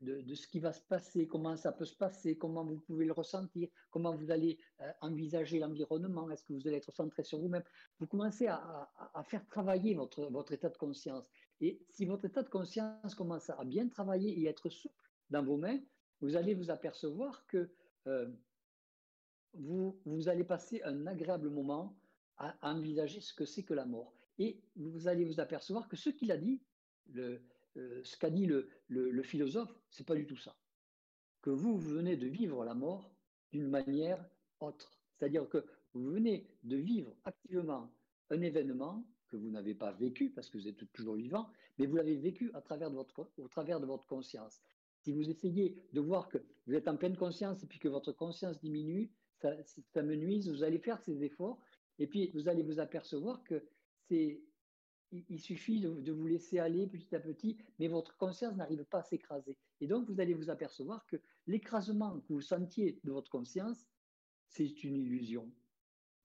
de, 0.00 0.34
ce 0.34 0.46
qui 0.46 0.58
va 0.58 0.72
se 0.72 0.82
passer, 0.82 1.26
comment 1.26 1.56
ça 1.56 1.70
peut 1.70 1.84
se 1.84 1.96
passer, 1.96 2.36
comment 2.36 2.64
vous 2.64 2.78
pouvez 2.80 3.04
le 3.04 3.12
ressentir, 3.12 3.68
comment 3.90 4.14
vous 4.14 4.30
allez 4.30 4.58
euh, 4.80 4.90
envisager 5.00 5.58
l'environnement, 5.58 6.30
est-ce 6.30 6.44
que 6.44 6.52
vous 6.52 6.66
allez 6.66 6.78
être 6.78 6.92
centré 6.92 7.22
sur 7.22 7.38
vous-même. 7.38 7.62
Vous 8.00 8.06
commencez 8.06 8.48
à, 8.48 8.90
faire 9.24 9.46
travailler 9.46 9.94
votre, 9.94 10.26
votre 10.30 10.52
état 10.52 10.68
de 10.68 10.76
conscience. 10.76 11.24
Et 11.60 11.80
si 11.90 12.06
votre 12.06 12.24
état 12.24 12.42
de 12.42 12.48
conscience 12.48 13.14
commence 13.14 13.50
à 13.50 13.64
bien 13.64 13.88
travailler 13.88 14.38
et 14.40 14.46
être 14.46 14.68
souple 14.68 15.10
dans 15.30 15.44
vos 15.44 15.56
mains, 15.56 15.80
vous 16.20 16.36
allez 16.36 16.54
vous 16.54 16.70
apercevoir 16.70 17.46
que 17.46 17.70
euh, 18.06 18.30
vous, 19.54 20.00
vous 20.04 20.28
allez 20.28 20.44
passer 20.44 20.82
un 20.84 21.06
agréable 21.06 21.50
moment 21.50 21.98
à, 22.38 22.56
envisager 22.62 23.20
ce 23.20 23.34
que 23.34 23.44
c'est 23.44 23.62
que 23.62 23.74
la 23.74 23.84
mort. 23.84 24.14
Et 24.38 24.62
vous 24.76 25.08
allez 25.08 25.24
vous 25.24 25.40
apercevoir 25.40 25.88
que 25.88 25.96
ce 25.96 26.10
qu'il 26.10 26.32
a 26.32 26.36
dit, 26.36 26.62
le, 27.12 27.42
euh, 27.76 28.00
ce 28.04 28.16
qu'a 28.16 28.30
dit 28.30 28.46
le, 28.46 28.68
le, 28.88 29.10
le 29.10 29.22
philosophe, 29.22 29.74
c'est 29.90 30.06
pas 30.06 30.14
du 30.14 30.26
tout 30.26 30.36
ça. 30.36 30.56
Que 31.40 31.50
vous, 31.50 31.76
venez 31.76 32.16
de 32.16 32.26
vivre 32.26 32.64
la 32.64 32.74
mort 32.74 33.14
d'une 33.52 33.68
manière 33.68 34.24
autre. 34.60 34.98
C'est-à-dire 35.18 35.48
que 35.48 35.64
vous 35.94 36.10
venez 36.10 36.46
de 36.62 36.76
vivre 36.76 37.14
activement 37.24 37.92
un 38.30 38.40
événement 38.40 39.04
que 39.28 39.36
vous 39.36 39.50
n'avez 39.50 39.74
pas 39.74 39.92
vécu 39.92 40.30
parce 40.30 40.50
que 40.50 40.58
vous 40.58 40.68
êtes 40.68 40.92
toujours 40.92 41.16
vivant, 41.16 41.50
mais 41.78 41.86
vous 41.86 41.96
l'avez 41.96 42.16
vécu 42.16 42.52
au 42.54 42.60
travers 42.60 42.90
de 42.90 43.86
votre 43.86 44.06
conscience. 44.06 44.60
Si 45.00 45.12
vous 45.12 45.28
essayez 45.28 45.76
de 45.92 46.00
voir 46.00 46.28
que 46.28 46.38
vous 46.66 46.74
êtes 46.74 46.86
en 46.86 46.96
pleine 46.96 47.16
conscience 47.16 47.62
et 47.62 47.66
puis 47.66 47.78
que 47.78 47.88
votre 47.88 48.12
conscience 48.12 48.60
diminue, 48.60 49.10
ça, 49.40 49.50
ça 49.92 50.02
me 50.02 50.14
nuise, 50.14 50.48
vous 50.48 50.62
allez 50.62 50.78
faire 50.78 51.00
ces 51.00 51.24
efforts 51.24 51.58
et 51.98 52.06
puis 52.06 52.30
vous 52.34 52.48
allez 52.48 52.62
vous 52.62 52.78
apercevoir 52.78 53.42
que 53.42 53.64
c'est 54.08 54.40
il 55.12 55.40
suffit 55.40 55.80
de, 55.80 56.12
vous 56.12 56.26
laisser 56.26 56.58
aller 56.58 56.86
petit 56.86 57.14
à 57.14 57.20
petit, 57.20 57.58
mais 57.78 57.88
votre 57.88 58.16
conscience 58.16 58.56
n'arrive 58.56 58.84
pas 58.84 59.00
à 59.00 59.02
s'écraser. 59.02 59.56
Et 59.80 59.86
donc, 59.86 60.08
vous 60.08 60.20
allez 60.20 60.34
vous 60.34 60.50
apercevoir 60.50 61.06
que 61.06 61.16
l'écrasement 61.46 62.20
que 62.20 62.32
vous 62.32 62.40
sentiez 62.40 63.00
de 63.04 63.12
votre 63.12 63.30
conscience, 63.30 63.86
c'est 64.48 64.84
une 64.84 64.96
illusion. 64.96 65.50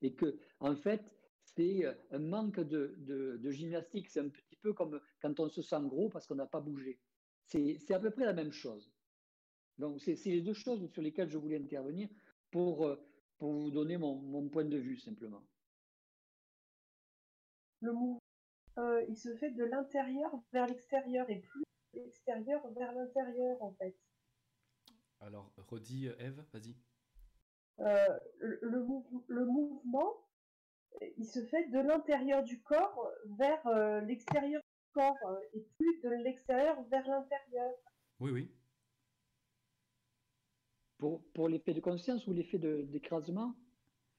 Et 0.01 0.13
que, 0.13 0.39
en 0.59 0.75
fait, 0.75 1.03
c'est 1.43 1.85
un 2.11 2.19
manque 2.19 2.59
de, 2.59 2.95
de, 2.99 3.51
gymnastique. 3.51 4.09
C'est 4.09 4.19
un 4.19 4.29
petit 4.29 4.55
peu 4.61 4.73
comme 4.73 5.01
quand 5.21 5.39
on 5.39 5.49
se 5.49 5.61
sent 5.61 5.81
gros 5.83 6.09
parce 6.09 6.27
qu'on 6.27 6.35
n'a 6.35 6.45
pas 6.45 6.61
bougé. 6.61 6.99
C'est 7.45 7.91
à 7.91 7.99
peu 7.99 8.11
près 8.11 8.25
la 8.25 8.33
même 8.33 8.51
chose. 8.51 8.91
Donc, 9.77 10.01
c'est 10.01 10.15
les 10.25 10.41
deux 10.41 10.53
choses 10.53 10.89
sur 10.91 11.01
lesquelles 11.01 11.29
je 11.29 11.37
voulais 11.37 11.57
intervenir 11.57 12.09
pour, 12.51 12.85
euh, 12.85 12.95
pour 13.37 13.53
vous 13.53 13.69
donner 13.69 13.97
mon, 13.97 14.15
mon 14.15 14.49
point 14.49 14.65
de 14.65 14.77
vue, 14.77 14.97
simplement. 14.97 15.43
Euh, 18.77 19.03
il 19.07 19.17
se 19.17 19.35
fait 19.35 19.51
de 19.51 19.63
l'intérieur 19.63 20.31
vers 20.53 20.67
l'extérieur 20.67 21.29
et 21.29 21.39
plus 21.39 21.63
de 21.93 21.99
l'extérieur 21.99 22.67
vers 22.71 22.93
l'intérieur, 22.93 23.61
en 23.61 23.73
fait. 23.73 23.95
Alors, 25.19 25.51
redis, 25.57 26.07
Eve, 26.19 26.43
vas-y. 26.53 26.75
Euh, 27.79 28.19
le, 28.39 28.59
le, 28.61 28.85
le, 29.27 29.45
mouvement, 29.45 30.27
il 31.17 31.25
se 31.25 31.43
fait 31.45 31.67
de 31.69 31.79
l'intérieur 31.79 32.43
du 32.43 32.61
corps 32.61 33.11
vers 33.37 33.65
euh, 33.67 34.01
l'extérieur 34.01 34.61
corps 34.93 35.15
euh, 35.27 35.39
et 35.53 35.67
plus 35.77 36.01
de 36.01 36.09
l'extérieur 36.23 36.81
vers 36.89 37.07
l'intérieur. 37.07 37.71
Oui, 38.19 38.31
oui. 38.31 38.51
Pour, 40.97 41.23
pour 41.33 41.47
l'effet 41.49 41.73
de 41.73 41.79
conscience 41.79 42.25
ou 42.25 42.33
l'effet 42.33 42.57
d'écrasement 42.57 43.55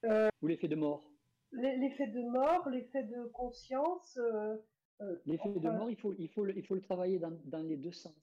euh, 0.05 0.29
Ou 0.43 0.47
l'effet 0.47 0.69
de 0.69 0.77
mort? 0.77 1.08
L'effet 1.53 2.09
de 2.09 2.23
mort, 2.31 2.69
l'effet 2.69 3.05
de 3.05 3.25
conscience. 3.29 4.17
Euh, 4.19 4.57
euh 5.01 5.17
l'effet 5.27 5.49
enfin... 5.49 5.61
de 5.61 5.69
mort, 5.69 5.91
il 5.91 5.97
faut, 5.97 6.15
il 6.19 6.29
faut, 6.29 6.45
le, 6.45 6.57
il 6.57 6.65
faut 6.65 6.75
le 6.75 6.83
travailler 6.83 7.19
dans, 7.19 7.37
dans 7.45 7.63
les 7.63 7.77
deux 7.77 7.93
sens. 7.93 8.15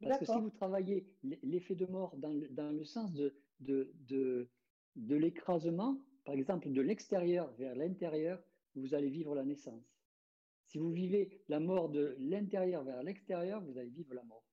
Parce 0.00 0.18
que 0.18 0.24
si 0.26 0.38
vous 0.38 0.50
travaillez 0.50 1.06
l'effet 1.42 1.74
de 1.74 1.86
mort 1.86 2.16
dans 2.16 2.32
le, 2.32 2.48
dans 2.48 2.70
le 2.70 2.84
sens 2.84 3.12
de, 3.14 3.34
de, 3.60 3.92
de, 4.08 4.48
de 4.96 5.16
l'écrasement, 5.16 5.98
par 6.24 6.34
exemple 6.34 6.70
de 6.70 6.80
l'extérieur 6.80 7.52
vers 7.52 7.74
l'intérieur, 7.74 8.42
vous 8.74 8.94
allez 8.94 9.08
vivre 9.08 9.34
la 9.34 9.44
naissance. 9.44 9.94
Si 10.66 10.78
vous 10.78 10.90
vivez 10.90 11.42
la 11.48 11.60
mort 11.60 11.88
de 11.88 12.16
l'intérieur 12.18 12.82
vers 12.84 13.02
l'extérieur, 13.02 13.62
vous 13.62 13.78
allez 13.78 13.90
vivre 13.90 14.14
la 14.14 14.24
mort. 14.24 14.44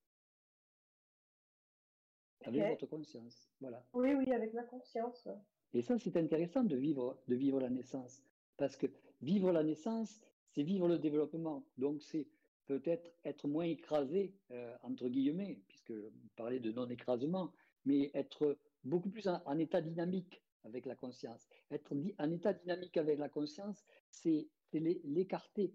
Avec 2.44 2.60
okay. 2.60 2.70
votre 2.70 2.86
conscience. 2.86 3.50
Voilà. 3.60 3.84
Oui, 3.92 4.14
oui, 4.14 4.32
avec 4.32 4.52
la 4.52 4.64
conscience. 4.64 5.28
Et 5.74 5.82
ça, 5.82 5.98
c'est 5.98 6.16
intéressant 6.16 6.64
de 6.64 6.76
vivre, 6.76 7.18
de 7.28 7.34
vivre 7.34 7.60
la 7.60 7.70
naissance. 7.70 8.22
Parce 8.56 8.76
que 8.76 8.86
vivre 9.20 9.52
la 9.52 9.62
naissance, 9.62 10.20
c'est 10.50 10.62
vivre 10.62 10.88
le 10.88 10.98
développement. 10.98 11.64
Donc, 11.78 12.02
c'est 12.02 12.28
peut-être 12.66 13.10
être 13.24 13.48
moins 13.48 13.64
écrasé, 13.64 14.34
euh, 14.50 14.74
entre 14.82 15.08
guillemets, 15.08 15.60
puisque 15.68 15.92
vous 15.92 16.28
parlez 16.36 16.60
de 16.60 16.72
non-écrasement, 16.72 17.52
mais 17.84 18.10
être 18.14 18.58
beaucoup 18.84 19.10
plus 19.10 19.28
en, 19.28 19.58
état 19.58 19.80
dynamique 19.80 20.42
avec 20.64 20.86
la 20.86 20.94
conscience. 20.94 21.48
Être 21.70 21.94
en 22.18 22.30
état 22.30 22.52
dynamique 22.52 22.96
avec 22.96 23.18
la 23.18 23.28
conscience, 23.28 23.84
c'est 24.10 24.48
l'écarter, 24.72 25.74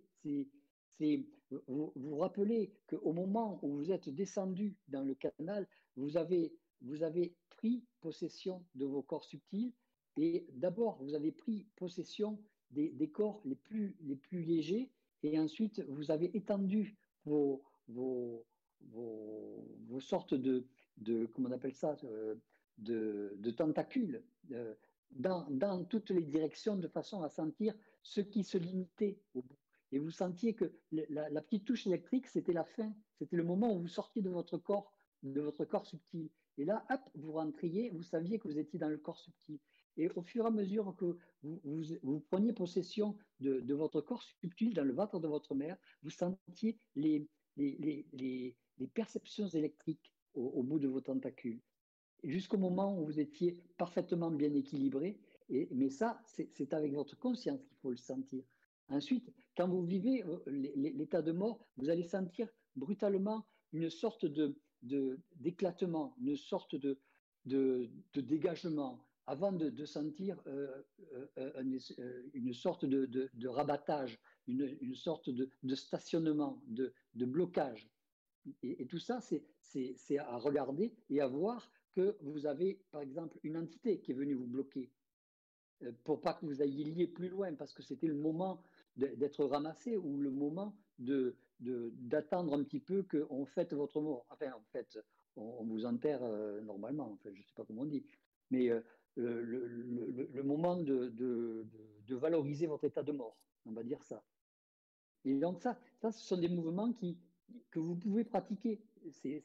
vous, 1.68 1.94
vous 1.96 2.18
rappelez 2.18 2.74
qu'au 2.88 3.14
moment 3.14 3.60
où 3.62 3.76
vous 3.76 3.92
êtes 3.92 4.10
descendu 4.10 4.76
dans 4.88 5.04
le 5.04 5.16
canal, 5.16 5.68
vous 5.96 6.18
avez, 6.18 6.54
vous 6.82 7.04
avez 7.04 7.36
pris 7.50 7.84
possession 8.02 8.66
de 8.76 8.86
vos 8.86 9.02
corps 9.02 9.26
subtils 9.26 9.74
et 10.18 10.46
d'abord 10.54 10.98
vous 11.02 11.14
avez 11.14 11.32
pris 11.32 11.68
possession 11.76 12.40
des, 12.72 13.10
corps 13.10 13.42
les 13.46 13.56
plus, 13.56 13.96
légers 14.32 14.92
et 15.24 15.40
ensuite 15.40 15.82
vous 15.88 16.12
avez 16.12 16.36
étendu 16.36 16.98
vos, 17.26 17.64
sortes 20.00 20.34
de, 20.34 20.66
comment 21.34 21.50
on 21.50 21.54
appelle 21.54 21.74
ça, 21.74 21.96
euh, 22.04 22.36
de, 22.78 23.52
tentacules 23.52 24.24
euh, 24.52 24.74
dans, 25.12 25.50
dans 25.50 25.86
toutes 25.86 26.10
les 26.10 26.24
directions 26.24 26.76
de 26.76 26.88
façon 26.88 27.24
à 27.24 27.30
sentir 27.30 27.74
ce 28.04 28.22
qui 28.22 28.44
se 28.44 28.58
limitait 28.58 29.20
au 29.34 29.42
bout 29.42 29.58
et 29.92 30.00
vous 30.00 30.12
sentiez 30.12 30.54
que 30.54 30.74
la, 30.92 31.30
la 31.30 31.42
petite 31.42 31.66
touche 31.66 31.88
électrique, 31.88 32.28
c'était 32.28 32.54
la 32.54 32.66
fin, 32.66 32.94
c'était 33.20 33.38
le 33.38 33.44
moment 33.44 33.74
où 33.74 33.80
vous 33.80 33.88
sortiez 33.88 34.22
de 34.22 34.30
votre 34.30 34.58
corps, 34.58 34.94
de 35.24 35.42
votre 35.42 35.66
corps 35.66 35.86
subtil. 35.86 36.30
Et 36.58 36.66
là, 36.66 36.86
hop, 36.90 37.02
vous 37.16 37.34
rentriez, 37.34 37.90
vous 37.92 38.04
saviez 38.04 38.40
que 38.40 38.48
vous 38.48 38.60
étiez 38.60 38.80
dans 38.80 38.90
le 38.90 38.98
corps 38.98 39.20
subtil. 39.20 39.60
Et 39.98 40.10
au 40.16 40.22
fur 40.22 40.46
et 40.46 40.48
à 40.48 40.52
mesure 40.52 40.96
que 40.96 41.18
vous, 41.44 42.20
preniez 42.30 42.54
possession 42.54 43.18
de, 43.40 43.74
votre 43.74 44.02
corps 44.02 44.24
subtil 44.24 44.74
dans 44.74 44.84
le 44.84 44.94
ventre 44.94 45.20
de 45.20 45.28
votre 45.28 45.56
mère, 45.56 45.78
vous 46.04 46.10
sentiez 46.10 46.78
les, 46.96 47.28
perceptions 48.94 49.48
électriques 49.50 50.14
au, 50.34 50.64
bout 50.64 50.80
de 50.80 50.88
vos 50.88 51.02
tentacules. 51.02 51.62
Jusqu'au 52.24 52.58
moment 52.58 53.00
où 53.00 53.06
vous 53.06 53.20
étiez 53.20 53.58
parfaitement 53.78 54.32
bien 54.32 54.54
équilibré. 54.54 55.20
Mais 55.50 55.90
ça, 55.90 56.22
c'est 56.26 56.74
avec 56.74 56.94
votre 56.94 57.18
conscience 57.18 57.64
qu'il 57.64 57.78
faut 57.78 57.92
le 57.92 57.98
sentir. 57.98 58.44
Ensuite, 58.90 59.32
quand 59.56 59.68
vous 59.68 59.84
vivez 59.84 60.24
euh, 60.24 60.40
l'état 60.48 61.22
de 61.22 61.32
mort, 61.32 61.66
vous 61.78 61.90
allez 61.90 62.04
sentir 62.04 62.48
brutalement 62.76 63.46
une 63.74 63.90
sorte 63.90 64.26
de, 64.26 64.56
d'éclatement, 65.36 66.16
une 66.20 66.36
sorte 66.36 66.76
de, 66.76 67.00
dégagement, 68.16 69.07
avant 69.28 69.52
de, 69.52 69.86
sentir 69.86 70.42
euh, 70.48 70.82
euh, 71.38 71.62
une, 71.62 71.78
une, 72.34 72.54
sorte 72.54 72.86
de, 72.86 73.48
rabattage, 73.48 74.20
une, 74.48 74.96
sorte 74.96 75.30
de, 75.30 75.76
stationnement, 75.76 76.62
de, 76.68 76.94
blocage. 77.14 77.90
Et, 78.64 78.88
tout 78.88 79.00
ça, 79.00 79.20
c'est 79.22 80.18
à 80.18 80.38
regarder 80.38 80.94
et 81.10 81.20
à 81.20 81.28
voir 81.28 81.70
que 81.94 82.18
vous 82.22 82.46
avez, 82.46 82.82
par 82.92 83.02
exemple, 83.02 83.38
une 83.44 83.58
entité 83.58 84.00
qui 84.00 84.12
est 84.12 84.16
venue 84.16 84.36
vous 84.36 84.48
bloquer, 84.48 84.90
pour 86.06 86.22
pas 86.22 86.34
que 86.34 86.46
vous 86.46 86.62
ayez 86.62 87.08
plus 87.08 87.30
loin, 87.30 87.54
parce 87.54 87.74
que 87.74 87.84
c'était 87.84 88.08
le 88.08 88.16
moment 88.16 88.64
d'être 88.96 89.44
ramassé 89.44 89.98
ou 89.98 90.18
le 90.18 90.32
moment 90.32 90.76
de 90.98 91.36
d'attendre 91.60 92.54
un 92.54 92.64
petit 92.64 92.80
peu 92.80 93.04
qu'on 93.04 93.46
fête 93.46 93.74
votre 93.74 94.00
mort. 94.00 94.26
Enfin, 94.30 94.52
en 94.54 94.64
fait, 94.72 95.00
on, 95.36 95.64
vous 95.64 95.86
enterre 95.86 96.24
euh, 96.24 96.62
normalement, 96.62 97.12
enfin, 97.14 97.30
je 97.34 97.40
ne 97.40 97.44
sais 97.44 97.54
pas 97.56 97.66
comment 97.66 97.82
on 97.82 97.86
dit, 97.86 98.06
mais 98.52 98.70
euh, 98.70 98.82
le, 99.18 99.42
le, 99.42 99.68
le, 99.68 100.30
le, 100.32 100.44
moment 100.44 100.78
de, 100.78 101.10
de, 101.10 101.66
de, 102.08 102.16
valoriser 102.16 102.68
votre 102.68 102.86
état 102.86 103.04
de 103.04 103.12
mort. 103.12 103.38
on 103.66 103.72
va 103.72 103.84
dire 103.84 104.04
ça. 104.04 104.24
Et 105.26 105.36
donc 105.36 105.60
ça, 105.60 105.78
ça 106.00 106.12
ce 106.12 106.24
sont 106.26 106.38
des 106.38 106.48
mouvements 106.50 106.94
qui, 106.94 107.18
que 107.72 107.80
vous 107.80 107.96
pouvez 107.96 108.24
pratiquer. 108.24 108.80
C'est 109.12 109.44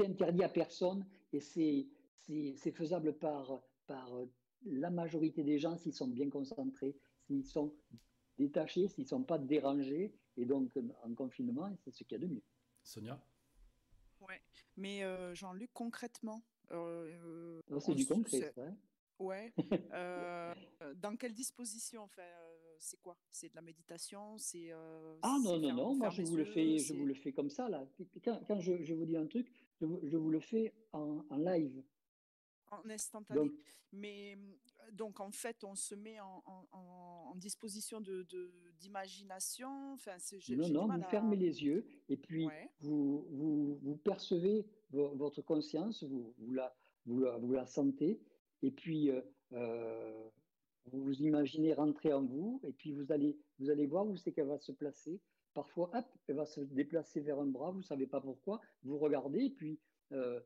interdit 0.00 0.44
à 0.44 0.48
personne 0.48 1.06
et 1.32 1.40
c'est 1.40 2.72
faisable 2.72 3.14
par, 3.18 3.62
par 3.86 4.10
la 4.64 4.90
majorité 4.90 5.42
des 5.42 5.58
gens 5.58 5.76
s'ils 5.76 5.94
sont 5.94 6.08
bien 6.08 6.28
concentrés, 6.28 6.96
s'ils 7.26 7.44
sont 7.44 7.74
détachés, 8.38 8.88
s'ils 8.88 9.04
ne 9.04 9.08
sont 9.08 9.24
pas 9.24 9.38
dérangés. 9.38 10.14
Et 10.36 10.46
donc, 10.46 10.78
en 11.04 11.14
confinement, 11.14 11.74
c'est 11.80 11.90
ce 11.90 12.04
qu'il 12.04 12.12
y 12.12 12.24
a 12.24 12.26
de 12.26 12.32
mieux. 12.32 12.42
Sonia? 12.82 13.22
Ouais, 14.20 14.40
mais 14.76 15.02
euh, 15.04 15.34
Jean-Luc, 15.34 15.70
concrètement. 15.72 16.42
Euh, 16.72 17.60
c'est 17.80 17.94
du 17.94 18.06
concret, 18.06 18.52
ça. 18.54 18.62
Hein. 18.62 18.76
Ouais. 19.18 19.52
Euh, 19.92 20.54
dans 20.96 21.16
quelle 21.16 21.32
disposition 21.32 22.02
enfin, 22.02 22.22
C'est 22.78 23.00
quoi? 23.00 23.16
C'est 23.30 23.48
de 23.48 23.54
la 23.54 23.62
méditation 23.62 24.36
C'est 24.38 24.72
Ah 25.22 25.38
non 25.42 25.58
non 25.58 25.72
non, 25.72 25.94
moi 25.94 26.10
je 26.10 26.22
vous 26.22 26.36
le 26.36 26.44
fais, 26.44 26.78
je 26.78 26.92
vous 26.94 27.06
le 27.06 27.14
fais 27.14 27.32
comme 27.32 27.50
ça 27.50 27.68
là. 27.68 27.86
Quand, 28.24 28.60
je, 28.60 28.82
je, 28.82 28.94
vous 28.94 29.06
dis 29.06 29.16
un 29.16 29.26
truc, 29.26 29.52
je, 29.80 29.86
je 30.02 30.16
vous 30.16 30.30
le 30.30 30.40
fais 30.40 30.72
en, 30.92 31.24
en 31.28 31.36
live. 31.36 31.82
En 32.70 32.88
instantané. 32.88 33.52
Mais 33.92 34.38
donc 34.92 35.20
en 35.20 35.30
fait, 35.30 35.62
on 35.64 35.74
se 35.74 35.94
met 35.94 36.18
en, 36.20 36.42
en, 36.72 37.34
disposition 37.36 38.00
de, 38.00 38.26
d'imagination. 38.78 39.94
Enfin, 39.94 40.16
non, 40.50 40.68
non, 40.68 40.86
vous 40.86 41.02
fermez 41.04 41.36
les 41.36 41.62
yeux 41.62 41.84
et 42.08 42.16
puis 42.16 42.46
vous, 42.80 43.26
vous, 43.30 43.78
vous, 43.82 43.96
percevez 43.96 44.66
votre 44.92 45.42
conscience, 45.42 46.04
vous, 46.04 46.34
vous, 46.38 46.52
la, 46.52 46.74
vous, 47.06 47.20
la, 47.20 47.36
vous 47.38 47.52
la 47.52 47.66
sentez. 47.66 48.20
Et 48.62 48.70
puis 48.70 49.10
euh, 49.10 49.20
euh, 49.52 50.28
vous 50.86 51.02
vous 51.02 51.22
imaginez 51.22 51.74
rentrer 51.74 52.12
en 52.12 52.24
vous 52.24 52.60
et 52.64 52.72
puis 52.72 52.92
vous 52.92 53.12
allez, 53.12 53.38
vous 53.58 53.70
allez 53.70 53.86
voir 53.86 54.06
où 54.06 54.16
c'est 54.16 54.32
qu'elle 54.32 54.48
va 54.48 54.58
se 54.58 54.72
placer. 54.72 55.20
Parfois, 55.54 55.90
hop, 55.94 56.04
elle 56.28 56.36
va 56.36 56.46
se 56.46 56.60
déplacer 56.60 57.20
vers 57.20 57.38
un 57.38 57.46
bras, 57.46 57.70
vous 57.70 57.78
ne 57.78 57.84
savez 57.84 58.06
pas 58.06 58.20
pourquoi, 58.20 58.60
vous 58.82 58.98
regardez 58.98 59.44
et 59.44 59.50
puis 59.50 59.78
euh, 60.12 60.40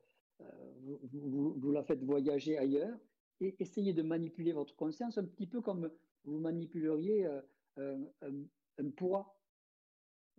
vous, 0.81 1.01
vous, 1.13 1.55
vous, 1.55 1.73
la 1.73 1.83
faites 1.85 2.03
voyager 2.03 2.59
ailleurs. 2.59 2.99
Et 3.41 3.55
essayez 3.61 3.93
de 3.93 4.03
manipuler 4.03 4.53
votre 4.53 4.75
conscience 4.75 5.19
un 5.19 5.25
petit 5.25 5.47
peu 5.47 5.61
comme 5.61 5.91
vous 6.25 6.39
manipuleriez 6.39 7.29
euh, 7.79 7.99
un, 8.23 8.91
poids, 8.91 9.39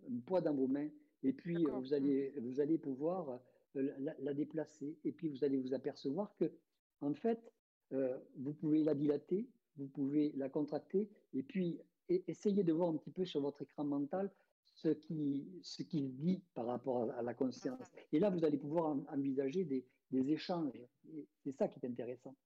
un 0.08 0.20
poids 0.20 0.40
dans 0.40 0.54
vos 0.54 0.66
mains. 0.66 0.90
Et 1.22 1.32
puis, 1.32 1.64
vous 1.64 1.94
allez, 1.94 2.34
vous 2.40 2.60
allez 2.60 2.78
pouvoir 2.78 3.40
la, 3.80 4.34
déplacer. 4.34 4.98
Et 5.04 5.12
puis, 5.12 5.28
vous 5.28 5.44
allez 5.44 5.58
vous 5.58 5.74
apercevoir 5.74 6.34
que, 6.36 6.52
en 7.00 7.14
fait, 7.14 7.52
euh, 7.92 8.18
vous 8.36 8.52
pouvez 8.52 8.82
la 8.82 8.94
dilater, 8.94 9.48
vous 9.76 9.88
pouvez 9.88 10.32
la 10.36 10.48
contracter. 10.48 11.08
Et 11.32 11.42
puis, 11.42 11.80
essayez 12.08 12.64
de 12.64 12.72
voir 12.72 12.90
un 12.90 12.96
petit 12.96 13.10
peu 13.10 13.24
sur 13.24 13.40
votre 13.40 13.62
écran 13.62 13.84
mental 13.84 14.30
ce 14.64 14.88
qu'il 14.90 15.46
ce 15.62 15.82
dit 15.82 16.42
par 16.54 16.66
rapport 16.66 17.10
à, 17.12 17.22
la 17.22 17.34
conscience. 17.34 17.90
Et 18.12 18.20
là, 18.20 18.30
vous 18.30 18.44
allez 18.44 18.58
pouvoir 18.58 18.96
envisager 19.08 19.64
des, 19.64 19.84
des 20.10 20.30
échanges. 20.30 20.80
C'est 21.42 21.52
ça 21.52 21.68
qui 21.68 21.80
est 21.80 21.88
intéressant. 21.88 22.36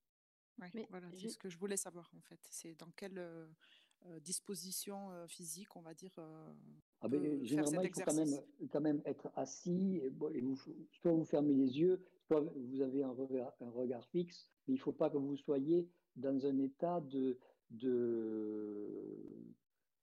Oui, 0.75 0.87
voilà, 0.91 1.09
c'est 1.13 1.29
ce 1.29 1.39
que 1.39 1.49
je 1.49 1.59
voulais 1.59 1.77
savoir 1.77 2.11
en 2.17 2.21
fait. 2.21 2.39
C'est 2.51 2.75
dans 2.75 2.91
quelle 2.97 3.19
euh, 3.19 3.47
euh, 3.47 3.47
disposition 4.21 5.11
euh, 5.11 5.27
physique, 5.27 5.75
on 5.77 5.81
va 5.81 5.95
dire. 5.95 6.19
Ah 7.01 7.09
ben, 7.09 7.45
généralement, 7.45 7.83
il 7.83 7.93
faut 7.93 8.01
quand 8.05 8.15
même, 8.15 8.41
quand 8.71 8.81
même 8.81 9.03
être 9.05 9.31
assis, 9.35 10.01
et, 10.03 10.11
vous, 10.41 10.57
soit 11.01 11.13
vous 11.13 11.25
fermez 11.25 11.55
les 11.55 11.79
yeux, 11.79 12.05
soit 12.27 12.41
vous 12.41 12.81
avez 12.81 13.03
un 13.03 13.11
regard, 13.11 13.53
un 13.61 13.71
regard 13.71 14.07
fixe, 14.09 14.49
mais 14.67 14.75
il 14.75 14.79
ne 14.79 14.83
faut 14.83 14.93
pas 14.93 15.11
que 15.11 15.17
vous 15.19 15.37
soyez 15.37 15.89
dans 16.17 16.47
un 16.47 16.59
état 16.59 17.01
de, 17.01 17.39
de, 17.71 19.49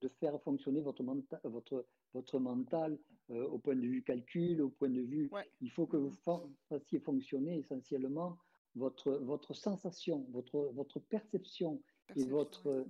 de 0.02 0.08
faire 0.20 0.42
fonctionner 0.42 0.82
votre, 0.82 1.04
mental, 1.04 1.40
votre, 1.44 1.86
votre 2.14 2.40
mental 2.40 3.00
au 3.30 3.60
point 3.60 3.76
de 3.76 3.82
vue 3.82 4.04
calcul, 4.04 4.62
au 4.62 4.70
point 4.70 4.90
de 4.90 5.02
vue. 5.02 5.30
Il 5.62 5.70
faut 5.72 5.86
que 5.86 5.98
vous 5.98 6.14
fassiez 6.68 7.00
fonctionner 7.00 7.60
essentiellement 7.60 8.38
votre, 8.76 9.12
votre 9.12 9.54
sensation, 9.54 10.26
votre, 10.32 10.72
votre 10.74 11.00
perception, 11.00 11.82
et 12.16 12.26
votre, 12.26 12.68
euh, 12.68 12.84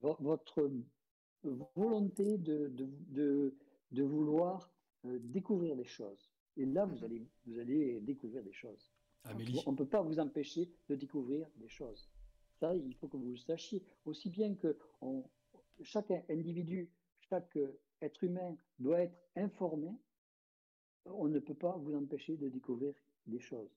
votre 0.00 0.70
volonté 1.42 2.38
de, 2.38 2.68
de, 2.68 3.54
de, 3.90 4.02
vouloir 4.02 4.70
euh, 5.04 5.18
découvrir 5.22 5.76
des 5.76 5.84
choses. 5.84 6.30
Et 6.56 6.66
là, 6.66 6.84
vous, 6.84 6.98
mhm. 6.98 7.04
allez, 7.04 7.26
vous 7.46 7.58
allez 7.58 8.00
découvrir 8.00 8.42
des 8.42 8.52
choses. 8.52 8.92
On 9.66 9.72
ne 9.72 9.76
peut 9.76 9.86
pas 9.86 10.02
vous 10.02 10.18
empêcher 10.18 10.70
de 10.88 10.94
découvrir 10.94 11.46
des 11.56 11.68
choses. 11.68 12.10
Ça, 12.58 12.74
il 12.74 12.94
faut 12.94 13.08
que 13.08 13.16
vous 13.16 13.30
le 13.30 13.36
sachiez. 13.36 13.82
Aussi 14.04 14.30
bien 14.30 14.54
que 14.54 14.78
on, 15.00 15.24
chaque 15.82 16.10
individu, 16.28 16.90
chaque 17.28 17.58
être 18.02 18.24
humain 18.24 18.56
doit 18.78 19.00
être 19.00 19.18
informé, 19.36 19.94
on 21.04 21.28
ne 21.28 21.38
peut 21.38 21.54
pas 21.54 21.76
vous 21.76 21.94
empêcher 21.94 22.36
de 22.36 22.48
découvrir 22.48 22.94
des 23.26 23.40
choses. 23.40 23.70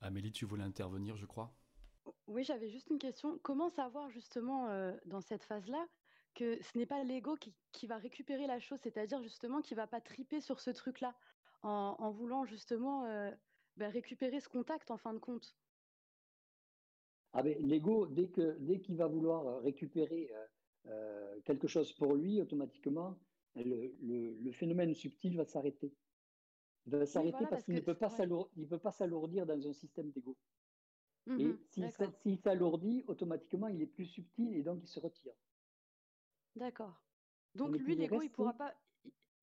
Amélie, 0.00 0.32
tu 0.32 0.44
voulais 0.44 0.64
intervenir, 0.64 1.16
je 1.16 1.26
crois? 1.26 1.54
Oui, 2.26 2.42
j'avais 2.44 2.68
juste 2.68 2.88
une 2.90 2.98
question. 2.98 3.38
Comment 3.42 3.68
savoir 3.68 4.10
justement 4.10 4.68
euh, 4.68 4.92
dans 5.06 5.20
cette 5.20 5.44
phase-là 5.44 5.86
que 6.34 6.60
ce 6.62 6.76
n'est 6.76 6.86
pas 6.86 7.04
l'ego 7.04 7.36
qui, 7.70 7.86
va 7.86 7.96
récupérer 7.96 8.46
la 8.46 8.58
chose, 8.58 8.80
c'est-à-dire 8.82 9.22
justement 9.22 9.60
qui 9.60 9.74
va 9.74 9.86
pas 9.86 10.00
triper 10.00 10.40
sur 10.40 10.58
ce 10.58 10.70
truc-là 10.70 11.14
en, 11.62 12.10
voulant 12.10 12.44
justement 12.44 13.04
euh, 13.04 13.30
ben, 13.76 13.90
récupérer 13.90 14.40
ce 14.40 14.48
contact 14.48 14.90
en 14.90 14.96
fin 14.96 15.14
de 15.14 15.18
compte? 15.18 15.56
Ah 17.32 17.42
ben, 17.42 17.56
L'ego, 17.60 18.06
dès 18.06 18.28
qu'il 18.28 18.56
dès 18.60 18.82
va 18.94 19.06
vouloir 19.06 19.62
récupérer 19.62 20.32
euh, 20.86 21.40
quelque 21.44 21.68
chose 21.68 21.92
pour 21.92 22.14
lui, 22.14 22.40
automatiquement, 22.40 23.16
le 23.54 24.50
phénomène 24.52 24.92
subtil 24.92 25.36
va 25.36 25.44
s'arrêter. 25.44 25.94
Il 26.86 26.92
va 26.92 27.06
s'arrêter 27.06 27.46
parce, 27.48 27.64
qu'il 27.64 27.74
ne 27.74 27.80
peut 27.80 27.94
pas 27.94 28.92
s'alourdir 28.92 29.46
dans 29.46 29.68
un 29.68 29.72
système 29.72 30.10
d'ego. 30.10 30.36
Mmh 31.26 31.40
et 31.40 31.90
s'il 32.22 32.38
s'alourdit, 32.38 33.02
automatiquement, 33.06 33.68
il 33.68 33.80
est 33.80 33.86
plus 33.86 34.04
subtil 34.06 34.54
et 34.54 34.62
donc 34.62 34.80
il 34.82 34.88
se 34.88 35.00
retire. 35.00 35.32
D'accord. 36.56 37.00
Donc 37.54 37.76
lui, 37.78 37.96
l'ego, 37.96 38.20
il 38.20 38.28
ne 38.28 38.30
pourra 38.32 38.52
pas. 38.52 38.74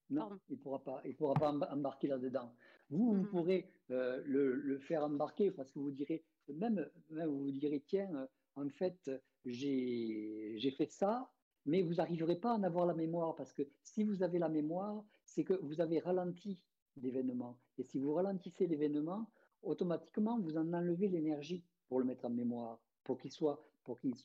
Non, 0.10 0.40
il 0.50 0.58
ne 0.58 0.62
pourra 0.62 0.84
pas, 0.84 1.02
il 1.06 1.16
pourra 1.16 1.34
pas 1.34 1.52
embarquer 1.72 2.08
là-dedans. 2.08 2.54
Vous, 2.90 3.14
vous 3.14 3.22
mmh 3.22 3.28
pourrez 3.30 3.70
euh, 3.92 4.22
le, 4.26 4.78
faire 4.80 5.04
embarquer 5.04 5.52
parce 5.52 5.72
que 5.72 5.80
vous 5.80 5.92
direz, 5.92 6.24
même, 6.50 6.88
vous 7.10 7.46
vous 7.46 7.52
direz, 7.52 7.82
tiens, 7.88 8.14
euh, 8.14 8.28
en 8.56 8.70
fait, 8.70 9.10
j'ai 9.46 10.74
fait 10.78 10.92
ça, 10.92 11.32
mais 11.66 11.82
vous 11.82 11.96
n'arriverez 11.96 12.36
pas 12.36 12.52
à 12.52 12.56
en 12.56 12.64
avoir 12.64 12.86
la 12.86 12.94
mémoire 12.94 13.36
parce 13.36 13.54
que 13.54 13.64
si 13.84 14.04
vous 14.04 14.24
avez 14.24 14.40
la 14.40 14.50
mémoire, 14.50 15.04
c'est 15.26 15.44
que 15.46 15.54
vous 15.54 15.80
avez 15.80 16.00
ralenti 16.00 16.62
d'événement. 16.98 17.58
Et 17.78 17.84
si 17.84 18.00
vous 18.00 18.14
ralentissez 18.14 18.68
l'événement, 18.68 19.32
automatiquement, 19.62 20.40
vous 20.40 20.58
en 20.58 20.74
enlevez 20.74 21.08
l'énergie 21.08 21.64
pour 21.92 22.00
le 22.00 22.06
mettre 22.06 22.24
en 22.24 22.30
mémoire, 22.30 22.80
pour 23.04 23.18
qu'il 23.18 23.32
soit, 23.32 23.62
pour 23.84 24.00
qu'il 24.00 24.16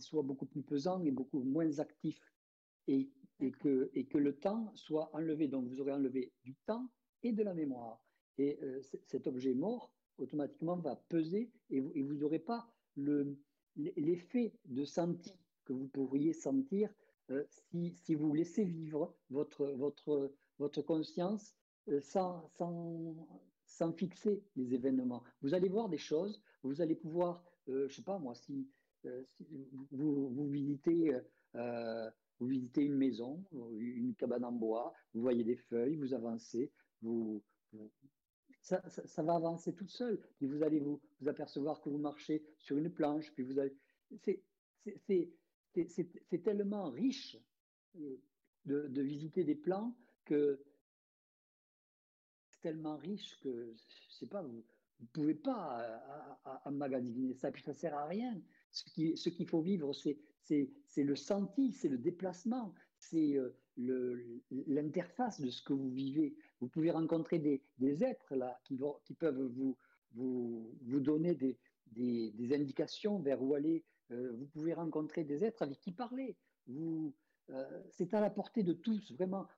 soit 0.00 0.22
beaucoup 0.22 0.44
plus 0.44 0.60
pesant 0.60 1.02
et 1.02 1.10
beaucoup 1.10 1.40
moins 1.40 1.78
actif. 1.78 2.20
Et, 2.88 3.10
que, 3.62 3.90
le 4.18 4.36
temps 4.36 4.70
soit 4.74 5.08
enlevé. 5.14 5.48
Donc, 5.48 5.66
vous 5.66 5.80
aurez 5.80 5.92
enlevé 5.92 6.34
du 6.44 6.54
temps 6.66 6.86
et 7.22 7.32
de 7.32 7.42
la 7.42 7.54
mémoire. 7.54 8.04
Et 8.36 8.58
euh, 8.62 8.82
cet 9.06 9.26
objet 9.26 9.54
mort, 9.54 9.90
automatiquement, 10.18 10.76
va 10.76 10.96
peser 11.08 11.50
et 11.70 11.80
vous 11.80 12.14
n'aurez 12.14 12.38
pas 12.38 12.70
l'effet 13.76 14.52
de 14.66 14.84
senti 14.84 15.32
que 15.64 15.72
vous 15.72 15.88
pourriez 15.88 16.34
sentir 16.34 16.90
euh, 17.30 17.44
si, 17.48 18.14
vous 18.14 18.34
laissez 18.34 18.64
vivre 18.64 19.16
votre, 19.30 19.64
votre, 19.68 20.34
votre 20.58 20.82
conscience 20.82 21.56
euh, 21.88 21.98
sans, 22.02 22.46
sans, 23.64 23.92
fixer 23.94 24.44
les 24.54 24.74
événements. 24.74 25.24
Vous 25.40 25.54
allez 25.54 25.70
voir 25.70 25.88
des 25.88 25.98
choses, 25.98 26.42
vous 26.62 26.80
allez 26.80 26.94
pouvoir, 26.94 27.44
euh, 27.68 27.86
je 27.88 27.92
ne 27.92 27.96
sais 27.96 28.02
pas 28.02 28.18
moi, 28.18 28.34
si, 28.34 28.68
euh, 29.04 29.22
vous, 29.90 30.48
visitez, 30.48 31.12
vous 31.54 32.46
visitez 32.46 32.82
une 32.82 32.96
maison, 32.96 33.44
une 33.52 34.14
cabane 34.14 34.44
en 34.44 34.52
bois, 34.52 34.92
vous 35.14 35.22
voyez 35.22 35.44
des 35.44 35.56
feuilles, 35.56 35.96
vous 35.96 36.12
avancez, 36.14 36.72
vous, 37.02 37.42
ça, 38.60 39.22
va 39.22 39.34
avancer 39.34 39.74
tout 39.74 39.86
seul. 39.86 40.20
Puis 40.38 40.46
vous 40.46 40.62
allez 40.62 40.80
vous, 40.80 41.00
vous 41.20 41.28
apercevoir 41.28 41.80
que 41.80 41.88
vous 41.88 41.98
marchez 41.98 42.44
sur 42.58 42.76
une 42.76 42.90
planche, 42.90 43.32
puis 43.32 43.44
vous 43.44 43.58
allez. 43.58 43.74
C'est 45.06 46.42
tellement 46.42 46.90
riche 46.90 47.36
de, 47.94 48.88
de, 48.88 49.02
visiter 49.02 49.44
des 49.44 49.54
plans 49.54 49.96
que 50.24 50.60
tellement 52.60 52.96
riche 52.96 53.38
que, 53.40 53.74
je 53.76 54.14
sais 54.14 54.26
pas, 54.26 54.42
vous 54.42 54.64
ne 55.00 55.06
pouvez 55.12 55.34
pas 55.34 56.02
emmagasiner 56.64 57.34
ça, 57.34 57.50
puis 57.50 57.62
ça 57.62 57.74
sert 57.74 57.94
à 57.94 58.06
rien. 58.06 58.40
Ce 58.70 58.84
qu'il 58.84 59.16
ce 59.16 59.28
qu'il 59.28 59.46
faut 59.46 59.60
vivre, 59.60 59.92
c'est 59.92 60.18
le 60.96 61.16
senti, 61.16 61.72
c'est 61.72 61.88
le 61.88 61.98
déplacement, 61.98 62.74
c'est 62.98 63.36
euh, 63.36 64.42
l'interface 64.50 65.40
de 65.40 65.50
ce 65.50 65.62
que 65.62 65.72
vous 65.72 65.90
vivez. 65.90 66.34
Vous 66.60 66.68
pouvez 66.68 66.90
rencontrer 66.90 67.38
des, 67.38 67.62
des 67.78 68.04
êtres 68.04 68.34
là 68.34 68.58
qui, 68.64 68.76
vont, 68.76 68.96
qui 69.04 69.14
peuvent 69.14 69.42
vous, 69.42 69.76
vous, 70.12 70.74
vous 70.82 71.00
donner 71.00 71.34
des, 71.34 71.58
des, 71.92 72.54
indications 72.54 73.18
vers 73.18 73.42
où 73.42 73.54
aller 73.54 73.84
vous 74.08 74.46
pouvez 74.46 74.72
rencontrer 74.72 75.24
des 75.24 75.44
êtres 75.44 75.62
avec 75.62 75.80
qui 75.80 75.90
parler. 75.90 76.36
Vous, 76.68 77.12
c'est 77.90 78.14
à 78.14 78.20
la 78.20 78.30
portée 78.30 78.62
de 78.62 78.72
tous, 78.72 79.12
vraiment. 79.12 79.48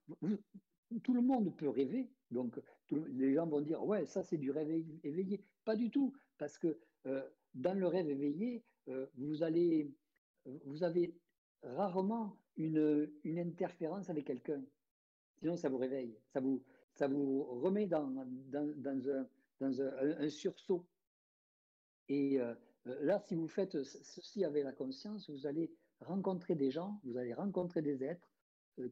tout 1.02 1.14
le 1.14 1.20
monde 1.20 1.54
peut 1.56 1.68
rêver. 1.68 2.10
Donc, 2.30 2.60
les 2.90 3.34
gens 3.34 3.46
vont 3.46 3.60
dire, 3.60 3.84
ouais, 3.84 4.06
ça 4.06 4.22
c'est 4.22 4.38
du 4.38 4.50
rêve 4.50 4.70
éveillé. 5.04 5.42
Pas 5.64 5.76
du 5.76 5.90
tout, 5.90 6.14
parce 6.36 6.58
que 6.58 6.78
dans 7.54 7.78
le 7.78 7.86
rêve 7.86 8.08
éveillé, 8.08 8.62
vous 9.16 9.42
allez, 9.42 9.90
vous 10.64 10.82
avez 10.82 11.14
rarement 11.62 12.36
une, 12.56 13.10
une 13.24 13.38
interférence 13.38 14.10
avec 14.10 14.26
quelqu'un. 14.26 14.62
Sinon, 15.38 15.56
ça 15.56 15.68
vous 15.68 15.78
réveille, 15.78 16.18
ça 16.32 16.40
vous, 16.40 16.62
ça 16.94 17.06
vous 17.06 17.44
remet 17.44 17.86
dans, 17.86 18.08
dans, 18.08 19.08
un, 19.10 19.26
dans 19.60 19.80
un, 19.80 20.28
sursaut. 20.28 20.84
Et 22.08 22.40
euh, 22.40 22.54
là, 22.84 23.20
si 23.20 23.34
vous 23.36 23.46
faites 23.46 23.82
ceci 23.84 24.44
avec 24.44 24.64
la 24.64 24.72
conscience, 24.72 25.30
vous 25.30 25.46
allez 25.46 25.70
rencontrer 26.00 26.56
des 26.56 26.70
gens, 26.70 27.00
vous 27.04 27.16
allez 27.16 27.34
rencontrer 27.34 27.82
des 27.82 28.02
êtres 28.02 28.32
euh, 28.32 28.37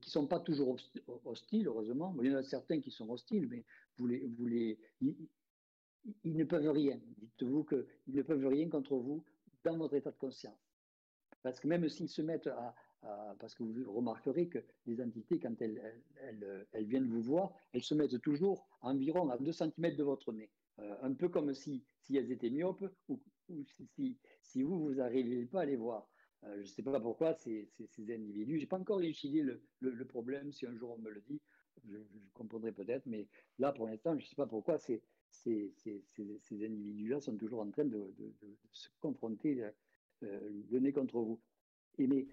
qui 0.00 0.08
ne 0.08 0.12
sont 0.12 0.26
pas 0.26 0.40
toujours 0.40 0.76
hostiles, 1.24 1.66
heureusement. 1.66 2.14
Il 2.20 2.30
y 2.30 2.34
en 2.34 2.38
a 2.38 2.42
certains 2.42 2.80
qui 2.80 2.90
sont 2.90 3.08
hostiles, 3.08 3.46
mais 3.48 3.64
vous 3.96 4.06
les, 4.06 4.26
vous 4.26 4.46
les, 4.46 4.78
ils, 5.00 6.36
ne 6.36 6.44
peuvent 6.44 6.68
rien. 6.68 7.00
Dites-vous 7.18 7.64
qu'ils 7.64 7.86
ne 8.08 8.22
peuvent 8.22 8.46
rien 8.46 8.68
contre 8.68 8.96
vous 8.96 9.24
dans 9.64 9.76
votre 9.76 9.94
état 9.94 10.10
de 10.10 10.16
conscience. 10.16 10.58
Parce 11.42 11.60
que 11.60 11.68
même 11.68 11.88
s'ils 11.88 12.08
se 12.08 12.22
mettent 12.22 12.48
à, 12.48 12.74
parce 13.38 13.54
que 13.54 13.62
vous 13.62 13.92
remarquerez 13.92 14.48
que 14.48 14.58
les 14.86 15.00
entités, 15.00 15.38
quand 15.38 15.60
elles, 15.60 15.80
elles, 16.72 16.84
viennent 16.86 17.08
vous 17.08 17.22
voir, 17.22 17.52
elles 17.72 17.82
se 17.82 17.94
mettent 17.94 18.20
toujours 18.20 18.66
environ 18.80 19.30
à 19.30 19.38
2 19.38 19.52
cm 19.52 19.96
de 19.96 20.02
votre 20.02 20.32
nez. 20.32 20.50
Euh, 20.78 20.94
un 21.02 21.14
peu 21.14 21.28
comme 21.28 21.54
si, 21.54 21.84
si 22.00 22.16
elles 22.16 22.30
étaient 22.30 22.50
myopes 22.50 22.84
ou, 23.08 23.18
si, 23.66 24.18
si, 24.42 24.62
vous, 24.62 24.78
vous 24.78 24.94
n'arrivez 24.94 25.46
pas 25.46 25.62
à 25.62 25.64
les 25.64 25.76
voir. 25.76 26.08
Euh, 26.44 26.54
je 26.56 26.60
ne 26.60 26.66
sais 26.66 26.82
pas 26.82 27.00
pourquoi 27.00 27.34
ces, 27.34 27.68
ces, 27.76 27.86
ces 27.86 28.14
individus, 28.14 28.56
je 28.56 28.60
n'ai 28.60 28.66
pas 28.66 28.78
encore 28.78 29.02
étudié 29.02 29.42
le, 29.42 29.62
le, 29.80 30.04
problème, 30.04 30.52
si 30.52 30.66
un 30.66 30.76
jour 30.76 30.94
on 30.96 30.98
me 30.98 31.10
le 31.10 31.20
dit, 31.22 31.40
je, 31.88 31.98
comprendrai 32.34 32.72
peut-être, 32.72 33.06
mais 33.06 33.26
là 33.58 33.72
pour 33.72 33.86
l'instant, 33.86 34.12
je 34.18 34.24
ne 34.24 34.28
sais 34.28 34.36
pas 34.36 34.46
pourquoi 34.46 34.78
ces, 34.78 35.02
ces, 35.30 35.72
individus-là 36.50 37.20
sont 37.20 37.36
toujours 37.36 37.60
en 37.60 37.70
train 37.70 37.84
de, 37.84 38.14
de, 38.18 38.32
se 38.72 38.88
confronter 39.00 39.64
euh, 40.22 40.62
le 40.70 40.78
nez 40.78 40.92
contre 40.92 41.20
vous. 41.20 41.40
Et 41.98 42.06
mais 42.06 42.26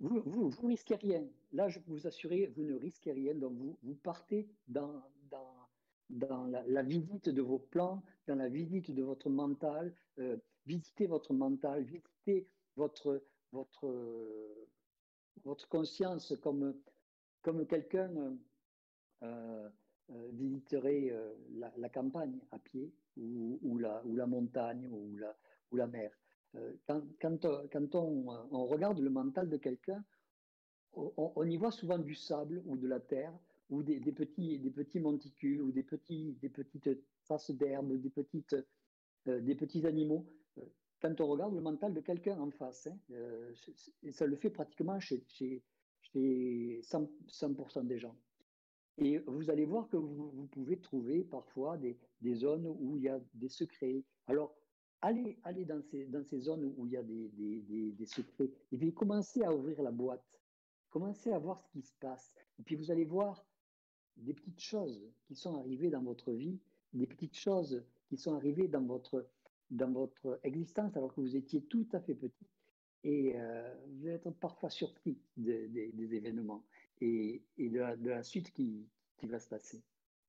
vous, 0.00 0.20
vous, 0.24 0.50
vous, 0.50 0.66
risquez 0.66 0.96
rien. 0.96 1.26
Là, 1.52 1.68
je 1.68 1.78
peux 1.78 1.92
vous 1.92 2.06
assurer, 2.06 2.46
vous 2.56 2.64
ne 2.64 2.74
risquez 2.74 3.12
rien. 3.12 3.34
Donc, 3.34 3.54
vous, 3.54 3.78
vous 3.82 3.94
partez 3.94 4.48
dans, 4.68 5.02
dans, 5.30 5.68
dans 6.10 6.44
la, 6.46 6.82
visite 6.82 7.28
de 7.28 7.42
vos 7.42 7.58
plans, 7.58 8.02
dans 8.26 8.34
la 8.34 8.48
visite 8.48 8.90
de 8.90 9.02
votre 9.02 9.30
mental. 9.30 9.94
Euh, 10.18 10.36
visitez 10.66 11.06
votre 11.06 11.32
mental, 11.32 11.84
visitez 11.84 12.48
votre, 12.76 13.22
votre, 13.52 13.88
votre 15.44 15.68
conscience 15.68 16.34
comme, 16.42 16.74
comme 17.42 17.66
quelqu'un 17.66 18.10
euh, 19.22 19.68
euh, 20.10 20.28
visiterait 20.32 21.12
la, 21.76 21.88
campagne 21.88 22.38
à 22.50 22.58
pied 22.58 22.92
ou, 23.16 23.78
la, 23.78 24.04
ou 24.04 24.14
la 24.16 24.26
montagne 24.26 24.88
ou 24.88 25.16
la, 25.16 25.36
ou 25.70 25.76
la 25.76 25.86
mer. 25.86 26.10
Euh, 26.56 26.72
quand, 26.86 27.02
quand, 27.20 27.44
euh, 27.44 27.66
quand 27.72 27.94
on, 27.94 28.30
euh, 28.30 28.42
regarde 28.50 28.98
le 29.00 29.10
mental 29.10 29.48
de 29.48 29.56
quelqu'un, 29.56 30.04
on, 30.96 31.44
y 31.44 31.56
voit 31.56 31.72
souvent 31.72 31.98
du 31.98 32.14
sable 32.14 32.62
ou 32.66 32.76
de 32.76 32.86
la 32.86 33.00
terre 33.00 33.36
ou 33.68 33.82
des, 33.82 33.98
petits, 34.12 34.60
des 34.60 34.70
petits 34.70 35.00
monticules 35.00 35.60
ou 35.60 35.72
des, 35.72 35.82
petits, 35.82 36.38
des 36.40 36.48
petites 36.48 36.88
traces 37.24 37.50
d'herbe, 37.50 38.00
des, 38.00 38.12
des 39.40 39.54
petits 39.56 39.86
animaux. 39.86 40.24
Quand 41.04 41.20
on 41.20 41.26
regarde 41.26 41.54
le 41.54 41.60
mental 41.60 41.92
de 41.92 42.00
quelqu'un 42.00 42.40
en 42.40 42.50
face, 42.50 42.86
hein, 42.86 42.96
et 44.02 44.10
ça 44.10 44.24
le 44.24 44.36
fait 44.36 44.48
pratiquement 44.48 44.98
chez, 45.00 45.22
chez, 45.28 45.62
chez 46.00 46.80
100%, 46.80 47.68
100 47.68 47.84
des 47.84 47.98
gens. 47.98 48.16
Et 48.96 49.18
vous 49.18 49.50
allez 49.50 49.66
voir 49.66 49.86
que 49.90 49.98
vous, 49.98 50.48
pouvez 50.50 50.80
trouver 50.80 51.22
parfois 51.22 51.76
des, 51.76 51.98
zones 52.34 52.66
où 52.80 52.96
il 52.96 53.02
y 53.02 53.10
a 53.10 53.20
des 53.34 53.50
secrets. 53.50 54.02
Alors, 54.28 54.56
allez, 55.02 55.36
dans, 55.66 55.82
ces, 55.82 56.40
zones 56.40 56.72
où 56.74 56.86
il 56.86 56.92
y 56.92 56.96
a 56.96 57.02
des, 57.02 57.28
des, 57.28 58.06
secrets 58.06 58.50
et 58.72 58.78
puis 58.78 58.94
commencez 58.94 59.42
à 59.42 59.54
ouvrir 59.54 59.82
la 59.82 59.92
boîte. 59.92 60.24
Commencez 60.88 61.32
à 61.32 61.38
voir 61.38 61.60
ce 61.60 61.68
qui 61.68 61.82
se 61.82 61.92
passe. 62.00 62.32
Et 62.58 62.62
puis 62.62 62.76
vous 62.76 62.90
allez 62.90 63.04
voir 63.04 63.44
des 64.16 64.32
petites 64.32 64.60
choses 64.60 65.06
qui 65.26 65.34
sont 65.34 65.54
arrivées 65.54 65.90
dans 65.90 66.02
votre 66.02 66.32
vie, 66.32 66.58
des 66.94 67.06
petites 67.06 67.36
choses 67.36 67.84
qui 68.08 68.16
sont 68.16 68.34
arrivées 68.34 68.68
dans 68.68 68.86
votre, 68.86 69.28
dans 69.70 69.90
votre 69.90 70.38
existence 70.42 70.96
alors 70.96 71.14
que 71.14 71.20
vous 71.20 71.36
étiez 71.36 71.62
tout 71.62 71.86
à 71.92 72.00
fait 72.00 72.14
petit. 72.14 72.46
Et 73.02 73.34
euh, 73.36 73.74
vous 73.88 74.08
être 74.08 74.30
parfois 74.30 74.70
surpris 74.70 75.18
des 75.36 76.14
événements 76.14 76.64
et, 77.00 77.42
et 77.58 77.68
de, 77.68 77.78
la, 77.78 77.96
de, 77.96 78.08
la, 78.08 78.22
suite 78.22 78.50
qui, 78.52 78.86
qui 79.18 79.26
va 79.26 79.38
se 79.38 79.48
passer. 79.48 79.82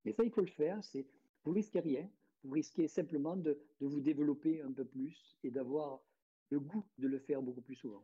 Mais 0.03 0.12
ça, 0.12 0.24
il 0.24 0.32
faut 0.32 0.41
le 0.41 0.48
faire. 0.48 0.84
C'est, 0.84 1.06
vous 1.45 1.53
risquez 1.53 1.80
rien 1.80 2.10
vous 2.45 2.52
risquez 2.52 2.88
simplement 2.88 3.36
de, 3.36 3.60
vous 3.82 3.99
développer 3.99 4.62
un 4.62 4.72
peu 4.72 4.86
plus 4.86 5.38
et 5.44 5.52
d'avoir 5.52 6.02
le 6.49 6.60
goût 6.60 6.86
de 6.99 7.07
le 7.07 7.20
faire 7.20 7.41
beaucoup 7.41 7.62
plus 7.62 7.76
souvent. 7.76 8.03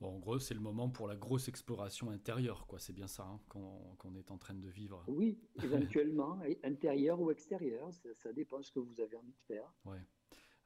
Bon, 0.00 0.16
en 0.16 0.18
gros, 0.18 0.38
c'est 0.38 0.54
le 0.54 0.60
moment 0.60 0.88
pour 0.88 1.08
la 1.08 1.16
grosse 1.16 1.48
exploration 1.48 2.10
intérieure, 2.10 2.66
quoi. 2.66 2.78
C'est 2.78 2.92
bien 2.92 3.06
ça 3.06 3.24
hein, 3.24 3.40
qu'on 3.48 4.14
est 4.14 4.30
en 4.30 4.38
train 4.38 4.54
de 4.54 4.68
vivre. 4.68 5.04
Oui, 5.08 5.38
éventuellement, 5.62 6.40
intérieur 6.64 7.20
ou 7.20 7.30
extérieur, 7.30 7.90
ça, 8.14 8.32
dépend 8.32 8.58
de 8.58 8.64
ce 8.64 8.72
que 8.72 8.78
vous 8.78 9.00
avez 9.00 9.16
envie 9.16 9.32
de 9.32 9.54
faire. 9.54 9.70
Ouais. 9.84 10.00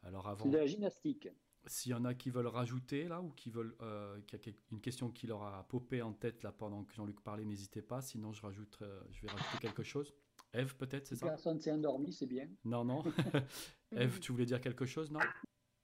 Alors 0.05 0.29
avant. 0.29 0.45
C'est 0.45 0.51
de 0.51 0.59
la 0.59 0.67
gymnastique. 0.67 1.29
S'il 1.67 1.93
y 1.93 1.95
en 1.95 2.05
a 2.05 2.13
qui 2.13 2.29
veulent 2.29 2.47
rajouter 2.47 3.05
là 3.05 3.23
ou 3.23 3.31
qui 3.31 3.49
veulent, 3.49 3.75
euh, 3.81 4.21
qui 4.27 4.37
a 4.37 4.39
une 4.71 4.81
question 4.81 5.11
qui 5.11 5.27
leur 5.27 5.43
a 5.43 5.67
popé 5.67 6.03
en 6.03 6.13
tête 6.13 6.43
là 6.43 6.53
pendant 6.53 6.85
que 6.85 6.93
Jean-Luc 6.93 7.21
parlait, 7.23 7.45
n'hésitez 7.45 7.81
pas. 7.81 8.03
Sinon, 8.03 8.33
je 8.33 8.43
rajoute, 8.43 8.79
euh, 8.83 9.01
je 9.13 9.23
vais 9.23 9.29
rajouter 9.29 9.59
quelque 9.61 9.83
chose. 9.83 10.15
Eve, 10.53 10.77
peut-être, 10.77 11.07
c'est 11.07 11.17
ça? 11.17 11.27
Personne 11.27 11.59
s'est 11.59 11.73
endormi, 11.73 12.13
c'est 12.13 12.27
bien. 12.27 12.49
Non, 12.65 12.85
non. 12.85 13.03
Eve, 13.93 14.21
tu 14.21 14.33
voulais 14.33 14.45
dire 14.45 14.61
quelque 14.61 14.85
chose, 14.85 15.11
non? 15.11 15.21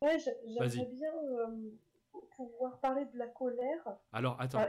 Ouais, 0.03 0.19
j'aimerais 0.19 0.87
bien 0.87 1.13
euh, 1.15 1.71
pouvoir 2.37 2.79
parler 2.81 3.07
de 3.07 3.19
la 3.19 3.29
colère. 3.29 3.97
Alors, 4.13 4.41
attends. 4.41 4.61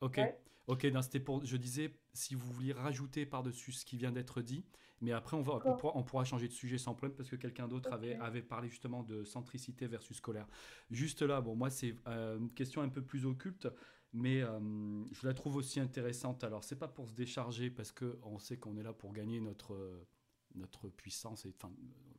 Ok. 0.00 0.20
Ok, 0.66 0.84
c'était 1.02 1.20
pour. 1.20 1.44
Je 1.44 1.56
disais, 1.56 1.96
si 2.12 2.34
vous 2.34 2.50
vouliez 2.52 2.72
rajouter 2.72 3.24
par-dessus 3.24 3.70
ce 3.70 3.84
qui 3.84 3.96
vient 3.96 4.10
d'être 4.10 4.42
dit, 4.42 4.64
mais 5.00 5.12
après, 5.12 5.36
on, 5.36 5.42
va, 5.42 5.60
on, 5.94 6.02
pourra, 6.02 6.24
changer 6.24 6.48
de 6.48 6.52
sujet 6.52 6.76
sans 6.76 6.94
problème 6.94 7.16
parce 7.16 7.28
que 7.28 7.36
quelqu'un 7.36 7.68
d'autre 7.68 7.92
avait, 7.92 8.16
avait 8.16 8.42
parlé 8.42 8.68
justement 8.68 9.04
de 9.04 9.22
centricité 9.22 9.86
versus 9.86 10.20
colère. 10.20 10.48
Juste 10.90 11.22
là, 11.22 11.40
bon, 11.40 11.54
moi, 11.54 11.70
c'est 11.70 11.94
euh, 12.08 12.38
une 12.38 12.50
question 12.52 12.82
un 12.82 12.88
peu 12.88 13.02
plus 13.02 13.26
occulte 13.26 13.68
mais 14.12 14.42
euh, 14.42 15.04
je 15.12 15.26
la 15.26 15.34
trouve 15.34 15.56
aussi 15.56 15.78
intéressante. 15.78 16.42
Alors, 16.42 16.64
c'est 16.64 16.76
pas 16.76 16.88
pour 16.88 17.08
se 17.08 17.14
décharger 17.14 17.70
parce 17.70 17.92
que 17.92 18.18
on 18.22 18.38
sait 18.38 18.56
qu'on 18.56 18.76
est 18.76 18.82
là 18.82 18.92
pour 18.92 19.12
gagner 19.12 19.40
notre 19.40 20.06
notre 20.54 20.88
puissance 20.88 21.44
et 21.44 21.52
enfin 21.54 21.70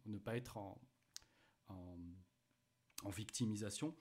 ne 0.06 0.20
pas 0.20 0.38
être 0.38 0.58
en, 0.58 0.80
en, 1.70 3.10
victimisation. 3.10 3.95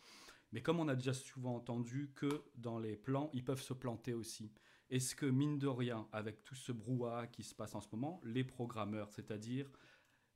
Mais 0.52 0.62
comme 0.62 0.80
on 0.80 0.88
a 0.88 0.94
déjà 0.94 1.12
souvent 1.12 1.56
entendu 1.56 2.12
que 2.14 2.44
dans 2.56 2.78
les 2.78 2.96
plans, 2.96 3.30
ils 3.32 3.44
peuvent 3.44 3.62
se 3.62 3.74
planter 3.74 4.14
aussi. 4.14 4.52
Est-ce 4.90 5.14
que, 5.14 5.26
mine 5.26 5.58
de 5.58 5.66
rien, 5.66 6.08
avec 6.12 6.44
tout 6.44 6.54
ce 6.54 6.72
brouhaha 6.72 7.26
qui 7.26 7.42
se 7.42 7.54
passe 7.54 7.74
en 7.74 7.80
ce 7.80 7.88
moment, 7.92 8.20
les 8.24 8.44
programmeurs, 8.44 9.10
c'est-à-dire 9.10 9.70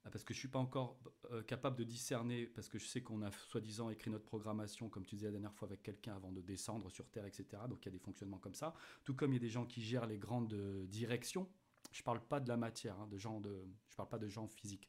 ah, 0.05 0.11
parce 0.11 0.25
que 0.25 0.33
je 0.33 0.39
suis 0.39 0.49
pas 0.49 0.59
encore 0.59 0.99
euh, 1.31 1.43
capable 1.43 1.77
de 1.77 1.85
discerner, 1.85 2.47
parce 2.47 2.69
que 2.69 2.79
je 2.79 2.87
sais 2.87 3.03
qu'on 3.03 3.21
a 3.23 3.31
soi-disant 3.31 3.91
écrit 3.91 4.11
notre 4.11 4.25
programmation, 4.25 4.89
comme 4.89 5.05
tu 5.05 5.15
disais 5.15 5.27
la 5.27 5.33
dernière 5.33 5.53
fois, 5.53 5.69
avec 5.69 5.83
quelqu'un 5.83 6.17
avant 6.17 6.33
de 6.33 6.41
descendre 6.41 6.91
sur 6.91 7.09
Terre, 7.11 7.27
etc. 7.27 7.45
Donc 7.69 7.85
il 7.85 7.87
y 7.87 7.89
a 7.89 7.93
des 7.93 7.99
fonctionnements 7.99 8.39
comme 8.39 8.55
ça. 8.55 8.75
Tout 9.05 9.15
comme 9.15 9.33
il 9.33 9.35
y 9.35 9.39
a 9.39 9.41
des 9.41 9.51
gens 9.51 9.67
qui 9.67 9.83
gèrent 9.83 10.07
les 10.07 10.19
grandes 10.19 10.55
euh, 10.55 10.87
directions. 10.87 11.49
Je 11.93 12.03
parle 12.03 12.21
pas 12.21 12.41
de 12.41 12.49
la 12.49 12.57
matière, 12.57 12.99
hein, 12.99 13.09
de 13.09 13.19
gens 13.19 13.41
de, 13.41 13.67
je 13.89 13.97
parle 13.97 14.09
pas 14.09 14.19
de 14.19 14.29
gens 14.29 14.49
physiques. 14.49 14.89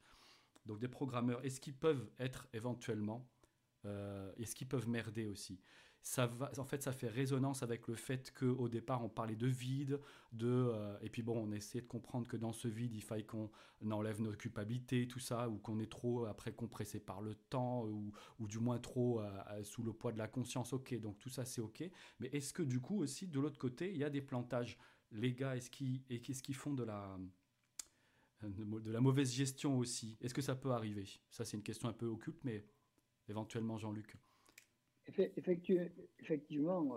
Donc 0.66 0.80
des 0.80 0.88
programmeurs, 0.88 1.44
est-ce 1.44 1.60
qu'ils 1.60 1.76
peuvent 1.76 2.10
être 2.20 2.48
éventuellement, 2.54 3.28
euh, 3.86 4.32
est-ce 4.38 4.56
qu'ils 4.56 4.68
peuvent 4.68 4.88
merder 4.88 5.26
aussi 5.26 5.60
ça 6.04 6.26
va, 6.26 6.52
en 6.58 6.66
fait, 6.66 6.82
ça 6.82 6.92
fait 6.92 7.08
résonance 7.08 7.62
avec 7.62 7.88
le 7.88 7.96
fait 7.96 8.34
qu'au 8.34 8.68
départ, 8.68 9.04
on 9.04 9.10
parlait 9.10 9.36
de 9.36 9.48
vide, 9.48 10.00
de, 10.32 10.48
euh, 10.48 10.98
et 11.02 11.10
puis 11.10 11.22
bon, 11.22 11.38
on 11.38 11.52
essayait 11.52 11.84
de 11.84 11.88
comprendre 11.88 12.28
que 12.28 12.38
dans 12.38 12.54
ce 12.54 12.68
vide, 12.68 12.96
il 12.96 13.04
faille 13.04 13.26
qu'on 13.26 13.52
enlève 13.92 14.20
nos 14.20 14.32
culpabilités, 14.34 15.08
tout 15.08 15.20
ça, 15.20 15.48
ou 15.48 15.60
qu'on 15.60 15.80
est 15.80 15.92
trop 15.92 16.26
après 16.26 16.54
compressé 16.54 17.00
par 17.00 17.22
le 17.22 17.36
temps, 17.36 17.86
ou, 17.86 18.12
ou 18.40 18.48
du 18.48 18.58
moins 18.58 18.80
trop 18.80 19.22
euh, 19.22 19.64
sous 19.64 19.84
le 19.84 19.94
poids 19.94 20.12
de 20.12 20.18
la 20.18 20.28
conscience. 20.28 20.74
Ok, 20.74 21.00
donc 21.00 21.20
tout 21.20 21.30
ça, 21.30 21.46
c'est 21.46 21.62
ok. 21.62 21.84
Mais 22.20 22.30
est-ce 22.30 22.52
que 22.52 22.64
du 22.64 22.80
coup 22.80 23.02
aussi, 23.02 23.28
de 23.28 23.40
l'autre 23.40 23.60
côté, 23.60 23.92
il 23.92 23.98
y 23.98 24.04
a 24.04 24.10
des 24.10 24.22
plantages? 24.22 24.80
Les 25.12 25.34
gars, 25.34 25.56
est-ce 25.56 25.70
qu'ils 25.70 26.02
est 26.10 26.20
qu 26.20 26.54
font 26.54 26.74
de 26.74 26.84
la 26.84 27.20
de 28.42 28.92
la 28.92 29.02
mauvaise 29.02 29.32
gestion 29.32 29.78
aussi? 29.78 30.18
Est-ce 30.20 30.34
que 30.34 30.42
ça 30.42 30.56
peut 30.56 30.72
arriver? 30.72 31.08
Ça, 31.30 31.46
c'est 31.46 31.58
une 31.58 31.64
question 31.64 31.90
un 31.90 31.94
peu 31.94 32.08
occulte, 32.08 32.44
mais 32.44 32.66
éventuellement, 33.32 33.78
Jean-Luc 33.78 34.16
effectivement. 36.20 36.96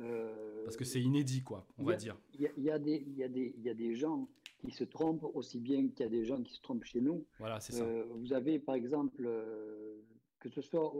Euh, 0.00 0.64
Parce 0.64 0.76
que 0.76 0.84
c'est 0.84 1.00
inédit, 1.00 1.42
quoi, 1.42 1.66
on 1.76 1.84
va 1.84 1.96
dire. 1.96 2.16
Il 2.32 2.50
y, 2.56 2.62
y, 2.62 2.70
a 2.70 3.74
des 3.74 3.94
gens 3.94 4.28
qui 4.60 4.70
se 4.70 4.84
trompent 4.84 5.26
aussi 5.34 5.58
bien 5.58 5.88
qu'il 5.88 6.00
y 6.00 6.06
a 6.06 6.08
des 6.08 6.24
gens 6.24 6.42
qui 6.42 6.54
se 6.54 6.60
trompent 6.62 6.84
chez 6.84 7.00
nous. 7.00 7.26
Voilà, 7.38 7.60
c'est 7.60 7.72
ça. 7.72 7.84
Euh, 7.84 8.04
vous 8.14 8.32
avez 8.32 8.58
par 8.58 8.74
exemple, 8.74 9.24
euh, 9.26 10.00
que 10.38 10.48
ce 10.48 10.62
soit 10.62 10.92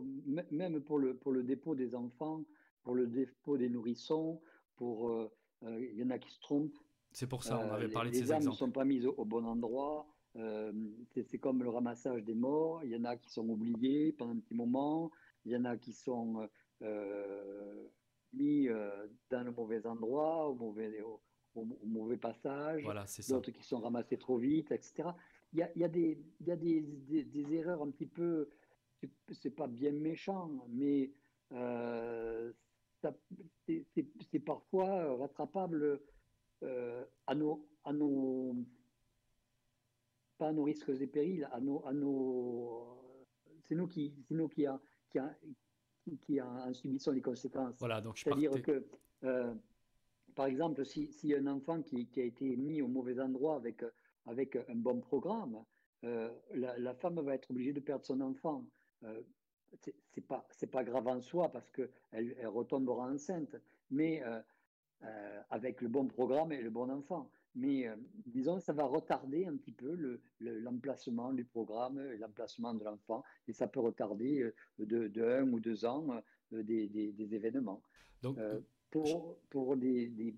même 0.51 0.81
pour 0.81 0.99
le, 0.99 1.17
pour 1.17 1.33
le 1.33 1.43
dépôt 1.43 1.75
des 1.75 1.95
enfants, 1.95 2.45
pour 2.83 2.95
le 2.95 3.07
dépôt 3.07 3.57
des 3.57 3.69
nourrissons, 3.69 4.41
pour 4.77 5.11
euh, 5.11 5.31
euh, 5.65 5.87
il 5.93 5.99
y 5.99 6.03
en 6.03 6.11
a 6.11 6.19
qui 6.19 6.31
se 6.31 6.41
trompent. 6.41 6.79
C'est 7.13 7.27
pour 7.27 7.43
ça, 7.43 7.59
on 7.59 7.73
avait 7.73 7.89
parlé 7.89 8.11
de 8.11 8.17
ces 8.17 8.23
exemples. 8.23 8.45
Les 8.45 8.51
ne 8.51 8.55
sont 8.55 8.71
pas 8.71 8.85
mises 8.85 9.07
au, 9.07 9.25
bon 9.25 9.45
endroit. 9.45 10.07
C'est 10.35 11.39
comme 11.39 11.63
le 11.63 11.71
ramassage 11.71 12.23
des 12.25 12.35
morts. 12.35 12.83
Il 12.85 12.91
y 12.91 12.97
en 12.97 13.05
a 13.05 13.17
qui 13.17 13.31
sont 13.31 13.49
oubliés 13.49 14.13
pendant 14.13 14.33
un 14.33 14.39
petit 14.39 14.55
moment. 14.55 15.11
Il 15.45 15.53
y 15.53 15.57
en 15.57 15.65
a 15.65 15.77
qui 15.77 15.93
sont 15.93 16.49
mis 18.33 18.69
dans 19.31 19.43
le 19.45 19.51
mauvais 19.51 19.87
endroit, 19.87 20.49
au 20.49 20.55
mauvais, 20.55 21.03
au, 21.03 21.21
mauvais 21.85 22.17
passage. 22.17 22.83
Voilà, 22.85 23.05
D'autres 23.29 23.51
qui 23.51 23.63
sont 23.63 23.81
ramassés 23.81 24.19
trop 24.19 24.39
vite, 24.39 24.71
etc. 24.73 25.11
Il 25.53 25.59
y 25.59 25.63
a, 25.63 25.71
il 25.75 25.81
y 25.81 25.85
a, 25.85 25.89
des, 25.89 26.19
il 26.41 26.47
y 26.47 26.53
a 26.53 26.57
des, 26.57 26.81
des, 26.81 27.55
erreurs 27.55 27.83
un 27.83 27.91
petit 27.91 28.07
peu, 28.07 28.49
c'est 29.33 29.51
pas 29.51 29.67
bien 29.67 29.91
méchant, 29.93 30.49
mais 30.69 31.11
euh, 31.53 32.53
c'est 33.67 34.45
parfois 34.45 35.17
rattrapable 35.17 36.01
euh, 36.63 37.05
à, 37.27 37.35
nos, 37.35 37.67
à 37.85 37.93
nos, 37.93 38.55
pas 40.41 40.49
à 40.49 40.53
nos 40.53 40.65
risques 40.65 40.89
et 40.89 41.07
périls, 41.07 41.47
à 41.53 41.61
nos, 41.61 41.87
à 41.87 41.93
nos, 41.93 42.99
c'est 43.69 43.75
nous 43.75 43.87
qui, 43.87 44.15
nous 44.31 44.49
qui, 44.49 44.65
a, 44.65 44.81
qui, 45.11 45.19
a, 45.19 45.37
qui 46.23 46.41
en 46.41 46.73
subissons 46.73 47.13
les 47.13 47.21
conséquences. 47.21 47.77
Voilà, 47.79 48.01
donc 48.01 48.17
c'est-à-dire 48.19 48.63
que 48.63 48.87
euh, 49.25 49.55
par 50.35 50.47
exemple, 50.47 50.87
si, 50.87 51.13
si 51.13 51.35
un 51.35 51.47
enfant 51.47 51.83
qui, 51.83 52.07
qui, 52.07 52.21
a 52.23 52.25
été 52.25 52.57
mis 52.57 52.81
au 52.81 52.89
mauvais 52.89 53.21
endroit 53.21 53.57
avec, 53.57 53.85
avec 54.25 54.57
un 54.57 54.77
bon 54.77 55.01
programme, 55.01 55.63
euh, 56.05 56.31
la, 56.55 56.95
femme 56.95 57.21
va 57.21 57.35
être 57.35 57.51
obligée 57.51 57.75
de 57.75 57.81
perdre 57.81 58.07
son 58.07 58.23
enfant. 58.23 58.65
Euh, 59.05 59.21
c'est 60.13 60.27
pas 60.27 60.45
c'est 60.51 60.71
pas 60.71 60.83
grave 60.83 61.07
en 61.07 61.21
soi 61.21 61.49
parce 61.53 61.71
que 61.71 61.91
elle, 62.11 62.35
elle 62.39 62.49
retombera 62.49 63.07
enceinte, 63.09 63.55
mais 63.91 64.23
euh, 64.25 64.41
avec 65.51 65.81
le 65.81 65.89
bon 65.89 66.09
programme 66.09 66.53
et 66.53 66.63
le 66.63 66.71
bon 66.71 66.91
enfant. 66.91 67.31
Mais 67.55 67.89
disons, 68.27 68.61
ça 68.61 68.73
va 68.73 68.85
retarder 68.85 69.47
un 69.47 69.57
petit 69.57 69.73
peu 69.73 70.21
l'emplacement 70.41 71.31
le, 71.31 71.37
du 71.37 71.45
programme, 71.45 72.01
l'emplacement 72.19 72.75
de 72.75 72.85
l'enfant, 72.85 73.25
et 73.49 73.53
ça 73.53 73.67
peut 73.67 73.81
retarder 73.81 74.49
de, 74.79 75.09
de 75.09 75.23
un 75.23 75.51
ou 75.53 75.59
deux 75.59 75.85
ans 75.85 76.23
des, 76.53 76.89
des, 76.89 77.13
des, 77.13 77.35
événements. 77.35 77.83
Donc, 78.23 78.39
pour, 78.91 79.39
pour 79.51 79.77
des, 79.77 80.09
des, 80.09 80.35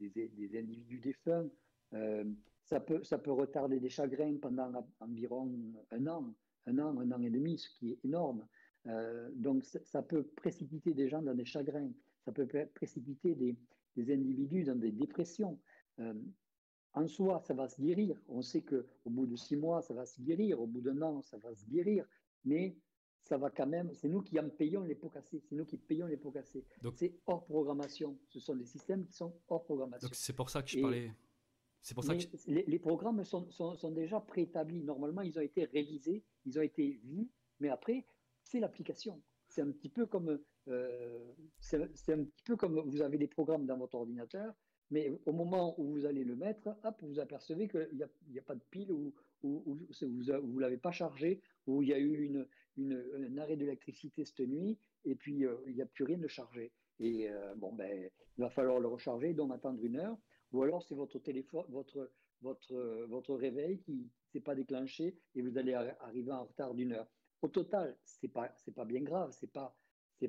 des, 0.00 0.58
individus 0.58 0.98
défunts, 0.98 1.48
euh, 1.94 2.24
ça, 2.64 2.80
peut, 2.80 3.02
ça 3.02 3.18
peut 3.18 3.32
retarder 3.32 3.80
des 3.80 3.90
chagrins 3.90 4.36
pendant 4.40 4.72
environ 5.00 5.50
un 5.90 6.06
an, 6.06 6.34
un 6.66 6.78
an, 6.78 6.98
un 6.98 7.12
an 7.12 7.22
et 7.22 7.30
demi, 7.30 7.58
ce 7.58 7.68
qui 7.78 7.92
est 7.92 8.04
énorme. 8.04 8.46
Euh, 8.86 9.30
donc 9.34 9.64
ça, 9.64 10.02
peut 10.02 10.22
précipiter 10.22 10.94
des 10.94 11.08
gens 11.08 11.22
dans 11.22 11.34
des 11.34 11.44
chagrins, 11.44 11.90
ça 12.24 12.32
peut 12.32 12.48
précipiter 12.74 13.34
des, 13.34 13.56
des 13.96 14.12
individus 14.12 14.64
dans 14.64 14.78
des 14.78 14.92
dépressions. 14.92 15.58
Euh, 16.00 16.14
en 16.94 17.06
soi, 17.06 17.40
ça 17.40 17.54
va 17.54 17.68
se 17.68 17.80
guérir. 17.80 18.20
On 18.28 18.42
sait 18.42 18.62
qu'au 18.62 18.84
bout 19.06 19.26
de 19.26 19.36
six 19.36 19.56
mois, 19.56 19.82
ça 19.82 19.94
va 19.94 20.06
se 20.06 20.20
guérir, 20.20 20.60
au 20.60 20.66
bout 20.66 20.80
d'un 20.80 21.00
an, 21.02 21.22
ça 21.22 21.38
va 21.38 21.54
se 21.54 21.64
guérir, 21.66 22.04
mais 22.44 22.76
ça 23.22 23.36
va 23.36 23.50
quand 23.50 23.66
même, 23.66 23.92
c'est 23.92 24.08
nous 24.08 24.22
qui 24.22 24.40
en 24.40 24.48
payons 24.48 24.82
les 24.82 24.94
pots 24.94 25.10
cassés, 25.10 25.40
c'est 25.40 25.54
nous 25.54 25.66
qui 25.66 25.76
payons 25.76 26.06
les 26.06 26.16
pots 26.16 26.30
cassés. 26.30 26.64
C'est 26.94 27.14
hors 27.26 27.44
programmation, 27.44 28.18
ce 28.28 28.40
sont 28.40 28.56
des 28.56 28.64
systèmes 28.64 29.04
qui 29.04 29.12
sont 29.12 29.34
hors 29.48 29.64
programmation. 29.64 30.08
c'est 30.12 30.34
pour 30.34 30.48
ça 30.48 30.62
que 30.62 30.70
je 30.70 30.80
parlais. 30.80 31.12
C'est 31.80 31.94
pour 31.94 32.04
ça 32.04 32.16
que 32.16 32.24
les, 32.46 32.78
programmes 32.78 33.22
sont, 33.24 33.48
sont, 33.50 33.90
déjà 33.92 34.20
préétablis. 34.20 34.82
Normalement, 34.82 35.22
ils 35.22 35.38
ont 35.38 35.42
été 35.42 35.64
révisés, 35.64 36.24
ils 36.44 36.58
ont 36.58 36.62
été 36.62 37.00
vus, 37.04 37.30
mais 37.60 37.68
après, 37.68 38.04
c'est 38.42 38.60
l'application. 38.60 39.22
C'est 39.46 39.62
un 39.62 39.70
petit 39.70 39.88
peu 39.88 40.06
comme 40.06 40.40
euh, 40.68 41.32
c'est 41.60 41.78
un 41.78 42.24
petit 42.24 42.42
peu 42.44 42.56
comme 42.56 42.80
vous 42.80 43.00
avez 43.00 43.16
des 43.16 43.28
programmes 43.28 43.64
dans 43.64 43.78
votre 43.78 43.94
ordinateur, 43.94 44.54
mais 44.90 45.12
au 45.26 45.32
moment 45.32 45.78
où 45.78 45.92
vous 45.92 46.06
allez 46.06 46.24
le 46.24 46.34
mettre, 46.34 46.68
hop, 46.84 46.96
vous 47.02 47.18
apercevez 47.18 47.68
qu'il 47.68 47.88
n'y 48.30 48.38
a, 48.38 48.42
pas 48.42 48.54
de 48.54 48.62
pile 48.70 48.90
ou, 48.92 49.14
ou, 49.42 49.62
ou 49.66 49.78
vous 50.00 50.54
ne 50.54 50.60
l'avez 50.60 50.78
pas 50.78 50.92
chargé, 50.92 51.40
ou 51.66 51.82
il 51.82 51.88
y 51.88 51.94
a 51.94 51.98
eu 51.98 52.24
une, 52.24 52.46
un 52.78 53.38
arrêt 53.38 53.56
d'électricité 53.56 54.24
cette 54.24 54.40
nuit, 54.40 54.78
et 55.04 55.14
puis 55.14 55.44
euh, 55.44 55.56
il 55.66 55.74
n'y 55.74 55.82
a 55.82 55.86
plus 55.86 56.04
rien 56.04 56.18
de 56.18 56.28
chargé. 56.28 56.72
Et 57.00 57.28
euh, 57.28 57.54
bon, 57.56 57.72
ben, 57.72 58.10
il 58.36 58.40
va 58.40 58.50
falloir 58.50 58.80
le 58.80 58.88
recharger, 58.88 59.34
donc 59.34 59.52
attendre 59.52 59.82
une 59.82 59.96
heure, 59.96 60.16
ou 60.52 60.62
alors 60.62 60.82
c'est 60.82 60.94
votre 60.94 61.18
téléphone, 61.18 61.64
votre, 61.68 62.10
votre, 62.40 63.04
votre 63.08 63.34
réveil 63.34 63.80
qui 63.80 63.92
ne 63.92 64.08
s'est 64.32 64.40
pas 64.40 64.54
déclenché 64.54 65.16
et 65.34 65.42
vous 65.42 65.58
allez 65.58 65.74
arriver 65.74 66.32
en 66.32 66.44
retard 66.44 66.74
d'une 66.74 66.92
heure. 66.92 67.08
Au 67.42 67.48
total, 67.48 67.96
ce 68.04 68.18
n'est 68.22 68.32
pas, 68.32 68.52
pas 68.74 68.84
bien 68.84 69.02
grave, 69.02 69.32
ce 69.32 69.44
n'est 69.44 69.50
pas, 69.50 69.76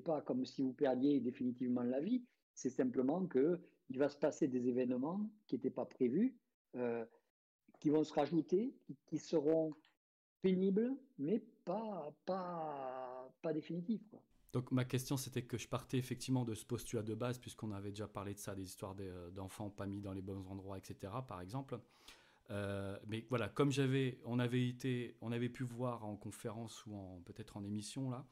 pas 0.04 0.22
comme 0.22 0.46
si 0.46 0.62
vous 0.62 0.74
perdiez 0.74 1.20
définitivement 1.20 1.84
la 1.84 2.00
vie, 2.00 2.24
c'est 2.54 2.70
simplement 2.70 3.26
qu'il 3.28 3.98
va 3.98 4.10
se 4.10 4.18
passer 4.18 4.48
des 4.48 4.68
événements 4.68 5.30
qui 5.48 5.56
n'étaient 5.56 5.70
pas 5.70 5.86
prévus, 5.86 6.36
euh, 6.76 7.06
qui 7.80 7.90
vont 7.90 8.04
se 8.04 8.14
rajouter, 8.14 8.74
qui 9.06 9.18
seront 9.18 9.74
pénible, 10.42 10.96
mais 11.18 11.40
pas, 11.66 12.14
pas, 12.26 13.30
pas 13.42 13.54
définitif. 13.54 14.02
Quoi. 14.10 14.22
Donc 14.52 14.72
ma 14.72 14.84
question 14.84 15.16
c'était 15.16 15.44
que 15.44 15.58
je 15.58 15.68
partais 15.68 15.98
effectivement 15.98 16.44
de 16.44 16.56
ce 16.56 16.66
postulat 16.66 17.04
de 17.04 17.14
base, 17.14 17.38
puisqu'on 17.38 17.72
avait 17.72 17.92
déjà 17.92 18.08
parlé 18.08 18.34
de 18.34 18.40
ça, 18.40 18.56
des 18.56 18.64
histoires 18.64 18.96
euh, 19.00 19.30
d'enfants 19.32 19.70
pas 19.70 19.86
mis 19.86 20.02
dans 20.02 20.14
les 20.14 20.22
bons 20.22 20.46
endroits, 20.50 20.78
etc. 20.78 21.14
par 21.28 21.42
exemple. 21.42 21.80
Euh, 22.52 22.98
mais 23.08 23.28
voilà, 23.30 23.48
comme 23.48 23.72
j'avais, 23.72 24.20
on 24.26 24.40
avait 24.40 24.68
été, 24.68 25.16
on 25.22 25.32
avait 25.32 25.50
pu 25.50 25.64
voir 25.64 26.04
en 26.04 26.16
conférence 26.16 26.84
ou 26.88 26.96
en 26.96 27.22
peut-être 27.26 27.58
en 27.58 27.64
émission 27.64 28.10
là, 28.10 28.26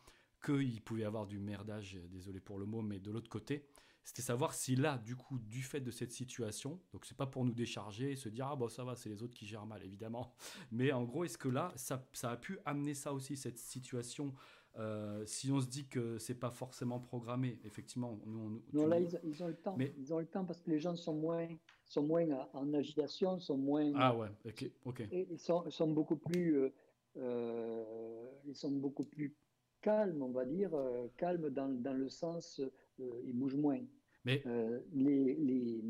qu'il 0.44 0.82
pouvait 0.82 1.02
y 1.02 1.06
avoir 1.06 1.28
du 1.28 1.40
merdage, 1.40 2.00
désolé 2.10 2.40
pour 2.40 2.58
le 2.58 2.66
mot, 2.66 2.82
mais 2.82 3.00
de 3.00 3.12
l'autre 3.12 3.30
côté, 3.30 3.68
c'était 4.08 4.22
savoir 4.22 4.54
si 4.54 4.78
là, 4.78 4.98
du 5.00 5.18
coup, 5.18 5.38
du 5.38 5.62
fait 5.62 5.82
de 5.82 5.92
cette 5.92 6.14
situation, 6.14 6.80
donc 6.94 7.04
c'est 7.04 7.18
pas 7.18 7.26
pour 7.26 7.44
nous 7.44 7.54
décharger 7.54 8.14
et 8.14 8.16
se 8.16 8.30
dire 8.30 8.48
ah 8.50 8.56
bon 8.56 8.70
ça 8.70 8.86
va, 8.86 8.96
c'est 8.96 9.10
les 9.10 9.22
autres 9.22 9.34
qui 9.34 9.46
gèrent 9.46 9.66
mal 9.66 9.84
évidemment, 9.84 10.34
mais 10.72 10.94
en 10.94 11.04
gros 11.04 11.26
est-ce 11.26 11.38
que 11.38 11.50
là 11.50 11.74
ça, 11.76 12.08
ça, 12.14 12.32
a 12.32 12.38
pu 12.38 12.58
amener 12.64 12.94
ça 12.94 13.12
aussi 13.12 13.36
cette 13.36 13.58
situation 13.58 14.34
euh, 14.78 15.26
si 15.26 15.52
on 15.52 15.60
se 15.60 15.68
dit 15.68 15.90
que 15.90 16.18
c'est 16.20 16.40
pas 16.40 16.52
forcément 16.52 17.02
programmé, 17.02 17.60
effectivement, 17.66 18.18
nous, 18.26 18.64
non 18.72 18.88
là 18.88 18.98
ils, 19.02 19.44
ont 19.44 19.48
le 19.48 19.58
temps, 19.58 19.76
mais... 19.78 19.94
ils 19.98 20.14
ont 20.14 20.20
le 20.20 20.26
temps 20.26 20.46
parce 20.46 20.62
que 20.62 20.72
les 20.72 20.80
gens 20.80 20.96
sont 20.96 21.16
moins, 21.16 21.46
sont 21.84 22.04
moins 22.04 22.28
en 22.54 22.74
agitation, 22.74 23.42
sont 23.42 23.58
moins. 23.58 23.92
Ah 23.96 24.16
ouais, 24.16 24.30
ok, 24.46 24.72
ok. 24.86 25.04
ils 25.12 25.38
sont, 25.38 25.70
sont 25.70 25.92
beaucoup 25.92 26.16
plus, 26.16 26.60
euh, 26.60 26.74
euh, 27.18 28.30
ils 28.46 28.56
sont 28.56 28.72
beaucoup 28.72 29.04
plus 29.04 29.36
calmes, 29.82 30.22
on 30.22 30.32
va 30.32 30.46
dire, 30.46 30.72
calmes 31.18 31.50
dans, 31.50 31.68
dans 31.68 31.94
le 31.94 32.08
sens, 32.08 32.62
ils 33.00 33.34
bougent 33.34 33.56
moins. 33.56 33.80
Mais 34.28 34.44
euh, 34.46 34.82
les, 34.92 35.36
les, 35.36 35.82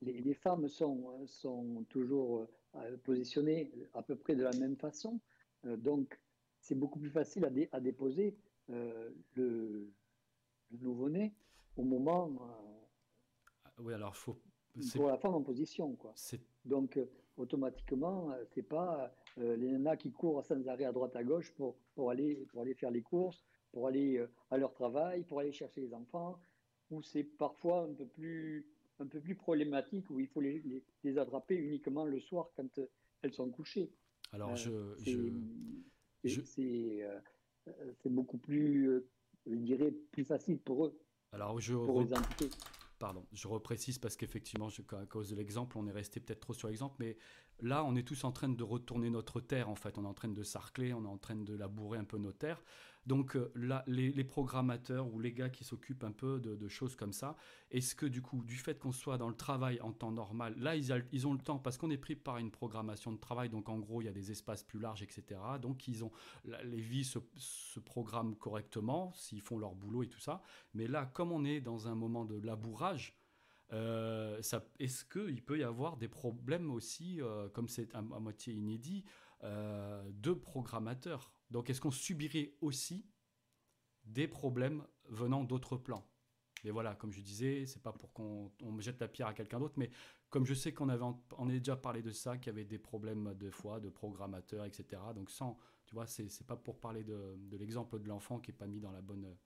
les, 0.00 0.34
femmes 0.34 0.68
sont, 0.68 1.26
sont 1.26 1.84
toujours 1.90 2.46
euh, 2.74 2.96
positionnées 3.04 3.70
à 3.92 4.02
peu 4.02 4.16
près 4.16 4.34
de 4.34 4.42
la 4.42 4.52
même 4.52 4.76
façon. 4.76 5.20
Euh, 5.66 5.76
donc, 5.76 6.18
c'est 6.60 6.74
beaucoup 6.74 6.98
plus 6.98 7.10
facile 7.10 7.44
à, 7.44 7.76
à 7.76 7.80
déposer 7.80 8.36
le, 8.68 9.14
le 9.36 10.78
nouveau-né 10.80 11.34
au 11.76 11.82
moment. 11.82 12.30
oui, 13.80 13.92
alors 13.92 14.16
faut. 14.16 14.38
Pour 14.94 15.08
la 15.08 15.18
femme 15.18 15.34
en 15.34 15.42
position, 15.42 15.94
quoi. 15.96 16.14
Donc, 16.64 16.98
automatiquement, 17.36 18.30
c'est 18.50 18.62
pas 18.62 19.14
les 19.36 19.72
nanas 19.72 19.96
qui 19.96 20.12
courent 20.12 20.44
sans 20.44 20.66
arrêt 20.68 20.84
à 20.84 20.92
droite 20.92 21.16
à 21.16 21.24
gauche 21.24 21.52
pour, 21.54 21.76
pour, 21.94 22.10
aller, 22.10 22.46
pour 22.50 22.60
aller 22.62 22.74
faire 22.74 22.90
les 22.90 23.02
courses, 23.02 23.44
pour 23.72 23.86
aller 23.86 24.24
à 24.50 24.56
leur 24.56 24.72
travail, 24.72 25.24
pour 25.24 25.40
aller 25.40 25.52
chercher 25.52 25.80
les 25.80 25.94
enfants, 25.94 26.40
où 26.90 27.02
c'est 27.02 27.24
parfois 27.24 27.82
un 27.82 27.92
peu 27.92 28.06
plus 28.06 28.66
un 29.00 29.06
peu 29.06 29.20
plus 29.20 29.34
problématique, 29.34 30.10
où 30.10 30.20
il 30.20 30.26
faut 30.26 30.40
les, 30.40 30.62
les, 31.04 31.18
attraper 31.18 31.56
uniquement 31.56 32.04
le 32.04 32.20
soir 32.20 32.50
quand 32.56 32.78
euh, 32.78 32.86
elles 33.22 33.32
sont 33.32 33.48
couchées. 33.50 33.90
Alors, 34.32 34.50
euh, 34.50 34.96
je, 34.98 35.30
je, 36.24 36.40
c'est 36.42 37.02
euh, 37.02 37.18
c'est 38.02 38.12
beaucoup 38.12 38.38
plus, 38.38 39.02
je 39.46 39.54
dirais, 39.54 39.92
plus 40.12 40.24
facile 40.24 40.58
pour 40.58 40.86
eux. 40.86 40.98
Alors, 41.32 41.60
je 41.60 41.74
pour 41.74 42.00
les 42.00 42.08
Pardon, 42.98 43.24
je 43.32 43.46
reprécise 43.46 43.96
parce 43.98 44.16
qu'effectivement, 44.16 44.68
à 44.90 45.06
cause 45.06 45.30
de 45.30 45.36
l'exemple, 45.36 45.78
on 45.78 45.86
est 45.86 45.92
resté 45.92 46.18
peut-être 46.18 46.40
trop 46.40 46.52
sur 46.52 46.66
l'exemple, 46.66 46.96
mais 46.98 47.16
là, 47.60 47.84
on 47.84 47.96
est 47.96 48.02
tous 48.02 48.24
en 48.24 48.32
train 48.32 48.48
de 48.48 48.62
retourner 48.62 49.10
notre 49.10 49.40
terre, 49.40 49.68
en 49.68 49.74
fait. 49.74 49.98
On 49.98 50.04
est 50.04 50.08
en 50.08 50.14
train 50.14 50.28
de 50.28 50.42
sarcler, 50.42 50.92
on 50.92 51.04
est 51.04 51.08
en 51.08 51.18
train 51.18 51.36
de 51.36 51.54
labourer 51.54 51.98
un 51.98 52.04
peu 52.04 52.18
nos 52.18 52.32
terres. 52.32 52.62
Donc 53.08 53.36
euh, 53.36 53.50
là, 53.54 53.84
les, 53.86 54.12
programmateurs 54.22 55.12
ou 55.12 55.18
les 55.18 55.32
gars 55.32 55.48
qui 55.48 55.64
s'occupent 55.64 56.04
un 56.04 56.12
peu 56.12 56.38
de, 56.40 56.68
choses 56.68 56.94
comme 56.94 57.14
ça, 57.14 57.36
est-ce 57.70 57.94
que 57.94 58.04
du 58.04 58.20
coup, 58.20 58.44
du 58.44 58.56
fait 58.56 58.78
qu'on 58.78 58.92
soit 58.92 59.16
dans 59.16 59.30
le 59.30 59.34
travail 59.34 59.80
en 59.80 59.92
temps 59.92 60.12
normal, 60.12 60.54
là, 60.58 60.76
ils, 60.76 61.26
ont 61.26 61.32
le 61.32 61.38
temps 61.38 61.58
parce 61.58 61.78
qu'on 61.78 61.90
est 61.90 61.96
pris 61.96 62.16
par 62.16 62.36
une 62.36 62.50
programmation 62.50 63.10
de 63.10 63.16
travail, 63.16 63.48
donc 63.48 63.70
en 63.70 63.78
gros, 63.78 64.02
il 64.02 64.04
y 64.04 64.08
a 64.08 64.12
des 64.12 64.30
espaces 64.30 64.62
plus 64.62 64.78
larges, 64.78 65.02
etc. 65.02 65.40
Donc 65.62 65.88
ils 65.88 66.04
ont, 66.04 66.12
les 66.64 66.80
vies 66.80 67.04
se, 67.04 67.18
programment 67.80 68.34
correctement 68.34 69.12
s'ils 69.14 69.40
font 69.40 69.56
leur 69.56 69.74
boulot 69.74 70.02
et 70.02 70.08
tout 70.08 70.20
ça. 70.20 70.42
Mais 70.74 70.86
là, 70.86 71.06
comme 71.06 71.32
on 71.32 71.46
est 71.46 71.62
dans 71.62 71.88
un 71.88 71.94
moment 71.94 72.26
de 72.26 72.38
labourage, 72.38 73.17
euh, 73.72 74.40
est-ce 74.78 75.04
qu'il 75.04 75.44
peut 75.44 75.58
y 75.58 75.62
avoir 75.62 75.96
des 75.96 76.08
problèmes 76.08 76.70
aussi, 76.70 77.20
euh, 77.20 77.48
comme 77.50 77.68
c'est 77.68 77.94
à, 77.94 78.02
moitié 78.02 78.54
inédit, 78.54 79.04
de 79.42 80.32
programmateurs? 80.32 81.32
Donc 81.50 81.70
est-ce 81.70 81.80
qu'on 81.80 81.92
subirait 81.92 82.54
aussi 82.60 83.06
des 84.04 84.26
problèmes 84.26 84.84
venant 85.08 85.44
d'autres 85.44 85.76
plans? 85.76 86.06
Mais 86.64 86.70
voilà, 86.70 86.94
comme 86.94 87.12
je 87.12 87.20
disais, 87.20 87.66
c'est 87.66 87.82
pas 87.82 87.92
pour 87.92 88.12
qu'on 88.12 88.50
jette 88.80 89.00
la 89.00 89.08
pierre 89.08 89.28
à 89.28 89.34
quelqu'un 89.34 89.60
d'autre, 89.60 89.74
mais 89.76 89.90
comme 90.28 90.44
je 90.44 90.54
sais 90.54 90.72
qu'on 90.72 90.88
avait 90.88 91.04
on 91.36 91.48
a 91.48 91.52
déjà 91.52 91.76
parlé 91.76 92.02
de 92.02 92.10
ça, 92.10 92.36
qu'il 92.36 92.48
y 92.48 92.54
avait 92.54 92.64
des 92.64 92.78
problèmes 92.78 93.34
de 93.34 93.50
foi, 93.50 93.80
de 93.80 93.88
programmateurs, 93.88 94.64
etc. 94.64 95.00
Donc 95.14 95.30
sans, 95.30 95.56
tu 95.86 95.94
vois, 95.94 96.06
c'est 96.06 96.46
pas 96.46 96.56
pour 96.56 96.80
parler 96.80 97.04
de, 97.04 97.36
de 97.38 97.56
l'exemple 97.56 97.98
de 97.98 98.08
l'enfant 98.08 98.38
qui 98.40 98.50
est 98.50 98.54
pas 98.54 98.66
mis 98.66 98.80
dans 98.80 98.92
la 98.92 99.00
bonne. 99.00 99.36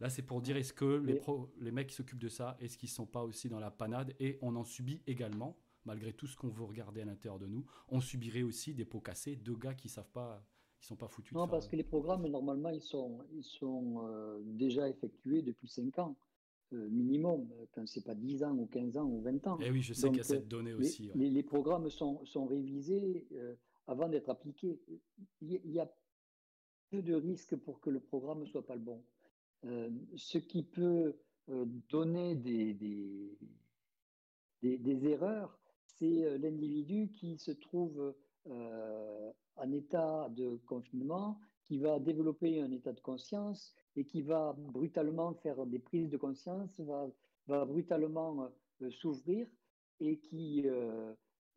Là, 0.00 0.08
c'est 0.08 0.22
pour 0.22 0.40
dire 0.40 0.56
est-ce 0.56 0.72
que 0.72 0.84
les, 0.84 1.14
pro, 1.14 1.50
les 1.60 1.70
mecs 1.70 1.88
qui 1.88 1.94
s'occupent 1.94 2.20
de 2.20 2.28
ça, 2.28 2.56
est-ce 2.60 2.78
qu'ils 2.78 2.88
sont 2.88 3.06
pas 3.06 3.22
aussi 3.22 3.48
dans 3.48 3.60
la 3.60 3.70
panade 3.70 4.14
et 4.18 4.38
on 4.40 4.56
en 4.56 4.64
subit 4.64 5.02
également, 5.06 5.56
malgré 5.84 6.12
tout 6.12 6.26
ce 6.26 6.36
qu'on 6.36 6.48
veut 6.48 6.64
regarder 6.64 7.02
à 7.02 7.04
l'intérieur 7.04 7.38
de 7.38 7.46
nous, 7.46 7.66
on 7.88 8.00
subirait 8.00 8.42
aussi 8.42 8.74
des 8.74 8.84
pots 8.84 9.00
cassés 9.00 9.36
de 9.36 9.52
gars 9.52 9.74
qui 9.74 9.88
savent 9.88 10.10
pas 10.10 10.44
ils 10.82 10.86
sont 10.86 10.96
pas 10.96 11.08
foutus. 11.08 11.32
Non, 11.32 11.46
parce 11.46 11.68
que 11.68 11.76
les 11.76 11.84
programmes, 11.84 12.26
normalement, 12.26 12.70
ils 12.70 12.80
sont, 12.80 13.18
ils 13.32 13.44
sont 13.44 14.02
euh, 14.06 14.40
déjà 14.44 14.88
effectués 14.88 15.42
depuis 15.42 15.68
5 15.68 15.98
ans. 15.98 16.16
Euh, 16.72 16.88
minimum, 16.88 17.48
quand 17.72 17.86
c'est 17.86 18.04
pas 18.04 18.14
10 18.14 18.44
ans 18.44 18.56
ou 18.56 18.66
15 18.66 18.96
ans 18.96 19.04
ou 19.04 19.20
20 19.20 19.46
ans. 19.48 19.58
Et 19.60 19.64
eh 19.66 19.70
oui, 19.70 19.82
je 19.82 19.92
sais 19.92 20.08
qu'il 20.08 20.18
y 20.18 20.20
a 20.20 20.24
cette 20.24 20.48
donnée 20.48 20.72
aussi. 20.72 21.10
Les, 21.14 21.28
les, 21.28 21.42
programmes 21.42 21.90
sont, 21.90 22.24
sont 22.24 22.46
révisés 22.46 23.26
euh, 23.32 23.54
avant 23.88 24.08
d'être 24.08 24.30
appliqués. 24.30 24.80
Il 25.42 25.70
y 25.70 25.80
a 25.80 25.92
peu 26.90 27.02
de 27.02 27.14
risques 27.14 27.56
pour 27.56 27.80
que 27.80 27.90
le 27.90 28.00
programme 28.00 28.40
ne 28.40 28.46
soit 28.46 28.64
pas 28.64 28.76
le 28.76 28.80
bon. 28.80 29.02
Ce 29.62 30.38
qui 30.38 30.62
peut 30.62 31.16
donner 31.88 32.34
des, 32.34 32.74
des, 34.62 35.06
erreurs, 35.06 35.58
c'est 35.86 36.38
l'individu 36.38 37.10
qui 37.12 37.38
se 37.38 37.50
trouve 37.52 38.14
en 38.46 39.72
état 39.72 40.28
de 40.30 40.56
confinement, 40.66 41.38
qui 41.64 41.78
va 41.78 42.00
développer 42.00 42.60
un 42.60 42.70
état 42.72 42.92
de 42.92 43.00
conscience 43.00 43.74
et 43.96 44.04
qui 44.04 44.22
va 44.22 44.54
brutalement 44.56 45.34
faire 45.34 45.66
des 45.66 45.78
prises 45.78 46.10
de 46.10 46.16
conscience, 46.16 46.80
va, 46.80 47.08
va 47.46 47.64
brutalement 47.64 48.48
euh, 48.82 48.90
s'ouvrir 48.90 49.46
et 50.00 50.18
qui, 50.18 50.62
euh, 50.66 51.12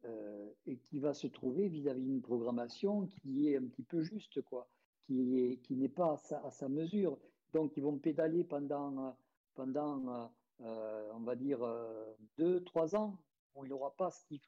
euh, 0.06 0.50
et 0.66 0.78
qui 0.78 1.00
va 1.00 1.14
se 1.14 1.28
trouver 1.28 1.70
vis-à-vis 1.70 2.04
d'une 2.04 2.22
programmation 2.22 3.08
qui 3.08 3.48
est 3.48 3.58
un 3.58 3.66
petit 3.66 3.84
peu 3.84 4.02
juste, 4.02 4.42
quoi, 4.42 4.68
qui 5.06 5.16
n'est 5.16 5.58
qui 5.58 5.88
pas 5.90 6.20
à 6.44 6.52
sa, 6.52 6.70
mesure. 6.70 7.18
Donc, 7.54 7.78
ils 7.78 7.84
vont 7.84 7.98
pédaler 7.98 8.44
pendant, 8.44 9.16
pendant 9.56 10.32
on 10.60 11.20
va 11.20 11.36
dire, 11.36 11.60
deux, 12.38 12.64
trois 12.64 12.96
ans, 12.96 13.18
où 13.56 13.66
il 13.66 13.70
n'aura 13.70 13.96
pas 13.96 14.10
ce 14.10 14.26
qu'il 14.26 14.42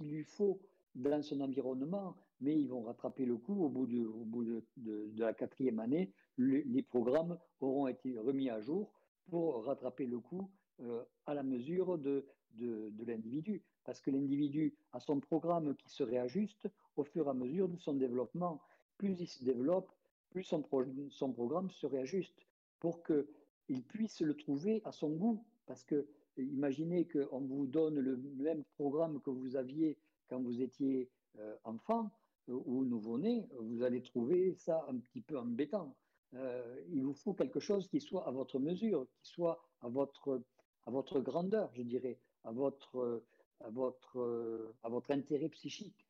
lui 0.00 0.24
faut 0.24 0.60
dans 0.94 1.22
son 1.22 1.40
environnement, 1.40 2.16
mais 2.40 2.58
ils 2.58 2.68
vont 2.68 2.82
rattraper 2.82 3.24
le 3.24 3.36
coup 3.36 3.64
au 3.64 3.68
bout 3.68 3.86
de, 3.86 4.04
au 4.04 4.24
bout 4.24 4.44
de, 4.44 4.64
de, 4.76 5.12
la 5.16 5.32
quatrième 5.34 5.78
année. 5.78 6.12
les 6.38 6.82
programmes 6.82 7.38
auront 7.60 7.86
été 7.86 8.18
remis 8.18 8.50
à 8.50 8.60
jour 8.60 8.92
pour 9.28 9.64
rattraper 9.64 10.06
le 10.06 10.18
coup 10.18 10.50
euh, 10.80 11.04
à 11.26 11.34
la 11.34 11.42
mesure 11.42 11.98
de, 11.98 12.26
de, 12.54 13.04
l'individu. 13.04 13.62
Parce 13.84 14.00
que 14.00 14.10
l'individu 14.10 14.74
a 14.92 15.00
son 15.00 15.20
programme 15.20 15.74
qui 15.76 15.88
se 15.88 16.02
réajuste 16.02 16.68
au 16.96 17.04
fur 17.04 17.26
et 17.26 17.30
à 17.30 17.34
mesure 17.34 17.68
de 17.68 17.76
son 17.76 17.94
développement. 17.94 18.60
Plus 18.98 19.20
il 19.20 19.26
se 19.26 19.44
développe, 19.44 19.90
plus 20.30 20.44
son, 20.44 20.62
son 21.10 21.32
programme 21.32 21.70
se 21.70 21.86
réajuste 21.86 22.46
pour 22.80 23.02
qu'il 23.04 23.82
puisse 23.84 24.20
le 24.20 24.34
trouver 24.34 24.82
à 24.84 24.92
son 24.92 25.10
goût. 25.10 25.44
Parce 25.66 25.84
que 25.84 26.06
imaginez 26.36 27.06
qu'on 27.06 27.40
vous 27.40 27.66
donne 27.66 28.00
le 28.00 28.16
même 28.16 28.64
programme 28.74 29.20
que 29.20 29.30
vous 29.30 29.56
aviez 29.56 29.96
quand 30.28 30.40
vous 30.40 30.60
étiez 30.60 31.08
euh, 31.38 31.56
enfant, 31.64 32.10
ou 32.48 32.84
nouveau-né, 32.84 33.46
vous 33.60 33.82
allez 33.82 34.02
trouver 34.02 34.54
ça 34.54 34.84
un 34.88 34.96
petit 34.96 35.20
peu 35.20 35.38
embêtant. 35.38 35.94
Euh, 36.34 36.80
il 36.88 37.02
vous 37.04 37.14
faut 37.14 37.34
quelque 37.34 37.60
chose 37.60 37.86
qui 37.88 38.00
soit 38.00 38.26
à 38.26 38.30
votre 38.32 38.58
mesure, 38.58 39.06
qui 39.22 39.30
soit 39.30 39.62
à 39.82 39.88
votre, 39.88 40.42
à 40.86 40.90
votre 40.90 41.20
grandeur, 41.20 41.70
je 41.74 41.82
dirais, 41.82 42.18
à 42.44 42.50
votre, 42.50 43.22
à 43.60 43.70
votre, 43.70 44.72
à 44.82 44.88
votre 44.88 45.10
intérêt 45.12 45.48
psychique. 45.50 46.06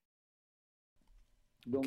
Donc, 1.66 1.86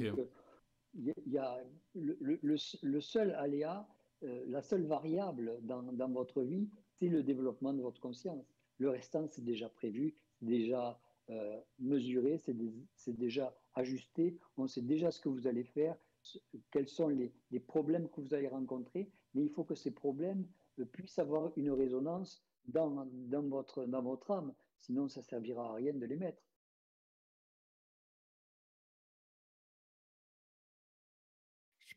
il 0.96 1.14
y, 1.26 1.38
a 1.38 1.58
le, 1.96 2.18
le, 2.22 2.40
le, 2.84 3.02
seul 3.02 3.32
aléa, 3.32 3.88
euh, 4.24 4.44
la 4.48 4.62
seule 4.62 4.86
variable 4.86 5.60
dans, 5.64 5.84
dans 5.84 6.10
votre 6.10 6.42
vie, 6.42 6.70
c'est 6.94 7.10
le 7.10 7.24
développement 7.24 7.74
de 7.74 7.82
votre 7.82 8.00
conscience. 8.00 8.46
Le 8.80 8.90
restant, 8.90 9.28
c'est 9.28 9.44
déjà 9.44 9.70
prévu, 9.70 10.16
déjà 10.42 11.00
euh, 11.30 11.60
mesuré, 11.80 12.38
c'est 12.38 13.18
déjà 13.18 13.56
ajusté, 13.76 14.38
on 14.58 14.68
sait 14.68 14.82
déjà 14.82 15.10
ce 15.10 15.22
que 15.22 15.30
vous 15.30 15.48
allez 15.48 15.64
faire, 15.64 15.96
quels 16.72 16.88
sont 16.88 17.08
les, 17.08 17.32
problèmes 17.60 18.10
que 18.10 18.22
vous 18.22 18.34
allez 18.34 18.48
rencontrer, 18.48 19.10
mais 19.34 19.44
il 19.44 19.50
faut 19.50 19.64
que 19.64 19.76
ces 19.76 19.92
problèmes 19.92 20.46
euh, 20.80 20.86
puissent 20.86 21.20
avoir 21.20 21.52
une 21.56 21.72
résonance 21.72 22.44
dans, 22.66 23.08
dans, 23.12 23.42
votre, 23.44 23.86
dans 23.86 24.02
votre 24.02 24.32
âme, 24.32 24.54
sinon 24.80 25.08
ça 25.08 25.22
ne 25.22 25.26
servira 25.26 25.70
à 25.70 25.74
rien 25.76 25.94
de 25.94 26.06
les 26.06 26.18
mettre. 26.18 26.42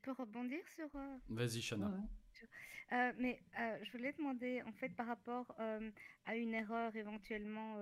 Peux 0.06 0.12
rebondir 0.12 0.60
sur... 0.76 0.88
Euh, 0.94 1.16
Vas-y, 1.28 1.60
Chana. 1.60 1.90
Euh, 2.92 3.12
mais 3.18 3.40
euh, 3.58 3.78
je 3.82 3.90
voulais 3.90 4.12
demander, 4.12 4.62
en 4.62 4.72
fait, 4.72 4.90
par 4.90 5.06
rapport 5.06 5.52
euh, 5.58 5.90
à 6.24 6.36
une 6.36 6.54
erreur 6.54 6.94
éventuellement 6.94 7.76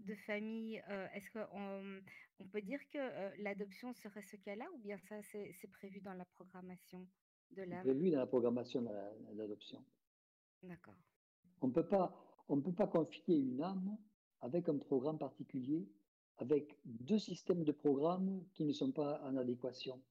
de 0.00 0.14
famille, 0.26 0.82
est-ce 1.14 1.30
qu'on 1.30 2.02
on 2.40 2.44
peut 2.44 2.60
dire 2.60 2.80
que 2.92 3.42
l'adoption 3.42 3.94
serait 3.94 4.22
ce 4.22 4.36
cas-là 4.36 4.66
ou 4.74 4.78
bien 4.78 4.98
ça, 4.98 5.22
c'est 5.22 5.70
prévu 5.70 6.00
dans 6.00 6.14
la 6.14 6.26
programmation 6.26 7.06
de 7.52 7.62
l'âme 7.62 7.80
Prévu 7.80 8.10
dans 8.10 8.18
la 8.18 8.26
programmation 8.26 8.82
de 8.82 9.38
l'adoption. 9.38 9.82
D'accord. 10.62 10.96
On 11.62 11.68
ne 11.68 11.72
peut 11.72 12.74
pas 12.74 12.86
confier 12.86 13.38
une 13.38 13.62
âme 13.62 13.96
avec 14.40 14.68
un 14.68 14.78
programme 14.78 15.18
particulier, 15.18 15.88
avec 16.36 16.78
deux 16.84 17.18
systèmes 17.18 17.64
de 17.64 17.72
programmes 17.72 18.44
qui 18.54 18.64
ne 18.64 18.72
sont 18.72 18.92
pas 18.92 19.20
en 19.24 19.36
adéquation. 19.36 20.02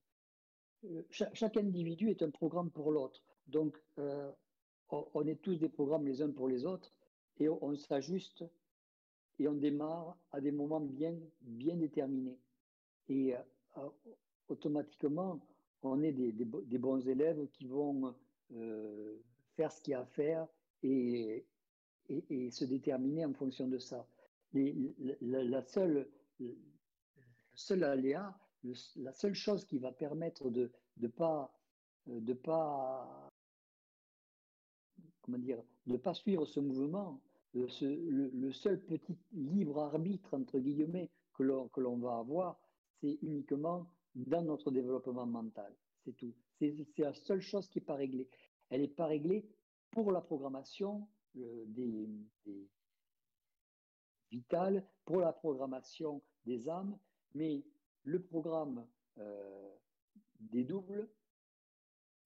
Chaque 1.11 1.57
individu 1.57 2.09
est 2.09 2.21
un 2.21 2.29
programme 2.29 2.71
pour 2.71 2.91
l'autre. 2.91 3.21
Donc, 3.47 3.77
euh, 3.97 4.31
on, 4.89 5.25
est 5.27 5.41
tous 5.41 5.55
des 5.55 5.69
programmes 5.69 6.05
les 6.05 6.21
uns 6.21 6.31
pour 6.31 6.47
les 6.47 6.65
autres 6.65 6.91
et 7.39 7.49
on, 7.49 7.75
s'ajuste 7.75 8.43
et 9.39 9.47
on 9.47 9.53
démarre 9.53 10.17
à 10.31 10.41
des 10.41 10.51
moments 10.51 10.79
bien, 10.79 11.15
bien 11.41 11.75
déterminés. 11.75 12.37
Et 13.07 13.35
euh, 13.35 13.89
automatiquement, 14.47 15.39
on 15.83 16.01
est 16.01 16.11
des, 16.11 16.45
bons 16.45 17.07
élèves 17.07 17.47
qui 17.53 17.65
vont 17.65 18.13
euh, 18.53 19.17
faire 19.55 19.71
ce 19.71 19.81
qu'il 19.81 19.91
y 19.91 19.95
a 19.95 20.01
à 20.01 20.05
faire 20.05 20.47
et, 20.83 21.45
se 22.51 22.65
déterminer 22.65 23.25
en 23.25 23.33
fonction 23.33 23.67
de 23.67 23.77
ça. 23.77 24.07
la, 24.53 25.61
seule, 25.61 26.09
seul 27.53 27.83
aléa, 27.83 28.35
la 28.63 29.13
seule 29.13 29.33
chose 29.33 29.65
qui 29.65 29.77
va 29.77 29.91
permettre 29.91 30.49
de 30.49 30.71
ne 30.97 31.07
pas, 31.07 31.53
de 32.07 32.33
pas 32.33 33.31
comment 35.21 35.37
dire, 35.37 35.61
ne 35.87 35.97
pas 35.97 36.13
suivre 36.13 36.45
ce 36.45 36.59
mouvement, 36.59 37.21
le, 37.53 38.51
seul 38.51 38.79
petit 38.81 39.17
libre 39.33 39.79
arbitre, 39.79 40.33
entre 40.33 40.59
guillemets, 40.59 41.09
que 41.33 41.43
l'on 41.43 41.97
va 41.97 42.17
avoir, 42.17 42.59
c'est 42.99 43.17
uniquement 43.21 43.87
dans 44.15 44.41
notre 44.43 44.71
développement 44.71 45.25
mental. 45.25 45.73
C'est 46.03 46.13
tout. 46.13 46.33
C'est 46.59 46.75
la 46.97 47.13
seule 47.13 47.41
chose 47.41 47.69
qui 47.69 47.79
n'est 47.79 47.85
pas 47.85 47.95
réglée. 47.95 48.27
Elle 48.69 48.81
n'est 48.81 48.87
pas 48.87 49.05
réglée 49.05 49.47
pour 49.91 50.11
la 50.11 50.21
programmation 50.21 51.07
euh, 51.37 51.63
des, 51.67 52.09
vitales, 54.31 54.85
pour 55.05 55.21
la 55.21 55.31
programmation 55.31 56.21
des 56.45 56.69
âmes, 56.69 56.97
mais 57.33 57.63
le 58.09 58.19
programme 58.19 58.85
euh, 59.19 59.69
des 60.39 60.63
doubles 60.63 61.07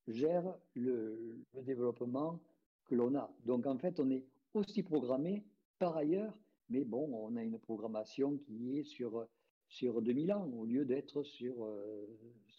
gère 0.08 0.58
le, 0.76 1.44
le 1.54 1.62
développement 1.62 2.40
que 2.86 2.96
l'on 2.96 3.16
a. 3.16 3.30
Donc 3.46 3.66
en 3.66 3.78
fait, 3.78 4.00
on 4.00 4.10
est 4.10 4.26
aussi 4.54 4.82
programmé 4.84 5.44
par 5.80 5.98
ailleurs, 5.98 6.38
mais 6.70 6.86
bon, 6.86 7.10
on 7.14 7.36
a 7.36 7.44
une 7.44 7.60
programmation 7.60 8.38
qui 8.38 8.80
est 8.80 8.84
sur, 8.84 9.28
sur 9.68 10.02
2000 10.02 10.34
ans 10.34 10.50
au 10.54 10.66
lieu 10.66 10.86
d'être 10.86 11.24
sur 11.24 11.56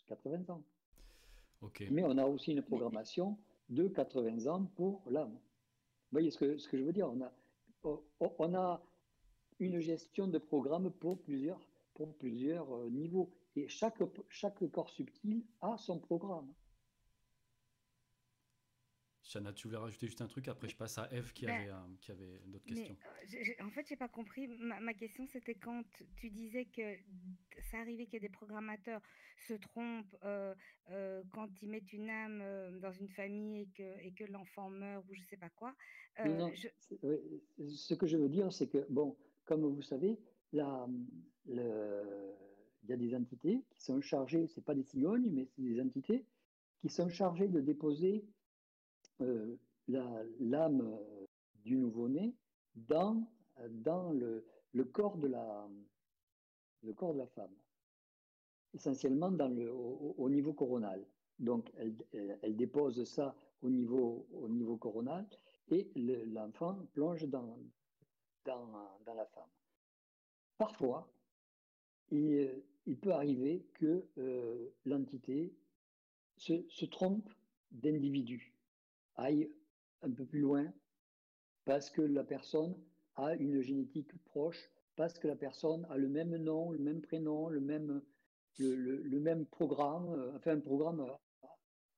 80 0.08 0.44
euh, 0.48 0.52
ans. 0.52 0.62
Mais 1.90 2.04
on 2.04 2.18
a 2.18 2.26
aussi 2.26 2.52
une 2.52 2.62
programmation 2.62 3.38
de 3.70 3.88
80 3.88 4.46
ans 4.52 4.66
pour 4.76 5.02
l'âme. 5.10 5.32
Vous 5.32 6.12
voyez 6.12 6.30
ce 6.30 6.38
que, 6.38 6.58
ce 6.58 6.68
que 6.68 6.76
je 6.76 6.84
veux 6.84 6.92
dire? 6.92 7.10
On 7.10 7.22
a, 7.22 7.32
on 8.38 8.54
a 8.54 8.82
une 9.60 9.80
gestion 9.80 10.28
de 10.28 10.36
programme 10.36 10.90
pour 10.90 11.22
plusieurs, 11.22 11.60
pour 11.94 12.16
plusieurs 12.18 12.70
euh, 12.72 12.90
niveaux. 12.90 13.30
Et 13.56 13.68
chaque, 13.68 13.98
chaque 14.28 14.66
corps 14.70 14.90
subtil 14.90 15.44
a 15.60 15.76
son 15.78 15.98
programme. 15.98 16.52
Chana, 19.22 19.54
tu 19.54 19.68
voulais 19.68 19.78
rajouter 19.78 20.06
juste 20.06 20.20
un 20.20 20.26
truc, 20.26 20.48
après 20.48 20.68
je 20.68 20.76
passe 20.76 20.98
à 20.98 21.08
Eve 21.10 21.32
qui 21.32 21.46
ben, 21.46 21.54
avait, 21.54 21.96
qui 21.98 22.10
avait 22.10 22.42
d'autres 22.44 22.66
questions. 22.66 22.96
en 23.60 23.70
fait, 23.70 23.86
j'ai 23.88 23.96
pas 23.96 24.08
compris. 24.08 24.46
Ma, 24.48 24.92
question, 24.92 25.26
c'était 25.26 25.54
quand 25.54 25.82
tu 26.16 26.28
disais 26.28 26.66
que 26.66 26.98
ça 27.70 27.78
arrivait 27.78 28.06
que 28.06 28.18
des 28.18 28.28
programmateurs 28.28 29.00
se 29.38 29.54
trompent 29.54 30.14
quand 31.32 31.62
ils 31.62 31.70
mettent 31.70 31.90
une 31.94 32.10
âme 32.10 32.80
dans 32.80 32.92
une 32.92 33.08
famille 33.08 33.62
et 33.62 33.68
que, 33.74 34.04
et 34.04 34.12
que 34.12 34.24
l'enfant 34.24 34.68
meurt 34.68 35.02
ou 35.08 35.14
je 35.14 35.22
sais 35.22 35.38
pas 35.38 35.48
quoi. 35.48 35.74
non, 36.22 36.52
ce 36.54 37.94
que 37.94 38.06
je 38.06 38.18
veux 38.18 38.28
dire, 38.28 38.52
c'est 38.52 38.68
que, 38.68 38.84
bon, 38.90 39.16
comme 39.46 39.64
vous 39.64 39.82
savez, 39.82 40.18
il 40.54 41.58
y 42.88 42.92
a 42.92 42.96
des 42.96 43.14
entités 43.14 43.64
qui 43.70 43.82
sont 43.82 44.00
chargées, 44.00 44.46
ce 44.46 44.60
pas 44.60 44.74
des 44.74 44.84
cigognes, 44.84 45.30
mais 45.30 45.46
c'est 45.46 45.62
des 45.62 45.80
entités 45.80 46.24
qui 46.80 46.88
sont 46.88 47.08
chargées 47.08 47.48
de 47.48 47.60
déposer 47.60 48.24
euh, 49.20 49.56
l'âme 49.88 50.98
du 51.64 51.76
nouveau-né 51.76 52.34
dans, 52.74 53.26
dans 53.70 54.12
le, 54.12 54.46
le, 54.72 54.84
corps 54.84 55.16
de 55.16 55.28
la, 55.28 55.68
le 56.82 56.92
corps 56.92 57.14
de 57.14 57.18
la 57.18 57.26
femme, 57.26 57.54
essentiellement 58.74 59.30
dans 59.30 59.48
le, 59.48 59.72
au, 59.72 60.28
niveau 60.28 60.52
coronal. 60.52 61.04
Donc, 61.38 61.70
elle, 61.76 61.96
elle, 62.42 62.56
dépose 62.56 63.02
ça 63.04 63.34
au 63.62 63.70
niveau, 63.70 64.26
au 64.32 64.48
niveau 64.48 64.76
coronal 64.76 65.26
et 65.68 65.90
l'enfant 65.96 66.78
plonge 66.92 67.24
dans, 67.26 67.58
dans, 68.44 68.66
dans, 69.04 69.14
la 69.14 69.26
femme. 69.26 69.48
Parfois, 70.58 71.08
il, 72.10 72.62
il 72.86 72.96
peut 72.96 73.12
arriver 73.12 73.64
que 73.74 74.06
euh, 74.18 74.68
l'entité 74.84 75.52
se, 76.36 76.84
trompe 76.86 77.28
d'individu, 77.70 78.52
aille 79.16 79.50
un 80.02 80.10
peu 80.10 80.24
plus 80.24 80.40
loin, 80.40 80.72
parce 81.64 81.88
que 81.90 82.02
la 82.02 82.24
personne 82.24 82.76
a 83.16 83.34
une 83.34 83.62
génétique 83.62 84.12
proche, 84.24 84.70
parce 84.96 85.18
que 85.18 85.26
la 85.26 85.36
personne 85.36 85.86
a 85.90 85.96
le 85.96 86.08
même 86.08 86.36
nom, 86.36 86.72
le 86.72 86.78
même 86.78 87.00
prénom, 87.00 87.48
le 87.48 87.60
même, 87.60 88.02
le, 88.58 89.18
même 89.20 89.46
programme, 89.46 90.08
euh, 90.10 90.36
enfin 90.36 90.52
un 90.52 90.60
programme 90.60 91.00
euh, 91.00 91.46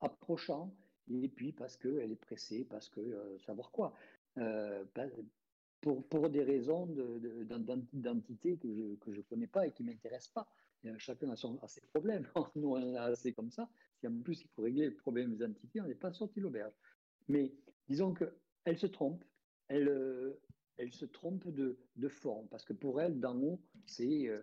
approchant, 0.01 0.73
et 1.11 1.29
puis 1.29 1.53
parce 1.53 1.77
qu'elle 1.77 2.13
est 2.13 2.21
pressée, 2.21 2.65
parce 2.69 2.89
que 2.89 3.39
savoir 3.39 3.71
quoi. 3.71 3.93
Pour, 5.81 6.31
des 6.31 6.43
raisons 6.43 6.87
d'identité 7.93 8.57
que 8.57 8.69
je 9.13 9.17
ne 9.17 9.23
connais 9.23 9.47
pas 9.47 9.67
et 9.67 9.73
qui 9.73 9.85
ne 9.85 9.91
m'intéressent 9.91 10.33
pas 10.33 10.49
chacun 10.99 11.31
a, 11.31 11.69
ses 11.69 11.81
problèmes. 11.93 12.27
Nous, 12.55 12.69
on 12.69 12.95
a 12.95 13.03
assez 13.03 13.33
comme 13.33 13.51
ça. 13.51 13.69
Si 13.99 14.07
en 14.07 14.21
plus 14.21 14.43
il 14.43 14.49
faut 14.49 14.63
régler 14.63 14.87
les 14.87 14.95
problèmes 14.95 15.37
des 15.37 15.81
on 15.81 15.87
n'est 15.87 15.95
pas 15.95 16.13
sorti 16.13 16.41
l'auberge. 16.41 16.75
Mais 17.29 17.53
disons 17.89 18.15
qu'elle 18.15 18.79
se 18.79 18.87
trompe, 18.87 19.25
elle, 19.69 19.89
euh, 19.89 20.35
se 20.91 21.07
trompe 21.07 21.49
de, 21.49 21.79
de, 21.97 22.09
forme, 22.09 22.47
parce 22.49 22.65
que 22.65 22.73
pour 22.73 23.01
elle, 23.01 23.19
d'en 23.19 23.37
haut, 23.41 23.61
c'est 23.87 24.29
euh, 24.29 24.43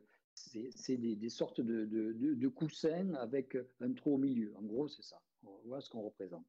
des, 0.53 1.29
sortes 1.29 1.61
de, 1.61 1.85
de, 1.85 2.13
de, 2.33 2.47
coussins 2.47 3.13
avec 3.13 3.57
un 3.79 3.93
trou 3.93 4.15
au 4.15 4.17
milieu. 4.17 4.53
En 4.57 4.63
gros, 4.63 4.87
c'est 4.87 5.03
ça. 5.03 5.21
Voilà 5.65 5.81
ce 5.81 5.89
qu'on 5.89 6.01
représente. 6.01 6.45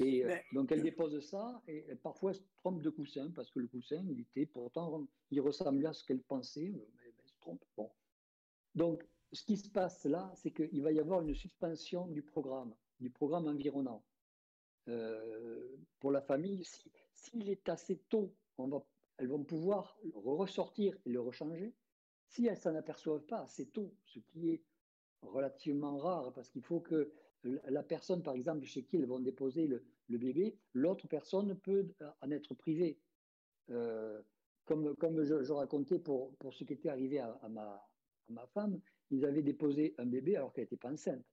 Et 0.00 0.24
euh, 0.24 0.36
donc 0.52 0.70
elle 0.72 0.82
dépose 0.82 1.18
ça 1.20 1.62
et, 1.66 1.82
parfois 1.96 2.30
elle 2.30 2.36
se 2.36 2.42
trompe 2.56 2.82
de 2.82 2.90
coussin 2.90 3.30
parce 3.34 3.50
que 3.50 3.58
le 3.58 3.66
coussin, 3.66 4.04
il 4.08 4.20
était 4.20 4.46
pourtant, 4.46 5.06
il 5.30 5.40
ressemblait 5.40 5.88
à 5.88 5.92
ce 5.92 6.04
qu'elle 6.04 6.22
pensait, 6.22 6.70
mais, 6.74 6.86
elle 7.04 7.26
se 7.26 7.38
trompe. 7.40 7.64
Bon. 7.76 7.90
Donc 8.74 9.04
ce 9.32 9.44
qui 9.44 9.56
se 9.56 9.68
passe 9.68 10.04
là, 10.04 10.32
c'est 10.36 10.50
qu'il 10.50 10.82
va 10.82 10.92
y 10.92 11.00
avoir 11.00 11.22
une 11.22 11.34
suspension 11.34 12.06
du 12.08 12.22
programme, 12.22 12.74
du 13.00 13.10
programme 13.10 13.46
environnant. 13.46 14.04
Euh, 14.88 15.76
pour 16.00 16.12
la 16.12 16.22
famille, 16.22 16.64
s'il 17.14 17.50
est 17.50 17.68
assez 17.68 17.98
tôt, 18.08 18.34
elles 19.18 19.28
vont 19.28 19.44
pouvoir 19.44 19.98
ressortir 20.14 20.96
et 21.04 21.10
le 21.10 21.20
rechanger. 21.20 21.74
Si 22.28 22.46
elles 22.46 22.58
s'en 22.58 22.74
aperçoivent 22.74 23.24
pas 23.24 23.40
assez 23.40 23.66
tôt, 23.66 23.94
ce 24.04 24.18
qui 24.18 24.50
est 24.50 24.62
relativement 25.22 25.98
rare, 25.98 26.32
parce 26.32 26.48
qu'il 26.48 26.62
faut 26.62 26.80
que 26.80 27.12
la 27.44 27.82
personne, 27.82 28.22
par 28.22 28.34
exemple, 28.34 28.64
chez 28.64 28.82
qui 28.82 28.96
elles 28.96 29.06
vont 29.06 29.20
déposer 29.20 29.66
le, 29.66 29.84
bébé, 30.08 30.56
l'autre 30.74 31.06
personne 31.06 31.56
peut 31.58 31.88
en 32.20 32.30
être 32.30 32.54
privée. 32.54 32.98
Euh, 33.70 34.20
comme, 34.64 34.96
comme 34.96 35.22
je, 35.24 35.52
racontais 35.52 35.98
pour, 35.98 36.34
pour 36.36 36.52
ce 36.54 36.64
qui 36.64 36.72
était 36.74 36.88
arrivé 36.88 37.20
à, 37.20 37.48
ma, 37.48 37.86
ma 38.28 38.46
femme, 38.48 38.80
ils 39.10 39.24
avaient 39.24 39.42
déposé 39.42 39.94
un 39.98 40.06
bébé 40.06 40.36
alors 40.36 40.52
qu'elle 40.52 40.64
n'était 40.64 40.76
pas 40.76 40.92
enceinte. 40.92 41.24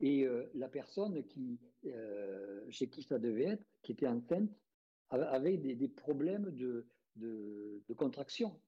Et 0.00 0.24
euh, 0.24 0.50
la 0.54 0.68
personne 0.68 1.22
qui, 1.24 1.60
euh, 1.86 2.64
chez 2.70 2.88
qui 2.88 3.02
ça 3.02 3.18
devait 3.18 3.44
être, 3.44 3.64
qui 3.82 3.92
était 3.92 4.08
enceinte, 4.08 4.50
avait 5.10 5.58
des, 5.58 5.88
problèmes 5.88 6.50
de, 6.52 6.86
de, 7.16 7.94
contraction, 7.94 8.58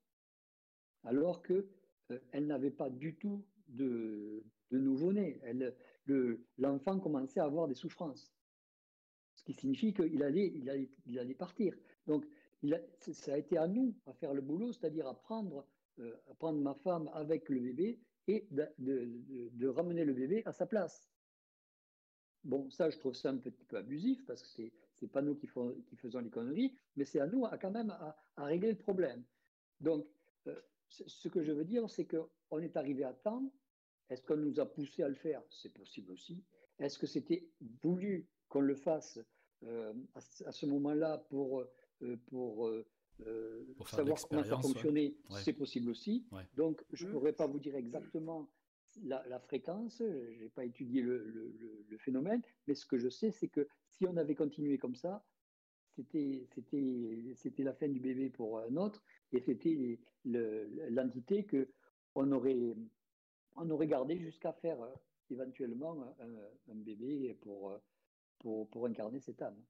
alors 1.02 1.42
qu'elle 1.42 1.66
euh, 2.12 2.18
elle 2.32 2.46
n'avait 2.46 2.70
pas 2.70 2.90
du 2.90 3.16
tout 3.16 3.42
de, 3.68 4.44
nouveau-né. 4.70 5.40
L'enfant 6.58 6.98
commençait 7.00 7.40
à 7.40 7.44
avoir 7.44 7.68
des 7.68 7.74
souffrances, 7.74 8.32
ce 9.34 9.44
qui 9.44 9.52
signifie 9.54 9.92
qu'il 9.92 10.22
allait, 10.22 10.52
il 10.54 10.68
allait, 10.70 10.90
il 11.06 11.18
allait 11.18 11.34
partir. 11.34 11.74
Donc, 12.06 12.26
ça 12.98 13.34
a 13.34 13.38
été 13.38 13.58
à 13.58 13.66
nous 13.66 13.94
à 14.06 14.12
faire 14.14 14.34
le 14.34 14.40
boulot, 14.40 14.72
c'est-à-dire 14.72 15.06
à 15.06 15.14
prendre 15.14 15.66
euh, 16.00 16.12
prendre 16.38 16.58
ma 16.58 16.74
femme 16.74 17.08
avec 17.14 17.48
le 17.48 17.60
bébé 17.60 18.00
et 18.26 18.48
de, 18.50 19.68
ramener 19.68 20.04
le 20.04 20.12
bébé 20.12 20.42
à 20.44 20.52
sa 20.52 20.66
place. 20.66 21.08
Bon, 22.42 22.68
ça, 22.70 22.90
je 22.90 22.98
trouve 22.98 23.14
ça 23.14 23.30
un 23.30 23.36
petit 23.36 23.64
peu 23.64 23.76
abusif 23.76 24.24
parce 24.26 24.42
que 24.42 24.72
c'est 24.94 25.06
pas 25.06 25.22
nous 25.22 25.36
qui, 25.36 25.48
qui, 25.86 25.96
faisons 25.96 26.18
les 26.18 26.30
conneries, 26.30 26.76
mais 26.96 27.04
c'est 27.04 27.20
à 27.20 27.26
nous 27.28 27.46
à, 27.46 27.58
quand 27.58 27.70
même 27.70 27.90
à, 27.90 28.16
régler 28.44 28.72
le 28.72 28.78
problème. 28.78 29.22
Donc, 29.80 30.06
euh, 30.48 30.60
ce 30.88 31.28
que 31.28 31.42
je 31.42 31.52
veux 31.52 31.64
dire, 31.64 31.88
c'est 31.90 32.06
qu'on 32.06 32.58
est 32.60 32.76
arrivé 32.76 33.04
à 33.04 33.12
temps. 33.12 33.52
Est-ce 34.10 34.22
qu'on 34.22 34.36
nous 34.36 34.60
a 34.60 34.66
poussé 34.66 35.02
à 35.02 35.08
le 35.08 35.14
faire? 35.14 35.42
C'est 35.50 35.72
possible 35.72 36.12
aussi. 36.12 36.44
Est-ce 36.78 36.98
que 36.98 37.06
c'était 37.06 37.48
voulu 37.82 38.28
qu'on 38.48 38.60
le 38.60 38.74
fasse 38.74 39.18
euh, 39.64 39.94
à, 40.14 40.52
ce 40.52 40.66
moment-là 40.66 41.18
pour, 41.30 41.64
pour 42.26 42.70
euh, 43.20 43.66
savoir 43.86 44.18
comment 44.28 44.44
ça 44.44 44.58
fonctionnait, 44.60 45.16
c'est 45.42 45.52
possible 45.52 45.90
aussi. 45.90 46.26
Donc, 46.54 46.84
je 46.92 47.04
ne 47.04 47.10
mmh. 47.10 47.12
pourrais 47.12 47.32
pas 47.32 47.46
vous 47.46 47.58
dire 47.58 47.76
exactement 47.76 48.50
la, 49.02 49.38
fréquence, 49.40 49.98
je 49.98 50.42
n'ai 50.42 50.48
pas 50.48 50.64
étudié 50.64 51.02
le, 51.02 51.96
phénomène, 51.98 52.42
mais 52.66 52.74
ce 52.74 52.86
que 52.86 52.98
je 52.98 53.08
sais, 53.08 53.30
c'est 53.30 53.48
que 53.48 53.68
si 53.88 54.06
on 54.06 54.16
avait 54.16 54.34
continué 54.34 54.78
comme 54.78 54.94
ça, 54.94 55.24
c'était 55.94 57.62
la 57.62 57.74
fin 57.74 57.88
du 57.88 58.00
bébé 58.00 58.30
pour 58.30 58.58
un 58.58 58.76
autre, 58.76 59.02
et 59.32 59.40
c'était 59.40 59.98
l'entité 60.24 61.46
qu'on 61.46 62.32
aurait, 62.32 62.76
on 63.56 63.70
aurait 63.70 63.86
gardé 63.86 64.18
jusqu'à 64.18 64.52
faire 64.52 64.80
euh, 64.82 64.94
éventuellement 65.30 66.16
un, 66.20 66.74
bébé 66.74 67.34
pour, 67.40 67.78
pour, 68.38 68.68
pour 68.70 68.86
incarner 68.86 69.20
cette 69.20 69.40
âme. 69.42 69.62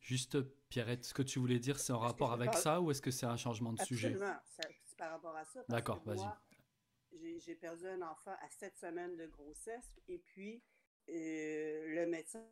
Juste, 0.00 0.38
Pierrette, 0.68 1.04
ce 1.04 1.12
que 1.12 1.22
tu 1.22 1.38
voulais 1.38 1.58
dire, 1.58 1.78
c'est 1.78 1.92
en 1.92 1.98
rapport 1.98 2.32
avec 2.32 2.54
ça 2.54 2.80
ou 2.80 2.90
est-ce 2.90 3.02
que 3.02 3.10
c'est 3.10 3.26
un 3.26 3.36
changement 3.36 3.72
de 3.72 3.80
sujet? 3.82 4.08
Absolument, 4.08 4.38
c'est 4.44 4.96
par 4.96 5.10
rapport 5.12 5.36
à 5.36 5.44
ça. 5.44 5.64
D'accord, 5.68 6.02
vas-y. 6.04 7.38
J'ai 7.40 7.54
perdu 7.54 7.86
un 7.86 8.02
enfant 8.02 8.34
à 8.40 8.50
sept 8.50 8.76
semaines 8.76 9.16
de 9.16 9.26
grossesse 9.26 9.98
et 10.08 10.18
puis 10.18 10.62
euh, 11.08 11.94
le 11.94 12.06
médecin 12.06 12.44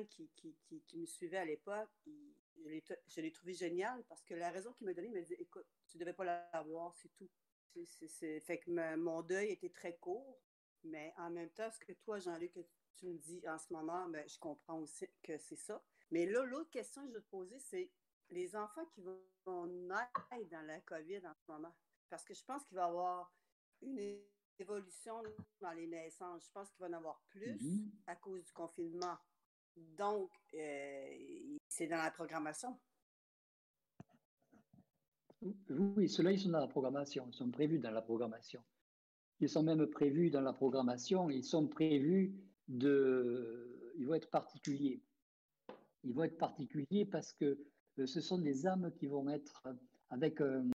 qui, 0.00 0.30
qui, 0.36 0.54
qui, 0.86 0.98
me 0.98 1.06
suivait 1.06 1.38
à 1.38 1.44
l'époque, 1.44 1.90
je 2.56 3.20
l'ai 3.20 3.32
trouvé 3.32 3.54
génial 3.54 4.02
parce 4.08 4.22
que 4.22 4.34
la 4.34 4.50
raison 4.50 4.72
qu'il 4.72 4.86
m'a 4.86 4.94
donnée, 4.94 5.08
il 5.08 5.14
m'a 5.14 5.20
dit 5.20 5.34
écoute, 5.34 5.66
tu 5.88 5.96
ne 5.96 6.00
devais 6.00 6.14
pas 6.14 6.24
l'avoir, 6.52 6.94
c'est 6.96 7.12
tout. 7.14 7.30
Fait 8.40 8.58
que 8.58 8.96
mon 8.96 9.22
deuil 9.22 9.50
était 9.50 9.70
très 9.70 9.96
court, 9.96 10.38
mais 10.84 11.14
en 11.16 11.30
même 11.30 11.50
temps, 11.50 11.70
ce 11.70 11.78
que 11.80 11.92
toi, 11.92 12.18
Jean-Luc, 12.18 12.52
tu 12.94 13.06
me 13.06 13.18
dis 13.18 13.42
en 13.48 13.58
ce 13.58 13.72
moment, 13.72 14.08
ben, 14.08 14.28
je 14.28 14.38
comprends 14.38 14.78
aussi 14.78 15.06
que 15.22 15.38
c'est 15.38 15.56
ça. 15.56 15.82
Mais 16.10 16.26
là, 16.26 16.44
l'autre 16.44 16.70
question 16.70 17.02
que 17.02 17.08
je 17.08 17.14
veux 17.14 17.22
te 17.22 17.30
poser, 17.30 17.58
c'est 17.58 17.90
les 18.30 18.54
enfants 18.54 18.84
qui 18.86 19.00
vont 19.00 19.66
naître 19.66 20.28
dans 20.50 20.66
la 20.66 20.80
COVID 20.82 21.26
en 21.26 21.34
ce 21.34 21.50
moment. 21.50 21.74
Parce 22.10 22.24
que 22.24 22.34
je 22.34 22.44
pense 22.44 22.64
qu'il 22.64 22.76
va 22.76 22.82
y 22.82 22.88
avoir 22.88 23.32
une 23.80 23.98
évolution 24.58 25.22
dans 25.60 25.72
les 25.72 25.86
naissances. 25.86 26.46
Je 26.46 26.52
pense 26.52 26.70
qu'il 26.70 26.80
va 26.80 26.88
y 26.88 26.90
en 26.90 26.98
avoir 26.98 27.22
plus 27.28 27.54
mm-hmm. 27.54 27.90
à 28.06 28.16
cause 28.16 28.44
du 28.44 28.52
confinement. 28.52 29.16
Donc, 29.76 30.30
euh, 30.54 31.58
c'est 31.68 31.86
dans 31.86 31.96
la 31.96 32.10
programmation. 32.10 32.78
Oui, 35.70 36.08
ceux-là, 36.08 36.32
ils 36.32 36.40
sont 36.40 36.50
dans 36.50 36.60
la 36.60 36.68
programmation. 36.68 37.26
Ils 37.28 37.34
sont 37.34 37.50
prévus 37.50 37.78
dans 37.78 37.90
la 37.90 38.02
programmation. 38.02 38.62
Ils 39.40 39.48
sont 39.48 39.62
même 39.62 39.86
prévus 39.86 40.30
dans 40.30 40.40
la 40.40 40.52
programmation. 40.52 41.30
Ils 41.30 41.44
sont 41.44 41.66
prévus 41.66 42.34
de. 42.68 43.92
Ils 43.98 44.06
vont 44.06 44.14
être 44.14 44.30
particuliers 44.30 45.02
ils 46.04 46.14
vont 46.14 46.24
être 46.24 46.38
particuliers 46.38 47.04
parce 47.04 47.32
que 47.32 47.58
euh, 47.98 48.06
ce 48.06 48.20
sont 48.20 48.38
des 48.38 48.66
âmes 48.66 48.90
qui 48.98 49.06
vont 49.06 49.28
être 49.28 49.62
euh, 49.66 49.72
avec 50.10 50.40
une 50.40 50.72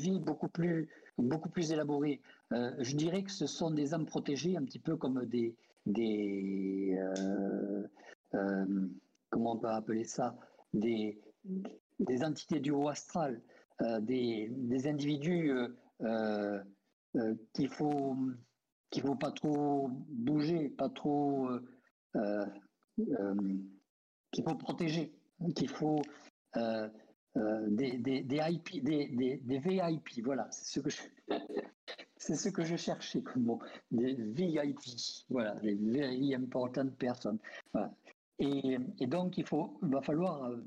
vie 0.00 0.18
beaucoup 0.18 0.48
plus, 0.48 0.88
beaucoup 1.18 1.50
plus 1.50 1.72
élaborée. 1.72 2.20
je 2.50 2.96
dirais 2.96 3.22
que 3.22 3.30
ce 3.30 3.46
sont 3.46 3.70
des 3.70 3.92
âmes 3.92 4.06
protégées, 4.06 4.56
un 4.56 4.64
petit 4.64 4.78
peu 4.78 4.96
comme 4.96 5.26
des, 5.26 5.54
des 5.86 6.98
comment 9.30 9.52
on 9.52 9.58
peut 9.58 9.68
appeler 9.68 10.04
ça, 10.04 10.36
des, 10.74 11.20
des 11.98 12.24
entités 12.24 12.60
du 12.60 12.70
haut 12.70 12.88
astral, 12.88 13.40
des, 14.00 14.48
des, 14.50 14.86
individus 14.86 15.52
qu'il 17.54 17.68
faut 17.68 18.16
qu'il 18.90 19.02
faut 19.02 19.14
pas 19.14 19.30
trop 19.32 19.88
bouger, 20.08 20.68
pas 20.70 20.88
trop 20.90 21.48
qu'il 24.32 24.44
faut 24.44 24.56
protéger, 24.56 25.12
qu'il 25.54 25.68
faut 25.68 26.02
euh, 27.36 27.66
des, 27.68 27.96
des, 27.98 28.22
des, 28.22 28.40
IP, 28.48 28.82
des, 28.82 29.06
des, 29.44 29.58
VIP, 29.60 30.24
voilà, 30.24 30.48
c'est 30.50 30.64
ce 30.64 30.80
que 30.80 30.90
je, 30.90 30.98
c'est 32.20 32.36
ce 32.36 32.50
que 32.50 32.64
je 32.64 32.76
cherchais 32.76 33.22
comme 33.22 33.44
mot, 33.44 33.60
des 33.90 34.14
VIP, 34.14 34.78
voilà, 35.30 35.54
des 35.56 35.74
very 35.74 36.34
important 36.34 36.86
persons. 36.90 37.38
Et, 38.38 38.78
donc 39.06 39.38
il 39.38 39.46
faut, 39.46 39.78
il 39.82 39.88
va 39.88 40.02
falloir 40.02 40.44
euh, 40.44 40.62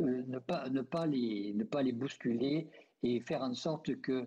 euh, 0.00 0.22
ne 0.26 0.38
pas 0.38 0.68
ne 0.68 0.82
pas 0.82 1.06
les 1.06 1.54
ne 1.54 1.64
pas 1.64 1.82
les 1.82 1.92
bousculer 1.92 2.68
et 3.02 3.20
faire 3.20 3.42
en 3.42 3.54
sorte 3.54 4.00
que 4.00 4.26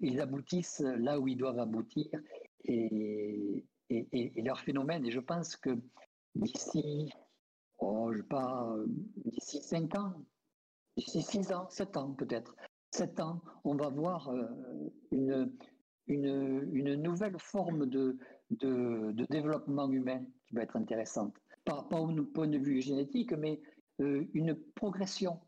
ils 0.00 0.20
aboutissent 0.20 0.80
là 0.80 1.20
où 1.20 1.28
ils 1.28 1.36
doivent 1.36 1.58
aboutir 1.58 2.08
et, 2.64 3.66
et, 3.90 4.42
leur 4.42 4.60
phénomène. 4.60 5.04
Et 5.04 5.10
je 5.10 5.20
pense 5.20 5.56
que 5.56 5.76
d'ici, 6.34 7.12
oh, 7.78 8.10
je 8.14 8.22
pas, 8.22 8.74
d'ici 9.26 9.60
cinq 9.60 9.94
ans, 9.96 10.14
d'ici 10.96 11.22
6 11.22 11.52
ans, 11.52 11.68
7 11.68 11.96
ans 11.98 12.12
peut-être, 12.12 12.56
7 12.90 13.20
ans, 13.20 13.40
on 13.64 13.74
va 13.74 13.88
voir 13.88 14.28
euh, 14.30 14.46
une, 15.10 15.52
une, 16.06 16.94
nouvelle 16.94 17.38
forme 17.38 17.86
de, 17.86 18.16
de, 18.50 19.26
développement 19.28 19.90
humain 19.90 20.24
qui 20.46 20.54
va 20.54 20.62
être 20.62 20.76
intéressante. 20.76 21.34
Pas, 21.64 21.86
pas 21.90 22.00
au 22.00 22.22
point 22.24 22.48
de 22.48 22.58
vue 22.58 22.80
génétique, 22.80 23.32
mais 23.32 23.60
euh, 24.00 24.24
une 24.32 24.54
progression, 24.74 25.38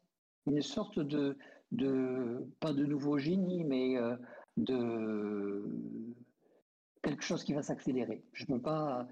une 0.46 0.60
sorte 0.60 0.98
de, 0.98 1.38
de, 1.72 2.46
pas 2.60 2.72
de 2.72 2.84
nouveau 2.84 3.18
génie, 3.18 3.64
mais 3.64 3.96
euh, 3.96 4.16
de 4.58 5.64
quelque 7.02 7.24
chose 7.24 7.42
qui 7.42 7.54
va 7.54 7.62
s'accélérer. 7.62 8.22
Je 8.34 8.44
ne 8.44 8.56
peux 8.56 8.62
pas, 8.62 9.08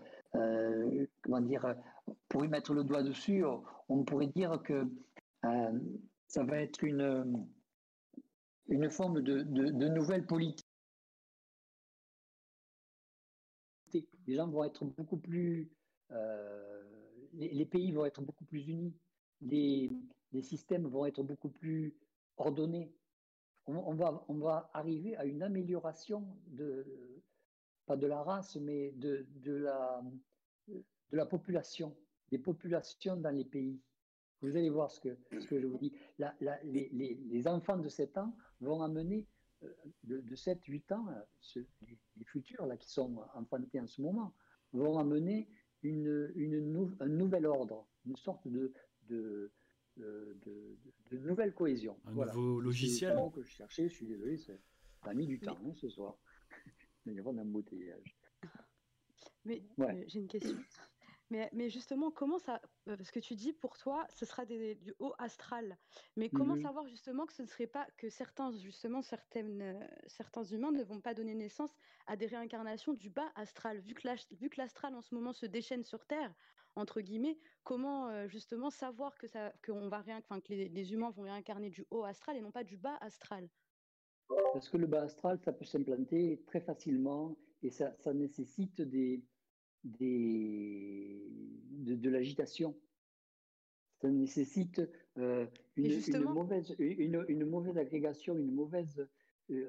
comment 1.22 1.40
dire, 1.40 1.74
pour 2.28 2.44
y 2.44 2.48
mettre 2.48 2.74
le 2.74 2.84
doigt 2.84 3.02
dessus, 3.02 3.42
on 3.88 4.05
pourrait 4.05 4.26
dire 4.26 4.60
que 4.62 4.86
ça 6.26 6.44
va 6.44 6.60
être 6.60 6.84
une, 6.84 7.48
une 8.69 8.90
forme 8.90 9.23
de, 9.23 9.43
de, 9.43 9.89
nouvelle 9.89 10.27
politique. 10.27 10.66
Les 14.27 14.35
gens 14.35 14.47
vont 14.49 14.65
être 14.65 14.85
beaucoup 14.85 15.16
plus, 15.16 15.73
euh, 16.11 16.82
les, 17.32 17.65
pays 17.65 17.93
vont 17.93 18.05
être 18.05 18.20
beaucoup 18.20 18.45
plus 18.45 18.66
unis, 18.69 18.95
les, 19.40 19.90
les 20.32 20.43
systèmes 20.43 20.86
vont 20.86 21.07
être 21.07 21.23
beaucoup 21.23 21.49
plus 21.49 21.97
ordonnés. 22.36 22.93
On, 23.66 23.95
va, 23.95 24.24
on 24.28 24.35
va 24.35 24.70
arriver 24.73 25.16
à 25.16 25.24
une 25.24 25.43
amélioration 25.43 26.27
de, 26.47 26.86
pas 27.86 27.97
de 27.97 28.07
la 28.07 28.23
race, 28.23 28.57
mais 28.57 28.93
de, 28.93 29.27
de, 29.36 29.53
la, 29.53 30.03
de 30.69 31.16
la 31.16 31.27
population, 31.27 31.97
des 32.31 32.39
populations 32.39 33.16
dans 33.16 33.35
les 33.35 33.45
pays. 33.45 33.81
Vous 34.40 34.57
allez 34.57 34.70
voir 34.70 34.90
ce 34.90 35.01
que, 35.01 35.19
ce 35.39 35.47
que 35.47 35.61
je 35.61 35.66
vous 35.66 35.78
dis. 35.78 35.93
les, 36.19 36.89
les, 36.93 37.15
les, 37.15 37.49
enfants 37.49 37.77
de 37.77 37.89
7 37.89 38.19
ans 38.19 38.35
vont 38.60 38.82
amener, 38.82 39.26
euh, 39.62 39.72
de, 40.05 40.20
de 40.20 40.35
7, 40.35 40.64
8 40.64 40.93
ans, 40.93 41.06
euh, 41.09 41.62
les, 41.82 42.24
futurs 42.24 42.66
là, 42.66 42.76
qui 42.76 42.90
sont 42.90 43.22
enfantés 43.35 43.80
en 43.80 43.86
ce 43.86 44.02
moment, 44.02 44.35
vont 44.72 44.98
amener 44.98 45.48
une, 45.82 46.32
une 46.35 46.97
un 47.01 47.06
nouvel 47.06 47.47
ordre, 47.47 47.86
une 48.06 48.16
sorte 48.16 48.47
de, 48.48 48.72
de, 49.09 49.51
de, 49.97 51.18
nouvelle 51.18 51.55
cohésion. 51.55 51.98
Un 52.05 52.12
nouveau 52.12 52.60
logiciel. 52.60 53.16
C'est 53.16 53.32
que 53.32 53.43
je 53.43 53.51
cherchais, 53.51 53.89
je 53.89 53.94
suis 53.94 54.06
désolé, 54.06 54.36
ça 54.36 54.52
a 55.02 55.14
mis 55.14 55.26
du 55.26 55.39
temps 55.40 55.59
hein, 55.64 55.72
ce 55.74 55.89
soir. 55.89 56.18
Il 57.06 57.14
y 57.14 57.20
a 57.20 57.22
un 57.22 57.39
embouteillage. 57.39 58.16
Mais 59.44 59.62
euh, 59.80 60.05
j'ai 60.06 60.18
une 60.18 60.28
question. 60.28 60.59
Mais, 61.30 61.68
justement, 61.68 62.10
comment 62.10 62.38
ça. 62.38 62.60
Euh, 62.88 62.96
parce 62.96 63.10
que 63.10 63.20
tu 63.20 63.34
dis 63.34 63.52
pour 63.52 63.76
toi, 63.76 64.06
ce 64.09 64.24
sera 64.24 64.46
du 64.46 64.94
haut 64.98 65.12
astral. 65.18 65.76
Mais 66.16 66.30
comment 66.30 66.56
mmh 66.56 66.62
savoir 66.62 66.88
justement 66.88 67.26
que 67.26 67.34
ce 67.34 67.42
ne 67.42 67.46
serait 67.46 67.66
pas. 67.66 67.86
que 67.96 68.09
certains, 68.09 68.50
justement, 68.52 69.02
certaines, 69.02 69.60
euh, 69.60 69.86
certains 70.06 70.44
humains 70.44 70.72
ne 70.72 70.82
vont 70.82 71.00
pas 71.00 71.14
donner 71.14 71.34
naissance 71.34 71.74
à 72.06 72.16
des 72.16 72.26
réincarnations 72.26 72.94
du 72.94 73.10
bas 73.10 73.30
astral? 73.34 73.80
Vu 73.80 73.94
que 73.94 74.56
l'astral 74.56 74.94
en 74.94 75.02
ce 75.02 75.14
moment 75.14 75.32
se 75.32 75.44
déchaîne 75.44 75.84
sur 75.84 76.06
Terre, 76.06 76.34
entre 76.76 77.00
guillemets, 77.02 77.38
comment 77.62 78.09
euh, 78.09 78.26
justement 78.28 78.70
savoir 78.70 79.18
que, 79.18 79.26
ça, 79.26 79.52
on 79.68 79.88
va 79.88 79.98
rien, 79.98 80.22
que 80.22 80.48
les, 80.48 80.68
les 80.68 80.92
humains 80.92 81.10
vont 81.10 81.22
réincarner 81.22 81.68
du 81.70 81.84
haut 81.90 82.05
astral 82.05 82.36
et 82.36 82.40
non 82.40 82.52
pas 82.52 82.64
du 82.64 82.76
bas 82.76 82.96
astral? 83.00 83.48
Parce 84.52 84.68
que 84.68 84.76
le 84.76 84.86
bas 84.86 85.02
astral, 85.02 85.38
ça 85.40 85.52
peut 85.52 85.64
s'implanter 85.64 86.42
très 86.46 86.60
facilement 86.60 87.36
et 87.62 87.70
ça, 87.70 87.94
ça 87.98 88.12
nécessite 88.12 88.80
des 88.80 89.24
des, 89.84 91.22
de, 91.96 92.10
l'agitation. 92.10 92.76
Ça 94.00 94.09
nécessite 94.10 94.80
euh, 95.18 95.46
une, 95.76 96.20
mauvaise, 96.24 96.74
une, 96.78 97.24
une, 97.28 97.44
mauvaise 97.44 97.76
agrégation, 97.78 98.36
une 98.36 98.52
mauvaise 98.52 99.09
euh, 99.50 99.68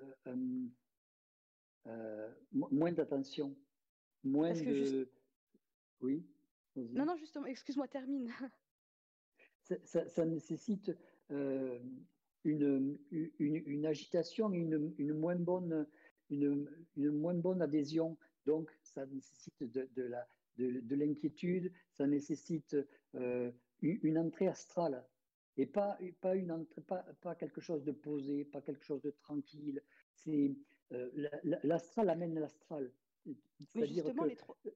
euh, 1.88 2.30
moins 2.52 2.92
d'attention, 2.92 3.56
moins 4.24 4.54
de. 4.54 5.10
Oui. 6.02 6.26
Non, 6.76 7.06
non, 7.06 7.18
justement, 7.18 7.48
excuse-moi, 7.48 7.88
termine. 7.88 8.32
Ça, 9.84 10.08
ça, 10.08 10.26
nécessite 10.26 10.92
une, 11.30 12.98
une, 13.14 13.86
agitation 13.86 14.52
et 14.52 14.58
une, 14.58 14.96
une, 14.98 15.14
moins 15.14 15.36
bonne, 15.36 15.86
une, 16.32 16.68
une 16.98 17.12
moins 17.12 17.36
bonne 17.36 17.62
adhésion 17.62 18.18
donc, 18.50 18.72
ça 18.82 19.06
nécessite 19.06 19.62
de, 19.62 20.04
la, 20.04 20.28
de, 20.58 20.96
l'inquiétude, 20.96 21.72
ça 21.92 22.08
nécessite 22.08 22.76
euh, 23.14 23.52
une 23.82 24.18
entrée 24.18 24.48
astrale 24.48 25.06
et 25.56 25.68
pas, 25.68 26.00
pas, 26.20 26.36
une 26.36 26.52
entrée, 26.52 26.82
pas, 26.82 27.06
pas, 27.22 27.36
quelque 27.36 27.62
chose 27.62 27.84
de 27.84 27.92
posé, 27.92 28.46
pas 28.46 28.62
quelque 28.62 28.84
chose 28.84 29.04
de 29.04 29.12
tranquille. 29.12 29.84
C'est 30.16 30.56
euh, 30.94 31.30
l'astral 31.64 32.10
amène 32.10 32.40
l'astral. 32.40 32.92
C'est-à-dire 33.60 34.06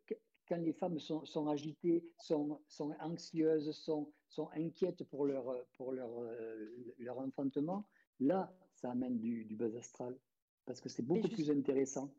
que 0.06 0.14
quand 0.48 0.58
les 0.58 0.74
femmes 0.74 1.00
sont, 1.00 1.26
sont 1.26 1.48
agitées, 1.48 2.06
sont, 2.20 2.62
sont, 2.68 2.92
anxieuses, 3.00 3.72
sont, 3.72 4.12
sont 4.28 4.50
inquiètes 4.54 5.04
pour 5.06 5.26
leur, 5.26 5.66
pour 5.78 5.94
leur, 5.94 6.12
euh, 6.20 6.94
leur 7.00 7.18
enfantement, 7.18 7.88
là, 8.20 8.56
ça 8.74 8.92
amène 8.92 9.18
du, 9.18 9.46
du 9.46 9.56
buzz 9.56 9.76
astral 9.76 10.16
parce 10.66 10.80
que 10.80 10.90
c'est 10.90 11.04
beaucoup 11.04 11.28
plus 11.28 11.50
intéressant. 11.50 12.14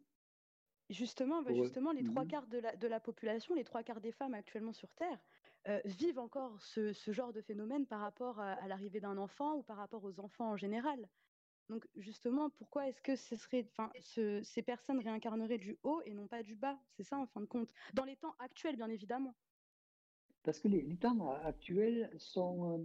Justement, 0.91 1.43
bah, 1.43 1.53
justement 1.55 1.93
les 1.93 2.05
trois 2.05 2.25
mmh 2.25 2.29
quarts 2.29 2.47
de 2.47 2.59
la, 2.59 2.77
de 2.77 2.87
la, 2.87 3.01
population, 3.01 3.55
les 3.55 3.65
trois 3.65 3.83
quarts 3.83 4.01
des 4.03 4.13
femmes 4.13 4.35
actuellement 4.35 4.75
sur 4.75 4.93
Terre, 4.93 5.19
euh, 5.67 5.81
vivent 5.87 6.19
encore 6.19 6.61
ce, 6.61 6.93
ce, 6.93 7.11
genre 7.11 7.33
de 7.33 7.41
phénomène 7.41 7.87
par 7.87 8.01
rapport 8.01 8.39
à, 8.39 8.69
l'arrivée 8.69 9.01
d'un 9.01 9.17
enfant 9.17 9.55
ou 9.57 9.63
par 9.63 9.79
rapport 9.79 10.05
aux 10.05 10.21
enfants 10.21 10.51
en 10.51 10.57
général. 10.57 11.09
Donc 11.71 11.89
justement, 11.97 12.51
pourquoi 12.51 12.87
est-ce 12.89 13.01
que 13.01 13.17
ce 13.17 13.35
serait, 13.37 13.67
enfin, 13.71 13.91
ce, 13.99 14.43
ces 14.43 14.61
personnes 14.61 15.01
réincarneraient 15.01 15.57
du 15.57 15.79
haut 15.83 16.03
et 16.05 16.13
non 16.13 16.27
pas 16.27 16.43
du 16.43 16.55
bas? 16.55 16.79
C'est 16.91 17.03
ça 17.03 17.17
en 17.17 17.27
fin 17.27 17.41
de 17.41 17.47
compte, 17.47 17.73
dans 17.95 18.05
les 18.05 18.17
temps 18.17 18.35
actuels, 18.39 18.77
bien 18.77 18.91
évidemment. 18.91 19.35
Parce 20.43 20.61
que 20.61 20.69
les, 20.69 20.83
les 20.83 20.99
temps 20.99 21.31
actuels 21.45 22.11
sont, 22.19 22.79
euh, 22.79 22.85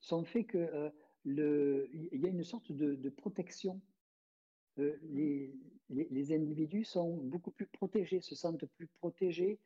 sont 0.00 0.24
faits 0.24 0.46
que 0.46 0.56
euh, 0.56 0.88
le, 1.24 1.90
il 1.92 2.20
y 2.22 2.26
a 2.26 2.30
une 2.30 2.44
sorte 2.44 2.72
de, 2.72 2.94
de 2.94 3.08
protection. 3.10 3.82
Euh, 4.78 4.96
les, 5.02 5.54
les, 5.90 6.32
individus 6.32 6.84
sont 6.84 7.16
beaucoup 7.16 7.50
plus 7.50 7.66
protégés, 7.66 8.20
se 8.20 8.34
sentent 8.34 8.66
plus 8.66 8.86
protégés. 8.86 9.58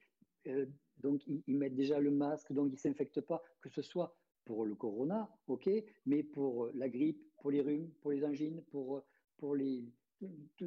Euh, 0.46 0.66
donc, 0.98 1.22
ils, 1.26 1.56
mettent 1.56 1.74
déjà 1.74 2.00
le 2.00 2.10
masque, 2.10 2.52
donc 2.52 2.68
ils 2.68 2.72
ne 2.72 2.76
s'infectent 2.76 3.20
pas, 3.20 3.42
que 3.60 3.68
ce 3.68 3.82
soit 3.82 4.16
pour 4.44 4.64
le 4.64 4.74
corona, 4.74 5.30
ok, 5.46 5.68
mais 6.06 6.22
pour 6.22 6.70
la 6.74 6.88
grippe, 6.88 7.22
pour 7.40 7.50
les 7.50 7.60
rhumes, 7.60 7.90
pour 8.00 8.10
les 8.10 8.24
angines, 8.24 8.62
pour, 8.70 9.02
pour 9.36 9.54
les, 9.54 9.84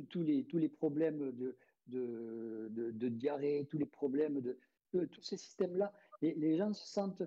tous, 0.10 0.22
les, 0.22 0.46
tous 0.46 0.58
les 0.58 0.70
problèmes 0.70 1.32
de, 1.32 1.58
de, 1.88 3.10
diarrhée, 3.10 3.66
tous 3.70 3.78
les 3.78 3.86
problèmes 3.86 4.40
de, 4.40 4.58
tous 4.92 5.22
ces 5.22 5.38
systèmes-là. 5.38 5.92
Les, 6.22 6.36
les, 6.36 6.58
gens 6.58 6.74
se 6.74 6.88
sentent 6.88 7.24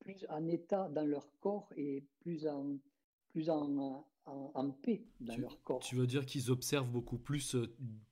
plus 0.00 0.26
en 0.28 0.46
état 0.48 0.88
dans 0.88 1.06
leur 1.06 1.30
corps 1.40 1.72
et 1.76 2.02
plus 2.20 2.46
en, 2.46 2.78
plus 3.30 3.48
en, 3.50 4.06
en, 4.54 4.70
paix 4.70 5.04
dans 5.20 5.36
leur 5.36 5.62
corps. 5.62 5.80
Tu 5.80 5.96
veux 5.96 6.06
dire 6.06 6.26
qu'ils 6.26 6.50
observent 6.50 6.90
beaucoup 6.90 7.18
plus, 7.18 7.54
euh, 7.54 7.66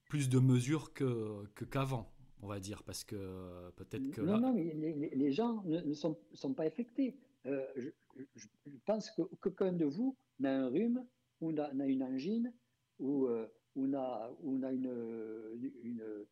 plus 0.08 0.28
de 0.28 0.38
mesures 0.38 0.92
que, 0.92 1.44
qu'avant, 1.70 2.10
on 2.42 2.46
va 2.46 2.60
dire, 2.60 2.82
parce 2.82 3.04
que 3.04 3.16
euh, 3.16 3.70
peut-être 3.76 4.10
que... 4.10 4.20
Non, 4.20 4.38
non, 4.38 4.52
mais 4.52 4.74
les, 5.14 5.32
gens 5.32 5.62
ne, 5.64 5.92
sont, 5.94 6.18
sont, 6.32 6.54
pas 6.54 6.64
affectés. 6.64 7.16
Euh, 7.46 7.64
je, 7.76 8.48
pense 8.84 9.10
que 9.10 9.22
qu'aucun 9.40 9.72
de 9.72 9.84
vous 9.84 10.16
n'a 10.38 10.64
un 10.64 10.68
rhume, 10.68 11.04
ou 11.40 11.52
n'a, 11.52 11.70
une 11.86 12.02
angine, 12.02 12.52
ou, 12.98 13.28
n'a, 13.76 14.30
ou 14.42 14.58
n'a 14.58 14.72
une, 14.72 15.70
une, 15.82 16.26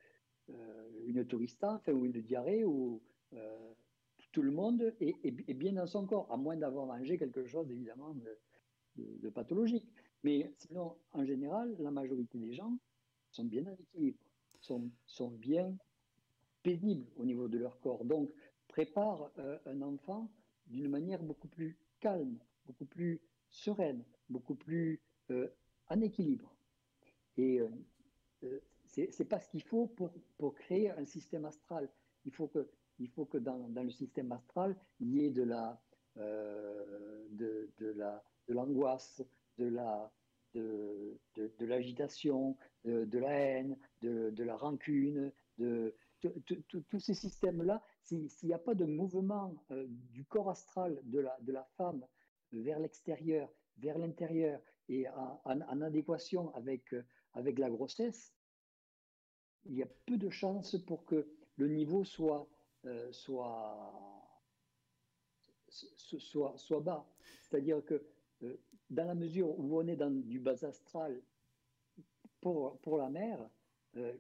une 1.07 1.27
tourista, 1.27 1.75
enfin, 1.75 1.93
ou 1.93 2.05
une 2.07 2.21
diarrhée, 2.23 2.65
ou 2.65 3.01
tout 4.33 4.43
le 4.43 4.51
monde 4.51 4.95
est, 5.01 5.55
bien 5.55 5.73
dans 5.73 5.87
son 5.87 6.07
corps, 6.07 6.31
à 6.31 6.37
moins 6.37 6.57
d'avoir 6.57 6.85
mangé 6.85 7.17
quelque 7.17 7.47
chose 7.47 7.71
évidemment 7.71 8.13
de, 8.13 8.39
pathologique. 9.35 9.87
Mais 10.23 10.53
sinon, 10.59 10.97
en 11.13 11.25
général, 11.25 11.77
la 11.79 11.91
majorité 11.91 12.39
des 12.39 12.53
gens 12.53 12.79
sont 13.31 13.45
bien 13.45 13.67
en 13.67 13.75
équilibre, 13.75 14.19
sont, 14.61 14.91
sont 15.07 15.31
bien 15.31 15.77
pénibles 16.63 17.07
au 17.17 17.25
niveau 17.25 17.49
de 17.49 17.59
leur 17.59 17.79
corps. 17.81 18.05
Donc, 18.05 18.31
prépare 18.69 19.31
euh, 19.39 19.59
un 19.67 19.83
enfant 19.83 20.31
d'une 20.67 20.89
manière 20.89 21.23
beaucoup 21.23 21.49
plus 21.49 21.79
calme, 22.01 22.39
beaucoup 22.67 22.87
plus 22.87 23.21
sereine, 23.51 24.03
beaucoup 24.29 24.55
plus 24.55 25.01
euh, 25.31 25.49
en 25.89 26.01
équilibre. 26.01 26.53
Et 27.37 27.61
euh, 27.61 28.61
c'est 28.87 29.29
pas 29.29 29.41
ce 29.41 29.49
qu'il 29.49 29.63
faut 29.63 29.87
pour, 29.87 30.11
pour 30.39 30.55
créer 30.55 30.91
un 30.91 31.05
système 31.05 31.45
astral. 31.45 31.89
Il 32.25 32.33
faut 32.33 32.49
que 32.49 32.69
il 32.99 33.09
faut 33.09 33.27
que 33.27 33.39
dans, 33.39 33.69
dans, 33.69 33.83
le 33.83 33.91
système 33.91 34.33
astral, 34.33 34.77
il 35.01 35.15
y 35.15 35.27
ait 35.27 35.31
de 35.31 35.43
la, 35.43 35.79
euh, 36.17 37.27
de, 37.31 37.71
de, 37.79 37.89
la, 37.89 38.25
de 38.49 38.55
l'angoisse, 38.55 39.23
de 39.59 39.67
la, 39.69 40.11
de, 40.55 41.19
de, 41.37 41.67
l'agitation, 41.67 42.57
de, 42.85 43.19
la 43.19 43.33
haine, 43.33 43.77
de, 44.03 44.31
de 44.31 44.45
la 44.45 44.57
rancune, 44.57 45.33
de 45.59 45.95
tous 46.89 47.01
ces 47.01 47.15
systèmes-là. 47.15 47.83
S'il 48.03 48.29
n'y 48.45 48.55
a 48.55 48.59
pas 48.59 48.75
de 48.75 48.85
mouvement 48.85 49.55
euh, 49.71 49.87
du 49.89 50.25
corps 50.25 50.51
astral 50.51 51.01
de 51.05 51.21
la, 51.21 51.37
de 51.41 51.53
la 51.53 51.65
femme 51.77 52.07
vers 52.53 52.79
l'extérieur, 52.79 53.51
vers 53.79 53.99
l'intérieur 53.99 54.61
et 54.89 55.09
en, 55.09 55.61
adéquation 55.83 56.55
avec, 56.55 56.95
avec 57.33 57.59
la 57.59 57.69
grossesse, 57.69 58.35
il 59.65 59.75
y 59.75 59.83
a 59.83 59.89
peu 60.07 60.17
de 60.17 60.31
chances 60.31 60.77
pour 60.87 61.05
que 61.05 61.27
le 61.57 61.69
niveau 61.69 62.05
soit 62.05 62.49
euh, 62.87 63.11
soit, 63.11 63.77
soit, 65.69 66.57
soit 66.57 66.81
bas. 66.81 67.05
C'est-à-dire 67.43 67.85
que 67.85 68.01
euh, 68.43 68.57
dans 68.91 69.07
la 69.07 69.15
mesure 69.15 69.59
où 69.59 69.79
on 69.79 69.87
est 69.87 69.97
dans 69.97 70.11
du 70.11 70.39
bas 70.39 70.65
astral 70.65 71.21
pour, 72.41 72.79
pour 72.81 72.99
la 72.99 73.11
mer, 73.11 73.49
euh, 73.97 74.15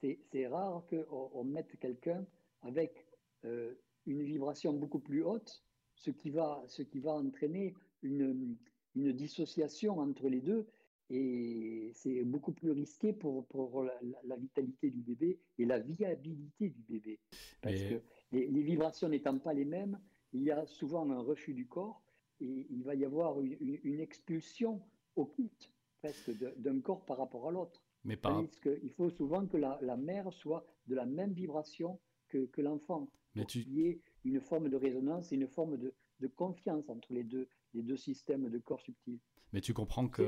c'est 0.00 0.46
rare 0.48 0.84
qu'on 0.88 1.30
on 1.34 1.44
mette 1.44 1.78
quelqu'un 1.78 2.26
avec 2.62 3.06
une 3.44 4.22
vibration 4.22 4.72
beaucoup 4.72 4.98
plus 4.98 5.22
haute, 5.22 5.62
ce 5.94 6.10
qui 6.10 6.30
va, 6.30 6.62
ce 6.66 6.82
qui 6.82 6.98
va 6.98 7.12
entraîner 7.12 7.74
une, 8.02 8.56
une 8.96 9.12
dissociation 9.12 9.98
entre 9.98 10.28
les 10.28 10.40
deux 10.40 10.66
et 11.10 11.90
c'est 11.94 12.24
beaucoup 12.24 12.52
plus 12.52 12.70
risqué 12.70 13.12
pour, 13.12 13.46
pour 13.46 13.82
la, 13.82 14.36
vitalité 14.36 14.90
du 14.90 15.02
bébé 15.02 15.38
et 15.58 15.66
la 15.66 15.78
viabilité 15.78 16.70
du 16.70 16.82
bébé. 16.88 17.20
Parce 17.60 17.82
que 17.82 18.00
les, 18.32 18.62
vibrations 18.62 19.08
n'étant 19.08 19.38
pas 19.38 19.52
les 19.52 19.66
mêmes, 19.66 20.00
il 20.32 20.42
y 20.42 20.50
a 20.50 20.64
souvent 20.64 21.10
un 21.10 21.20
refus 21.20 21.52
du 21.52 21.66
corps 21.66 22.02
et 22.42 22.66
il 22.70 22.82
va 22.82 22.94
y 22.94 23.04
avoir 23.04 23.40
une, 23.40 23.56
une, 23.60 24.00
expulsion 24.00 24.82
occulte 25.16 25.72
presque 26.00 26.30
d'un 26.58 26.80
corps 26.80 27.04
par 27.04 27.18
rapport 27.18 27.48
à 27.48 27.52
l'autre. 27.52 27.82
Mais 28.04 28.16
pas. 28.16 28.44
il 28.82 28.90
faut 28.90 29.10
souvent 29.10 29.46
que 29.46 29.56
la, 29.56 29.78
la, 29.80 29.96
mère 29.96 30.32
soit 30.32 30.66
de 30.88 30.96
la 30.96 31.06
même 31.06 31.32
vibration 31.32 32.00
que, 32.28 32.46
que 32.46 32.60
l'enfant. 32.60 33.08
Mais 33.36 33.44
tu... 33.44 33.62
Qu'il 33.62 33.74
y 33.74 33.86
ait 33.86 34.00
une 34.24 34.40
forme 34.40 34.68
de 34.68 34.76
résonance 34.76 35.32
et 35.32 35.36
une 35.36 35.46
forme 35.46 35.76
de, 35.78 35.94
de 36.18 36.26
confiance 36.26 36.88
entre 36.88 37.12
les 37.12 37.22
deux, 37.22 37.48
les 37.74 37.82
deux 37.82 37.96
systèmes 37.96 38.48
de 38.48 38.58
corps 38.58 38.80
subtils. 38.80 39.20
Mais 39.52 39.60
tu 39.60 39.74
comprends 39.74 40.08
que 40.08 40.22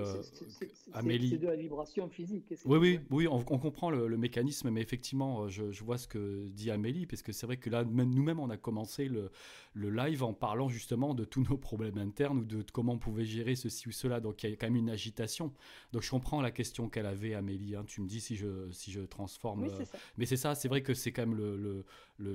Amélie. 0.93 1.31
C'est 1.31 1.39
de 1.39 1.47
la 1.47 1.57
vibration 1.57 2.09
physique. 2.11 2.45
Oui, 2.67 2.79
oui, 2.79 3.01
oui, 3.11 3.27
on, 3.27 3.43
comprend 3.43 3.91
le, 3.91 4.17
mécanisme, 4.17 4.71
mais 4.71 4.83
effectivement, 4.83 5.49
je, 5.49 5.83
vois 5.83 5.97
ce 5.97 6.07
que 6.07 6.47
dit 6.49 6.71
Amélie, 6.71 7.07
parce 7.07 7.23
que 7.23 7.33
c'est 7.33 7.47
vrai 7.47 7.57
que 7.57 7.71
là, 7.71 7.85
nous-mêmes, 7.85 8.39
on 8.39 8.51
a 8.51 8.57
commencé 8.57 9.09
le, 9.09 9.31
le, 9.73 9.91
live 9.91 10.23
en 10.23 10.35
parlant 10.35 10.69
justement 10.69 11.15
de 11.15 11.25
tous 11.25 11.43
nos 11.43 11.57
problèmes 11.57 11.99
internes 11.99 12.39
ou 12.39 12.45
de, 12.45 12.65
comment 12.73 12.95
on 12.95 12.99
pouvait 12.99 13.25
gérer 13.25 13.55
ceci 13.55 13.89
ou 13.89 13.93
cela. 13.93 14.21
Donc 14.21 14.43
il 14.43 14.51
y 14.51 14.53
a 14.53 14.57
quand 14.57 14.67
même 14.67 14.77
une 14.77 14.91
agitation. 14.91 15.53
Donc 15.93 16.03
je 16.03 16.11
comprends 16.11 16.43
la 16.43 16.51
question 16.51 16.89
qu'elle 16.89 17.07
avait, 17.07 17.35
Amélie. 17.35 17.77
Hein. 17.77 17.85
Tu 17.87 18.03
me 18.03 18.07
dis 18.07 18.21
si 18.21 18.37
je, 18.37 18.71
si 18.73 18.93
je 18.93 19.01
transforme. 19.01 19.63
Oui, 19.63 19.71
euh, 19.71 19.85
mais 20.19 20.27
c'est 20.27 20.37
ça, 20.37 20.55
c'est 20.55 20.69
vrai 20.69 20.83
que 20.83 20.93
c'est 20.93 21.13
quand 21.13 21.23
même 21.23 21.37
le, 21.37 21.57
le, 21.57 21.85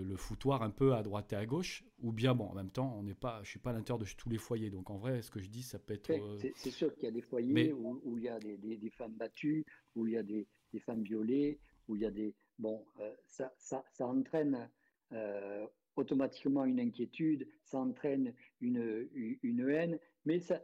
le, 0.04 0.16
foutoir 0.16 0.64
un 0.64 0.70
peu 0.70 0.94
à 0.94 1.04
droite 1.04 1.32
et 1.34 1.36
à 1.36 1.46
gauche, 1.46 1.84
ou 2.02 2.12
bien, 2.12 2.36
bon, 2.36 2.46
en 2.46 2.54
même 2.54 2.70
temps, 2.70 2.96
on 2.98 3.04
n'est 3.04 3.14
pas, 3.14 3.42
je 3.44 3.50
suis 3.50 3.60
pas 3.60 3.70
à 3.70 3.74
l'intérieur 3.74 4.00
de 4.00 4.06
tous 4.18 4.30
les 4.30 4.38
foyers. 4.38 4.70
Donc 4.70 4.90
en 4.90 4.98
vrai, 4.98 5.22
ce 5.22 5.32
que 5.32 5.40
je 5.40 5.48
dis, 5.48 5.64
ça 5.64 5.80
peut 5.80 5.94
être. 5.94 6.12
C'est 6.56 6.72
sûr 6.80 6.96
qu'il 6.96 7.04
y 7.04 7.08
a 7.08 7.12
des 7.12 7.22
foyers 7.22 7.74
où, 7.74 8.18
il 8.18 8.24
y 8.24 8.30
a 8.30 8.40
des, 8.40 8.58
des, 8.58 8.90
femmes 8.92 9.14
battues, 9.14 9.66
où 9.96 10.08
il 10.08 10.14
y 10.14 10.18
a 10.18 10.24
des, 10.24 10.48
des 10.72 10.80
femmes 10.80 11.04
violées, 11.04 11.60
où 11.88 11.96
il 11.98 12.04
y 12.04 12.06
a 12.06 12.12
des... 12.12 12.34
Bon, 12.58 12.86
euh, 13.00 13.14
ça, 13.26 13.54
ça, 13.58 13.84
ça, 13.92 14.08
entraîne 14.08 14.70
euh, 15.12 15.68
automatiquement 15.98 16.64
une 16.64 16.80
inquiétude, 16.80 17.48
ça 17.64 17.80
entraîne 17.80 18.34
une, 18.62 19.10
une 19.44 19.70
haine, 19.70 20.00
mais 20.26 20.40
ça 20.40 20.62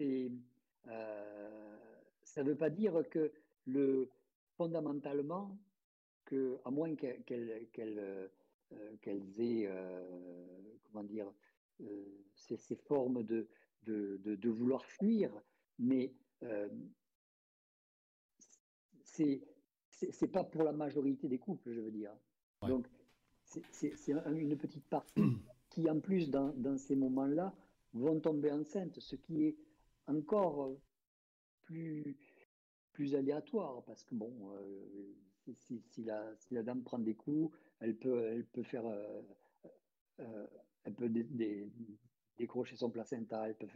euh, 0.00 0.28
ne 0.86 2.42
veut 2.42 2.56
pas 2.56 2.70
dire 2.70 3.02
que 3.10 3.30
le, 3.66 4.10
fondamentalement, 4.56 5.58
que, 6.24 6.58
à 6.64 6.70
moins 6.70 6.94
qu'elles 6.94 7.22
qu'elles 7.72 7.98
aient, 9.38 9.70
comment 10.84 11.04
dire, 11.04 11.30
ces, 12.34 12.56
ces, 12.56 12.76
formes 12.76 13.22
de, 13.22 13.48
de, 13.84 14.20
de, 14.24 14.48
vouloir 14.50 14.84
fuir, 14.84 15.32
mais 15.78 16.12
euh, 16.42 16.68
c'est 19.02 19.42
c'est 19.90 20.28
pas 20.28 20.44
pour 20.44 20.62
la 20.62 20.72
majorité 20.72 21.26
des 21.26 21.38
couples, 21.38 21.72
je 21.72 21.80
veux 21.80 21.90
dire. 21.90 22.12
Donc, 22.62 22.86
c'est 23.44 23.92
une 24.08 24.56
petite 24.56 24.86
partie 24.86 25.22
qui, 25.70 25.90
en 25.90 25.98
plus, 25.98 26.30
dans, 26.30 26.52
dans 26.54 26.78
ces 26.78 26.94
moments-là, 26.94 27.52
vont 27.94 28.20
tomber 28.20 28.52
enceintes, 28.52 29.00
ce 29.00 29.16
qui 29.16 29.44
est 29.44 29.56
encore 30.06 30.70
plus, 31.62 32.16
plus 32.92 33.14
aléatoire, 33.16 33.82
parce 33.84 34.04
que, 34.04 34.14
bon, 34.14 34.32
euh, 34.52 35.14
si, 35.56 35.82
si, 35.88 36.04
la, 36.04 36.36
si, 36.36 36.54
la, 36.54 36.62
dame 36.62 36.84
prend 36.84 36.98
des 36.98 37.14
coups, 37.14 37.56
elle 37.80 37.96
peut, 37.96 38.24
elle 38.24 38.44
peut 38.44 38.62
faire... 38.62 38.86
Euh, 38.86 39.22
euh 40.20 40.46
elle 40.84 40.94
peut 40.94 41.08
des, 41.08 41.70
décrocher 42.38 42.76
son 42.76 42.90
placenta, 42.90 43.48
elle 43.48 43.54
peut, 43.54 43.66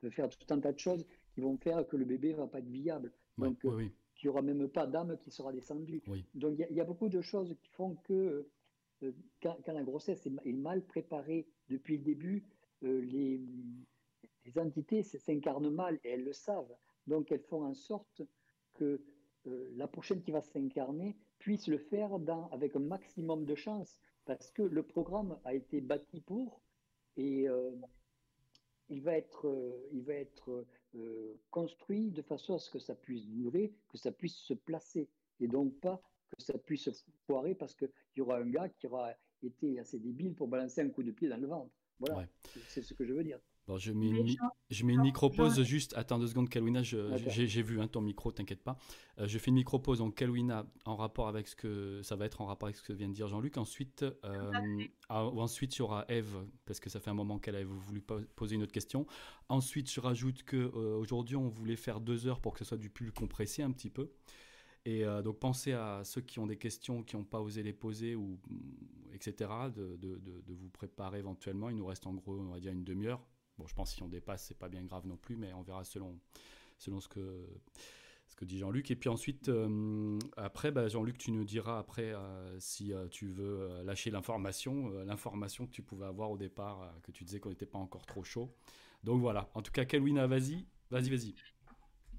peut, 0.00 0.10
faire 0.10 0.28
tout 0.28 0.54
un 0.54 0.60
tas 0.60 0.72
de 0.72 0.78
choses 0.78 1.06
qui 1.34 1.40
vont 1.40 1.56
faire 1.56 1.86
que 1.86 1.96
le 1.96 2.04
bébé 2.04 2.32
va 2.32 2.46
pas 2.46 2.60
être 2.60 2.68
viable. 2.68 3.12
Donc, 3.38 3.64
euh, 3.64 3.82
il 3.82 4.26
n'y 4.26 4.28
aura 4.28 4.42
même 4.42 4.68
pas 4.68 4.86
d'âme 4.86 5.18
qui 5.18 5.30
sera 5.30 5.52
descendue. 5.52 6.02
Donc, 6.34 6.58
il 6.58 6.76
y, 6.76 6.80
a 6.80 6.84
beaucoup 6.84 7.08
de 7.08 7.20
choses 7.20 7.54
qui 7.60 7.68
font 7.70 7.96
que 8.04 8.48
euh, 9.02 9.12
quand, 9.42 9.58
la 9.66 9.82
grossesse 9.82 10.26
est, 10.26 10.52
mal 10.52 10.84
préparée 10.84 11.46
depuis 11.68 11.98
le 11.98 12.04
début, 12.04 12.44
euh, 12.84 13.00
les, 13.00 13.40
les, 14.44 14.58
entités 14.58 15.02
s'incarnent 15.02 15.70
mal 15.70 15.98
et 16.04 16.10
elles 16.10 16.24
le 16.24 16.32
savent. 16.32 16.76
Donc, 17.06 17.32
elles 17.32 17.42
font 17.42 17.64
en 17.64 17.74
sorte 17.74 18.22
que 18.74 19.00
la 19.74 19.88
prochaine 19.88 20.22
qui 20.22 20.30
va 20.30 20.40
s'incarner 20.40 21.16
puisse 21.40 21.66
le 21.66 21.78
faire 21.78 22.20
dans, 22.20 22.48
avec 22.50 22.76
un 22.76 22.80
maximum 22.80 23.44
de 23.44 23.56
chance 23.56 23.98
parce 24.24 24.52
que 24.52 24.62
le 24.62 24.84
programme 24.84 25.36
a 25.44 25.52
été 25.52 25.80
bâti 25.80 26.20
pour 26.20 26.62
et 27.16 27.48
il 28.88 29.02
va 29.02 29.14
être, 29.16 29.48
euh, 29.48 29.88
il 29.92 30.02
va 30.02 30.14
être 30.14 30.66
euh, 30.94 31.34
construit 31.50 32.10
de 32.10 32.22
façon 32.22 32.54
à 32.54 32.58
ce 32.58 32.70
que 32.70 32.78
ça 32.78 32.94
puisse 32.94 33.26
durer, 33.26 33.72
que 33.88 33.98
ça 33.98 34.12
puisse 34.12 34.36
se 34.36 34.54
placer, 34.54 35.08
et 35.40 35.48
donc 35.48 35.78
pas 35.80 36.00
que 36.30 36.42
ça 36.42 36.56
puisse 36.58 36.88
foirer 37.26 37.54
parce 37.54 37.74
qu'il 37.74 37.90
y 38.16 38.20
aura 38.20 38.38
un 38.38 38.48
gars 38.48 38.68
qui 38.68 38.86
aura 38.86 39.12
été 39.42 39.78
assez 39.78 39.98
débile 39.98 40.34
pour 40.34 40.48
balancer 40.48 40.80
un 40.80 40.88
coup 40.88 41.02
de 41.02 41.10
pied 41.10 41.28
dans 41.28 41.36
le 41.36 41.46
ventre. 41.46 41.72
Voilà, 41.98 42.26
c'est 42.68 42.82
ce 42.82 42.94
que 42.94 43.04
je 43.04 43.12
veux 43.12 43.24
dire. 43.24 43.38
Bon, 43.68 43.78
je 43.78 43.92
mets 43.92 44.08
une, 44.08 44.36
je 44.70 44.84
mets 44.84 44.94
une 44.94 45.02
micro-pause 45.02 45.62
juste. 45.62 45.94
Attends 45.96 46.18
deux 46.18 46.26
secondes, 46.26 46.48
Kalwina. 46.48 46.82
J'ai 46.82 47.62
vu 47.62 47.80
hein, 47.80 47.86
ton 47.86 48.00
micro, 48.00 48.32
t'inquiète 48.32 48.62
pas. 48.62 48.76
Euh, 49.18 49.28
je 49.28 49.38
fais 49.38 49.50
une 49.50 49.56
micro-pause 49.56 50.00
en 50.00 50.10
Kalwina 50.10 50.66
en 50.84 50.96
rapport 50.96 51.28
avec 51.28 51.46
ce 51.46 51.54
que 51.54 52.00
ça 52.02 52.16
va 52.16 52.26
être 52.26 52.40
en 52.40 52.46
rapport 52.46 52.66
avec 52.66 52.76
ce 52.76 52.82
que 52.82 52.92
vient 52.92 53.08
de 53.08 53.14
dire 53.14 53.28
Jean-Luc. 53.28 53.58
Ensuite, 53.58 54.04
euh, 54.24 54.52
ah, 55.08 55.24
ensuite, 55.26 55.76
il 55.76 55.78
y 55.78 55.82
aura 55.82 56.04
Eve, 56.08 56.44
parce 56.66 56.80
que 56.80 56.90
ça 56.90 56.98
fait 56.98 57.10
un 57.10 57.14
moment 57.14 57.38
qu'elle 57.38 57.54
a 57.54 57.64
voulu 57.64 58.00
poser 58.00 58.56
une 58.56 58.64
autre 58.64 58.72
question. 58.72 59.06
Ensuite, 59.48 59.90
je 59.90 60.00
rajoute 60.00 60.42
que 60.42 60.56
euh, 60.56 60.96
aujourd'hui, 60.96 61.36
on 61.36 61.48
voulait 61.48 61.76
faire 61.76 62.00
deux 62.00 62.26
heures 62.26 62.40
pour 62.40 62.54
que 62.54 62.58
ce 62.58 62.64
soit 62.64 62.78
du 62.78 62.90
plus 62.90 63.12
compressé 63.12 63.62
un 63.62 63.70
petit 63.70 63.90
peu. 63.90 64.10
Et 64.84 65.04
donc, 65.22 65.38
pensez 65.38 65.74
à 65.74 66.02
ceux 66.02 66.22
qui 66.22 66.40
ont 66.40 66.46
des 66.48 66.56
questions, 66.56 67.04
qui 67.04 67.14
n'ont 67.14 67.22
pas 67.22 67.40
osé 67.40 67.62
les 67.62 67.72
poser, 67.72 68.16
ou, 68.16 68.40
etc., 69.14 69.48
de, 69.72 69.96
de, 69.96 70.18
de, 70.18 70.54
vous 70.54 70.70
préparer 70.70 71.20
éventuellement. 71.20 71.70
Il 71.70 71.76
nous 71.76 71.86
reste 71.86 72.04
en 72.08 72.14
gros, 72.14 72.36
on 72.36 72.50
va 72.50 72.58
dire, 72.58 72.72
une 72.72 72.82
demi-heure 72.82 73.24
Bon, 73.58 73.66
je 73.66 73.74
pense 73.74 73.90
que 73.90 73.96
si 73.96 74.02
on 74.02 74.08
dépasse, 74.08 74.46
c'est 74.46 74.58
pas 74.58 74.68
bien 74.68 74.82
grave 74.82 75.06
non 75.06 75.16
plus, 75.16 75.36
mais 75.36 75.52
on 75.52 75.62
verra 75.62 75.84
selon, 75.84 76.18
selon 76.78 77.00
ce 77.00 77.08
que, 77.08 77.46
ce 78.32 78.36
que 78.36 78.44
dit 78.44 78.58
Jean-Luc. 78.58 78.90
Et 78.90 78.96
puis 78.96 79.08
ensuite, 79.08 79.48
euh, 79.48 80.18
après, 80.36 80.70
bah, 80.70 80.88
Jean-Luc, 80.88 81.18
tu 81.18 81.32
nous 81.32 81.44
diras 81.44 81.78
après 81.78 82.14
euh, 82.14 82.58
si 82.58 82.92
euh, 82.92 83.06
tu 83.08 83.28
veux 83.28 83.82
lâcher 83.84 84.10
l'information, 84.10 84.88
l'information 85.04 85.66
que 85.66 85.72
tu 85.72 85.82
pouvais 85.82 86.06
avoir 86.06 86.30
au 86.30 86.38
départ, 86.38 86.94
que 87.02 87.12
tu 87.12 87.24
disais 87.24 87.40
qu'on 87.40 87.50
n'était 87.50 87.66
pas 87.66 87.78
encore 87.78 88.06
trop 88.06 88.24
chaud. 88.24 88.54
Donc 89.04 89.20
voilà. 89.20 89.50
En 89.54 89.62
tout 89.62 89.72
cas, 89.72 89.84
Kelwina, 89.84 90.26
vas-y, 90.26 90.66
vas-y, 90.90 91.10
vas-y. 91.10 91.34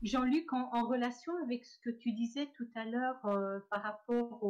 Jean-Luc, 0.04 0.52
en, 0.54 0.86
relation 0.86 1.34
avec 1.44 1.66
ce 1.66 1.80
que 1.80 1.90
tu 1.90 2.12
disais 2.12 2.50
tout 2.58 2.68
à 2.76 2.86
l'heure 2.86 3.20
par 3.70 3.82
rapport 3.82 4.44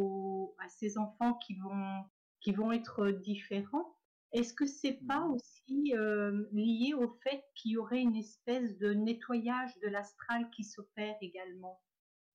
à 0.57 0.67
ces 0.67 0.97
enfants 0.97 1.35
qui 1.35 1.55
vont, 1.55 2.03
qui 2.41 2.51
vont 2.51 2.71
être 2.71 3.11
différents, 3.11 3.95
est-ce 4.33 4.53
que 4.53 4.65
c'est 4.65 4.99
pas 5.07 5.27
mmh. 5.27 5.33
aussi 5.33 5.95
euh, 5.95 6.45
lié 6.51 6.93
au 6.93 7.07
fait 7.07 7.43
qu'il 7.55 7.71
y 7.71 7.77
aurait 7.77 8.01
une 8.01 8.15
espèce 8.15 8.77
de 8.77 8.93
nettoyage 8.93 9.77
de 9.79 9.87
l'astral 9.87 10.49
qui 10.49 10.63
s'opère 10.63 11.15
également? 11.21 11.81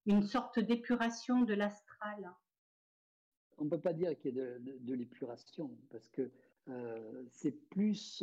Une 0.07 0.23
sorte 0.23 0.59
d'épuration 0.59 1.43
de 1.43 1.55
l'astral? 1.55 2.33
On 3.59 3.65
ne 3.65 3.71
peut 3.71 3.81
pas 3.81 3.93
dire 3.93 4.17
qu'il 4.17 4.37
y 4.37 4.39
ait 4.39 4.59
de, 4.59 4.95
l'épuration, 4.95 5.77
parce 5.91 6.09
que 6.09 6.31
euh, 6.69 7.25
c'est 7.31 7.51
plus 7.69 8.23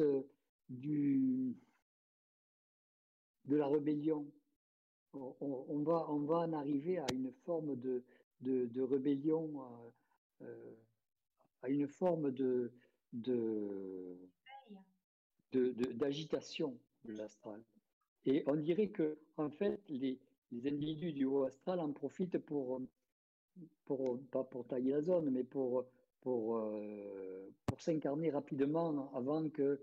du, 0.69 1.57
de 3.45 3.57
la 3.57 3.68
rébellion. 3.68 4.26
On, 5.14 5.84
va, 5.84 6.10
on 6.10 6.19
va 6.26 6.39
en 6.39 6.53
arriver 6.53 6.97
à 6.97 7.06
une 7.14 7.31
forme 7.31 7.76
de, 7.77 8.03
de, 8.41 8.81
rébellion, 8.81 9.61
euh, 9.61 10.45
euh, 10.45 10.76
à 11.61 11.69
une 11.69 11.88
forme 11.88 12.31
de, 12.31 12.73
d'agitation 15.53 16.77
de, 17.06 17.14
l'astral. 17.14 17.61
Et 18.26 18.44
on 18.48 18.56
dirait 18.56 18.90
que, 18.90 19.18
en 19.38 19.49
fait, 19.49 19.80
les, 19.88 20.19
individus 20.65 21.11
du 21.11 21.26
haut 21.26 21.44
astral 21.44 21.80
en 21.80 21.91
profitent 21.91 22.38
pour, 22.40 22.82
pour, 23.86 24.19
pas 24.32 24.44
pour 24.44 24.65
tailler 24.65 24.91
la 24.91 25.02
zone, 25.02 25.30
mais 25.30 25.44
pour, 25.44 25.86
pour, 26.22 26.57
euh, 26.57 27.49
pour 27.65 27.82
s'incarner 27.82 28.32
rapidement 28.32 29.11
avant 29.14 29.49
que, 29.49 29.82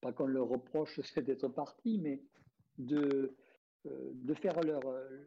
pas 0.00 0.12
qu'on 0.12 0.26
leur 0.26 0.48
reproche 0.48 1.00
d'être 1.18 1.48
parti, 1.48 1.98
mais 1.98 2.22
de, 2.78 3.34
euh, 3.86 4.10
de 4.14 4.34
faire 4.34 4.60
leur, 4.62 4.82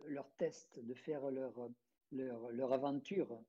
leur 0.08 0.30
test, 0.38 0.80
de 0.80 0.94
faire 0.94 1.30
leur, 1.32 1.54
leur, 2.12 2.52
leur 2.52 2.74
aventure. 2.74 3.40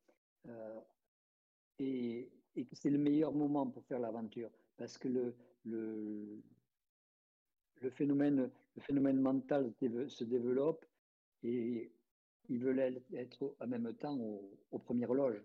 Et, 1.78 2.30
et 2.56 2.66
c'est 2.72 2.90
le 2.90 2.98
meilleur 2.98 3.32
moment 3.32 3.66
pour 3.66 3.84
faire 3.84 3.98
l'aventure. 3.98 4.50
Parce 4.76 4.98
que 4.98 5.08
le, 5.08 5.34
le, 5.64 6.42
le, 7.80 7.90
phénomène, 7.90 8.50
le 8.76 8.82
phénomène 8.82 9.20
mental 9.20 9.72
se 10.08 10.24
développe 10.24 10.84
et 11.42 11.92
ils 12.48 12.58
veulent 12.58 13.02
être 13.12 13.54
en 13.60 13.66
même 13.66 13.92
temps 13.94 14.18
aux, 14.70 14.78
premières 14.78 15.14
loges. 15.14 15.42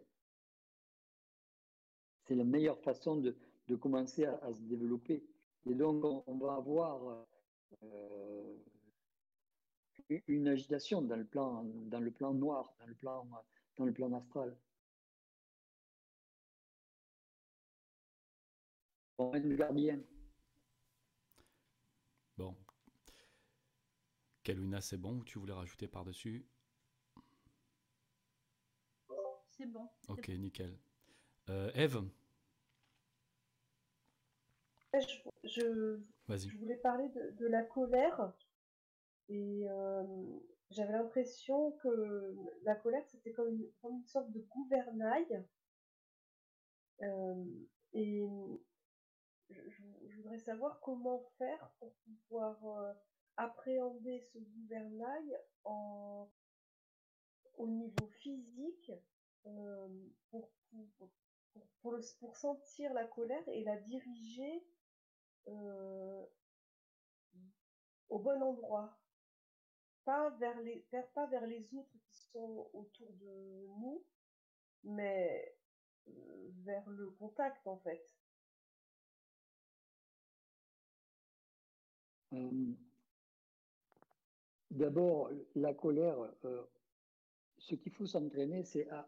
C'est 2.23 2.35
la 2.35 2.45
meilleure 2.45 2.79
façon 2.79 3.17
de, 3.17 3.35
de 3.67 3.75
commencer 3.75 4.25
à, 4.25 4.53
se 4.53 4.61
développer. 4.61 5.23
Et 5.65 5.75
donc, 5.75 6.03
on, 6.05 6.23
on 6.27 6.37
va 6.37 6.55
avoir 6.55 7.25
euh, 7.83 8.55
une 10.27 10.47
agitation 10.47 11.01
dans 11.01 11.15
le 11.15 11.25
plan, 11.25 11.63
dans 11.63 11.99
le 11.99 12.11
plan 12.11 12.33
noir, 12.33 12.73
dans 12.79 12.85
le 12.85 12.95
plan, 12.95 13.27
dans 13.77 13.85
le 13.85 13.93
plan 13.93 14.13
astral. 14.13 14.55
Bon. 22.37 22.55
Kaluna, 24.43 24.81
c'est 24.81 24.97
bon 24.97 25.19
ou 25.19 25.23
tu 25.23 25.39
voulais 25.39 25.53
rajouter 25.53 25.87
par-dessus? 25.87 26.45
C'est 29.51 29.67
bon. 29.67 29.87
Ok, 30.07 30.29
nickel. 30.29 30.77
Euh, 31.49 31.71
Eve? 31.75 32.01
Je, 34.93 35.99
je, 36.27 36.57
voulais 36.57 36.77
parler 36.77 37.09
de, 37.09 37.47
la 37.47 37.63
colère. 37.63 38.33
Et 39.29 39.67
euh, 39.69 40.03
j'avais 40.71 40.93
l'impression 40.93 41.71
que 41.83 42.35
la 42.63 42.75
colère, 42.75 43.03
c'était 43.07 43.31
comme 43.31 43.49
une, 43.49 43.67
une, 43.89 44.05
sorte 44.05 44.31
de 44.31 44.39
gouvernail. 44.39 45.45
Euh, 47.01 47.45
et 47.93 48.23
je, 49.53 50.15
voudrais 50.17 50.39
savoir 50.39 50.79
comment 50.81 51.23
faire 51.37 51.71
pour 51.79 51.93
pouvoir 52.05 52.65
euh, 52.65 52.93
appréhender 53.37 54.19
ce 54.19 54.39
gouvernail 54.39 55.39
au 55.63 56.29
niveau 57.67 58.07
physique 58.21 58.91
pour, 59.43 59.89
pour, 60.29 60.49
pour, 61.81 61.99
pour, 62.19 62.37
sentir 62.37 62.93
la 62.93 63.05
colère 63.05 63.47
et 63.47 63.63
la 63.63 63.77
diriger 63.77 64.65
euh, 65.47 66.25
au 68.09 68.19
bon 68.19 68.41
endroit. 68.41 68.97
Pas 70.05 70.29
vers, 70.31 70.59
les, 70.61 70.85
pas 71.13 71.27
vers 71.27 71.47
les 71.47 71.73
autres 71.73 71.97
qui 72.09 72.17
sont 72.31 72.69
autour 72.73 73.11
de 73.13 73.67
nous, 73.79 74.03
mais 74.83 75.55
euh, 76.07 76.49
vers 76.63 76.87
le 76.89 77.11
contact 77.11 77.65
en 77.67 77.77
fait. 77.77 78.05
Euh, 82.33 82.49
d'abord, 84.71 85.31
la 85.55 85.73
colère, 85.73 86.17
ce 87.57 87.75
qu'il 87.75 87.91
faut 87.91 88.05
s'entraîner, 88.05 88.63
c'est 88.63 88.89
à 88.89 89.07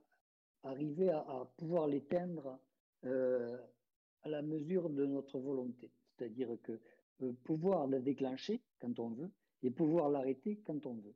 arriver 0.64 1.10
à, 1.10 1.48
pouvoir 1.58 1.88
l'éteindre 1.88 2.60
à 3.04 4.30
la 4.30 4.42
mesure 4.42 4.90
de 4.90 5.06
notre 5.06 5.40
volonté 5.40 5.92
c'est-à-dire 6.18 6.50
que 6.64 6.80
euh, 7.22 7.34
pouvoir 7.44 7.88
la 7.88 8.00
déclencher 8.00 8.62
quand 8.80 9.00
on 9.00 9.10
veut 9.10 9.32
et 9.64 9.72
pouvoir 9.72 10.10
l'arrêter 10.10 10.60
quand 10.66 10.86
on 10.86 10.96
veut. 10.96 11.16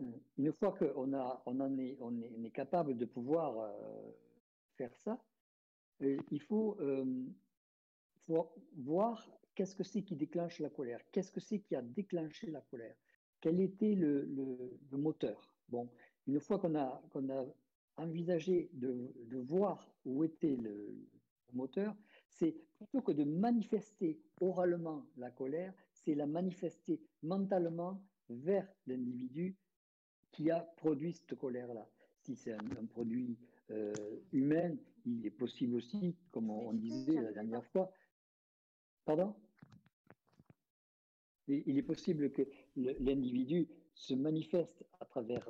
Euh, 0.00 0.04
une 0.38 0.52
fois 0.52 0.72
qu'on 0.72 1.78
est, 1.78 2.50
capable 2.52 2.96
de 2.96 3.04
pouvoir 3.04 3.58
euh, 3.58 4.10
faire 4.76 4.94
ça, 4.96 5.22
il 6.00 6.40
faut, 6.40 6.76
voir 8.76 9.30
qu'est-ce 9.54 9.74
que 9.74 9.84
c'est 9.84 10.02
qui 10.02 10.16
déclenche 10.16 10.58
la 10.60 10.70
colère, 10.70 11.00
qu'est-ce 11.12 11.32
que 11.32 11.40
c'est 11.40 11.60
qui 11.60 11.74
a 11.74 11.82
déclenché 11.82 12.50
la 12.50 12.60
colère, 12.60 12.96
quel 13.40 13.60
était 13.60 13.94
le, 13.94 14.28
moteur? 14.92 15.54
Bon, 15.68 15.88
une 16.26 16.40
fois 16.40 16.58
qu'on 16.58 16.74
a, 16.74 17.02
qu'on 17.10 17.28
a 17.30 17.44
envisagé 17.96 18.70
de, 18.72 19.12
de, 19.26 19.38
voir 19.38 19.88
où 20.04 20.24
était 20.24 20.56
le 20.56 20.96
moteur, 21.52 21.94
c'est 22.28 22.56
plutôt 22.76 23.00
que 23.02 23.12
de 23.12 23.24
manifester 23.24 24.20
oralement 24.40 25.06
la 25.16 25.30
colère, 25.30 25.72
c'est 25.92 26.14
la 26.14 26.26
manifester 26.26 27.00
mentalement 27.22 28.02
vers 28.28 28.66
l'individu 28.86 29.56
qui 30.32 30.50
a 30.50 30.60
produit 30.60 31.12
cette 31.12 31.38
colère-là. 31.38 31.88
Si 32.22 32.34
c'est 32.34 32.52
un, 32.52 32.86
produit 32.90 33.38
euh, 33.70 33.92
humain, 34.32 34.74
il 35.06 35.24
est 35.24 35.30
possible 35.30 35.76
aussi, 35.76 36.16
comme 36.30 36.50
on, 36.50 36.72
disait 36.72 37.20
la 37.20 37.32
dernière 37.32 37.64
fois, 37.66 37.92
pardon? 39.04 39.34
Il 41.48 41.78
est 41.78 41.82
possible 41.82 42.32
que 42.32 42.42
l'individu 42.76 43.68
se 43.94 44.14
manifeste 44.14 44.84
à 45.00 45.04
travers, 45.04 45.46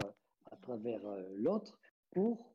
à 0.46 0.56
travers 0.56 1.04
euh, 1.06 1.22
l'autre 1.36 1.78
pour 2.10 2.54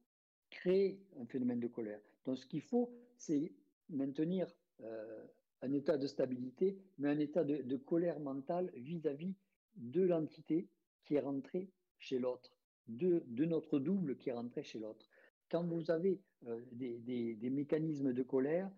créer 0.50 1.02
un 1.20 1.26
phénomène 1.26 1.60
de 1.60 1.68
colère. 1.68 2.02
Donc 2.26 2.38
ce 2.38 2.46
qu'il 2.46 2.62
faut, 2.62 2.94
c'est 3.18 3.52
maintenir 3.90 4.48
euh, 4.82 5.26
un 5.62 5.74
état 5.74 5.98
de 5.98 6.08
stabilité, 6.08 6.78
mais 6.98 7.10
un 7.10 7.20
état 7.20 7.44
de, 7.44 7.76
colère 7.78 8.20
mentale 8.20 8.72
vis-à-vis 8.76 9.36
de 9.76 10.02
l'entité 10.02 10.70
qui 11.06 11.16
est 11.16 11.20
rentrée 11.20 11.70
chez 11.98 12.20
l'autre, 12.20 12.56
de, 12.88 13.24
notre 13.46 13.80
double 13.80 14.18
qui 14.18 14.30
est 14.30 14.34
rentré 14.34 14.64
chez 14.64 14.80
l'autre. 14.80 15.10
Quand 15.50 15.66
vous 15.66 15.92
avez 15.92 16.22
euh, 16.48 16.62
des, 16.72 17.50
mécanismes 17.50 18.14
de 18.14 18.24
colère, 18.24 18.72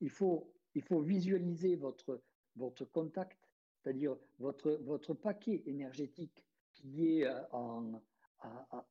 il, 0.00 0.08
faut, 0.08 0.50
il 0.74 0.80
faut 0.82 1.00
visualiser 1.00 1.76
votre, 1.76 2.22
votre 2.56 2.84
contact, 2.86 3.45
c'est-à-dire 3.86 4.16
votre, 4.40 4.72
votre 4.82 5.14
paquet 5.14 5.62
énergétique 5.66 6.44
qui 6.74 7.20
est 7.20 7.28
en, 7.52 7.92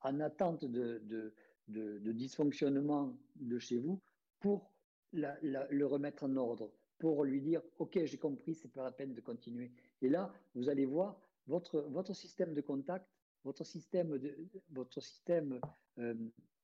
en, 0.01 0.19
attente 0.21 0.63
de, 0.63 1.01
de, 1.03 1.99
de 1.99 2.11
dysfonctionnement 2.13 3.13
de 3.35 3.59
chez 3.59 3.77
vous 3.77 3.99
pour 4.39 4.71
le 5.11 5.83
remettre 5.83 6.23
en 6.23 6.37
ordre 6.37 6.71
pour 6.97 7.25
lui 7.25 7.41
dire 7.41 7.61
ok 7.77 8.05
j'ai 8.05 8.17
compris 8.17 8.55
c'est 8.55 8.71
pas 8.71 8.83
la 8.83 8.91
peine 8.93 9.13
de 9.13 9.19
continuer 9.19 9.73
et 10.01 10.07
là 10.07 10.31
vous 10.53 10.69
allez 10.69 10.85
voir 10.85 11.19
votre 11.47 11.81
votre 11.81 12.13
système 12.13 12.53
de 12.53 12.61
contact 12.61 13.05
votre 13.43 13.65
système 13.65 14.17
de 14.17 14.37
votre 14.71 15.01
système 15.01 15.59
euh, 15.97 16.15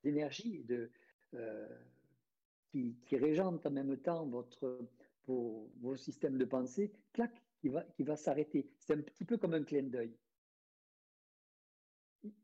d'énergie 0.03 0.63
de 0.63 0.89
euh, 1.33 1.67
qui, 2.69 2.95
qui, 3.05 3.17
régente 3.17 3.65
en 3.65 3.71
même 3.71 3.97
temps 3.97 4.25
votre 4.25 4.79
vos, 5.27 5.69
vos 5.81 5.95
systèmes 5.95 6.37
de 6.37 6.45
pensée. 6.45 6.91
Clac 7.13 7.31
qui 7.61 7.69
va 7.69 7.83
qui 7.95 8.03
va 8.03 8.15
s'arrêter. 8.15 8.69
C'est 8.79 8.93
un 8.93 9.01
petit 9.01 9.25
peu 9.25 9.37
comme 9.37 9.53
un 9.53 9.63
clin 9.63 9.83
d'œil. 9.83 10.17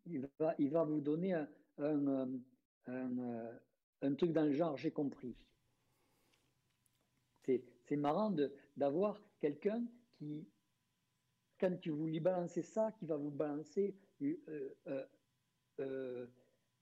Il 0.06 0.30
va 0.40 0.56
il 0.60 0.70
va 0.70 0.84
vous 0.84 1.02
donner 1.02 1.34
un, 1.34 1.50
un, 1.78 2.30
un, 2.88 3.60
un 4.02 4.16
truc 4.16 4.32
dans 4.32 4.46
le 4.46 4.54
genre 4.54 4.78
j'ai 4.78 4.92
compris. 4.92 5.36
C'est 7.86 7.96
marrant 7.96 8.36
d'avoir 8.76 9.22
quelqu'un 9.40 9.86
qui, 10.18 10.46
quand 11.58 11.80
tu 11.80 11.92
vous 11.92 12.08
lui 12.08 12.20
balancez 12.20 12.62
ça, 12.62 12.92
qui 13.00 13.06
va 13.06 13.16
vous 13.16 13.32
balancer 13.32 13.96
euh, 15.80 16.28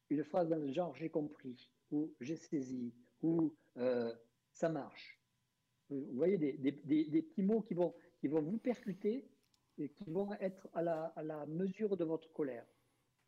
une 0.09 0.23
phrase 0.23 0.49
dans 0.49 0.57
le 0.57 0.71
genre 0.71 0.95
j'ai 0.95 1.09
compris, 1.09 1.69
ou 1.91 2.15
j'ai 2.19 2.35
saisi, 2.35 2.93
ou 3.21 3.55
ça 4.51 4.69
marche. 4.69 5.21
Vous 5.89 6.13
voyez 6.13 6.37
des, 6.37 6.53
des, 6.53 7.21
petits 7.21 7.43
mots 7.43 7.61
qui 7.61 7.75
vont, 7.75 7.93
qui 8.19 8.27
vont 8.27 8.41
vous 8.41 8.57
percuter 8.57 9.27
et 9.77 9.89
qui 9.89 10.05
vont 10.09 10.33
être 10.39 10.67
à 10.73 10.81
la, 10.81 11.05
à 11.15 11.23
la 11.23 11.45
mesure 11.45 11.97
de 11.97 12.05
votre 12.05 12.31
colère. 12.31 12.65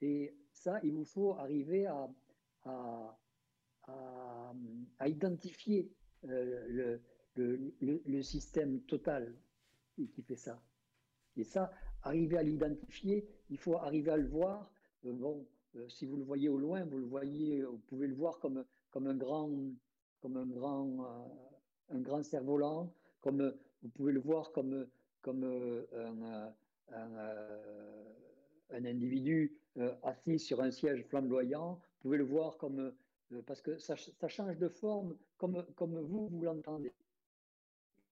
Et 0.01 0.33
ça, 0.51 0.79
il 0.83 0.93
vous 0.93 1.05
faut 1.05 1.33
arriver 1.33 1.85
à, 1.87 2.09
à, 2.63 3.17
à, 4.99 5.07
identifier 5.07 5.91
le, 6.23 7.01
le, 7.35 7.73
le, 7.81 8.21
système 8.21 8.81
total 8.81 9.35
qui 9.95 10.21
fait 10.21 10.35
ça. 10.35 10.61
Et 11.35 11.43
ça, 11.43 11.71
arriver 12.03 12.37
à 12.37 12.43
l'identifier, 12.43 13.27
il 13.49 13.57
faut 13.57 13.75
arriver 13.75 14.11
à 14.11 14.17
le 14.17 14.27
voir. 14.27 14.71
Euh, 15.05 15.13
bon, 15.13 15.47
euh, 15.75 15.87
si 15.89 16.05
vous 16.05 16.17
le 16.17 16.23
voyez 16.23 16.49
au 16.49 16.57
loin, 16.57 16.83
vous 16.85 16.97
le 16.97 17.05
voyez, 17.05 17.63
vous 17.63 17.77
pouvez 17.79 18.07
le 18.07 18.15
voir 18.15 18.39
comme, 18.39 18.65
comme 18.89 19.07
un 19.07 19.15
grand, 19.15 19.49
comme 20.19 20.37
un 20.37 20.47
grand, 20.47 21.05
euh, 21.05 21.95
un 21.95 22.01
grand 22.01 22.23
cerf-volant, 22.23 22.93
comme 23.21 23.53
vous 23.81 23.89
pouvez 23.89 24.11
le 24.11 24.19
voir 24.19 24.51
comme, 24.51 24.87
comme 25.21 25.43
un, 25.93 26.53
un, 26.89 28.85
individu 28.85 29.57
assis 30.03 30.39
sur 30.39 30.61
un 30.61 30.71
siège 30.71 31.03
flamboyant. 31.05 31.75
Vous 31.75 32.01
pouvez 32.01 32.17
le 32.17 32.23
voir 32.23 32.57
comme 32.57 32.93
parce 33.45 33.61
que 33.61 33.77
ça, 33.77 33.95
change 33.95 34.57
de 34.57 34.69
forme 34.69 35.17
comme, 35.37 35.65
comme 35.75 35.99
vous, 35.99 36.27
vous 36.29 36.41
l'entendez. 36.43 36.93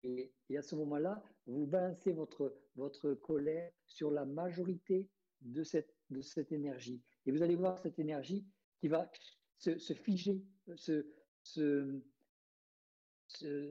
Et, 0.02 0.32
à 0.56 0.62
ce 0.62 0.74
moment-là, 0.76 1.22
vous 1.46 1.66
balancez 1.66 2.12
votre, 2.12 2.54
votre 2.76 3.14
colère 3.14 3.72
sur 3.86 4.10
la 4.10 4.24
majorité 4.24 5.08
de 5.40 5.62
cette, 5.62 5.94
de 6.10 6.20
cette 6.20 6.52
énergie. 6.52 7.00
Et 7.26 7.32
vous 7.32 7.42
allez 7.42 7.56
voir 7.56 7.78
cette 7.78 7.98
énergie 7.98 8.44
qui 8.80 8.88
va 8.88 9.10
se, 9.56 9.78
se 9.78 9.92
figer, 9.94 10.42
se, 10.76 11.06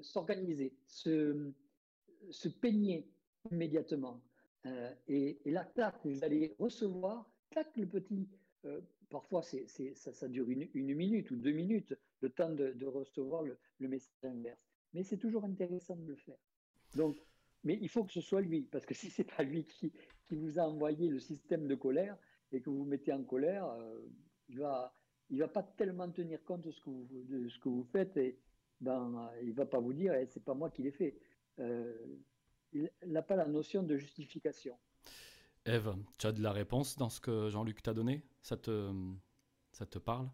s'organiser, 0.01 0.73
se, 0.87 1.51
se, 1.51 1.53
peigner 2.61 3.07
immédiatement. 3.51 4.21
Euh, 4.65 4.93
et, 5.07 5.39
là, 5.45 5.65
tac, 5.65 5.95
vous 6.05 6.23
allez 6.23 6.55
recevoir, 6.59 7.29
tac, 7.51 7.75
le 7.75 7.87
petit. 7.87 8.29
Euh, 8.65 8.81
parfois, 9.09 9.41
c'est, 9.41 9.67
ça, 9.95 10.13
ça, 10.13 10.27
dure 10.27 10.49
une, 10.49 10.67
une, 10.73 10.95
minute 10.95 11.31
ou 11.31 11.35
deux 11.35 11.51
minutes, 11.51 11.93
le 12.21 12.29
temps 12.29 12.49
de, 12.49 12.85
recevoir 12.85 13.43
le, 13.43 13.57
le 13.79 13.87
message 13.87 14.13
inverse 14.23 14.59
mais 14.93 15.03
c'est 15.03 15.17
toujours 15.17 15.43
intéressant 15.43 15.95
de 15.95 16.07
le 16.07 16.15
faire. 16.15 16.37
Donc, 16.95 17.15
mais 17.63 17.77
il 17.81 17.89
faut 17.89 18.03
que 18.03 18.11
ce 18.11 18.21
soit 18.21 18.41
lui, 18.41 18.63
parce 18.63 18.85
que 18.85 18.93
si 18.93 19.09
c'est 19.09 19.23
pas 19.23 19.43
lui 19.43 19.65
qui, 19.65 19.91
qui, 20.27 20.35
vous 20.35 20.59
a 20.59 20.63
envoyé 20.63 21.09
le 21.09 21.19
système 21.19 21.67
de 21.67 21.75
colère 21.75 22.17
et 22.51 22.61
que 22.61 22.69
vous 22.69 22.79
vous 22.79 22.85
mettez 22.85 23.13
en 23.13 23.23
colère, 23.23 23.65
euh, 23.65 23.99
il 24.49 24.59
va, 24.59 24.93
il 25.29 25.39
va 25.39 25.47
pas 25.47 25.63
tellement 25.63 26.09
tenir 26.11 26.43
compte 26.43 26.61
de 26.61 26.71
ce 26.71 26.81
que 26.81 26.89
vous, 26.89 27.07
de 27.11 27.47
ce 27.47 27.59
que 27.59 27.69
vous 27.69 27.83
faites 27.83 28.15
et 28.17 28.37
ben, 28.81 29.31
il 29.41 29.53
va 29.53 29.65
pas 29.65 29.79
vous 29.79 29.93
dire 29.93 30.13
eh, 30.13 30.25
c'est 30.27 30.43
pas 30.43 30.53
moi 30.53 30.69
qui 30.69 30.83
l'ai 30.83 30.91
fait. 30.91 31.17
Euh, 31.59 31.93
il 32.71 32.89
n'a 33.05 33.21
pas 33.21 33.35
la 33.35 33.45
notion 33.45 33.83
de 33.83 33.95
justification. 33.97 34.77
Eve, 35.65 35.95
tu 36.17 36.27
as 36.27 36.31
de 36.31 36.41
la 36.41 36.51
réponse 36.51 36.97
dans 36.97 37.09
ce 37.09 37.21
que 37.21 37.49
Jean-Luc 37.49 37.81
t'a 37.81 37.93
donné? 37.93 38.23
Ça 38.41 38.57
te, 38.57 38.91
ça 39.71 39.85
te 39.85 39.99
parle? 39.99 40.29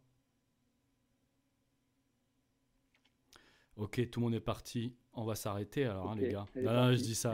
Ok, 3.75 4.09
tout 4.09 4.19
le 4.19 4.25
monde 4.25 4.35
est 4.35 4.39
parti. 4.39 4.95
On 5.13 5.23
va 5.23 5.35
s'arrêter 5.35 5.85
alors, 5.85 6.11
hein, 6.11 6.15
les 6.15 6.31
gars. 6.31 6.45
je 6.55 7.01
dis 7.01 7.15
ça. 7.15 7.33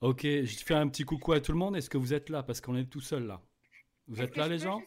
Ok, 0.00 0.22
je 0.22 0.64
fais 0.64 0.74
un 0.74 0.88
petit 0.88 1.04
coucou 1.04 1.32
à 1.32 1.40
tout 1.40 1.52
le 1.52 1.58
monde. 1.58 1.76
Est-ce 1.76 1.90
que 1.90 1.98
vous 1.98 2.14
êtes 2.14 2.28
là? 2.28 2.42
Parce 2.42 2.60
qu'on 2.60 2.76
est 2.76 2.86
tout 2.86 3.00
seul 3.00 3.26
là. 3.26 3.42
Vous 4.08 4.20
êtes 4.20 4.36
là, 4.36 4.46
les 4.46 4.58
gens? 4.58 4.80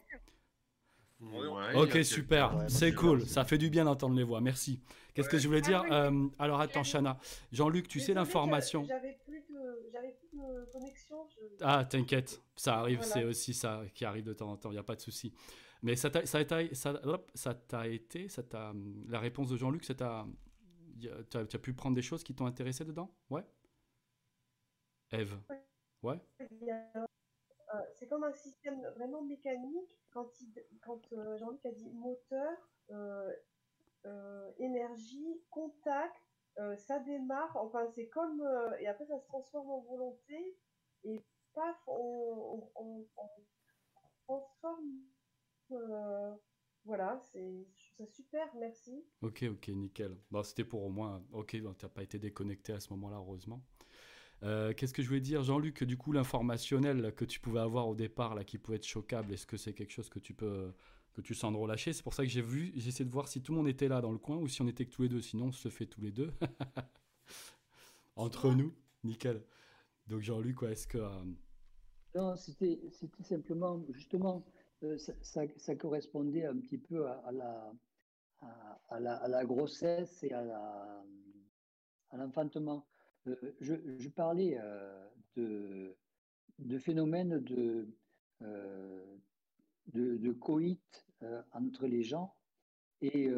Ok, 1.76 2.04
super, 2.04 2.66
c'est 2.70 2.94
cool, 2.94 3.22
ça 3.26 3.44
fait 3.44 3.58
du 3.58 3.70
bien 3.70 3.86
d'entendre 3.86 4.16
les 4.16 4.24
voix, 4.24 4.41
merci. 4.41 4.80
Qu'est-ce 5.14 5.30
que 5.30 5.38
je 5.38 5.48
voulais 5.48 5.62
dire 5.62 5.84
ah 5.90 6.06
euh, 6.06 6.28
Alors 6.40 6.62
attends, 6.62 6.84
Chana. 6.84 7.20
Jean-Luc, 7.52 7.88
tu 7.88 8.00
sais 8.00 8.14
l'information. 8.14 8.86
J'avais 8.86 9.20
plus, 9.26 9.41
de 9.41 10.72
connexion. 10.72 11.28
Ah, 11.62 11.84
t'inquiète, 11.84 12.41
ça 12.56 12.78
arrive, 12.78 13.02
c'est 13.02 13.26
aussi 13.26 13.54
ça 13.54 13.84
qui 13.94 14.06
arrive 14.06 14.24
de 14.24 14.34
temps 14.34 14.52
en 14.52 14.58
temps, 14.58 14.70
il 14.70 14.76
n'y 14.76 14.80
a 14.80 14.84
pas 14.84 14.96
de 14.96 15.02
souci. 15.02 15.34
Mais 15.82 15.96
ça 15.96 16.10
t'a, 16.10 16.26
ça, 16.26 16.40
ça, 16.74 17.02
ça 17.34 17.54
t'a 17.54 17.88
été, 17.88 18.28
ça 18.30 18.44
t'a, 18.44 18.74
la 19.08 19.20
réponse 19.20 19.50
de 19.50 19.58
Jean-Luc, 19.58 19.84
ça 19.84 19.96
t'a, 19.96 20.26
tu 21.00 21.38
as, 21.38 21.60
pu 21.60 21.74
prendre 21.74 21.96
des 21.96 22.02
choses 22.02 22.24
qui 22.24 22.34
t'ont 22.34 22.46
intéressé 22.46 22.86
dedans? 22.86 23.14
Ouais? 23.30 23.46
Eve? 25.12 25.38
Ouais 26.02 26.20
euh, 27.74 27.78
C'est 27.94 28.08
comme 28.08 28.24
un 28.24 28.34
système 28.34 28.82
vraiment 28.96 29.22
mécanique. 29.22 29.98
Quand, 30.12 30.28
quand 30.82 31.02
euh, 31.14 31.38
Jean-Luc 31.38 31.66
a 31.66 31.72
dit 31.72 31.90
moteur, 31.91 32.58
euh, 32.91 34.52
énergie, 34.58 35.41
contact, 35.50 36.16
ça 36.78 37.00
démarre. 37.00 37.56
Enfin, 37.56 37.88
c'est 37.96 38.08
comme. 38.08 38.41
et 38.80 38.88
après, 38.88 39.06
ça 39.06 39.20
se 39.20 39.26
transforme 39.28 39.70
en 39.70 39.82
volonté. 39.82 40.58
Et 41.04 41.24
paf, 41.54 41.78
on, 41.88 42.70
on, 42.76 43.06
on 43.16 43.46
transforme 44.28 45.00
euh, 45.72 46.36
voilà, 46.86 47.20
c'est 47.32 47.68
ça 47.98 48.06
super, 48.08 48.54
merci. 48.56 49.06
Ok, 49.22 49.44
ok, 49.44 49.68
nickel. 49.70 50.18
Bon, 50.32 50.44
C'était 50.44 50.64
pour 50.64 50.84
au 50.84 50.90
moins. 50.90 51.24
Ok, 51.34 51.50
tu 51.52 51.62
n'as 51.62 51.74
pas 51.90 52.04
été 52.04 52.18
déconnecté 52.20 52.74
à 52.74 52.80
ce 52.80 52.91
moment-là, 52.94 53.18
heureusement. 53.18 53.62
Euh, 54.44 54.74
qu'est-ce 54.74 54.94
que 54.94 55.02
je 55.02 55.07
voulais 55.07 55.20
dire, 55.20 55.44
Jean-Luc 55.44 55.84
Du 55.84 55.98
coup, 55.98 56.11
l'informationnel 56.11 57.14
que 57.14 57.26
tu 57.26 57.40
pouvais 57.40 57.60
avoir 57.60 57.88
au 57.88 57.95
départ, 57.95 58.36
là, 58.36 58.44
qui 58.44 58.57
pouvait 58.57 58.78
être 58.78 58.88
choquable, 58.88 59.34
est-ce 59.34 59.45
que 59.45 59.57
c'est 59.57 59.74
quelque 59.74 59.91
chose 59.91 60.10
que 60.10 60.20
tu 60.20 60.34
peux 60.34 60.74
que 61.14 61.22
tu 61.22 61.34
sens 61.34 61.52
de 61.52 61.57
relâcher? 61.57 61.91
C'est 61.91 62.03
pour 62.03 62.14
ça 62.14 62.24
que 62.24 62.30
j'ai 62.30 62.41
vu, 62.41 62.72
j'essaie 62.76 63.03
de 63.03 63.11
voir 63.11 63.28
si 63.28 63.41
tout 63.41 63.52
le 63.52 63.57
monde 63.57 63.68
était 63.68 63.88
là 63.88 63.99
dans 63.99 64.11
le 64.11 64.18
coin 64.18 64.38
ou 64.38 64.48
si 64.48 64.61
on 64.61 64.68
était 64.68 64.86
que 64.86 64.91
tous 64.91 65.02
les 65.03 65.10
deux. 65.10 65.22
Sinon, 65.22 65.48
on 65.48 65.52
se 65.52 65.70
fait 65.70 65.88
tous 65.88 66.02
les 66.02 66.11
deux 66.11 66.32
entre 68.16 68.52
nous, 68.53 68.74
nickel. 69.03 69.44
Donc, 70.07 70.22
Jean-Luc, 70.22 70.64
est-ce 70.64 70.88
que 70.88 70.99
euh, 70.99 71.24
Non, 72.16 72.36
c'était 72.38 72.80
simplement 73.22 73.84
justement 73.91 74.45
euh, 74.84 74.98
ça, 75.22 75.76
correspondait 75.76 76.45
un 76.45 76.57
petit 76.57 76.78
peu 76.78 77.07
à, 77.07 77.32
la, 77.34 77.74
à, 78.88 78.99
la, 78.99 79.45
grossesse 79.45 80.24
et 80.24 80.32
à 80.32 81.03
l'enfantement. 82.14 82.86
Euh, 83.28 83.36
je, 83.60 84.10
parlais 84.10 84.58
euh, 84.60 85.10
de, 85.36 86.78
phénomènes 86.80 87.40
de, 87.40 87.88
de, 89.94 90.32
coït 90.34 91.08
entre 91.52 91.88
les 91.88 92.04
gens. 92.04 92.36
Et 93.02 93.30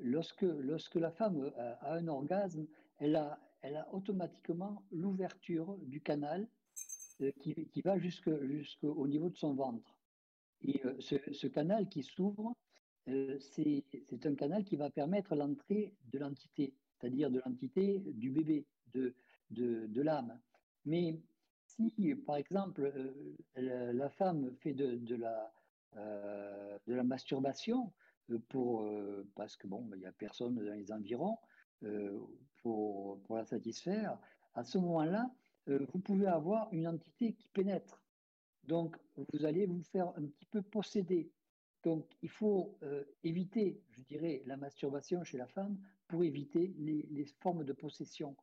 lorsque, 0.00 0.42
lorsque 0.42 0.96
la 0.96 1.10
femme 1.10 1.52
a, 1.56 1.94
un 1.94 2.08
orgasme, 2.08 2.66
elle 2.98 3.16
a, 3.16 3.38
elle 3.62 3.76
a 3.76 3.92
automatiquement 3.94 4.84
l'ouverture 4.90 5.76
du 5.78 6.00
canal 6.00 6.46
qui, 7.40 7.54
qui, 7.66 7.80
va 7.82 7.98
jusqu'au 7.98 9.06
niveau 9.06 9.30
de 9.30 9.36
son 9.36 9.54
ventre. 9.54 9.94
Et 10.64 10.80
euh, 10.84 10.94
ce, 11.00 11.46
canal 11.46 11.88
qui 11.88 12.02
s'ouvre, 12.02 12.56
euh, 13.08 13.38
c'est 13.38 13.84
un 14.24 14.34
canal 14.34 14.64
qui 14.64 14.76
va 14.76 14.90
permettre 14.90 15.34
l'entrée 15.34 15.94
de 16.12 16.18
l'entité, 16.18 16.74
c'est-à-dire 17.04 17.30
de 17.30 17.42
l'entité 17.44 17.98
du 17.98 18.30
bébé, 18.30 18.64
de, 18.94 19.14
de, 19.50 20.00
l'âme. 20.00 20.40
Mais 20.86 21.20
si, 21.66 22.14
par 22.26 22.36
exemple, 22.36 22.90
euh, 23.56 23.92
la, 23.92 24.08
femme 24.08 24.50
fait 24.60 24.72
de, 24.72 25.16
la, 25.16 25.52
de 26.86 26.94
la 26.94 27.04
masturbation, 27.04 27.92
pour, 28.48 28.88
parce 29.34 29.54
que 29.56 29.66
bon, 29.66 29.86
il 29.92 30.00
n'y 30.00 30.06
a 30.06 30.12
personne 30.12 30.54
dans 30.54 30.62
les 30.62 30.90
environs 30.92 31.36
pour, 32.62 33.20
pour 33.24 33.36
la 33.36 33.44
satisfaire, 33.44 34.18
à 34.54 34.64
ce 34.64 34.78
moment-là, 34.78 35.30
vous 35.66 35.98
pouvez 35.98 36.26
avoir 36.26 36.72
une 36.72 36.88
entité 36.88 37.34
qui 37.34 37.48
pénètre. 37.48 38.02
Donc, 38.62 38.96
vous 39.34 39.44
allez 39.44 39.66
vous 39.66 39.82
faire 39.82 40.08
un 40.16 40.24
petit 40.24 40.46
peu 40.46 40.62
posséder. 40.62 41.30
Donc, 41.82 42.06
il 42.22 42.30
faut 42.30 42.78
euh, 42.82 43.04
éviter, 43.22 43.82
je 43.90 44.00
dirais, 44.00 44.42
la 44.46 44.56
masturbation 44.56 45.22
chez 45.22 45.36
la 45.36 45.46
femme 45.46 45.78
pour 46.08 46.24
éviter 46.24 46.74
les, 46.78 47.24
formes 47.40 47.64
de 47.64 47.72
possession 47.72 48.36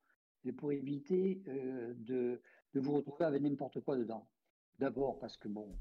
et 0.43 0.51
pour 0.51 0.71
éviter 0.71 1.41
euh, 1.47 1.93
de, 1.95 2.41
vous 2.73 2.93
retrouver 2.93 3.25
avec 3.25 3.41
n'importe 3.41 3.79
quoi 3.81 3.97
dedans. 3.97 4.27
D'abord 4.79 5.19
parce 5.19 5.37
que, 5.37 5.47
bon, 5.47 5.75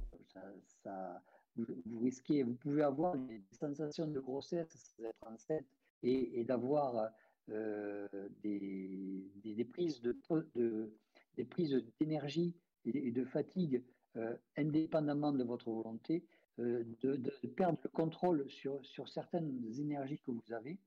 vous, 1.56 2.00
risquez, 2.00 2.42
vous 2.42 2.54
pouvez 2.54 2.82
avoir 2.82 3.16
des 3.16 3.42
sensations 3.52 4.06
de 4.06 4.20
grossesse, 4.20 4.94
d'être 4.98 5.26
enceinte 5.26 5.66
et, 6.02 6.40
et 6.40 6.44
d'avoir 6.44 7.10
euh, 7.50 8.06
des, 8.42 9.64
prises 9.72 10.00
de, 10.00 10.16
des 11.36 11.44
prises 11.44 11.84
d'énergie 11.98 12.54
et 12.84 13.10
de 13.10 13.24
fatigue 13.24 13.82
euh, 14.16 14.36
indépendamment 14.56 15.32
de 15.32 15.44
votre 15.44 15.70
volonté, 15.70 16.24
euh, 16.58 16.84
de, 17.02 17.30
perdre 17.46 17.78
le 17.82 17.90
contrôle 17.90 18.48
sur, 18.50 18.84
sur 18.84 19.08
certaines 19.08 19.64
énergies 19.78 20.18
que 20.18 20.30
vous 20.30 20.52
avez. 20.52 20.78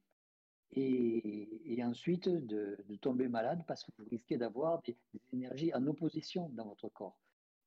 Et, 0.76 1.84
ensuite 1.84 2.30
de, 2.30 2.78
tomber 3.02 3.28
malade 3.28 3.64
parce 3.68 3.84
que 3.84 3.92
vous 3.98 4.06
risquez 4.10 4.38
d'avoir 4.38 4.82
des, 4.84 4.98
énergies 5.34 5.74
en 5.74 5.86
opposition 5.88 6.50
dans 6.50 6.66
votre 6.66 6.90
corps. 6.90 7.20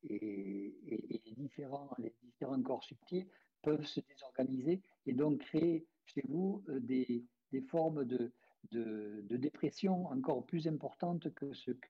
Et, 0.04 0.74
les, 0.86 1.34
différents, 1.36 1.90
les 1.98 2.14
différents 2.22 2.62
corps 2.62 2.84
subtils 2.84 3.26
peuvent 3.62 3.84
se 3.84 4.00
désorganiser 4.00 4.80
et 5.06 5.12
donc 5.12 5.38
créer 5.38 5.86
chez 6.04 6.22
vous 6.28 6.62
euh, 6.68 6.80
des, 6.80 7.24
des 7.52 7.60
formes 7.62 8.04
de, 8.04 8.32
de, 8.70 9.36
dépression 9.36 10.06
encore 10.06 10.44
plus 10.46 10.66
importantes 10.68 11.32
que 11.34 11.52
ce 11.52 11.72
que, 11.72 11.88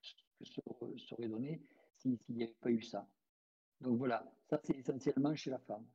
serait 0.96 1.28
donné 1.28 1.62
s'il 1.98 2.18
n'y 2.28 2.44
avait 2.44 2.56
pas 2.60 2.70
eu 2.70 2.82
ça. 2.82 3.08
Donc 3.80 3.98
voilà, 3.98 4.30
ça 4.48 4.60
c'est 4.64 4.76
essentiellement 4.76 5.34
chez 5.34 5.50
la 5.50 5.58
femme. 5.58 5.86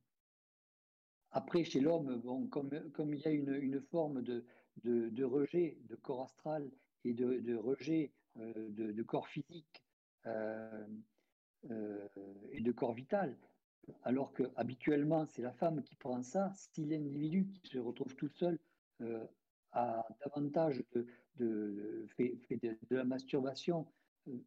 Après, 1.31 1.64
chez 1.64 1.80
l'homme, 1.80 2.18
bon, 2.18 2.48
comme, 2.48 2.69
comme 2.91 3.14
il 3.14 3.22
y 3.22 3.27
a 3.27 3.31
une, 3.31 3.53
une 3.53 3.81
forme 3.81 4.22
de, 4.22 4.45
de, 4.84 5.23
rejet 5.23 5.77
de 5.89 5.95
corps 5.95 6.23
astral 6.23 6.69
et 7.03 7.14
de, 7.14 7.56
rejet 7.56 8.11
euh, 8.38 8.69
de, 8.69 9.03
corps 9.03 9.27
physique 9.27 9.84
euh, 10.26 10.88
euh, 11.69 12.07
et 12.52 12.61
de 12.61 12.72
corps 12.72 12.93
vital, 12.93 13.38
alors 14.03 14.34
que 14.34 14.43
habituellement 14.56 15.26
c'est 15.26 15.41
la 15.41 15.53
femme 15.53 15.84
qui 15.84 15.95
prend 15.95 16.22
ça, 16.23 16.52
si 16.56 16.85
l'individu 16.85 17.48
qui 17.48 17.69
se 17.69 17.77
retrouve 17.80 18.15
tout 18.15 18.30
seul 18.30 18.57
a 19.72 20.06
davantage 20.23 20.84
de, 20.93 21.07
de, 21.38 22.06
fait, 22.15 22.38
de, 22.52 22.95
la 22.95 23.03
masturbation, 23.03 23.88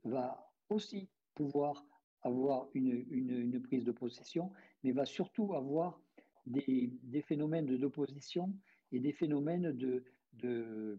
va 0.04 0.52
aussi 0.68 1.08
pouvoir 1.34 1.84
avoir 2.22 2.68
une, 2.74 3.04
une, 3.10 3.60
prise 3.62 3.84
de 3.84 3.90
possession, 3.90 4.52
mais 4.82 4.92
va 4.92 5.04
surtout 5.04 5.54
avoir 5.54 6.00
des, 6.46 6.92
des 7.02 7.22
phénomènes 7.22 7.66
d'opposition 7.76 8.54
et 8.92 9.00
des 9.00 9.12
phénomènes 9.12 9.72
de, 9.72 10.04
de, 10.34 10.98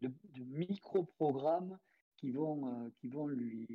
de, 0.00 0.10
micro-programmes 0.44 1.78
qui 2.16 2.30
vont, 2.30 2.66
euh, 2.68 2.88
qui 2.96 3.08
vont 3.08 3.26
lui, 3.26 3.66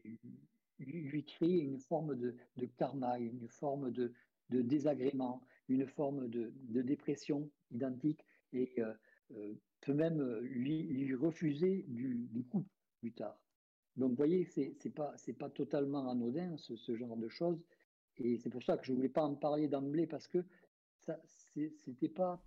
lui, 0.80 1.24
créer 1.24 1.62
une 1.62 1.80
forme 1.80 2.16
de, 2.16 2.36
de 2.58 2.66
karma, 2.66 3.20
une 3.20 3.48
forme 3.48 3.92
de, 3.92 4.14
de, 4.50 4.62
désagrément, 4.62 5.42
une 5.70 5.86
forme 5.88 6.28
de, 6.30 6.52
dépression 6.82 7.50
identique 7.72 8.24
et 8.54 8.74
euh, 8.80 8.94
euh, 9.32 9.54
peut 9.82 9.94
même 9.94 10.22
lui, 10.40 10.84
lui 10.84 11.16
refuser 11.16 11.86
du, 11.88 12.28
du, 12.32 12.44
couple 12.44 12.70
plus 13.00 13.12
tard. 13.12 13.40
Donc, 13.96 14.12
vous 14.12 14.16
voyez, 14.16 14.46
ce 14.46 14.62
n'est 14.62 14.94
pas, 14.94 15.16
pas 15.40 15.50
totalement 15.50 16.10
anodin, 16.10 16.56
ce, 16.58 16.76
ce, 16.76 16.96
genre 16.96 17.18
de 17.18 17.28
choses. 17.28 17.62
Et 18.18 18.38
c'est 18.38 18.50
pour 18.50 18.64
ça 18.64 18.78
que 18.78 18.86
je 18.86 18.92
ne 18.92 18.98
voulais 18.98 19.10
pas 19.10 19.24
en 19.24 19.36
parler 19.36 19.68
d'emblée, 19.68 20.08
parce 20.08 20.28
que 20.28 20.44
ce 21.00 21.90
n'était 21.90 22.10
pas 22.10 22.42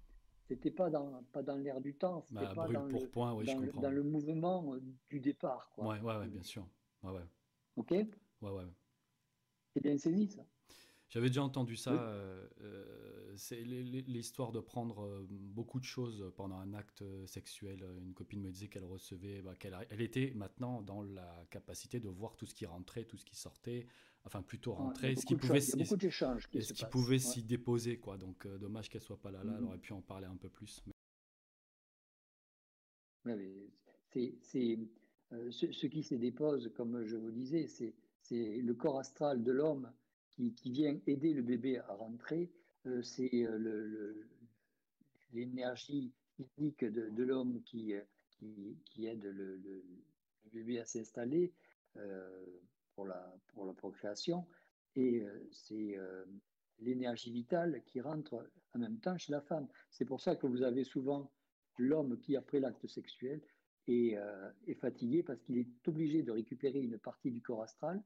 c'était 0.50 0.72
pas 0.72 0.90
dans, 0.90 1.22
pas 1.32 1.44
dans 1.44 1.54
l'air 1.54 1.80
du 1.80 1.94
temps, 1.94 2.22
c'était 2.22 2.40
bah, 2.40 2.52
pas 2.54 2.68
dans, 2.68 2.84
le, 2.84 3.06
point, 3.06 3.32
oui, 3.34 3.46
dans, 3.46 3.80
dans, 3.80 3.90
le, 3.90 4.02
mouvement 4.02 4.74
euh, 4.74 4.80
du 5.08 5.20
départ. 5.20 5.70
Quoi. 5.72 5.86
Ouais, 5.86 6.00
ouais, 6.00 6.16
ouais, 6.16 6.26
bien 6.26 6.42
sûr. 6.42 6.66
Ouais, 7.04 7.12
ouais. 7.12 7.26
Ok 7.76 7.92
Ouais, 7.92 8.50
ouais. 8.50 8.64
C'est 9.72 9.80
bien 9.80 9.96
saisi, 9.96 10.26
ça. 10.26 10.44
J'avais 11.08 11.28
déjà 11.28 11.44
entendu 11.44 11.76
ça. 11.76 11.92
Euh, 11.92 12.48
euh, 12.62 13.32
c'est 13.36 13.60
l'histoire 13.60 14.50
de 14.50 14.58
prendre 14.58 15.24
beaucoup 15.28 15.78
de 15.78 15.84
choses 15.84 16.32
pendant 16.36 16.58
un 16.58 16.74
acte 16.74 17.04
sexuel. 17.26 17.84
Une 18.04 18.12
copine 18.12 18.40
me 18.40 18.50
disait 18.50 18.68
qu'elle 18.68 18.84
recevait, 18.84 19.42
bah, 19.42 19.54
qu'elle 19.54 19.76
elle 19.90 20.00
était 20.00 20.32
maintenant 20.34 20.82
dans 20.82 21.02
la 21.02 21.46
capacité 21.50 22.00
de 22.00 22.08
voir 22.08 22.36
tout 22.36 22.46
ce 22.46 22.54
qui 22.54 22.66
rentrait, 22.66 23.04
tout 23.04 23.16
ce 23.16 23.24
qui 23.24 23.36
sortait, 23.36 23.86
enfin 24.24 24.42
plutôt 24.42 24.72
rentrer, 24.74 25.16
ce 25.16 25.24
qui 25.24 25.36
pouvait, 25.36 25.60
ce 25.60 25.76
qui 26.72 26.84
pouvait 26.86 27.18
s'y 27.18 27.42
déposer 27.42 27.98
quoi. 27.98 28.18
Donc 28.18 28.46
euh, 28.46 28.58
dommage 28.58 28.88
qu'elle 28.88 29.02
soit 29.02 29.20
pas 29.20 29.30
là 29.30 29.42
là, 29.44 29.52
elle 29.54 29.62
mm-hmm. 29.62 29.66
aurait 29.66 29.78
pu 29.78 29.92
en 29.92 30.02
parler 30.02 30.26
un 30.26 30.36
peu 30.36 30.48
plus. 30.48 30.82
c'est 34.42 34.78
euh, 35.32 35.50
ce, 35.50 35.86
qui 35.86 36.02
se 36.02 36.14
dépose, 36.14 36.70
comme 36.74 37.04
je 37.04 37.16
vous 37.16 37.30
disais, 37.30 37.66
c'est 37.68 37.94
le 38.30 38.74
corps 38.74 38.98
astral 38.98 39.42
de 39.42 39.52
l'homme 39.52 39.92
qui, 40.30 40.52
qui, 40.54 40.70
vient 40.70 40.98
aider 41.06 41.32
le 41.32 41.42
bébé 41.42 41.78
à 41.78 41.94
rentrer. 41.94 42.50
Euh, 42.86 43.02
c'est 43.02 43.46
l'énergie 45.32 46.12
physique 46.36 46.84
de, 46.84 47.10
de 47.10 47.22
l'homme 47.22 47.62
qui, 47.62 47.94
qui, 48.30 48.76
qui, 48.84 49.06
aide 49.06 49.24
le, 49.24 49.56
le, 49.56 49.84
bébé 50.52 50.80
à 50.80 50.84
s'installer 50.84 51.52
pour 53.00 53.06
la, 53.06 53.34
pour 53.54 53.64
la 53.64 53.72
procréation, 53.72 54.46
et 54.94 55.22
euh, 55.22 55.48
c'est 55.50 55.96
euh, 55.96 56.22
l'énergie 56.80 57.32
vitale 57.32 57.82
qui 57.86 57.98
rentre 58.02 58.46
en 58.74 58.78
même 58.78 58.98
temps 59.00 59.16
chez 59.16 59.32
la 59.32 59.40
femme. 59.40 59.68
C'est 59.90 60.04
pour 60.04 60.20
ça 60.20 60.36
que 60.36 60.46
vous 60.46 60.62
avez 60.62 60.84
souvent 60.84 61.32
l'homme 61.78 62.18
qui, 62.20 62.36
après 62.36 62.60
l'acte 62.60 62.86
sexuel, 62.86 63.40
est, 63.88 64.18
euh, 64.18 64.50
est, 64.66 64.74
fatigué 64.74 65.22
parce 65.22 65.40
qu'il 65.40 65.56
est 65.56 65.88
obligé 65.88 66.22
de 66.22 66.30
récupérer 66.30 66.78
une 66.78 66.98
partie 66.98 67.30
du 67.30 67.40
corps 67.40 67.62
astral 67.62 68.02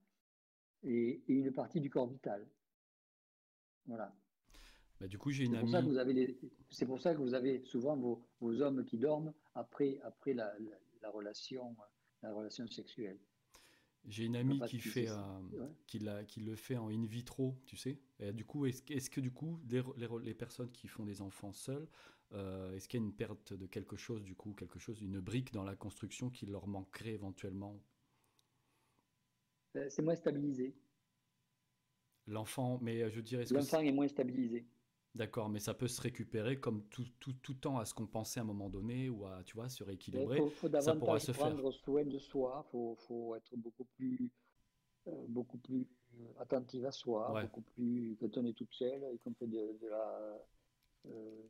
et, 0.84 1.24
une 1.26 1.50
partie 1.50 1.80
du 1.80 1.90
corps 1.90 2.08
vital. 2.08 2.46
Voilà. 3.86 4.14
Bah, 5.00 5.08
du 5.08 5.18
coup, 5.18 5.32
j'ai 5.32 5.46
une 5.46 5.56
amie. 5.56 5.72
C'est 6.70 6.86
pour 6.86 7.00
ça 7.00 7.14
que 7.14 7.18
vous 7.18 7.34
avez 7.34 7.64
souvent 7.64 7.96
vos, 7.96 8.24
vos, 8.40 8.62
hommes 8.62 8.84
qui 8.84 8.98
dorment 8.98 9.34
après, 9.56 9.98
après 10.04 10.34
la, 10.34 10.54
la 11.02 11.10
relation, 11.10 11.74
la 12.22 12.32
relation 12.32 12.68
sexuelle. 12.68 13.18
J'ai 14.06 14.24
une 14.24 14.36
amie 14.36 14.60
qui, 14.68 14.78
fait, 14.80 15.08
qui, 15.86 15.98
qui, 16.26 16.40
le 16.40 16.56
fait 16.56 16.76
en 16.76 16.88
in 16.88 17.06
vitro, 17.06 17.56
tu 17.64 17.76
sais. 17.76 17.98
Et 18.18 18.32
du 18.32 18.44
coup, 18.44 18.66
est-ce 18.66 18.82
est 18.92 19.08
que 19.08 19.20
du 19.20 19.30
coup, 19.30 19.60
les, 19.68 19.82
les, 20.22 20.34
personnes 20.34 20.70
qui 20.70 20.88
font 20.88 21.04
des 21.04 21.22
enfants 21.22 21.52
seuls, 21.54 21.88
euh, 22.32 22.74
est-ce 22.74 22.88
qu'il 22.88 23.00
y 23.00 23.02
a 23.02 23.06
une 23.06 23.14
perte 23.14 23.54
de 23.54 23.66
quelque 23.66 23.96
chose, 23.96 24.22
du 24.22 24.34
coup, 24.34 24.52
quelque 24.52 24.78
chose, 24.78 25.00
une 25.00 25.20
brique 25.20 25.52
dans 25.52 25.64
la 25.64 25.74
construction 25.74 26.30
qui 26.30 26.46
leur 26.46 26.66
manquerait 26.66 27.12
éventuellement? 27.12 27.80
Euh, 29.76 29.86
C'est 29.88 30.02
moins 30.02 30.16
stabilisé. 30.16 30.74
L'enfant, 32.26 32.78
mais 32.82 33.02
euh, 33.02 33.10
je 33.10 33.20
dirais. 33.20 33.44
L'enfant 33.50 33.80
est 33.80 33.92
moins 33.92 34.08
stabilisé. 34.08 34.66
D'accord, 35.14 35.48
mais 35.48 35.60
ça 35.60 35.74
peut 35.74 35.86
se 35.86 36.00
récupérer 36.00 36.58
comme 36.58 36.82
tout, 36.88 37.06
tout, 37.20 37.34
tout 37.34 37.54
temps 37.54 37.78
à 37.78 37.84
ce 37.84 37.94
qu'on 37.94 38.06
pensait 38.06 38.40
à 38.40 38.42
un 38.42 38.46
moment 38.46 38.68
donné 38.68 39.08
ou 39.08 39.24
à, 39.26 39.44
tu 39.44 39.54
vois, 39.54 39.68
se 39.68 39.84
rééquilibrer. 39.84 40.38
Il 40.38 40.50
faut, 40.50 40.68
ça 40.80 40.96
pourra 40.96 41.20
se 41.20 41.30
prendre 41.30 41.70
soin 41.70 42.04
de 42.04 42.18
soi, 42.18 42.64
il 42.66 42.70
faut, 42.72 42.96
faut, 43.06 43.36
être 43.36 43.54
beaucoup 43.56 43.84
plus, 43.84 44.28
euh, 45.06 45.24
beaucoup 45.28 45.58
plus 45.58 45.86
attentif 46.40 46.84
à 46.84 46.90
soi, 46.90 47.32
beaucoup 47.42 47.60
plus, 47.60 48.16
quand 48.18 48.36
on 48.38 48.46
est 48.46 48.54
toute 48.54 48.72
seule, 48.74 49.04
y 49.14 49.18
compris 49.20 49.46
de, 49.46 49.78
de 49.80 49.86
la, 49.86 50.46
euh, 51.06 51.42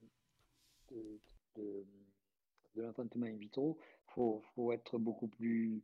de, 0.91 1.21
de, 1.57 1.87
de 2.77 2.83
l'enfantement 2.83 3.27
in 3.27 3.37
vitro, 3.37 3.79
il 3.81 4.13
faut, 4.13 4.43
faut, 4.55 4.73
être 4.73 4.99
beaucoup 4.99 5.29
plus 5.29 5.83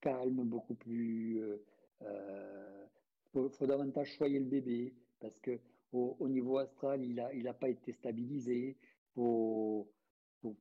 calme, 0.00 0.44
beaucoup 0.44 0.74
plus... 0.74 1.42
Euh, 1.42 1.62
euh 2.02 2.86
faut, 3.32 3.50
faut 3.50 3.66
davantage 3.66 4.14
choyer 4.16 4.38
le 4.38 4.46
bébé, 4.46 4.94
parce 5.20 5.38
que 5.40 5.60
au, 5.92 6.28
niveau 6.28 6.58
astral, 6.58 7.02
il 7.02 7.14
n'a 7.14 7.32
il 7.34 7.46
a 7.48 7.54
pas 7.54 7.68
été 7.68 7.92
stabilisé. 7.92 8.76
Il 8.80 9.12
faut, 9.14 9.88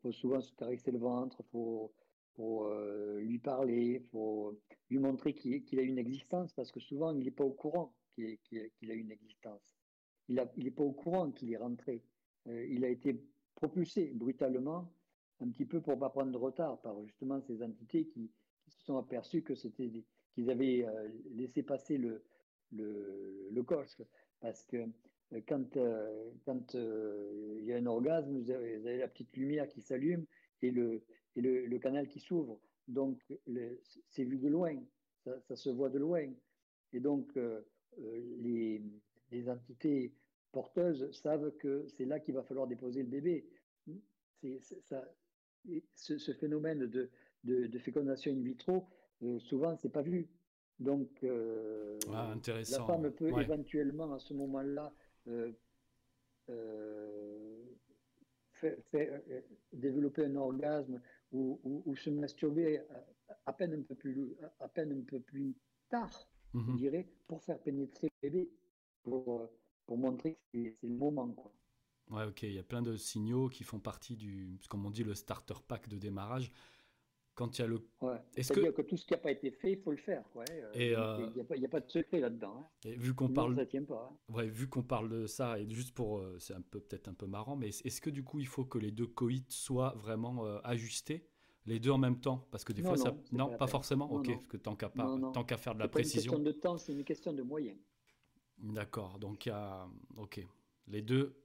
faut, 0.01 0.11
souvent 0.11 0.41
se 0.41 0.53
caresser 0.53 0.91
le 0.91 0.99
ventre, 0.99 1.37
il 1.39 1.49
faut, 1.51 1.93
faut 2.35 2.65
euh, 2.65 3.19
lui 3.19 3.39
parler, 3.39 4.01
il 4.01 4.09
faut 4.09 4.57
lui 4.89 4.99
montrer 4.99 5.33
qu'il 5.33 5.79
a 5.79 5.83
une 5.83 5.97
existence, 5.97 6.53
parce 6.53 6.71
que 6.71 6.79
souvent, 6.79 7.13
il 7.15 7.25
n'est 7.25 7.31
pas 7.31 7.43
au 7.43 7.51
courant 7.51 7.93
qu'il 8.15 8.91
a 8.91 8.93
une 8.93 9.11
existence. 9.11 9.75
Il 10.29 10.35
n'est 10.35 10.47
il 10.57 10.73
pas 10.73 10.83
au 10.83 10.93
courant 10.93 11.31
qu'il 11.31 11.51
est 11.51 11.57
rentré. 11.57 12.03
Euh, 12.47 12.65
il 12.69 12.83
a 12.83 12.89
été 12.89 13.21
propulsé 13.55 14.11
brutalement, 14.13 14.91
un 15.39 15.49
petit 15.49 15.65
peu 15.65 15.81
pour 15.81 15.95
ne 15.95 15.99
pas 15.99 16.09
prendre 16.09 16.31
de 16.31 16.37
retard 16.37 16.79
par 16.81 17.03
justement 17.05 17.41
ces 17.41 17.61
entités 17.61 18.07
qui, 18.07 18.31
se 18.69 18.83
sont 18.83 18.97
aperçues 18.97 19.43
que 19.43 19.55
c'était 19.55 19.89
qu'ils 20.33 20.49
avaient 20.49 20.85
euh, 20.85 21.09
laissé 21.31 21.63
passer 21.63 21.97
le, 21.97 22.21
le, 22.73 23.47
le 23.49 23.63
coche. 23.63 24.01
Parce 24.41 24.65
que 24.65 24.85
quand, 25.47 25.77
euh, 25.77 26.31
quand 26.45 26.75
euh, 26.75 27.57
il 27.59 27.65
y 27.65 27.73
a 27.73 27.77
un 27.77 27.85
orgasme, 27.85 28.31
vous 28.31 28.51
avez, 28.51 28.97
la 28.97 29.07
petite 29.07 29.35
lumière 29.35 29.67
qui 29.67 29.81
s'allume 29.81 30.25
et 30.61 30.71
le, 30.71 31.03
et 31.35 31.41
le, 31.41 31.79
canal 31.79 32.07
qui 32.07 32.19
s'ouvre. 32.19 32.59
Donc, 32.87 33.21
c'est 34.09 34.23
vu 34.23 34.37
de 34.37 34.47
loin, 34.47 34.75
ça, 35.25 35.55
se 35.55 35.69
voit 35.69 35.89
de 35.89 35.99
loin. 35.99 36.25
Et 36.93 36.99
donc, 36.99 37.37
les, 37.97 38.81
les, 39.31 39.49
entités 39.49 40.13
porteuses 40.51 41.11
savent 41.11 41.51
que 41.57 41.85
c'est 41.89 42.05
là 42.05 42.19
qu'il 42.19 42.33
va 42.33 42.43
falloir 42.43 42.65
déposer 42.65 43.03
le 43.03 43.09
bébé. 43.09 43.45
C'est, 44.41 44.61
ça, 44.61 45.03
ce, 45.93 46.33
phénomène 46.33 46.87
de, 46.87 47.09
de, 47.43 47.79
fécondation 47.79 48.31
in 48.31 48.41
vitro, 48.41 48.87
souvent, 49.39 49.75
c'est 49.75 49.91
pas 49.91 50.01
vu. 50.01 50.29
Donc, 50.79 51.09
ah, 52.09 52.33
la 52.47 52.85
femme 52.85 53.11
peut 53.11 53.37
éventuellement, 53.37 54.13
à 54.13 54.19
ce 54.19 54.33
moment-là, 54.33 54.93
euh, 55.27 55.51
euh, 56.49 57.63
euh, 58.63 59.41
développer 59.73 60.25
un 60.25 60.35
orgasme 60.35 61.01
ou, 61.31 61.95
se 61.95 62.09
masturber 62.09 62.81
à, 63.45 63.53
peine 63.53 63.73
un 63.73 63.81
peu 63.81 63.95
plus, 63.95 64.35
à 64.59 64.67
peine 64.67 64.91
un 64.93 65.03
peu 65.03 65.19
plus 65.19 65.55
tard, 65.89 66.27
je 66.53 66.59
mhm. 66.59 66.77
dirais, 66.77 67.07
pour 67.27 67.43
faire 67.43 67.59
pénétrer 67.59 68.11
le 68.21 68.29
bébé, 68.29 68.49
pour, 69.03 69.49
pour 69.85 69.97
montrer 69.97 70.33
que 70.33 70.39
c'est 70.53 70.75
le 70.83 70.89
moment. 70.89 71.27
Quoi. 71.29 71.51
Ouais, 72.09 72.23
ok, 72.23 72.43
il 72.43 72.53
y 72.53 72.59
a 72.59 72.63
plein 72.63 72.81
de 72.81 72.95
signaux 72.95 73.49
qui 73.49 73.63
font 73.63 73.79
partie 73.79 74.15
du, 74.15 74.57
comme 74.69 74.85
on 74.85 74.91
dit, 74.91 75.03
le 75.03 75.13
starter 75.13 75.55
pack 75.67 75.89
de 75.89 75.97
démarrage. 75.97 76.51
Quand 77.37 77.55
il 77.55 77.61
y 77.61 77.65
a 77.65 77.67
le. 77.67 77.79
Ouais. 78.01 78.17
C'est-à-dire 78.35 78.73
que... 78.73 78.81
tout 78.81 78.97
ce 78.97 79.05
qui 79.05 79.13
n'a 79.13 79.19
pas 79.19 79.29
été 79.29 79.51
fait, 79.51 79.73
il 79.73 79.77
faut 79.77 79.91
le 79.91 79.97
faire. 79.97 80.25
Ouais. 80.33 80.43
Euh, 80.51 80.71
et 80.73 80.87
il 80.87 81.59
n'y 81.59 81.65
a, 81.65 81.69
pas 81.69 81.79
de 81.79 81.87
secret 81.87 82.19
là-dedans. 82.19 82.63
Hein. 82.63 82.67
Et 82.83 82.95
vu 82.95 83.13
qu'on 83.13 83.29
parle. 83.29 83.55
Ça 83.55 83.67
tient 83.67 83.83
pas. 83.83 84.11
Hein. 84.11 84.33
Ouais, 84.33 84.47
vu 84.47 84.67
qu'on 84.67 84.81
parle 84.81 85.07
de 85.07 85.27
ça, 85.27 85.59
et 85.59 85.69
juste 85.69 85.93
pour. 85.93 86.17
Euh, 86.17 86.39
c'est 86.39 86.55
un 86.55 86.61
peu 86.61 86.79
peut-être 86.79 87.09
un 87.09 87.13
peu 87.13 87.27
marrant, 87.27 87.55
mais 87.55 87.67
est-ce 87.67 88.01
que 88.01 88.09
du 88.09 88.23
coup, 88.23 88.39
il 88.39 88.47
faut 88.47 88.65
que 88.65 88.79
les 88.79 88.89
deux 88.89 89.05
coïts 89.05 89.45
soient 89.49 89.93
vraiment 89.97 90.47
euh, 90.47 90.57
ajustés? 90.63 91.27
Les 91.67 91.79
deux 91.79 91.91
en 91.91 91.99
même 91.99 92.19
temps? 92.19 92.47
Parce 92.49 92.63
que 92.63 92.73
des 92.73 92.81
fois, 92.81 92.97
ça. 92.97 93.15
Non, 93.31 93.55
pas, 93.55 93.67
forcément? 93.67 94.11
Ok, 94.11 94.31
parce 94.33 94.47
que 94.47 94.57
tant 94.57 94.75
qu'à 94.75 94.89
pas... 94.89 95.05
tant 95.31 95.43
qu'à 95.43 95.57
faire 95.57 95.75
de 95.75 95.79
la 95.79 95.87
précision. 95.87 96.31
C'est 96.31 96.37
une 96.39 96.43
question 96.43 96.51
de 96.51 96.59
temps, 96.59 96.77
c'est 96.77 96.93
une 96.93 97.03
question 97.03 97.33
de 97.33 97.43
moyens. 97.43 97.77
D'accord, 98.57 99.19
donc 99.19 99.45
il 99.45 99.49
y 99.49 99.51
a. 99.51 99.87
Ok. 100.15 100.43
Les 100.87 101.03
deux 101.03 101.35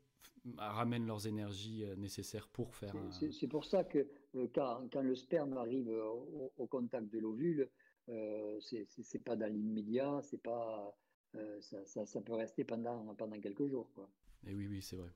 ramènent 0.59 1.06
leurs 1.06 1.27
énergies 1.27 1.85
euh, 1.85 1.97
nécessaires 1.97 2.48
pour 2.48 2.74
faire. 2.74 2.94
C'est 3.10 3.48
pour 3.48 3.64
ça 3.64 3.85
que 3.85 4.09
euh, 4.35 4.48
quand, 4.55 4.89
quand, 4.93 5.02
le 5.02 5.14
sperme 5.14 5.56
arrive 5.56 5.89
au, 5.89 6.66
contact 6.66 7.09
de 7.12 7.19
l'ovule, 7.19 7.70
euh, 8.09 8.59
c'est 8.60 9.24
pas 9.24 9.36
dans 9.36 9.52
l'immédiat, 9.52 10.20
c'est 10.23 10.43
pas. 10.43 10.97
Euh, 11.35 11.60
ça, 11.60 11.85
ça, 11.86 12.05
ça, 12.05 12.20
peut 12.20 12.35
rester 12.35 12.64
pendant, 12.64 13.14
pendant 13.14 13.40
quelques 13.40 13.66
jours. 13.66 13.90
Quoi. 13.94 14.10
Et 14.47 14.55
oui, 14.55 14.66
oui, 14.66 14.82
c'est 14.82 14.97
vrai. 14.97 15.10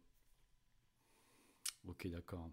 Ok, 1.87 2.07
d'accord. 2.09 2.51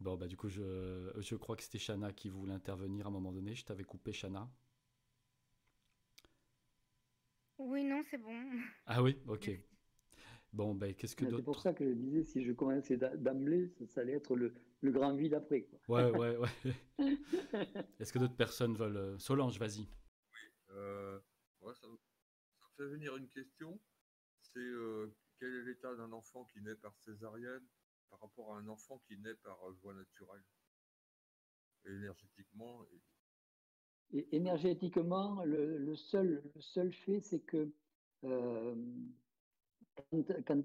Bon, 0.00 0.16
bah 0.16 0.26
du 0.26 0.36
coup, 0.36 0.48
je, 0.48 1.12
je 1.18 1.36
crois 1.36 1.56
que 1.56 1.62
c'était 1.62 1.78
Shana 1.78 2.12
qui 2.12 2.30
voulait 2.30 2.54
intervenir 2.54 3.06
à 3.06 3.08
un 3.10 3.12
moment 3.12 3.32
donné. 3.32 3.54
Je 3.54 3.64
t'avais 3.64 3.84
coupé, 3.84 4.12
Shana. 4.12 4.50
Oui, 7.58 7.84
non, 7.84 8.02
c'est 8.10 8.18
bon. 8.18 8.40
Ah 8.86 9.02
oui, 9.02 9.18
ok. 9.28 9.50
Bon, 10.54 10.72
ben, 10.72 10.94
qu'est-ce 10.94 11.16
que 11.16 11.24
d'autre 11.24 11.38
C'est 11.38 11.42
pour 11.42 11.60
ça 11.60 11.74
que 11.74 11.84
je 11.84 11.94
disais, 11.94 12.22
si 12.22 12.44
je 12.44 12.52
commençais 12.52 12.96
d'emblée, 12.96 13.74
ça, 13.88 14.02
allait 14.02 14.12
être 14.12 14.36
le, 14.36 14.54
le 14.82 14.92
grand 14.92 15.12
vide 15.12 15.34
après. 15.34 15.66
Ouais, 15.88 16.08
ouais, 16.12 16.36
ouais. 16.36 16.76
Est-ce 17.98 18.12
que 18.12 18.20
d'autres 18.20 18.36
personnes 18.36 18.76
veulent. 18.76 18.96
Euh, 18.96 19.18
Solange, 19.18 19.58
vas-y. 19.58 19.80
Oui, 19.80 20.38
euh, 20.70 21.18
ça, 21.74 21.88
fait 22.76 22.86
venir 22.86 23.16
une 23.16 23.28
question. 23.28 23.80
C'est 24.42 24.60
euh, 24.60 25.12
quel 25.40 25.52
est 25.54 25.62
l'état 25.64 25.92
d'un 25.96 26.12
enfant 26.12 26.44
qui 26.44 26.62
naît 26.62 26.76
par 26.76 26.96
césarienne 26.98 27.66
par 28.08 28.20
rapport 28.20 28.54
à 28.54 28.58
un 28.58 28.68
enfant 28.68 29.02
qui 29.08 29.18
naît 29.18 29.34
par 29.42 29.58
voie 29.82 29.94
naturelle? 29.94 30.44
Énergétiquement 31.84 32.86
et... 34.12 34.36
énergétiquement, 34.36 35.44
le, 35.44 35.78
le, 35.78 35.96
seul, 35.96 36.48
le 36.54 36.60
seul 36.60 36.92
fait, 36.92 37.18
c'est 37.18 37.40
que 37.40 37.72
quand, 40.46 40.62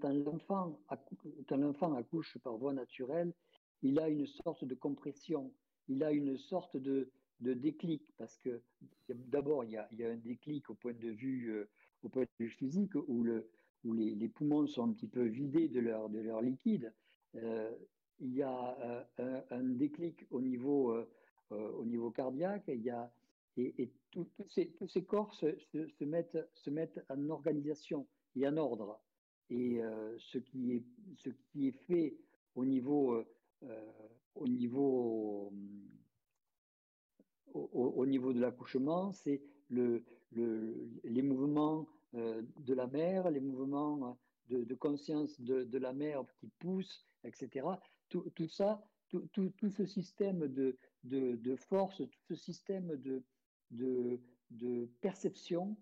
quand 1.48 1.96
accouche 1.96 2.38
par 2.40 2.58
voie 2.58 2.74
naturelle, 2.74 3.34
il 3.82 4.00
a 4.00 4.10
une 4.10 4.26
sorte 4.26 4.66
de 4.66 4.76
compression, 4.76 5.52
il 5.88 6.04
a 6.04 6.12
une 6.12 6.38
sorte 6.38 6.78
de, 6.78 7.12
déclic, 7.40 8.04
parce 8.18 8.38
que 8.38 8.62
d'abord, 9.08 9.64
il, 9.64 9.72
y 9.72 9.78
a 9.78 10.10
un 10.10 10.18
déclic 10.18 10.70
au 10.70 10.76
point 10.76 10.94
de 10.94 11.10
vue, 11.10 11.52
euh, 11.52 12.48
physique, 12.50 12.96
où, 12.96 13.24
le, 13.24 13.50
où 13.84 13.94
les, 13.94 14.28
poumons 14.28 14.68
sont 14.68 14.90
un 14.90 14.94
petit 14.94 15.08
peu 15.08 15.24
vidés 15.24 15.68
de 15.68 15.80
leur, 15.80 16.10
de 16.10 16.20
leur 16.20 16.42
liquide. 16.42 16.94
Euh, 17.36 17.72
il 18.20 18.34
y 18.34 18.42
a 18.42 19.06
euh, 19.20 19.42
un, 19.50 19.64
déclic 19.64 20.26
au 20.32 20.42
niveau, 20.42 20.94
au 21.50 21.86
niveau 21.86 22.12
cardiaque, 22.12 22.66
il 22.68 22.82
y 22.82 22.90
a, 22.90 23.10
et, 23.58 23.92
tous 24.12 24.28
ces, 24.50 25.04
corps 25.06 25.34
se, 25.34 25.58
se, 25.72 26.04
mettent, 26.04 26.50
se 26.54 26.70
mettent 26.70 27.00
en 27.10 27.30
organisation 27.30 28.08
et 28.36 28.48
en 28.48 28.58
ordre. 28.58 29.00
Et 29.50 29.82
euh, 29.82 30.16
ce, 30.20 30.38
qui 30.38 30.74
est, 30.74 30.84
ce 31.16 31.30
qui 31.30 31.68
est 31.68 31.78
fait 31.88 32.18
au 32.56 32.66
niveau, 32.66 33.14
euh, 33.14 33.26
euh, 33.64 33.92
au 34.36 34.48
niveau, 34.48 35.52
au, 37.54 38.06
niveau 38.06 38.32
de 38.32 38.40
l'accouchement, 38.40 39.12
c'est 39.12 39.42
le, 39.70 40.04
le, 40.32 40.90
les 41.04 41.22
mouvements 41.24 41.88
de 42.14 42.74
la 42.74 42.88
mère, 42.88 43.30
les 43.30 43.40
mouvements 43.40 44.18
de, 44.50 44.76
conscience 44.76 45.40
de, 45.42 45.64
de, 45.64 45.78
la 45.78 45.94
mère 45.94 46.24
qui 46.40 46.48
pousse, 46.60 47.08
etc. 47.24 47.68
Tout, 48.10 48.30
tout 48.36 48.48
ça, 48.48 48.84
tout, 49.10 49.28
tout, 49.34 49.50
tout, 49.58 49.70
ce 49.70 49.86
système 49.86 50.48
de, 50.48 50.78
de, 51.04 51.56
force, 51.56 51.98
tout 51.98 52.22
ce 52.28 52.36
système 52.36 52.96
de, 52.98 54.90
perception 55.02 55.76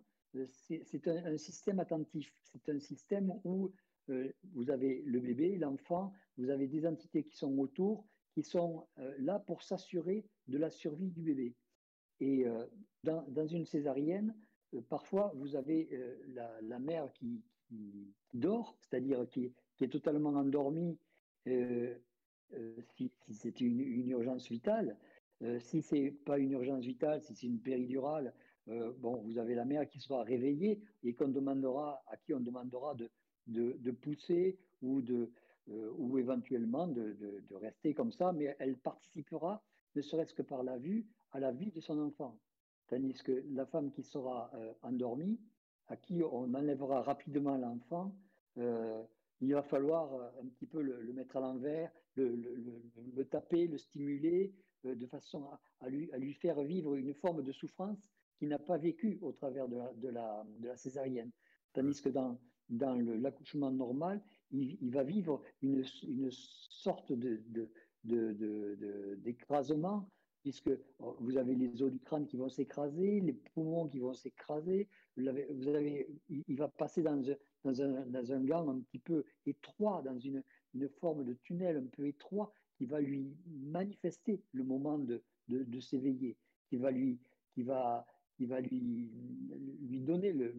c'est 0.45 1.07
un, 1.07 1.37
système 1.37 1.79
attentif. 1.79 2.33
C'est 2.43 2.69
un 2.69 2.79
système 2.79 3.33
où 3.43 3.71
euh, 4.09 4.31
vous 4.53 4.69
avez 4.69 5.01
le 5.05 5.19
bébé, 5.19 5.57
l'enfant, 5.57 6.13
vous 6.37 6.49
avez 6.49 6.67
des 6.67 6.85
entités 6.85 7.23
qui 7.23 7.35
sont 7.35 7.57
autour, 7.57 8.05
qui 8.33 8.43
sont 8.43 8.87
euh, 8.99 9.13
là 9.19 9.39
pour 9.39 9.63
s'assurer 9.63 10.25
de 10.47 10.57
la 10.57 10.69
survie 10.69 11.09
du 11.09 11.21
bébé. 11.21 11.55
Et 12.19 12.47
euh, 12.47 12.65
dans, 13.03 13.47
une 13.47 13.65
césarienne, 13.65 14.35
parfois, 14.89 15.31
vous 15.35 15.55
avez 15.55 15.89
la, 16.61 16.79
mère 16.79 17.11
qui, 17.13 17.41
dort, 18.33 18.75
c'est-à-dire 18.81 19.27
qui, 19.29 19.53
est 19.79 19.91
totalement 19.91 20.31
endormie 20.31 20.97
si, 21.45 23.11
c'est 23.29 23.61
une, 23.61 23.79
une, 23.79 24.09
urgence 24.09 24.49
vitale. 24.49 24.97
si 25.59 25.81
ce 25.81 25.95
n'est 25.95 26.11
pas 26.11 26.37
une 26.39 26.51
urgence 26.51 26.83
vitale, 26.83 27.21
si 27.21 27.35
c'est 27.35 27.47
une 27.47 27.59
péridurale, 27.59 28.33
euh, 28.69 28.91
bon, 28.97 29.17
vous 29.23 29.37
avez 29.37 29.55
la 29.55 29.65
mère 29.65 29.87
qui 29.87 29.99
sera 29.99 30.23
réveillée 30.23 30.81
et 31.03 31.13
qu'on 31.13 31.29
demandera, 31.29 32.03
à 32.07 32.17
qui 32.17 32.33
on 32.33 32.39
demandera 32.39 32.95
de, 32.95 33.09
de, 33.47 33.91
pousser 33.91 34.59
ou, 34.81 35.01
de, 35.01 35.31
euh, 35.69 35.91
ou 35.97 36.17
éventuellement 36.17 36.87
de, 36.87 37.13
de, 37.13 37.55
rester 37.55 37.93
comme 37.93 38.11
ça, 38.11 38.33
mais 38.33 38.55
elle 38.59 38.77
participera, 38.77 39.63
ne 39.95 40.01
serait-ce 40.01 40.33
que 40.33 40.41
par 40.41 40.63
la 40.63 40.77
vue, 40.77 41.07
à 41.31 41.39
la 41.39 41.51
vie 41.51 41.71
de 41.71 41.79
son 41.79 41.97
enfant. 41.99 42.37
Tandis 42.87 43.21
que 43.23 43.43
la 43.51 43.65
femme 43.65 43.91
qui 43.91 44.03
sera 44.03 44.51
euh, 44.53 44.73
endormie, 44.81 45.39
à 45.87 45.95
qui 45.95 46.21
on 46.23 46.53
enlèvera 46.53 47.01
rapidement 47.01 47.57
l'enfant, 47.57 48.13
il 49.39 49.53
va 49.53 49.61
falloir 49.61 50.11
un 50.41 50.47
petit 50.47 50.65
peu 50.65 50.81
le, 50.81 51.13
mettre 51.13 51.37
à 51.37 51.39
l'envers, 51.39 51.91
le, 52.15 53.23
taper, 53.23 53.67
le 53.67 53.77
stimuler, 53.77 54.51
de 54.83 55.05
façon 55.05 55.47
à, 55.79 55.89
lui, 55.89 56.11
à 56.11 56.17
lui 56.17 56.33
faire 56.33 56.61
vivre 56.63 56.95
une 56.95 57.13
forme 57.13 57.43
de 57.43 57.51
souffrance 57.51 58.09
qui 58.37 58.47
n'a 58.47 58.59
pas 58.59 58.77
vécu 58.77 59.17
au 59.21 59.31
travers 59.31 59.67
de 59.67 59.77
la, 59.77 59.93
de 59.93 60.09
la, 60.09 60.45
de 60.59 60.69
césarienne. 60.75 61.31
Tandis 61.73 62.01
que 62.01 62.09
dans, 62.09 62.39
dans 62.69 62.95
l'accouchement 63.21 63.71
normal, 63.71 64.21
il, 64.51 64.91
va 64.91 65.03
vivre 65.03 65.41
une, 65.61 65.83
une 66.03 66.29
sorte 66.31 67.11
de, 67.11 67.41
de, 68.03 69.15
d'écrasement, 69.15 70.09
puisque 70.41 70.71
oh, 70.99 71.17
vous 71.19 71.37
avez 71.37 71.55
les 71.55 71.81
os 71.81 71.91
du 71.91 71.99
crâne 71.99 72.25
qui 72.25 72.37
vont 72.37 72.49
s'écraser, 72.49 73.19
les 73.21 73.33
poumons 73.33 73.87
qui 73.87 73.99
vont 73.99 74.13
s'écraser, 74.13 74.87
vous 75.17 75.67
avez, 75.67 76.07
il 76.29 76.55
va 76.57 76.67
passer 76.67 77.01
dans, 77.01 77.21
dans, 77.63 77.81
un, 77.81 78.05
dans 78.05 78.31
un 78.31 78.43
gang 78.43 78.69
un 78.69 78.79
petit 78.81 78.99
peu 78.99 79.25
étroit, 79.45 80.01
dans 80.03 80.17
une, 80.17 80.43
une 80.73 80.87
forme 80.87 81.25
de 81.25 81.33
tunnel 81.33 81.77
un 81.77 81.87
peu 81.87 82.07
étroit, 82.07 82.53
qui 82.77 82.85
va 82.85 83.01
lui 83.01 83.35
manifester 83.47 84.43
le 84.53 84.63
moment 84.63 84.99
de, 84.99 85.23
de, 85.47 85.63
de 85.63 85.79
s'éveiller, 85.79 86.37
qui 86.69 86.77
va 86.77 86.91
lui, 86.91 87.19
qui 87.53 87.63
va, 87.63 88.05
il 88.39 88.47
va 88.47 88.59
lui, 88.61 89.09
lui 89.81 89.99
donner 89.99 90.33
le, 90.33 90.53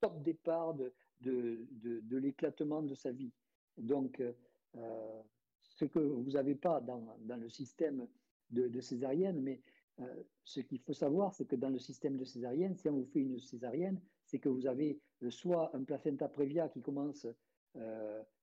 top 0.00 0.22
départ 0.22 0.74
de, 0.74 0.92
de, 1.20 1.66
de, 2.02 2.16
l'éclatement 2.16 2.82
de 2.82 2.94
sa 2.94 3.12
vie. 3.12 3.32
Donc, 3.76 4.20
euh, 4.20 5.22
ce 5.62 5.84
que 5.84 5.98
vous 5.98 6.32
n'avez 6.32 6.54
pas 6.54 6.80
dans, 6.80 7.16
dans, 7.20 7.36
le 7.36 7.48
système 7.48 8.06
de, 8.50 8.80
césarienne, 8.80 9.40
mais 9.40 9.60
euh, 10.00 10.22
ce 10.44 10.60
qu'il 10.60 10.80
faut 10.80 10.94
savoir, 10.94 11.34
c'est 11.34 11.46
que 11.46 11.56
dans 11.56 11.70
le 11.70 11.78
système 11.78 12.16
de 12.16 12.24
césarienne, 12.24 12.76
si 12.76 12.88
on 12.88 12.94
vous 12.94 13.06
fait 13.06 13.20
une 13.20 13.38
césarienne, 13.38 14.00
c'est 14.24 14.38
que 14.38 14.48
vous 14.48 14.66
avez 14.66 15.00
euh, 15.22 15.30
soit 15.30 15.74
un 15.76 15.84
placenta 15.84 16.28
prévia 16.28 16.68
qui 16.68 16.80
commence, 16.80 17.26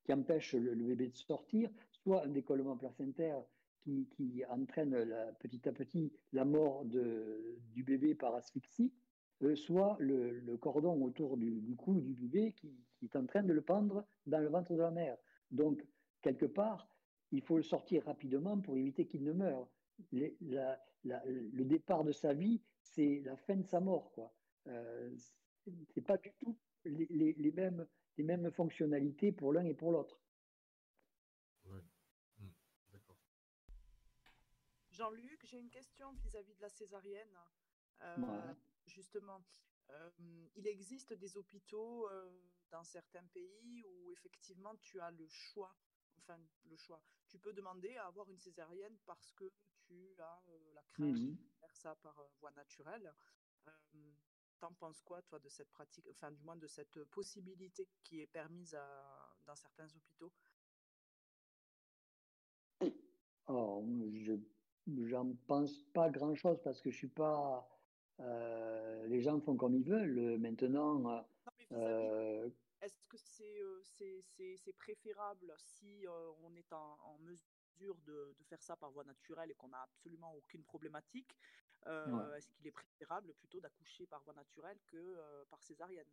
qui 0.06 0.14
empêche 0.14 0.54
le, 0.54 0.76
bébé 0.76 1.10
de 1.10 1.18
sortir, 1.18 1.70
soit 1.92 2.24
un 2.24 2.30
décollement 2.30 2.78
placentaire 2.78 3.44
qui, 4.12 4.44
entraîne 4.50 4.96
petit 5.40 5.68
à 5.68 5.72
petit 5.72 6.12
la 6.34 6.46
mort 6.46 6.86
du 6.86 7.84
bébé 7.84 8.16
par 8.16 8.36
asphyxie, 8.36 8.92
euh, 9.44 9.56
soit 9.56 9.98
le, 10.00 10.58
cordon 10.58 11.04
autour 11.04 11.38
du, 11.38 11.76
cou 11.76 12.00
du 12.00 12.14
bébé 12.14 12.54
qui, 12.54 12.74
est 13.04 13.16
en 13.16 13.26
train 13.26 13.44
de 13.44 13.54
le 13.54 13.62
pendre 13.62 14.06
dans 14.26 14.40
le 14.40 14.48
ventre 14.48 14.74
de 14.74 14.80
la 14.80 14.92
mère. 14.92 15.18
Donc, 15.52 15.86
quelque 16.22 16.46
part, 16.46 16.90
il 17.32 17.42
faut 17.42 17.58
le 17.58 17.64
sortir 17.64 18.06
rapidement 18.06 18.60
pour 18.60 18.78
éviter 18.78 19.06
qu'il 19.06 19.24
ne 19.24 19.34
meure. 19.34 19.68
le 20.12 21.64
départ 21.64 22.04
de 22.04 22.12
sa 22.12 22.34
vie, 22.34 22.62
c'est 22.82 23.22
la 23.26 23.36
fin 23.36 23.58
de 23.58 23.66
sa 23.66 23.80
mort. 23.80 24.12
Quoi. 24.14 24.34
Euh, 24.68 25.14
c'est 25.94 26.02
pas 26.02 26.18
du 26.18 26.32
tout 26.40 26.58
les 26.86 27.52
mêmes 28.18 28.52
fonctionnalités 28.52 29.32
pour 29.32 29.54
l'un 29.54 29.66
et 29.66 29.74
pour 29.74 29.92
l'autre. 29.92 30.20
Jean-Luc, 34.96 35.46
j'ai 35.46 35.60
une 35.60 35.70
question 35.70 36.14
vis-à-vis 36.14 36.56
de 36.56 36.62
la 36.62 36.70
césarienne. 36.70 37.38
Euh, 38.02 38.54
justement, 38.86 39.44
euh, 39.90 40.10
il 40.56 40.68
existe 40.68 41.14
des 41.14 41.36
hôpitaux 41.36 42.10
euh, 42.10 42.32
dans 42.72 42.84
certains 42.84 43.26
pays 43.28 43.84
où 43.84 44.12
effectivement 44.14 44.76
tu 44.78 45.00
as 45.02 45.12
le 45.12 45.28
choix 45.28 45.76
enfin 46.18 46.40
le 46.64 46.78
choix. 46.78 47.02
Tu 47.28 47.38
peux 47.40 47.54
demander 47.54 47.98
à 47.98 48.08
avoir 48.08 48.30
une 48.30 48.40
césarienne 48.40 48.98
parce 49.06 49.32
que 49.34 49.52
tu 49.84 50.16
as 50.18 50.44
la 50.74 50.84
crainte 50.84 51.14
de 51.14 51.32
mmh 51.32 51.38
faire 51.60 51.76
ça 51.76 51.96
par 51.96 52.16
voie 52.40 52.52
naturelle. 52.52 53.14
T'en 54.60 54.74
penses 54.74 55.02
quoi, 55.02 55.22
toi, 55.24 55.40
de 55.40 55.50
cette 55.50 55.70
pratique, 55.70 56.08
enfin, 56.10 56.32
du 56.32 56.42
moins 56.42 56.56
de 56.56 56.68
cette 56.68 57.04
possibilité 57.06 57.90
qui 58.02 58.22
est 58.22 58.28
permise 58.28 58.74
à, 58.74 59.36
dans 59.46 59.56
certains 59.56 59.94
hôpitaux? 59.94 60.32
Oh, 63.48 63.86
je 64.14 64.34
j'en 65.06 65.34
pense 65.48 65.84
pas 65.94 66.10
grand-chose 66.10 66.60
parce 66.64 66.82
que 66.82 66.92
je 66.92 66.98
suis 66.98 67.08
pas. 67.08 67.68
Euh, 68.20 69.08
les 69.08 69.22
gens 69.22 69.40
font 69.42 69.56
comme 69.56 69.76
ils 69.76 69.88
veulent. 69.88 70.38
Maintenant. 70.40 71.26
Euh, 71.72 72.50
est-ce 72.82 73.02
que 73.10 73.18
c'est 73.18 74.24
c'est 74.58 74.78
préférable 74.78 75.54
si 75.58 76.06
on 76.44 76.56
est 76.56 76.72
en, 76.74 76.98
en 77.04 77.18
mesure 77.20 77.96
de, 78.06 78.36
de, 78.38 78.44
faire 78.44 78.62
ça 78.62 78.76
par 78.76 78.92
voie 78.92 79.04
naturelle 79.04 79.52
et 79.52 79.56
qu'on 79.56 79.70
n'a 79.70 79.82
absolument 79.82 80.34
aucune 80.36 80.64
problématique 80.64 81.36
euh, 81.88 82.36
est-ce 82.36 82.50
qu'il 82.50 82.66
est 82.68 82.72
préférable 82.72 83.34
plutôt 83.34 83.60
d'accoucher 83.60 84.08
par 84.08 84.22
voie 84.24 84.34
naturelle 84.34 84.78
que 84.88 84.98
euh, 84.98 85.44
par 85.50 85.62
césarienne? 85.62 86.08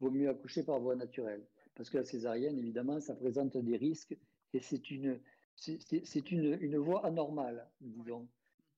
Vaut 0.00 0.10
mieux 0.10 0.28
accoucher 0.28 0.62
par 0.62 0.80
voie 0.80 0.96
naturelle, 0.96 1.46
parce 1.74 1.90
que 1.90 1.98
la 1.98 2.04
césarienne, 2.04 2.58
évidemment, 2.58 3.00
ça 3.00 3.14
présente 3.14 3.56
des 3.56 3.76
risques 3.76 4.16
et 4.54 4.60
c'est 4.60 4.90
une, 4.90 5.20
c'est 5.58 6.30
une, 6.30 6.58
une 6.60 6.78
voie 6.78 7.04
anormale, 7.04 7.68
disons. 7.80 8.28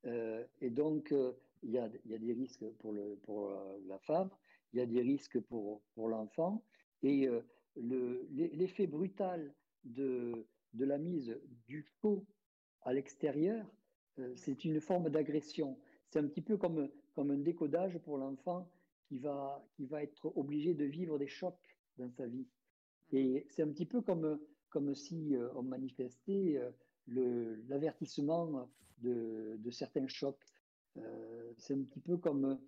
Euh, 0.06 0.44
et 0.60 0.70
donc, 0.70 1.14
il 1.62 1.70
y, 1.70 1.78
a, 1.78 1.88
y, 2.06 2.14
a, 2.14 2.18
des 2.18 2.32
risques 2.32 2.64
pour, 2.78 2.92
le, 2.92 3.18
pour 3.22 3.50
la 3.86 3.98
femme, 3.98 4.30
il 4.72 4.78
y 4.78 4.82
a 4.82 4.86
des 4.86 5.02
risques 5.02 5.40
pour, 5.40 5.82
pour 5.94 6.08
l'enfant, 6.08 6.64
et 7.02 7.28
l'effet 7.76 8.86
brutal 8.86 9.54
de, 9.84 10.46
de 10.72 10.84
la 10.84 10.98
mise 10.98 11.38
du 11.66 11.82
faux 12.00 12.24
à 12.82 12.92
l'extérieur, 12.92 13.66
c'est 14.36 14.64
une 14.64 14.80
forme 14.80 15.10
d'agression 15.10 15.78
c'est 16.10 16.18
un 16.18 16.26
petit 16.26 16.42
peu 16.42 16.56
comme, 16.56 16.90
comme 17.14 17.30
un 17.30 17.38
décodage 17.38 17.96
pour 17.98 18.18
l'enfant 18.18 18.68
qui 19.08 19.18
va, 19.18 19.64
qui 19.76 19.86
va 19.86 20.02
être 20.02 20.32
obligé 20.36 20.74
de 20.74 20.84
vivre 20.84 21.18
des 21.18 21.28
chocs 21.28 21.78
dans 21.98 22.10
sa 22.10 22.26
vie. 22.26 22.46
Mhm. 23.12 23.18
Et 23.18 23.46
c'est 23.48 23.62
un 23.62 23.68
petit 23.68 23.86
peu 23.86 24.00
comme, 24.00 24.38
comme 24.70 24.94
si 24.94 25.36
euh, 25.36 25.48
on 25.54 25.62
manifestait 25.62 26.56
euh, 26.56 27.56
l'avertissement 27.68 28.68
de, 28.98 29.70
certains 29.70 30.06
chocs. 30.08 30.44
Euh, 30.96 31.52
c'est 31.58 31.74
un 31.74 31.82
petit 31.82 32.00
peu 32.00 32.16
comme 32.16 32.58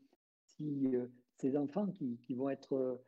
si 0.44 0.94
ces 1.36 1.56
enfants 1.56 1.88
qui, 1.88 2.34
vont 2.34 2.50
être, 2.50 3.00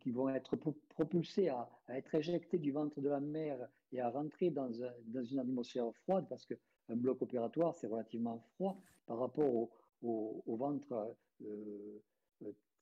qui 0.00 0.10
vont 0.10 0.28
être 0.28 0.56
propulsés 0.90 1.48
à, 1.48 1.68
être 1.88 2.14
éjectés 2.14 2.58
du 2.58 2.72
ventre 2.72 3.00
de 3.00 3.08
la 3.08 3.20
mère 3.20 3.58
et 3.92 4.00
à 4.00 4.10
rentrer 4.10 4.50
dans, 4.50 4.70
une 4.72 5.38
atmosphère 5.38 5.90
froide, 6.04 6.26
parce 6.28 6.44
que 6.44 6.54
un 6.88 6.96
bloc 6.96 7.22
opératoire, 7.22 7.74
c'est 7.74 7.86
relativement 7.86 8.38
froid 8.54 8.80
par 9.06 9.18
rapport 9.18 9.70
au, 10.02 10.56
ventre 10.56 11.16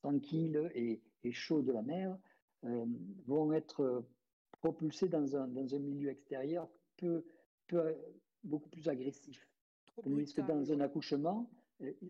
tranquille 0.01 0.71
et, 0.75 1.31
chaud 1.31 1.61
de 1.61 1.71
la 1.71 1.81
mer, 1.81 2.17
vont 3.27 3.53
être 3.53 4.03
propulsés 4.61 5.09
dans 5.09 5.35
un, 5.35 5.47
dans 5.47 5.75
un 5.75 5.79
milieu 5.79 6.09
extérieur 6.09 6.69
peu, 6.97 7.25
peu, 7.67 7.95
beaucoup 8.43 8.69
plus 8.69 8.87
agressif. 8.87 9.47
Tandis 10.03 10.33
que 10.33 10.41
dans 10.41 10.71
un 10.71 10.79
accouchement, 10.79 11.49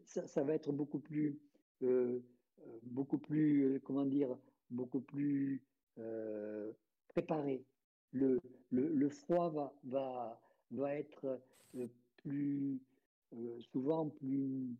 ça, 0.05 0.27
ça, 0.27 0.43
va 0.43 0.53
être 0.53 0.71
beaucoup 0.71 0.99
plus, 0.99 1.39
beaucoup 2.83 3.17
plus, 3.17 3.79
comment 3.83 4.05
dire, 4.05 4.37
beaucoup 4.69 5.01
plus 5.01 5.63
préparé. 7.07 7.65
Le, 8.11 8.39
le, 8.69 8.93
le, 8.93 9.09
froid 9.09 9.49
va, 9.49 9.73
va, 9.85 10.41
va 10.71 10.95
être 10.95 11.41
plus, 12.17 12.81
souvent 13.71 14.09
plus, 14.09 14.75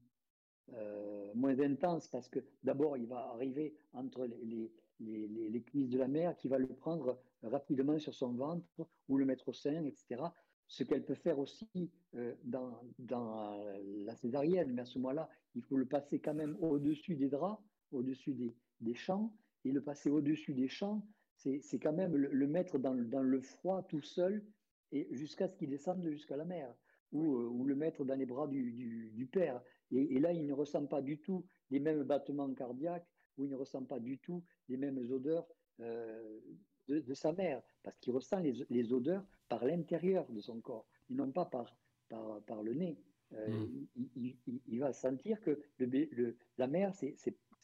euh, 0.74 1.32
moins 1.36 1.60
intense 1.60 2.08
parce 2.08 2.30
que 2.30 2.40
d'abord 2.64 2.96
il 2.96 3.06
va 3.06 3.30
arriver 3.34 3.76
entre 3.94 4.26
les, 4.26 4.72
les, 5.02 5.28
les, 5.28 5.62
cuisses 5.62 5.90
de 5.90 5.98
la 5.98 6.08
mère 6.08 6.38
qui 6.38 6.48
va 6.48 6.60
le 6.60 6.68
prendre 6.68 7.20
rapidement 7.44 7.98
sur 8.00 8.14
son 8.14 8.34
ventre 8.34 8.88
ou 9.08 9.18
le 9.18 9.26
mettre 9.26 9.50
au 9.50 9.54
sein, 9.54 9.84
etc. 9.86 10.24
Ce 10.68 10.84
qu'elle 10.84 11.04
peut 11.04 11.16
faire 11.16 11.40
aussi 11.40 11.92
euh, 12.16 12.34
dans, 12.44 12.82
dans, 13.00 13.62
la 14.06 14.16
césarienne, 14.16 14.74
mais 14.74 14.84
à 14.84 14.86
ce 14.86 15.00
moment-là, 15.00 15.30
il 15.56 15.64
faut 15.64 15.78
le 15.78 15.86
passer 15.86 16.20
quand 16.20 16.34
même 16.34 16.56
au-dessus 16.62 17.16
des 17.16 17.28
draps, 17.28 17.62
au-dessus 17.92 18.34
des, 18.34 18.56
des, 18.80 18.94
champs, 18.94 19.34
et 19.66 19.72
le 19.72 19.82
passer 19.82 20.10
au-dessus 20.10 20.54
des 20.54 20.70
champs, 20.70 21.06
c'est 21.36 21.80
quand 21.80 21.94
même 21.94 22.16
le, 22.16 22.48
mettre 22.48 22.78
dans, 22.78 22.94
dans, 22.94 23.24
le 23.24 23.42
froid 23.42 23.82
tout 23.84 24.02
seul 24.02 24.46
et 24.92 25.08
jusqu'à 25.12 25.48
ce 25.48 25.56
qu'il 25.56 25.70
descende 25.70 26.08
jusqu'à 26.08 26.38
la 26.38 26.46
mer. 26.46 26.74
Ou, 27.12 27.36
euh, 27.36 27.48
ou, 27.48 27.66
le 27.66 27.76
mettre 27.76 28.06
dans 28.06 28.16
les 28.16 28.26
bras 28.26 28.48
du, 28.48 28.72
du, 28.72 29.12
du 29.14 29.26
père. 29.26 29.62
Et, 29.92 30.20
là, 30.20 30.32
il 30.32 30.46
ne 30.46 30.54
ressent 30.54 30.86
pas 30.86 31.02
du 31.02 31.20
tout 31.20 31.46
les 31.70 31.80
mêmes 31.80 32.04
battements 32.04 32.54
cardiaques 32.54 33.08
ou 33.38 33.44
il 33.44 33.52
ne 33.52 33.56
ressent 33.56 33.84
pas 33.84 34.00
du 34.00 34.18
tout 34.20 34.44
les 34.70 34.78
mêmes 34.78 35.00
odeurs 35.12 35.46
euh, 35.82 36.40
de, 36.88 37.14
sa 37.14 37.32
mère, 37.32 37.62
parce 37.84 37.98
qu'il 38.00 38.14
ressent 38.14 38.40
les, 38.40 38.94
odeurs 38.94 39.24
par 39.50 39.64
l'intérieur 39.66 40.26
de 40.30 40.42
son 40.42 40.60
corps, 40.60 40.86
et 41.10 41.14
non 41.14 41.32
pas 41.32 41.46
par, 41.46 41.76
par, 42.10 42.42
par 42.42 42.64
le 42.64 42.74
nez. 42.74 42.98
Euh, 43.34 43.66
mm. 43.96 44.34
il, 44.68 44.80
va 44.80 44.92
sentir 44.92 45.40
que 45.40 45.58
le, 45.78 45.86
le, 46.12 46.38
la 46.58 46.68
mère, 46.68 46.94
c'est 46.94 47.16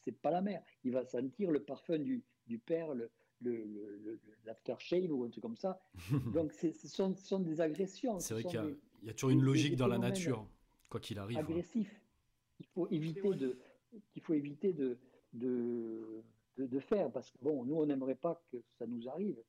n'est 0.06 0.12
pas 0.12 0.30
la 0.30 0.40
mère. 0.40 0.62
Il 0.84 0.92
va 0.92 1.04
sentir 1.04 1.50
le 1.50 1.62
parfum 1.62 1.98
du, 1.98 2.22
du 2.46 2.58
père, 2.58 2.94
le, 2.94 3.10
l'aftershave 4.44 5.12
ou 5.12 5.24
un 5.24 5.30
truc 5.30 5.42
comme 5.42 5.56
ça. 5.56 5.78
Donc, 6.32 6.52
ce 6.52 6.72
sont, 6.72 7.14
sont, 7.14 7.40
des 7.40 7.60
agressions. 7.60 8.18
C'est 8.18 8.34
vrai 8.34 8.44
qu'il 8.44 8.78
y, 9.02 9.06
y, 9.06 9.10
a 9.10 9.12
toujours 9.12 9.30
une 9.30 9.42
logique 9.42 9.76
dans 9.76 9.86
la 9.86 9.98
nature, 9.98 10.46
quoi 10.88 11.00
qu'il 11.00 11.18
arrive. 11.18 11.38
Agressif 11.38 12.00
qu'il 12.58 12.66
faut 12.66 12.88
éviter 12.88 13.30
de 13.34 13.58
qu'il 14.10 14.22
faut 14.22 14.34
éviter 14.34 14.72
de, 14.72 14.98
de, 15.32 16.22
de, 16.58 16.78
faire 16.80 17.10
parce 17.10 17.30
que 17.30 17.38
bon, 17.40 17.64
nous 17.64 17.76
on 17.76 17.86
n'aimerait 17.86 18.14
pas 18.14 18.42
que 18.50 18.58
ça 18.78 18.86
nous 18.86 19.08
arrive. 19.08 19.42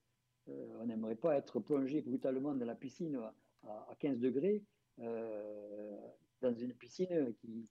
Euh, 0.48 0.78
on 0.80 0.86
n'aimerait 0.86 1.16
pas 1.16 1.36
être 1.36 1.60
plongé 1.60 2.02
brutalement 2.02 2.54
dans 2.54 2.66
la 2.66 2.76
piscine 2.76 3.20
à, 3.64 3.88
à 3.90 3.96
15 4.00 4.20
degrés 4.20 4.64
euh, 5.00 5.98
dans 6.42 6.54
une 6.54 6.74
piscine 6.74 7.34
qui, 7.36 7.68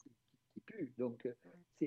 qui, 0.52 0.60
pue. 0.60 0.92
Donc 0.98 1.28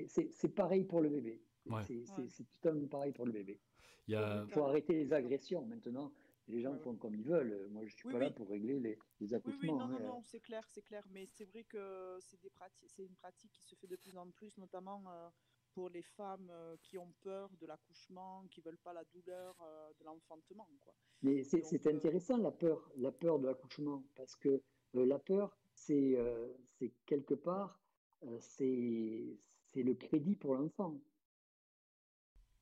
c'est 0.06 0.54
pareil 0.54 0.84
pour 0.84 1.00
le 1.00 1.10
bébé. 1.10 1.42
C'est 1.86 2.46
tout 2.60 2.88
pareil 2.88 3.12
pour 3.12 3.26
le 3.26 3.32
bébé. 3.32 3.60
Il 4.08 4.46
faut 4.48 4.64
arrêter 4.64 4.94
les 4.94 5.12
agressions 5.12 5.64
maintenant 5.64 6.12
les 6.48 6.60
gens 6.60 6.76
font 6.78 6.96
comme 6.96 7.14
ils 7.14 7.24
veulent. 7.24 7.68
Moi, 7.70 7.84
je 7.86 7.94
suis 7.94 8.08
pas 8.08 8.18
là 8.18 8.30
pour 8.30 8.48
régler 8.48 8.80
les, 8.80 8.98
les 9.20 9.34
accouchements. 9.34 9.76
Oui, 9.76 9.78
oui, 9.78 9.78
non, 9.78 9.88
non, 9.88 9.96
hein. 9.96 10.14
non, 10.16 10.22
c'est 10.22 10.40
clair, 10.40 10.66
c'est 10.68 10.82
clair. 10.82 11.04
Mais 11.10 11.26
c'est 11.26 11.44
vrai 11.44 11.64
que 11.64 12.18
c'est 12.20 12.40
des 12.40 12.50
pratiques, 12.50 12.90
c'est 12.90 13.04
une 13.04 13.16
pratique 13.16 13.52
qui 13.52 13.64
se 13.64 13.74
fait 13.74 13.86
de 13.86 13.96
plus 13.96 14.16
en 14.16 14.30
plus, 14.30 14.56
notamment 14.58 15.02
euh, 15.08 15.28
pour 15.74 15.88
les 15.90 16.02
femmes 16.02 16.48
euh, 16.50 16.76
qui 16.82 16.98
ont 16.98 17.12
peur 17.22 17.50
de 17.60 17.66
l'accouchement, 17.66 18.44
qui 18.50 18.60
veulent 18.60 18.78
pas 18.78 18.92
la 18.92 19.04
douleur 19.04 19.54
euh, 19.62 19.90
de 19.98 20.04
l'enfantement, 20.04 20.68
quoi. 20.80 20.94
Mais 21.22 21.42
c'est 21.44 21.86
intéressant 21.86 22.36
la 22.36 22.50
peur, 22.50 22.90
la 22.96 23.12
peur 23.12 23.38
de 23.38 23.46
l'accouchement, 23.46 24.02
parce 24.16 24.34
que 24.36 24.60
la 24.94 25.18
peur, 25.18 25.56
c'est 25.72 26.16
c'est 26.78 26.92
quelque 27.06 27.34
part, 27.34 27.80
c'est 28.40 29.38
c'est 29.66 29.82
le 29.84 29.94
crédit 29.94 30.34
pour 30.34 30.56
l'enfant. 30.56 31.00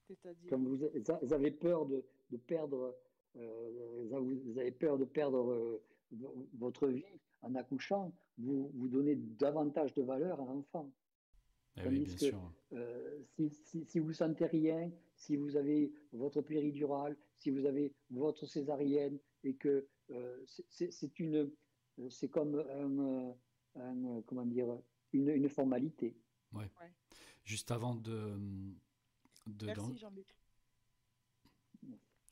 C'est-à-dire 0.07 0.51
Comme 0.51 0.66
vous, 0.66 1.32
avez 1.32 1.51
peur 1.51 1.87
de, 1.87 2.05
de 2.31 2.37
perdre 2.37 2.95
euh, 3.37 4.07
vous 4.11 4.59
avez 4.59 4.73
peur 4.73 4.99
de 4.99 5.05
perdre 5.05 5.53
euh, 5.53 5.82
votre 6.59 6.89
vie 6.89 7.05
en 7.43 7.55
accouchant, 7.55 8.12
vous, 8.39 8.70
vous 8.74 8.89
donnez 8.89 9.15
davantage 9.15 9.95
de 9.95 10.03
valeur 10.03 10.41
à 10.41 10.45
l'enfant. 10.45 10.91
Eh 11.77 11.89
oui, 11.89 12.05
bien 12.05 12.17
sûr. 12.17 12.53
Euh, 12.73 13.23
si, 13.35 13.51
si, 13.51 13.85
si, 13.85 13.99
vous 13.99 14.13
sentez 14.13 14.47
rien, 14.47 14.91
si 15.17 15.37
vous 15.37 15.57
avez 15.57 15.93
votre 16.13 16.41
péridurale, 16.43 17.17
si 17.37 17.51
vous 17.51 17.65
avez 17.65 17.93
votre 18.11 18.47
césarienne, 18.47 19.19
et 19.45 19.55
que 19.55 19.89
c'est 20.69 21.19
une, 21.19 21.51
c'est 22.09 22.29
comme 22.29 22.59
un, 22.59 23.35
un, 23.77 24.23
comment 24.23 24.47
dire, 24.47 24.79
une, 25.13 25.29
une 25.29 25.49
formalité. 25.49 26.17
Ouais. 26.53 26.71
Juste 27.45 27.71
avant 27.71 27.95
de, 27.95 28.37
de 29.47 29.67
Merci 29.67 29.97
Jean-Luc. 29.99 30.27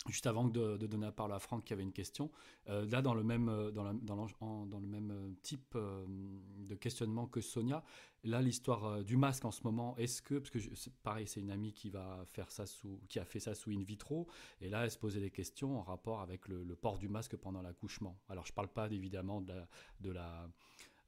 Juste 0.06 0.26
avant 0.26 0.44
de, 0.44 0.76
donner 0.76 1.06
la 1.06 1.12
parole 1.12 1.32
à 1.32 1.38
Franck 1.38 1.64
qui 1.64 1.72
avait 1.72 1.82
une 1.82 1.92
question, 1.92 2.30
euh, 2.68 2.86
là 2.86 3.02
dans 3.02 3.14
le 3.14 3.24
même, 3.24 3.48
euh, 3.48 3.70
dans, 3.72 3.84
le 3.84 4.86
même 4.86 5.10
euh, 5.10 5.32
type 5.42 5.76
de 5.76 6.74
questionnement 6.76 7.26
que 7.26 7.40
Sonia, 7.40 7.82
là 8.24 8.40
l'histoire 8.40 9.02
du 9.02 9.16
masque 9.16 9.44
en 9.44 9.50
ce 9.50 9.62
moment, 9.64 9.96
est-ce 9.96 10.22
que, 10.22 10.36
parce 10.36 10.50
que 10.50 10.90
pareil 11.02 11.26
c'est 11.26 11.40
une 11.40 11.50
amie 11.50 11.72
qui 11.72 11.90
va 11.90 12.22
faire 12.26 12.50
ça 12.52 12.64
sous, 12.64 13.00
qui 13.08 13.18
a 13.18 13.24
fait 13.24 13.40
ça 13.40 13.54
sous 13.54 13.70
in 13.70 13.82
vitro, 13.82 14.28
et 14.60 14.68
là 14.68 14.84
elle 14.84 14.90
se 14.90 14.98
posait 14.98 15.20
des 15.20 15.30
questions 15.30 15.78
en 15.78 15.82
rapport 15.82 16.20
avec 16.20 16.46
le, 16.48 16.64
port 16.76 16.98
du 16.98 17.08
masque 17.08 17.36
pendant 17.36 17.60
l'accouchement. 17.60 18.16
Alors 18.28 18.46
je 18.46 18.52
parle 18.52 18.68
pas 18.68 18.86
évidemment 18.90 19.40
de 19.40 19.52
la, 19.52 19.68
de 20.00 20.10
la 20.10 20.48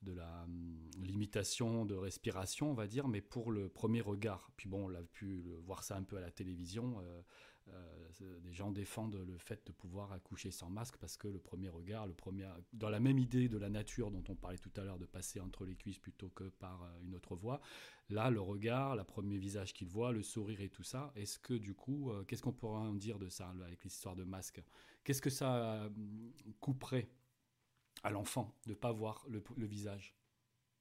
de 0.02 0.12
la 0.12 0.44
hum, 0.44 0.90
limitation 1.02 1.84
de 1.84 1.94
respiration, 1.94 2.70
on 2.70 2.74
va 2.74 2.86
dire, 2.86 3.06
mais 3.06 3.20
pour 3.20 3.52
le 3.52 3.68
premier 3.68 4.00
regard. 4.00 4.50
Puis 4.56 4.66
bon, 4.66 4.90
on 4.90 4.94
a 4.94 5.02
pu 5.02 5.44
voir 5.66 5.84
ça 5.84 5.96
un 5.96 6.02
peu 6.02 6.16
à 6.16 6.20
la 6.20 6.30
télévision 6.30 6.96
des 8.42 8.52
gens 8.52 8.70
défendent 8.70 9.16
le 9.26 9.38
fait 9.38 9.66
de 9.66 9.72
pouvoir 9.72 10.12
accoucher 10.12 10.50
sans 10.50 10.68
masque 10.68 10.96
parce 10.98 11.16
que 11.16 11.28
le 11.28 11.38
premier 11.38 11.68
regard, 11.68 12.06
le 12.06 12.14
premier, 12.14 12.48
dans 12.72 12.90
la 12.90 13.00
même 13.00 13.18
idée 13.18 13.48
de 13.48 13.56
la 13.56 13.70
nature 13.70 14.10
dont 14.10 14.24
on 14.28 14.34
parlait 14.34 14.58
tout 14.58 14.72
à 14.76 14.84
l'heure, 14.84 14.98
de 14.98 15.06
passer 15.06 15.40
entre 15.40 15.64
les 15.64 15.76
cuisses 15.76 15.98
plutôt 15.98 16.28
que 16.28 16.44
par 16.44 16.86
une 17.02 17.14
autre 17.14 17.36
voie, 17.36 17.60
là, 18.08 18.30
le 18.30 18.40
regard, 18.40 18.96
le 18.96 19.04
premier 19.04 19.38
visage 19.38 19.72
qu'il 19.72 19.88
voit, 19.88 20.12
le 20.12 20.22
sourire 20.22 20.60
et 20.60 20.68
tout 20.68 20.82
ça, 20.82 21.12
est-ce 21.16 21.38
que 21.38 21.54
du 21.54 21.74
coup, 21.74 22.12
qu'est-ce 22.26 22.42
qu'on 22.42 22.52
pourrait 22.52 22.80
en 22.80 22.94
dire 22.94 23.18
de 23.18 23.28
ça 23.28 23.52
avec 23.64 23.84
l'histoire 23.84 24.16
de 24.16 24.24
masque 24.24 24.62
Qu'est-ce 25.04 25.22
que 25.22 25.30
ça 25.30 25.88
couperait 26.60 27.08
à 28.02 28.10
l'enfant 28.10 28.54
de 28.66 28.70
ne 28.70 28.74
pas 28.74 28.92
voir 28.92 29.24
le, 29.28 29.42
visage? 29.66 30.14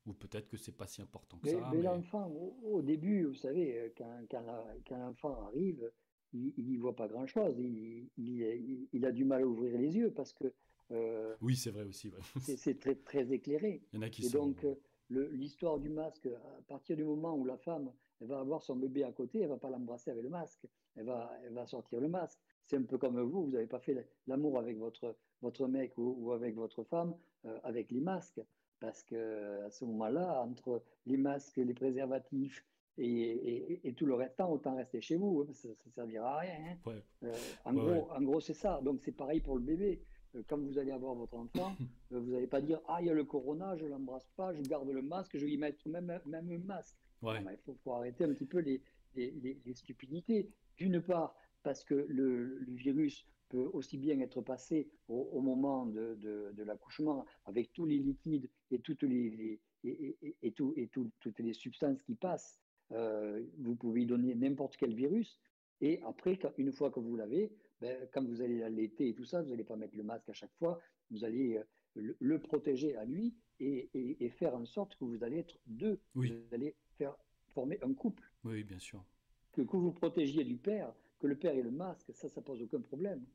Ou 0.06 0.14
peut-être 0.14 0.48
que 0.48 0.58
c'est 0.58 0.76
pas 0.76 0.88
si 0.88 1.02
important 1.02 1.38
que 1.38 1.50
ça. 1.50 1.70
Mais, 1.72 1.82
l'enfant, 1.82 2.28
au, 2.64 2.82
début, 2.82 3.26
vous 3.26 3.36
savez, 3.36 3.80
euh, 3.80 3.90
quand, 3.98 4.26
quand, 4.30 4.98
l'enfant 4.98 5.48
arrive, 5.48 5.92
il 6.34 6.66
n'y 6.66 6.78
voit 6.78 6.96
pas 6.96 7.08
grand-chose. 7.08 7.56
Il, 7.60 8.10
il, 8.18 9.06
a 9.06 9.12
du 9.12 9.26
mal 9.26 9.42
à 9.44 9.48
ouvrir 9.48 9.78
les 9.78 9.96
yeux 9.96 10.12
parce 10.12 10.34
que. 10.34 10.54
Euh, 10.92 11.36
oui, 11.42 11.56
c'est 11.56 11.72
vrai 11.72 11.84
aussi. 11.84 12.12
c'est 12.58 12.80
très, 12.80 12.96
très 12.96 13.32
éclairé. 13.32 13.82
Il 13.94 13.98
y 13.98 14.00
en 14.00 14.02
a 14.04 14.10
qui 14.10 14.26
Et 14.26 14.30
sont... 14.30 14.48
donc, 14.48 14.64
euh, 14.64 14.76
l'histoire 15.10 15.80
du 15.80 15.90
masque, 15.90 16.28
à 16.28 16.62
partir 16.68 16.96
du 16.96 17.04
moment 17.04 17.36
où 17.36 17.46
la 17.46 17.58
femme 17.58 17.92
elle 18.22 18.28
va 18.28 18.40
avoir 18.40 18.62
son 18.62 18.76
bébé 18.76 19.04
à 19.04 19.12
côté, 19.12 19.40
elle 19.40 19.50
va 19.50 19.58
pas 19.58 19.70
l'embrasser 19.70 20.12
avec 20.12 20.24
le 20.24 20.30
masque. 20.30 20.68
Elle 20.96 21.06
va, 21.06 21.32
elle 21.46 21.54
va 21.54 21.66
sortir 21.66 22.02
le 22.02 22.10
masque. 22.10 22.40
C'est 22.66 22.78
un 22.78 22.84
peu 22.84 22.98
comme 22.98 23.20
vous, 23.22 23.46
vous 23.46 23.52
n'avez 23.52 23.68
pas 23.68 23.80
fait 23.80 24.08
l'amour 24.28 24.60
avec 24.60 24.78
votre, 24.78 25.16
votre 25.42 25.68
mec 25.68 25.98
ou, 25.98 26.32
avec 26.34 26.56
votre 26.56 26.84
femme 26.84 27.16
euh, 27.46 27.58
avec 27.64 27.92
les 27.92 28.02
masques. 28.02 28.42
Parce 28.80 29.04
que 29.04 29.62
à 29.66 29.72
ce 29.72 29.86
moment-là, 29.86 30.42
entre 30.42 30.84
les 31.06 31.18
masques, 31.18 31.58
les 31.58 31.74
préservatifs 31.74 32.66
et, 33.00 33.88
et, 33.88 33.94
tout 33.94 34.06
le 34.06 34.14
restant, 34.14 34.52
autant 34.52 34.76
rester 34.76 35.02
chez 35.02 35.16
vous. 35.16 35.46
Hein, 35.48 35.54
ça 35.54 35.70
ne 35.70 35.92
servira 35.92 36.36
à 36.36 36.40
rien. 36.40 36.56
Hein. 36.88 36.92
Euh, 37.24 37.34
en, 37.66 37.74
gros, 37.74 38.12
en 38.12 38.22
gros, 38.22 38.40
c'est 38.40 38.54
ça. 38.54 38.82
Donc 38.84 39.02
c'est 39.02 39.12
pareil 39.12 39.40
pour 39.40 39.56
le 39.58 39.64
bébé. 39.64 40.02
Euh, 40.36 40.44
quand 40.48 40.58
vous 40.58 40.78
allez 40.78 40.92
avoir 40.92 41.16
votre 41.16 41.36
enfant, 41.36 41.76
vous 42.12 42.32
n'allez 42.32 42.48
pas 42.48 42.62
dire 42.62 42.80
Ah, 42.88 42.98
il 43.02 43.08
y 43.08 43.10
a 43.10 43.14
le 43.14 43.24
corona, 43.24 43.76
je 43.78 43.86
ne 43.86 43.90
l'embrasse 43.90 44.30
pas, 44.36 44.54
je 44.54 44.62
garde 44.62 44.90
le 44.90 45.02
masque, 45.02 45.38
je 45.38 45.46
vais 45.46 45.52
y 45.52 45.58
mettre 45.58 45.88
même, 45.88 46.20
même 46.26 46.52
un 46.52 46.60
masque. 46.60 46.98
il 47.24 47.76
faut, 47.84 47.94
arrêter 47.94 48.26
un 48.26 48.34
petit 48.34 48.46
peu 48.46 48.60
les, 48.60 48.82
les, 49.16 49.60
les, 49.66 49.74
stupidités. 49.74 50.50
D'une 50.78 51.02
part, 51.02 51.36
parce 51.64 51.84
que 51.84 51.94
le, 51.94 52.60
le, 52.60 52.74
virus 52.74 53.26
peut 53.50 53.70
aussi 53.74 53.98
bien 53.98 54.20
être 54.20 54.42
passé 54.42 54.88
au, 55.08 55.42
moment 55.42 55.86
de, 55.86 56.16
de, 56.22 56.64
l'accouchement 56.64 57.26
avec 57.46 57.74
tous 57.74 57.86
les 57.86 57.98
liquides 57.98 58.48
et 58.72 58.80
toutes 58.80 59.04
les, 59.04 59.60
et, 59.84 60.36
et, 60.42 60.52
tout, 60.52 60.74
et 60.78 60.88
toutes 60.88 61.40
les 61.40 61.54
substances 61.54 62.02
qui 62.04 62.16
passent. 62.16 62.60
Euh, 62.92 63.44
vous 63.60 63.76
pouvez 63.76 64.02
y 64.02 64.06
donner 64.06 64.36
n'importe 64.36 64.78
quel 64.78 64.94
virus. 64.94 65.40
Et 65.82 66.02
après, 66.04 66.38
une 66.58 66.72
fois 66.72 66.92
que 66.92 67.00
vous 67.00 67.16
l'avez, 67.16 67.52
ben, 67.82 68.08
quand 68.12 68.24
vous 68.26 68.42
allez 68.42 68.60
l'allaiter 68.60 69.10
et 69.10 69.14
tout 69.14 69.26
ça, 69.26 69.42
vous 69.42 69.50
n'allez 69.50 69.64
pas 69.64 69.76
mettre 69.76 69.96
le 69.96 70.04
masque 70.04 70.30
à 70.30 70.34
chaque 70.34 70.54
fois. 70.58 70.80
Vous 71.12 71.24
allez 71.24 71.58
euh, 71.98 72.16
le, 72.20 72.40
protéger 72.40 72.96
à 72.96 73.06
lui 73.06 73.34
et, 73.60 73.90
et, 73.94 74.30
faire 74.30 74.56
en 74.56 74.66
sorte 74.66 74.96
que 74.98 75.06
vous 75.06 75.24
allez 75.24 75.38
être 75.38 75.58
deux. 75.68 76.00
Vous 76.16 76.26
allez 76.52 76.76
faire 76.98 77.16
former 77.54 77.78
un 77.82 77.94
couple. 77.94 78.24
Oui, 78.44 78.64
bien 78.64 78.80
sûr. 78.80 79.04
Que, 79.52 79.62
que 79.62 79.78
vous 79.78 79.92
protégiez 79.92 80.44
du 80.44 80.58
père, 80.58 80.94
que 81.20 81.28
le 81.28 81.36
père 81.36 81.54
ait 81.54 81.62
le 81.62 81.72
masque, 81.72 82.12
ça, 82.14 82.30
ça 82.30 82.42
pose 82.42 82.62
aucun 82.62 82.82
problème. 82.82 83.26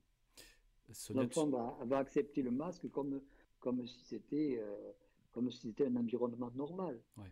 L'enfant 1.14 1.48
va, 1.48 1.78
va, 1.84 1.98
accepter 1.98 2.42
le 2.42 2.50
masque 2.50 2.90
comme, 2.90 3.20
comme 3.58 3.86
si 3.86 4.04
c'était 4.04 4.58
euh, 4.60 4.92
si 5.50 5.74
un 5.80 5.96
environnement 5.96 6.50
normal. 6.54 7.00
Ouais. 7.16 7.30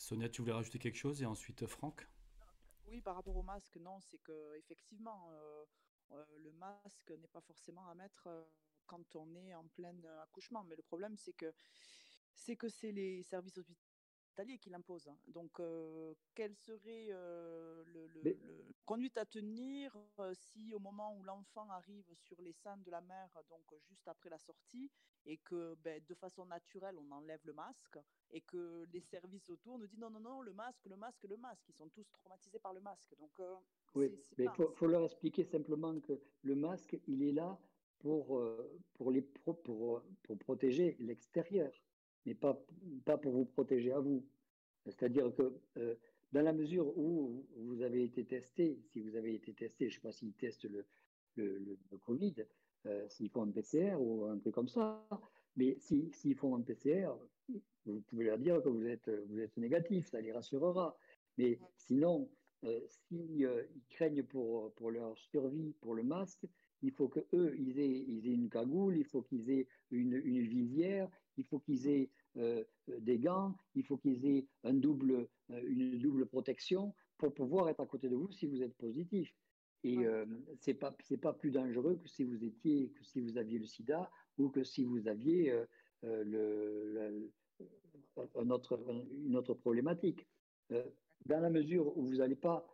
Sonia, 0.00 0.30
tu 0.30 0.40
voulais 0.40 0.54
rajouter 0.54 0.78
quelque 0.78 0.96
chose? 0.96 1.20
Et 1.20 1.26
ensuite 1.26 1.66
Franck? 1.66 2.08
Oui, 2.86 3.02
par 3.02 3.16
rapport 3.16 3.36
au 3.36 3.42
masque, 3.42 3.76
non, 3.76 4.00
c'est 4.00 4.18
que 4.22 4.56
effectivement, 4.56 5.30
euh, 5.30 5.64
euh, 6.12 6.24
le 6.38 6.52
masque 6.52 7.10
n'est 7.10 7.28
pas 7.28 7.42
forcément 7.42 7.86
à 7.86 7.94
mettre 7.94 8.26
quand 8.86 9.14
on 9.14 9.32
est 9.34 9.54
en 9.54 9.68
plein 9.68 9.94
accouchement. 10.22 10.64
Mais 10.64 10.74
le 10.74 10.82
problème, 10.82 11.16
c'est 11.18 11.34
que 11.34 11.52
c'est 12.34 12.56
que 12.56 12.70
c'est 12.70 12.92
les 12.92 13.22
services 13.22 13.52
hospitaliers 14.40 14.58
qui 14.58 14.70
l'impose. 14.70 15.08
Hein. 15.08 15.16
Donc, 15.28 15.60
euh, 15.60 16.14
quelle 16.34 16.54
serait 16.54 17.08
euh, 17.10 17.82
le, 17.86 18.36
conduite 18.84 19.16
à 19.18 19.24
tenir 19.24 19.96
euh, 20.18 20.32
si 20.34 20.74
au 20.74 20.78
moment 20.78 21.16
où 21.16 21.22
l'enfant 21.22 21.68
arrive 21.70 22.06
sur 22.14 22.40
les 22.40 22.52
seins 22.52 22.76
de 22.78 22.90
la 22.90 23.00
mère, 23.00 23.30
donc 23.48 23.62
juste 23.88 24.06
après 24.08 24.30
la 24.30 24.38
sortie, 24.38 24.90
et 25.26 25.38
que 25.38 25.76
ben, 25.84 26.02
de 26.08 26.14
façon 26.14 26.44
naturelle 26.46 26.96
on 26.98 27.12
enlève 27.12 27.40
le 27.44 27.52
masque, 27.52 27.98
et 28.30 28.40
que 28.40 28.86
les 28.92 29.00
services 29.00 29.48
autour 29.50 29.78
nous 29.78 29.86
disent 29.86 29.98
non, 29.98 30.10
non, 30.10 30.20
non, 30.20 30.42
le 30.42 30.52
masque, 30.52 30.86
le 30.86 30.96
masque, 30.96 31.24
le 31.28 31.36
masque, 31.36 31.68
ils 31.68 31.74
sont 31.74 31.88
tous 31.88 32.10
traumatisés 32.12 32.58
par 32.58 32.72
le 32.72 32.80
masque. 32.80 33.14
Donc, 33.18 33.32
oui, 33.94 34.10
mais 34.38 34.44
il 34.44 34.50
faut, 34.74 34.86
leur 34.86 35.04
expliquer 35.04 35.44
simplement 35.44 35.98
que 36.00 36.20
le 36.42 36.54
masque, 36.54 36.96
il 37.06 37.22
est 37.22 37.32
là 37.32 37.58
pour, 37.98 38.40
pour, 38.94 39.10
les 39.10 39.22
pour, 39.22 39.60
pour 39.62 40.02
protéger 40.38 40.96
l'extérieur 41.00 41.72
mais 42.26 42.34
pas, 42.34 42.60
pas 43.04 43.18
pour 43.18 43.32
vous 43.32 43.44
protéger 43.44 43.92
à 43.92 44.00
vous. 44.00 44.24
C'est-à-dire 44.86 45.32
que 45.34 45.52
euh, 45.78 45.94
dans 46.32 46.42
la 46.42 46.52
mesure 46.52 46.96
où 46.96 47.44
vous 47.56 47.82
avez 47.82 48.04
été 48.04 48.24
testé, 48.24 48.78
si 48.86 49.00
vous 49.00 49.16
avez 49.16 49.34
été 49.34 49.52
testé, 49.52 49.88
je 49.88 49.96
ne 49.96 50.00
sais 50.00 50.00
pas 50.00 50.12
s'ils 50.12 50.34
testent 50.34 50.68
le, 50.68 50.86
le, 51.36 51.58
le, 51.90 51.98
Covid, 51.98 52.34
euh, 52.86 53.08
s'ils 53.08 53.30
font 53.30 53.42
un 53.42 53.50
PCR 53.50 53.96
ou 53.98 54.24
un 54.24 54.38
truc 54.38 54.54
comme 54.54 54.68
ça, 54.68 55.06
mais 55.56 55.76
s'ils 55.78 56.36
font 56.36 56.54
un 56.54 56.62
PCR, 56.62 57.10
vous 57.86 58.00
pouvez 58.02 58.26
leur 58.26 58.38
dire 58.38 58.62
que 58.62 58.68
vous 58.68 58.86
êtes, 58.86 59.10
vous 59.28 59.40
êtes 59.40 59.56
négatif, 59.56 60.06
ça 60.06 60.20
les 60.20 60.32
rassurera. 60.32 60.96
Mais 61.36 61.58
sinon, 61.76 62.30
euh, 62.64 62.80
s'ils 62.86 63.48
craignent 63.90 64.22
pour, 64.22 64.72
pour 64.74 64.90
leur 64.90 65.16
survie, 65.18 65.74
pour 65.80 65.94
le 65.94 66.04
masque, 66.04 66.46
il 66.82 66.92
faut 66.92 67.08
qu'eux, 67.08 67.54
ils 67.58 67.78
aient, 67.78 68.04
ils 68.06 68.26
aient 68.26 68.34
une 68.34 68.48
cagoule, 68.48 68.96
il 68.96 69.04
faut 69.04 69.22
qu'ils 69.22 69.50
aient 69.50 69.66
une, 69.90 70.14
une 70.14 70.40
visière, 70.42 71.10
il 71.40 71.46
faut 71.46 71.58
qu'ils 71.58 71.88
aient 71.88 72.10
euh, 72.36 72.62
des 72.98 73.18
gants, 73.18 73.56
il 73.74 73.82
faut 73.84 73.96
qu'ils 73.96 74.24
aient 74.26 74.46
un 74.62 74.74
double, 74.74 75.26
euh, 75.50 75.62
une 75.66 75.98
double 75.98 76.26
protection 76.26 76.94
pour 77.16 77.34
pouvoir 77.34 77.68
être 77.68 77.80
à 77.80 77.86
côté 77.86 78.08
de 78.08 78.14
vous 78.14 78.30
si 78.30 78.46
vous 78.46 78.62
êtes 78.62 78.76
positif. 78.76 79.34
Et 79.82 79.98
euh, 80.06 80.26
c'est 80.60 80.74
pas 80.74 80.94
c'est 81.02 81.16
pas 81.16 81.32
plus 81.32 81.50
dangereux 81.50 81.96
que 81.96 82.06
si 82.08 82.22
vous 82.22 82.44
étiez 82.44 82.90
que 82.90 83.02
si 83.02 83.20
vous 83.20 83.38
aviez 83.38 83.58
le 83.58 83.64
SIDA 83.64 84.10
ou 84.38 84.50
que 84.50 84.62
si 84.62 84.84
vous 84.84 85.08
aviez 85.08 85.58
le, 86.02 87.30
un 88.36 88.50
autre, 88.50 88.78
une 89.24 89.36
autre 89.36 89.54
problématique. 89.54 90.26
dans 90.68 91.40
la 91.40 91.48
mesure 91.48 91.96
où 91.96 92.04
vous 92.04 92.16
n'allez 92.16 92.36
pas 92.36 92.66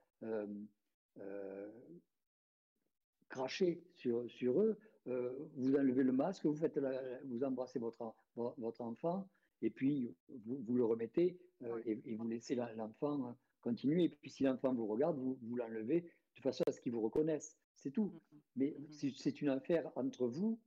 cracher 3.28 3.84
sur, 3.94 4.28
sur 4.28 4.60
eux, 4.60 4.76
vous 5.06 5.76
enlevez 5.76 6.02
le 6.02 6.12
masque, 6.12 6.44
vous, 6.44 6.56
faites 6.56 6.80
vous 7.24 7.44
embrassez 7.44 7.78
votre, 7.78 8.12
votre 8.36 8.82
enfant, 8.82 9.28
et 9.62 9.70
puis 9.70 10.14
vous, 10.44 10.58
vous 10.62 10.74
le 10.74 10.84
remettez 10.84 11.38
euh, 11.62 11.80
et, 11.86 12.14
vous 12.14 12.28
laissez 12.28 12.54
l'enfant 12.54 13.36
continuer. 13.60 14.04
Et 14.04 14.08
puis 14.08 14.30
si 14.30 14.42
l'enfant 14.42 14.74
vous 14.74 14.86
regarde, 14.86 15.18
vous, 15.18 15.38
vous 15.42 15.56
l'enlevez 15.56 16.02
de 16.02 16.40
façon 16.40 16.64
à 16.66 16.72
ce 16.72 16.80
qu'il 16.80 16.92
vous 16.92 17.00
reconnaisse. 17.00 17.56
C'est 17.74 17.90
tout. 17.90 18.12
Mais 18.56 18.76
c'est 18.90 19.40
une 19.40 19.48
affaire 19.48 19.90
entre 19.96 20.26
vous 20.26 20.58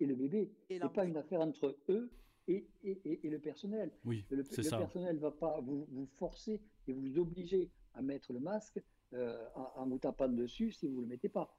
et 0.00 0.06
le 0.06 0.14
bébé. 0.14 0.52
Ce 0.70 0.74
n'est 0.74 0.88
pas 0.90 1.04
une 1.04 1.16
affaire 1.16 1.40
entre 1.40 1.78
eux 1.88 2.10
et, 2.46 2.66
et, 2.82 3.26
et 3.26 3.30
le 3.30 3.38
personnel. 3.38 3.92
Oui, 4.04 4.24
le, 4.30 4.38
le 4.38 4.42
personnel 4.42 5.16
ne 5.16 5.20
va 5.20 5.30
pas 5.30 5.60
vous, 5.60 5.86
vous, 5.90 6.06
forcer 6.06 6.62
et 6.86 6.92
vous 6.92 7.18
obliger 7.18 7.70
à 7.94 8.02
mettre 8.02 8.32
le 8.32 8.40
masque 8.40 8.80
euh, 9.14 9.44
en, 9.54 9.72
en, 9.76 9.86
vous 9.86 9.98
tapant 9.98 10.28
dessus 10.28 10.72
si 10.72 10.86
vous 10.86 10.96
ne 10.96 11.00
le 11.02 11.06
mettez 11.06 11.28
pas. 11.28 11.54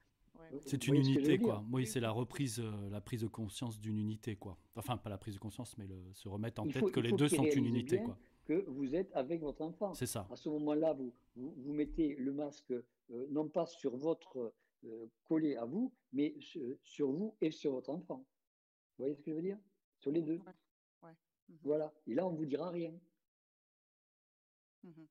C'est 0.66 0.88
une 0.88 0.96
unité, 0.96 1.38
quoi. 1.38 1.64
Oui, 1.72 1.86
c'est 1.86 2.00
la 2.00 2.12
reprise, 2.12 2.60
euh, 2.60 2.90
la 2.90 3.02
prise 3.02 3.22
de 3.22 3.28
conscience 3.28 3.80
d'une 3.80 3.98
unité, 3.98 4.36
quoi. 4.36 4.58
Enfin, 4.76 4.98
pas 4.98 5.10
la 5.10 5.18
prise 5.18 5.36
de 5.36 5.40
conscience, 5.40 5.78
mais 5.78 5.88
le, 5.88 6.02
se 6.14 6.28
remettre 6.28 6.62
en 6.62 6.68
tête 6.68 6.92
que 6.92 7.00
les 7.00 7.12
deux 7.12 7.28
sont 7.28 7.44
une 7.44 7.66
unité, 7.66 8.02
quoi. 8.02 8.18
Que 8.46 8.66
vous 8.68 8.96
êtes 8.96 9.12
avec 9.16 9.42
votre 9.42 9.62
enfant. 9.62 9.94
C'est 9.94 10.08
ça. 10.08 10.28
À 10.32 10.36
ce 10.36 10.50
moment-là, 10.50 10.94
vous, 10.94 11.14
vous, 11.36 11.74
mettez 11.74 12.16
le 12.16 12.34
masque 12.34 12.72
euh, 12.72 13.28
non 13.30 13.48
pas 13.48 13.68
sur 13.68 13.96
votre 13.96 14.54
euh, 14.86 15.06
collé 15.24 15.56
à 15.56 15.66
vous, 15.66 15.94
mais 16.14 16.36
sur 16.40 17.12
vous 17.12 17.36
et 17.42 17.52
sur 17.52 17.74
votre 17.74 17.92
enfant. 17.92 18.18
Vous 18.98 19.04
voyez 19.04 19.16
ce 19.16 19.22
que 19.22 19.32
je 19.32 19.36
veux 19.36 19.42
dire? 19.44 19.60
Sur 20.00 20.12
les 20.12 20.22
deux. 20.22 20.40
Ouais. 21.04 21.14
Voilà. 21.64 21.94
Et 22.08 22.16
là, 22.16 22.26
on 22.26 22.32
ne 22.32 22.38
vous 22.38 22.46
dira 22.46 22.70
rien. 22.70 22.94
Mmh 24.84 25.04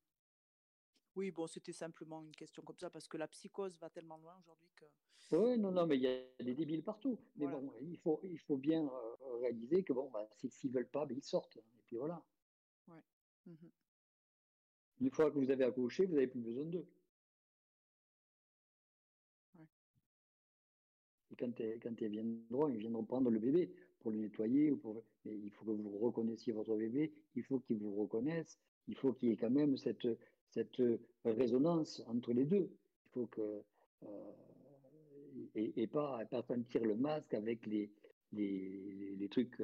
oui, 1.19 1.33
bon, 1.33 1.49
c'était 1.49 1.73
simplement 1.73 2.23
une 2.23 2.31
question 2.31 2.63
comme 2.63 2.79
ça, 2.79 2.91
parce 2.91 3.09
que 3.09 3.17
la 3.17 3.27
psychose 3.27 3.77
va 3.79 3.91
tellement 3.91 4.19
loin 4.19 4.37
aujourd'hui 4.39 4.71
que... 4.77 4.85
Oui, 5.33 5.59
non, 5.59 5.73
non, 5.73 5.85
mais 5.85 5.97
il 5.97 6.03
y 6.03 6.07
a 6.07 6.43
des 6.45 6.55
débiles 6.55 6.85
partout. 6.85 7.19
Mais 7.35 7.49
bon, 7.49 7.73
il 7.81 7.99
faut, 7.99 8.21
il 8.23 8.39
faut 8.39 8.57
bien 8.57 8.87
euh, 8.87 9.37
réaliser 9.41 9.83
que, 9.83 9.93
bon, 9.93 10.09
bah, 10.11 10.29
s'ils 10.37 10.71
ne 10.71 10.77
veulent 10.77 10.89
pas, 10.89 11.07
ben, 11.07 11.17
ils 11.17 11.25
sortent. 11.25 11.57
Et 11.57 11.83
puis 11.87 11.97
voilà. 11.97 12.23
Ouais. 12.87 13.03
Mmh 13.47 13.67
une 15.01 15.11
fois 15.11 15.31
que 15.31 15.39
vous 15.39 15.51
avez 15.51 15.63
accouché, 15.63 16.07
vous 16.07 16.15
n'avez 16.15 16.27
plus 16.27 16.41
besoin 16.41 16.65
d'eux. 16.65 16.87
Ouais. 19.57 19.69
Et 21.31 21.37
quand, 21.37 21.53
quand 21.83 22.01
ils 22.01 22.09
viendront, 22.09 22.69
ils 22.69 22.79
viendront 22.79 23.05
prendre 23.05 23.31
le 23.31 23.39
bébé 23.39 23.73
pour 24.01 24.11
le 24.11 24.19
nettoyer. 24.19 24.73
Ou 24.73 24.77
pour... 24.77 25.05
Mais 25.25 25.37
il 25.37 25.51
faut 25.53 25.65
que 25.65 25.71
vous 25.71 25.99
reconnaissiez 25.99 26.53
votre 26.53 26.77
bébé, 26.77 27.13
il 27.37 27.45
faut 27.45 27.61
qu'il 27.61 27.79
vous 27.79 27.95
reconnaisse, 27.95 28.59
il 28.89 28.97
faut 28.97 29.13
qu'il 29.13 29.29
y 29.29 29.33
ait 29.33 29.37
quand 29.37 29.51
même 29.51 29.77
cette 29.77 30.09
cette 30.51 30.81
euh, 30.81 30.99
résonance 31.25 32.03
entre 32.07 32.33
les 32.33 32.45
deux. 32.45 32.71
Il 33.07 33.11
faut 33.13 33.27
que 33.27 33.63
et, 35.55 35.87
pas, 35.87 36.25
pas 36.27 36.43
sentir 36.43 36.85
le 36.85 36.95
masque 36.95 37.35
avec 37.35 37.67
les, 37.67 37.91
les, 38.33 39.17
les 39.17 39.29
trucs 39.29 39.61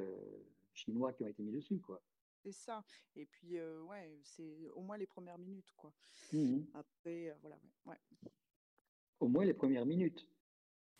chinois 0.73 1.13
qui 1.13 1.23
ont 1.23 1.27
été 1.27 1.41
mis 1.41 1.51
dessus, 1.51 1.79
quoi. 1.79 2.01
C'est 2.43 2.51
ça. 2.51 2.83
Et 3.15 3.25
puis, 3.25 3.59
ouais, 3.59 4.19
c'est 4.21 4.69
au 4.75 4.81
moins 4.81 4.97
les 4.97 5.07
premières 5.07 5.37
minutes, 5.39 5.73
quoi. 5.75 5.91
Mmh 6.31 6.59
Après, 6.73 7.35
voilà, 7.41 7.59
ouais. 7.85 7.97
Au 9.19 9.27
moins 9.27 9.45
les 9.45 9.53
premières 9.53 9.85
minutes. 9.85 10.27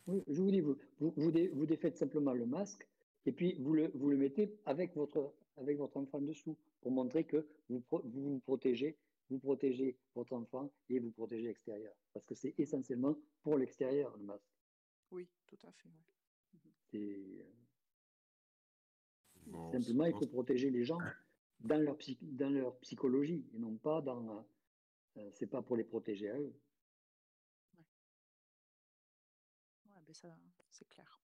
je 0.08 0.42
vous 0.42 0.52
dis, 0.52 0.62
vous, 0.62 0.78
vous, 1.00 1.14
vous, 1.16 1.66
défaites 1.66 1.98
simplement 1.98 2.34
le 2.34 2.46
masque 2.46 2.88
et 3.26 3.32
puis 3.32 3.56
vous 3.60 3.74
le, 3.74 3.92
vous 3.94 4.10
le 4.10 4.18
mettez 4.18 4.58
avec 4.66 4.96
votre, 4.96 5.34
avec 5.58 5.78
votre 5.78 5.98
enfant 5.98 6.22
dessous 6.22 6.58
pour 6.82 6.92
montrer 6.92 7.26
que 7.26 7.48
vous 7.70 7.84
vous, 7.90 8.40
protégez, 8.40 8.98
vous 9.30 9.40
protégez 9.40 9.98
votre 10.14 10.34
enfant 10.34 10.72
et 10.90 11.00
vous 11.00 11.12
protégez 11.12 11.48
l'extérieur. 11.48 11.96
Parce 12.14 12.26
que 12.26 12.36
c'est 12.36 12.54
essentiellement 12.60 13.18
pour 13.42 13.58
l'extérieur, 13.58 14.16
le 14.18 14.24
masque. 14.24 14.50
Oui, 15.12 15.28
tout 15.48 15.58
à 15.64 15.72
fait. 15.72 15.90
C'est 16.92 17.46
Simplement, 19.72 20.06
il 20.06 20.14
faut 20.14 20.28
protéger 20.28 20.72
les 20.72 20.84
gens 20.84 20.98
dans 21.60 21.78
leur, 21.78 21.98
dans 22.22 22.50
leur 22.50 22.80
psychologie 22.80 23.46
et 23.54 23.60
non 23.60 23.78
pas 23.78 24.02
dans. 24.02 24.46
Euh, 25.18 25.30
c'est 25.32 25.48
pas 25.48 25.62
pour 25.62 25.78
les 25.78 25.84
protéger 25.84 26.30
à 26.30 26.40
eux. 26.40 26.54
Ouais. 29.86 30.02
Ben 30.06 30.14
ça, 30.14 30.36
c'est 30.72 30.90
clair. 30.90 31.22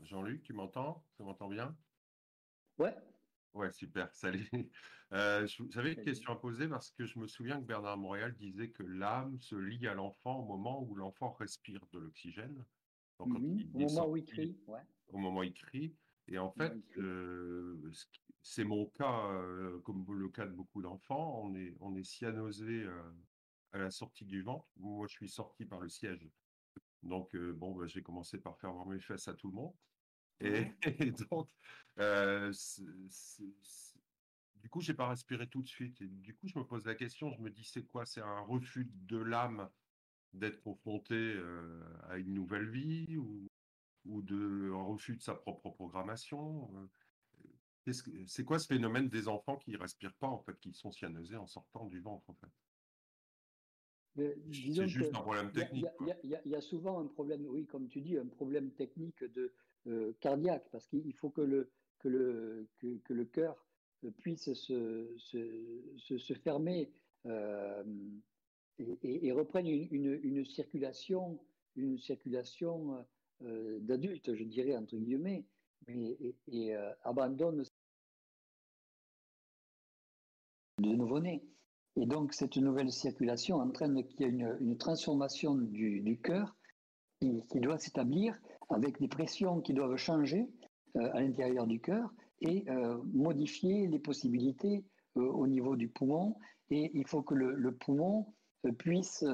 Jean-Luc, 0.00 0.42
tu 0.42 0.52
m'entends? 0.52 1.04
Tu 1.16 1.22
m'entends 1.22 1.48
bien? 1.48 1.76
Ouais. 2.78 2.94
Ouais, 3.56 3.72
super, 3.72 4.14
salut. 4.14 4.48
Euh, 5.12 5.46
J'avais 5.70 5.92
une 5.92 6.02
question 6.02 6.32
à 6.32 6.36
poser 6.36 6.66
parce 6.66 6.90
que 6.90 7.04
je 7.04 7.20
me 7.20 7.28
souviens 7.28 7.60
que 7.60 7.64
Bernard 7.64 7.96
Montréal 7.96 8.34
disait 8.34 8.72
que 8.72 8.82
l'âme 8.82 9.38
se 9.38 9.54
lie 9.54 9.86
à 9.86 9.94
l'enfant 9.94 10.40
au 10.40 10.44
moment 10.44 10.82
où 10.82 10.96
l'enfant 10.96 11.30
respire 11.30 11.86
de 11.92 12.00
l'oxygène. 12.00 12.66
Donc, 13.20 13.28
mmh 13.28 13.60
au 13.72 13.78
moment 13.78 14.08
où 14.08 14.16
il 14.16 14.24
crie, 14.24 14.58
ouais 14.66 14.80
au 15.12 15.18
moment 15.18 15.38
où 15.38 15.42
il 15.44 15.54
crie. 15.54 15.96
Et 16.26 16.38
en 16.38 16.50
fait, 16.50 16.74
euh, 16.98 17.88
c'est 18.42 18.64
mon 18.64 18.86
cas, 18.86 19.30
euh, 19.30 19.78
comme 19.82 20.04
le 20.12 20.28
cas 20.28 20.44
de 20.44 20.52
beaucoup 20.52 20.82
d'enfants. 20.82 21.40
On 21.44 21.54
est, 21.54 21.76
on 21.80 21.94
est 21.94 22.02
cyanosé 22.02 22.82
euh, 22.82 23.12
à 23.70 23.78
la 23.78 23.92
sortie 23.92 24.24
du 24.24 24.42
ventre. 24.42 24.66
Moi, 24.76 25.06
je 25.06 25.14
suis 25.14 25.28
sorti 25.28 25.66
par 25.66 25.80
le 25.80 25.88
siège. 25.88 26.28
Donc, 27.04 27.36
bon, 27.36 27.76
bah, 27.76 27.86
j'ai 27.86 28.02
commencé 28.02 28.38
par 28.38 28.58
faire 28.58 28.72
voir 28.72 28.86
mes 28.86 28.98
fesses 28.98 29.28
à 29.28 29.34
tout 29.34 29.46
le 29.46 29.54
monde. 29.54 29.74
Et, 30.40 30.72
donc, 31.30 31.48
du 34.56 34.68
coup, 34.68 34.80
j'ai 34.80 34.94
pas 34.94 35.08
respiré 35.08 35.46
tout 35.48 35.62
de 35.62 35.68
suite. 35.68 36.00
Et 36.00 36.08
du 36.08 36.34
coup, 36.34 36.48
je 36.48 36.58
me 36.58 36.64
pose 36.64 36.84
la 36.86 36.94
question, 36.94 37.30
je 37.32 37.40
me 37.40 37.50
dis, 37.50 37.64
c'est 37.64 37.84
quoi? 37.84 38.04
C'est 38.06 38.20
un 38.20 38.40
refus 38.40 38.90
de 38.92 39.18
l'âme 39.18 39.68
d'être 40.32 40.60
confronté 40.60 41.40
à 42.08 42.18
une 42.18 42.34
nouvelle 42.34 42.68
vie 42.68 43.16
ou 43.16 43.48
ou 44.08 44.22
de 44.22 44.72
un 44.72 44.82
refus 44.82 45.16
de 45.16 45.22
sa 45.22 45.34
propre 45.34 45.70
programmation. 45.70 46.70
Euh, 47.86 47.92
c'est 48.26 48.44
quoi 48.44 48.58
ce 48.58 48.66
phénomène 48.66 49.08
des 49.08 49.28
enfants 49.28 49.56
qui 49.56 49.70
ne 49.70 49.78
respirent 49.78 50.14
pas, 50.14 50.26
en 50.26 50.40
fait, 50.40 50.58
qui 50.58 50.72
sont 50.72 50.90
cyanosés 50.90 51.36
en 51.36 51.46
sortant 51.46 51.86
du 51.86 52.00
ventre, 52.00 52.28
en 52.28 52.34
fait? 52.34 52.50
C'est 54.50 54.88
juste 54.88 55.14
un 55.14 55.20
problème 55.20 55.52
technique. 55.52 55.86
Il 56.00 56.40
y, 56.44 56.54
a 56.54 56.60
souvent 56.60 56.98
un 56.98 57.06
problème, 57.06 57.46
oui, 57.46 57.66
comme 57.66 57.86
tu 57.86 58.00
dis, 58.00 58.16
un 58.16 58.26
problème 58.26 58.72
technique 58.72 59.22
de 59.22 59.42
euh, 59.42 59.52
cardiaque, 60.20 60.66
parce 60.72 60.86
qu'il 60.86 61.12
faut 61.14 61.30
que 61.30 61.42
le, 61.42 61.70
que 62.00 62.08
le, 62.08 62.68
que, 62.78 63.12
le 63.12 63.24
cœur 63.24 63.66
puisse 64.18 64.52
se, 64.52 65.14
se, 65.18 66.18
se, 66.18 66.34
fermer 66.34 66.90
euh, 67.26 67.84
et, 68.78 69.32
reprenne 69.32 69.66
une, 69.66 69.88
une, 69.90 70.20
une, 70.22 70.44
circulation, 70.44 71.40
une 71.76 71.98
circulation 71.98 73.04
euh, 73.42 73.78
d'adultes, 73.80 74.34
je 74.34 74.44
dirais, 74.44 74.76
entre 74.76 74.96
guillemets, 74.96 75.44
et, 75.88 76.74
euh, 76.74 76.92
abandonne 77.02 77.64
de 80.78 80.88
nouveau-nés. 80.88 81.42
Et 81.96 82.04
donc, 82.06 82.34
cette 82.34 82.56
nouvelle 82.56 82.92
circulation 82.92 83.56
entraîne 83.56 84.04
qu'il 84.04 84.20
y 84.20 84.24
ait 84.24 84.28
une, 84.28 84.56
une 84.60 84.76
transformation 84.76 85.54
du, 85.54 86.00
du 86.00 86.20
cœur 86.20 86.54
qui 87.20 87.60
doit 87.60 87.78
s'établir 87.78 88.38
avec 88.68 89.00
des 89.00 89.08
pressions 89.08 89.60
qui 89.60 89.74
doivent 89.74 89.96
changer 89.96 90.48
euh, 90.96 91.10
à 91.12 91.20
l'intérieur 91.20 91.66
du 91.66 91.80
cœur 91.80 92.12
et 92.42 92.66
modifier 93.14 93.86
les 93.86 93.98
possibilités 93.98 94.84
au 95.14 95.46
niveau 95.46 95.74
du 95.74 95.88
poumon. 95.88 96.36
Et 96.68 96.90
il 96.92 97.06
faut 97.06 97.22
que 97.22 97.34
le, 97.34 97.72
poumon 97.72 98.26
puisse 98.76 99.24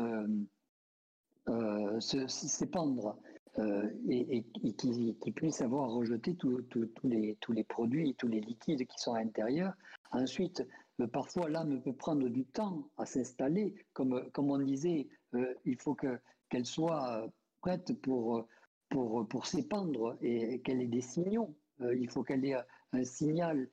s'épandre 1.99 3.19
euh, 3.59 3.91
et, 4.09 4.47
et 4.65 5.33
puisse 5.33 5.61
avoir 5.61 5.91
rejeté 5.91 6.35
tous 6.37 6.65
les, 7.05 7.65
produits, 7.65 8.15
tous 8.15 8.29
les 8.29 8.41
liquides 8.41 8.87
qui 8.87 8.99
sont 8.99 9.13
à 9.13 9.23
l'intérieur. 9.23 9.75
Ensuite, 10.11 10.67
euh, 11.01 11.07
parfois 11.07 11.51
l'âme 11.51 11.83
peut 11.83 11.93
prendre 11.93 12.27
du 12.29 12.47
temps 12.47 12.89
à 12.97 13.05
s'installer. 13.05 13.75
Comme, 13.93 14.31
comme 14.33 14.51
on 14.51 14.59
disait, 14.59 15.07
euh, 15.35 15.53
il 15.67 15.77
faut 15.77 15.95
qu'elle 15.95 16.65
soit 16.65 17.29
prête 17.61 17.93
pour, 18.01 18.47
pour, 18.93 19.27
pour 19.27 19.47
s'épandre 19.47 20.17
et, 20.21 20.61
qu'elle 20.61 20.83
ait 20.83 20.87
des 20.87 21.01
signaux. 21.01 21.55
il 21.81 22.09
faut 22.11 22.23
qu'elle 22.23 22.45
ait 22.45 22.57
un 22.93 23.05
signal. 23.05 23.69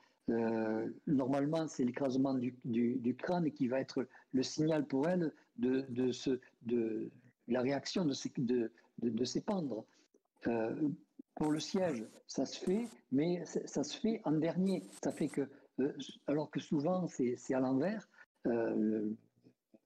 normalement, 1.07 1.67
c'est 1.67 1.83
l'écrasement 1.83 2.33
du, 2.33 3.15
crâne 3.17 3.51
qui 3.51 3.67
va 3.67 3.81
être 3.81 4.07
le 4.31 4.43
signal 4.43 4.87
pour 4.87 5.07
elle 5.07 5.33
de, 5.57 5.85
la 7.47 7.61
réaction 7.61 8.05
de, 8.05 8.71
de, 9.01 9.25
s'épandre. 9.25 9.85
Euh, 10.47 10.89
pour 11.35 11.51
le 11.51 11.59
siège, 11.59 12.05
ça 12.27 12.45
se 12.45 12.59
fait, 12.59 12.87
mais 13.11 13.43
ça 13.45 13.83
se 13.83 13.97
fait 13.97 14.21
en 14.25 14.33
dernier. 14.33 14.83
Ça 15.01 15.11
fait 15.11 15.29
que, 15.29 15.49
euh, 15.79 15.93
alors 16.27 16.49
que 16.51 16.59
souvent 16.59 17.07
c'est 17.07 17.53
à 17.53 17.59
l'envers, 17.59 18.07
euh, 18.47 19.09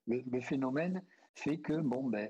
le, 0.07 0.41
phénomène 0.41 1.01
fait 1.35 1.57
que, 1.57 1.79
bon, 1.79 2.09
ben, 2.09 2.29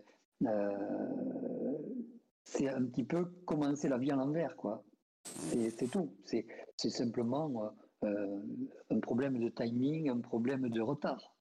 c'est 2.56 2.70
un 2.70 2.86
petit 2.86 3.04
peu 3.04 3.26
commencer 3.46 3.90
la 3.90 3.98
vie 3.98 4.12
à 4.12 4.16
l'envers, 4.16 4.56
quoi. 4.56 4.84
C'est 5.24 5.90
tout. 5.90 6.16
C'est 6.26 6.90
simplement 6.90 7.72
un 8.02 9.00
problème 9.00 9.40
de 9.40 9.50
timing, 9.50 10.10
un 10.10 10.20
problème 10.20 10.70
de 10.70 10.82
retard. 10.82 11.36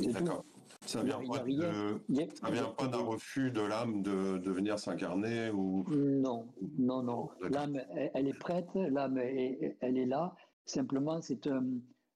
D'accord. 0.00 0.44
Ça 0.86 1.02
vient 1.02 1.20
pas, 1.26 1.42
vient 1.44 2.72
pas 2.76 2.86
d'un 2.86 2.98
refus 2.98 3.50
de 3.50 3.60
l'âme 3.60 4.02
de, 4.02 4.38
de 4.38 4.50
venir 4.50 4.78
s'incarner 4.78 5.50
ou 5.50 5.84
Non, 5.88 6.46
non, 6.78 7.02
non. 7.02 7.28
L'âme, 7.50 7.80
elle, 8.14 8.28
est 8.28 8.38
prête, 8.38 8.68
l'âme, 8.74 9.18
elle 9.18 9.98
est 9.98 10.06
là. 10.06 10.34
Simplement, 10.66 11.20
c'est 11.20 11.46
un, 11.46 11.64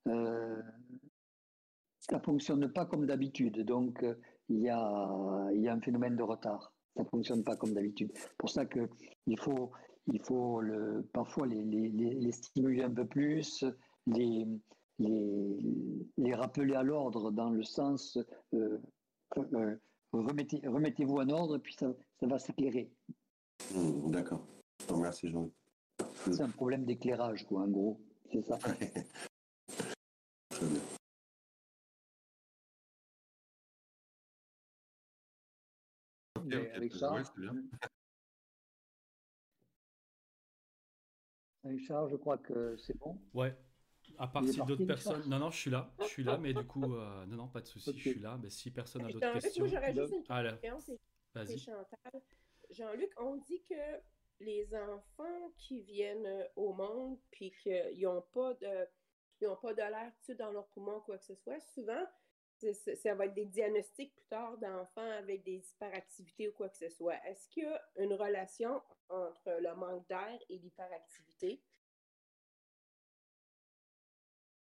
euh, 0.09 0.63
ça 2.01 2.21
fonctionne 2.21 2.71
pas 2.73 2.87
comme 2.87 3.07
d'habitude. 3.07 3.65
Donc, 3.65 4.05
il 4.49 4.61
y 4.61 4.69
a, 4.69 5.51
il 5.55 5.63
y 5.63 5.69
a 5.69 5.73
un 5.73 5.81
phénomène 5.81 6.17
de 6.17 6.23
retard. 6.23 6.72
Ça 6.97 7.05
fonctionne 7.05 7.43
pas 7.43 7.57
comme 7.57 7.75
d'habitude. 7.75 8.13
Pour 8.39 8.51
ça 8.51 8.67
que 8.67 8.89
il 9.27 9.39
faut, 9.39 9.71
il 10.13 10.21
faut 10.21 10.61
le, 10.61 11.09
parfois 11.13 11.47
les, 11.47 11.63
les, 11.63 11.89
les 11.89 12.33
stimuler 12.33 12.83
un 12.83 12.91
peu 12.91 13.07
plus, 13.07 13.65
les 14.07 14.47
les, 14.99 15.59
les 16.17 16.35
rappeler 16.35 16.75
à 16.75 16.83
l'ordre 16.83 17.31
dans 17.31 17.51
le 17.51 17.63
sens 17.63 18.19
euh, 18.55 18.79
euh, 19.37 19.77
remettez, 20.13 20.61
remettez-vous 20.67 21.17
en 21.17 21.29
ordre, 21.29 21.59
puis 21.59 21.75
ça, 21.75 21.93
ça 22.21 22.27
va 22.27 22.39
s'éclairer. 22.39 22.91
Mmh, 23.75 24.11
d'accord. 24.11 24.47
Merci 24.97 25.29
Jean. 25.29 25.51
C'est 26.25 26.41
un 26.41 26.49
problème 26.49 26.85
d'éclairage, 26.85 27.47
quoi, 27.47 27.63
en 27.63 27.69
gros. 27.69 28.01
C'est 28.31 28.43
ça. 28.43 28.59
Richard, 36.93 37.25
Richard, 41.65 42.09
je 42.09 42.17
crois 42.17 42.39
que 42.39 42.77
c'est 42.77 42.97
bon. 42.99 43.21
Ouais, 43.35 43.57
à 44.19 44.27
part 44.27 44.45
si 44.45 44.61
d'autres 44.63 44.85
personnes. 44.85 45.29
Non, 45.29 45.39
non, 45.39 45.51
je 45.51 45.59
suis 45.59 45.71
là. 45.71 45.93
Je 46.01 46.05
suis 46.05 46.25
là, 46.25 46.39
mais 46.39 46.53
du 46.53 46.65
coup, 46.65 46.95
euh, 46.95 47.27
non, 47.27 47.37
non, 47.37 47.49
pas 47.49 47.61
de 47.61 47.67
souci. 47.67 47.93
Je 47.97 48.11
suis 48.11 48.21
là. 48.21 48.39
Mais 48.43 48.51
si 48.51 48.71
personne 48.71 49.03
n'a 49.03 49.09
d'autres 49.09 49.33
questions. 49.33 49.67
J'aurais 49.67 49.95
juste 49.95 50.13
une 50.13 50.61
question. 50.61 50.99
C'est 51.35 51.59
Chantal. 51.59 52.23
Jean-Luc, 52.71 53.13
on 53.19 53.37
dit 53.37 53.63
que 53.69 53.75
les 54.41 54.75
enfants 54.75 55.53
qui 55.57 55.83
viennent 55.83 56.27
euh, 56.27 56.45
au 56.57 56.73
monde 56.73 57.19
puis 57.31 57.53
qu'ils 57.63 58.03
n'ont 58.03 58.25
pas 58.33 58.55
de. 58.55 58.87
Ils 59.41 59.49
n'ont 59.49 59.57
pas 59.57 59.73
de 59.75 59.79
l'air 59.79 60.13
dans 60.39 60.53
leur 60.53 60.69
poumon, 60.69 61.01
quoi 61.01 61.19
que 61.19 61.25
ce 61.25 61.35
soit. 61.35 61.59
Souvent, 61.59 62.07
ça 62.73 63.15
va 63.15 63.27
être 63.27 63.35
des 63.35 63.47
diagnostics 63.47 64.15
plus 64.15 64.27
tard 64.27 64.57
d'enfants 64.59 65.11
avec 65.19 65.43
des 65.45 65.63
hyperactivités 65.75 66.49
ou 66.49 66.53
quoi 66.53 66.69
que 66.69 66.77
ce 66.77 66.89
soit. 66.89 67.17
Est-ce 67.27 67.49
qu'il 67.49 67.65
y 67.65 67.67
a 67.67 67.83
une 67.97 68.15
relation 68.15 68.81
entre 69.09 69.59
le 69.61 69.75
manque 69.75 70.07
d'air 70.09 70.39
et 70.49 70.59
l'hyperactivité? 70.59 71.63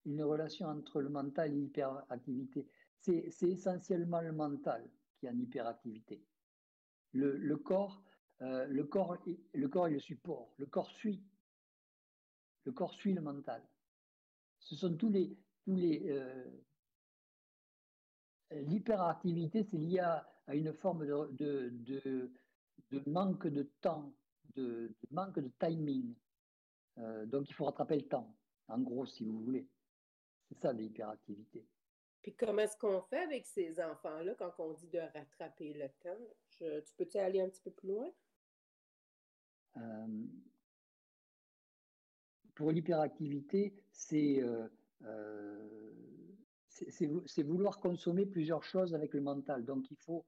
une 0.07 0.23
relation 0.23 0.67
entre 0.67 1.01
le 1.01 1.09
mental 1.09 1.51
et 1.51 1.55
l'hyperactivité. 1.55 2.65
c'est 2.99 3.29
essentiellement 3.41 4.21
le 4.21 4.31
mental 4.31 4.89
qui 5.19 5.25
est 5.25 5.29
en 5.29 5.37
hyperactivité. 5.37 6.23
Le, 7.13 7.55
corps, 7.57 8.03
euh, 8.41 8.65
le, 8.67 8.83
corps, 8.85 9.17
le 9.53 9.67
corps 9.67 9.87
est 9.87 9.91
le 9.91 9.99
support. 9.99 10.53
Le 10.57 10.65
corps 10.65 10.91
suit. 10.91 11.21
Le 12.65 12.71
corps 12.71 12.93
suit 12.93 13.13
le 13.13 13.21
mental. 13.21 13.61
Ce 14.59 14.75
sont 14.75 14.95
tous 14.95 15.09
les, 15.09 15.37
tous 15.63 15.75
les, 15.75 16.03
euh, 16.09 16.45
l'hyperactivité, 18.51 19.63
c'est 19.63 19.77
lié 19.77 19.99
à, 19.99 20.27
une 20.53 20.73
forme 20.73 21.05
de, 21.05 21.69
de, 21.71 22.31
de, 22.91 23.03
manque 23.09 23.47
de 23.47 23.63
temps, 23.81 24.13
de, 24.55 24.95
manque 25.11 25.39
de 25.39 25.51
timing. 25.59 26.15
Euh, 26.97 27.25
donc 27.25 27.49
il 27.49 27.53
faut 27.53 27.65
rattraper 27.65 27.97
le 27.97 28.07
temps, 28.07 28.33
en 28.67 28.79
gros, 28.79 29.05
si 29.05 29.25
vous 29.25 29.39
voulez. 29.41 29.67
C'est 30.47 30.57
ça 30.59 30.71
l'hyperactivité. 30.71 31.65
Puis 32.21 32.33
comment 32.35 32.61
est-ce 32.61 32.77
qu'on 32.77 33.01
fait 33.01 33.23
avec 33.23 33.45
ces 33.45 33.79
enfants-là 33.79 34.33
quand 34.35 34.53
on 34.59 34.73
dit 34.73 34.87
de 34.87 34.99
rattraper 34.99 35.73
le 35.73 35.89
temps? 35.99 36.17
tu 36.49 36.93
peux-tu 36.95 37.17
aller 37.17 37.41
un 37.41 37.49
petit 37.49 37.61
peu 37.61 37.71
plus 37.71 37.89
loin? 37.89 38.09
Euh, 39.77 40.07
pour 42.55 42.71
l'hyperactivité, 42.71 43.75
c'est 43.91 44.41
euh, 44.41 44.67
c'est 46.89 47.43
vouloir 47.43 47.79
consommer 47.79 48.25
plusieurs 48.25 48.63
choses 48.63 48.93
avec 48.93 49.13
le 49.13 49.21
mental. 49.21 49.65
Donc 49.65 49.89
il 49.91 49.97
faut, 49.97 50.25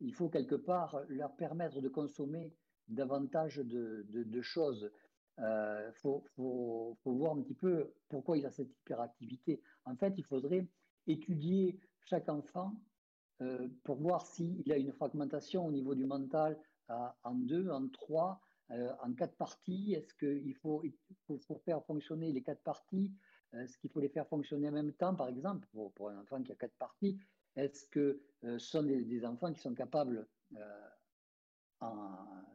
il 0.00 0.14
faut 0.14 0.28
quelque 0.28 0.54
part 0.54 1.00
leur 1.08 1.34
permettre 1.36 1.80
de 1.80 1.88
consommer 1.88 2.52
davantage 2.88 3.56
de, 3.56 4.40
choses. 4.42 4.90
Il 5.38 5.44
euh, 5.44 5.92
faut, 5.92 6.24
faut, 6.34 6.96
voir 7.04 7.32
un 7.32 7.42
petit 7.42 7.54
peu 7.54 7.92
pourquoi 8.08 8.38
il 8.38 8.46
a 8.46 8.50
cette 8.50 8.70
hyperactivité. 8.80 9.62
En 9.84 9.96
fait, 9.96 10.14
il 10.16 10.24
faudrait 10.24 10.66
étudier 11.06 11.78
chaque 12.04 12.28
enfant 12.28 12.72
euh, 13.40 13.68
pour 13.84 13.96
voir 13.96 14.26
s'il 14.26 14.70
a 14.72 14.76
une 14.76 14.92
fragmentation 14.92 15.66
au 15.66 15.70
niveau 15.70 15.94
du 15.94 16.06
mental 16.06 16.58
en 16.88 17.34
deux, 17.34 17.68
en 17.70 17.86
trois, 17.88 18.40
euh, 18.70 18.92
en 19.02 19.12
quatre 19.14 19.36
parties. 19.36 19.94
Est-ce 19.94 20.14
qu'il 20.14 20.54
faut, 20.56 20.82
faut, 21.26 21.58
faire 21.64 21.84
fonctionner 21.84 22.32
les 22.32 22.42
quatre 22.42 22.62
parties 22.62 23.12
est-ce 23.54 23.78
qu'il 23.78 23.90
faut 23.90 24.00
les 24.00 24.08
faire 24.08 24.26
fonctionner 24.28 24.68
en 24.68 24.72
même 24.72 24.92
temps, 24.92 25.14
par 25.14 25.28
exemple, 25.28 25.66
pour, 25.94 26.10
un 26.10 26.18
enfant 26.18 26.42
qui 26.42 26.52
a 26.52 26.54
quatre 26.54 26.76
parties 26.76 27.18
Est-ce 27.56 27.86
que 27.86 28.20
euh, 28.44 28.58
ce 28.58 28.70
sont 28.70 28.82
des, 28.82 29.24
enfants 29.24 29.52
qui 29.52 29.60
sont 29.60 29.74
capables, 29.74 30.26
euh, 30.56 31.86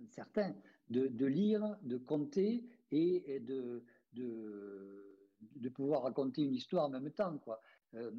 certains, 0.09 0.55
de, 0.89 1.25
lire, 1.25 1.77
de 1.81 1.97
compter 1.97 2.63
et, 2.91 3.39
de, 3.39 3.83
de, 4.13 5.69
pouvoir 5.69 6.03
raconter 6.03 6.43
une 6.43 6.53
histoire 6.53 6.85
en 6.85 6.89
même 6.89 7.11
temps 7.11 7.38
quoi. 7.39 7.61
Euh, 7.95 8.11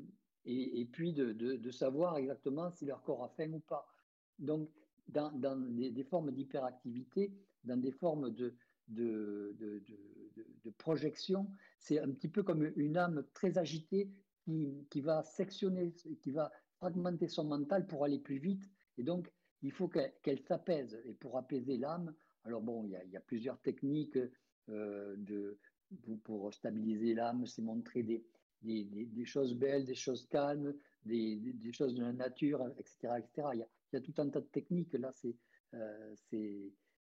et, 0.47 0.85
puis 0.93 1.13
de, 1.13 1.71
savoir 1.71 2.17
exactement 2.19 2.71
si 2.71 2.85
leur 2.85 3.03
corps 3.03 3.25
a 3.25 3.29
faim 3.31 3.53
ou 3.53 3.61
pas. 3.61 3.87
Donc, 4.39 4.69
dans, 5.09 5.31
des 5.33 6.05
formes 6.05 6.33
d'hyperactivité, 6.33 7.33
dans 7.63 7.81
des 7.81 7.93
formes 7.93 8.31
de, 8.31 8.55
de, 8.89 9.55
de, 9.59 9.83
de, 10.65 10.71
projection. 10.79 11.49
C'est 11.79 11.99
un 11.99 12.11
petit 12.11 12.29
peu 12.29 12.43
comme 12.43 12.73
une 12.77 12.97
âme 12.97 13.25
très 13.35 13.59
agitée 13.59 14.11
qui, 14.45 14.87
qui 14.91 15.01
va 15.01 15.23
sectionner, 15.23 15.93
qui 15.93 16.31
va 16.31 16.51
fragmenter 16.79 17.29
son 17.29 17.45
mental 17.45 17.87
pour 17.87 18.05
aller 18.05 18.19
plus 18.19 18.39
vite. 18.39 18.69
Et 18.99 19.03
donc, 19.03 19.31
il 19.63 19.73
faut 19.73 19.89
qu'elle 19.89 20.41
s'apaise. 20.41 21.01
Et 21.05 21.15
pour 21.15 21.39
apaiser 21.39 21.77
l'âme, 21.79 22.15
alors 22.45 22.61
bon, 22.61 22.85
il 22.85 22.91
y 22.91 23.17
a, 23.17 23.21
plusieurs 23.21 23.61
techniques 23.61 24.19
euh, 24.69 25.15
de, 25.17 25.59
pour 26.25 26.53
stabiliser 26.53 27.15
l'âme, 27.15 27.47
c'est 27.47 27.63
montrer 27.63 28.03
des, 28.03 28.25
des, 28.63 28.85
des, 28.85 29.25
choses 29.25 29.55
belles, 29.55 29.85
des 29.85 29.95
choses 29.95 30.27
calmes, 30.27 30.75
des, 31.05 31.37
des, 31.37 31.73
choses 31.73 31.95
de 31.95 32.03
la 32.03 32.13
nature, 32.13 32.67
etc. 32.79 33.15
etc. 33.19 33.49
Il, 33.55 33.59
y 33.61 33.63
a, 33.63 33.69
il 33.93 33.95
y 33.95 33.97
a 33.97 34.01
tout 34.01 34.15
un 34.19 34.29
tas 34.29 34.41
de 34.41 34.47
techniques. 34.47 34.93
Là, 34.95 35.13
c'est 35.13 35.37
euh, 35.75 36.15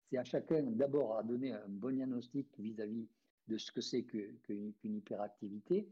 c'est 0.09 0.19
à 0.19 0.25
chacun 0.25 0.63
d'abord 0.63 1.17
à 1.17 1.23
donner 1.23 1.53
un 1.53 1.69
bon 1.69 1.95
diagnostic 1.95 2.49
vis-à-vis 2.59 3.09
de 3.49 3.59
ce 3.59 3.73
que 3.73 3.81
c'est 3.81 4.05
qu'une 4.05 4.75
hyperactivité, 4.85 5.89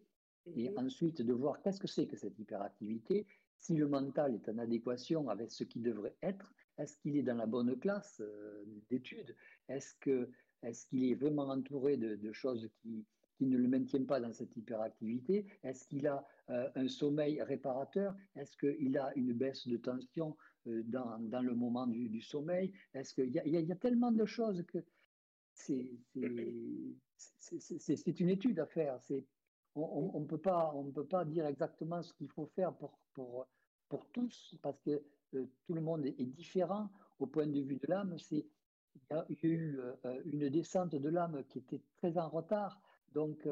et 0.57 0.71
mhm. 0.71 0.87
ensuite 0.87 1.23
de 1.23 1.33
voir 1.33 1.61
qu'est-ce 1.63 1.81
que 1.81 1.89
c'est 1.89 2.07
que 2.07 2.17
cette 2.17 2.39
hyperactivité, 2.39 3.27
si 3.59 3.75
le 3.75 3.89
mental 3.89 4.35
est 4.35 4.49
en 4.49 4.59
adéquation 4.59 5.29
avec 5.29 5.51
ce 5.51 5.65
qui 5.65 5.81
devrait 5.81 6.17
être, 6.23 6.53
est-ce 6.79 6.97
qu'il 6.97 7.17
est 7.17 7.23
dans 7.23 7.37
la 7.37 7.47
bonne 7.47 7.79
classe 7.79 8.21
euh, 8.21 8.65
d'études, 8.89 9.37
est-ce 9.69 9.95
qu'il 9.97 10.29
est, 10.63 10.89
qu'il 10.89 11.05
est 11.05 11.15
vraiment 11.15 11.49
entouré 11.49 11.97
de, 11.97 12.33
choses 12.33 12.71
qui, 12.81 13.05
qui, 13.37 13.47
ne 13.47 13.59
le 13.59 13.69
maintiennent 13.69 14.07
pas 14.07 14.21
dans 14.21 14.33
cette 14.33 14.57
hyperactivité, 14.57 15.47
est-ce 15.63 15.87
qu'il 15.87 16.07
a 16.07 16.27
euh, 16.49 16.71
un 16.75 16.89
sommeil 16.89 17.43
réparateur, 17.43 18.15
est-ce 18.35 18.57
qu'il 18.57 18.97
a 18.97 19.13
une 19.17 19.35
baisse 19.35 19.69
de 19.69 19.77
tension 19.77 20.37
dans, 20.67 21.19
dans, 21.19 21.43
le 21.43 21.55
moment 21.55 21.87
du, 21.87 22.09
du 22.09 22.21
sommeil 22.21 22.73
Est-ce 22.95 23.15
qu'il 23.15 23.29
y, 23.29 23.41
y, 23.49 23.63
y, 23.63 23.73
a 23.73 23.77
tellement 23.77 24.13
de 24.13 24.25
choses 24.25 24.63
que 24.67 24.79
c'est 25.55 25.89
une 28.21 28.29
étude 28.29 28.59
à 28.61 28.67
faire. 28.67 28.99
On 29.75 30.21
ne 30.21 30.27
peut, 30.27 30.39
pas, 30.39 31.25
dire 31.25 31.47
exactement 31.47 32.03
ce 32.03 32.13
qu'il 32.15 32.29
faut 32.29 32.47
faire 32.47 32.75
pour, 32.75 32.99
pour, 33.15 33.47
pour 33.89 34.07
tous, 34.11 34.57
parce 34.63 34.81
que 34.81 35.03
euh, 35.35 35.47
tout 35.67 35.75
le 35.75 35.81
monde 35.81 36.07
est, 36.07 36.25
différent 36.25 36.91
au 37.19 37.27
point 37.27 37.47
de 37.47 37.61
vue 37.61 37.77
de 37.77 37.87
l'âme. 37.87 38.17
Il 38.31 38.45
y, 39.11 39.15
a 39.15 39.27
eu 39.43 39.79
euh, 39.79 40.23
une 40.25 40.49
descente 40.49 40.95
de 40.95 41.09
l'âme 41.09 41.45
qui 41.49 41.59
était 41.59 41.83
très 41.97 42.19
en 42.19 42.29
retard. 42.29 42.81
Donc, 43.13 43.49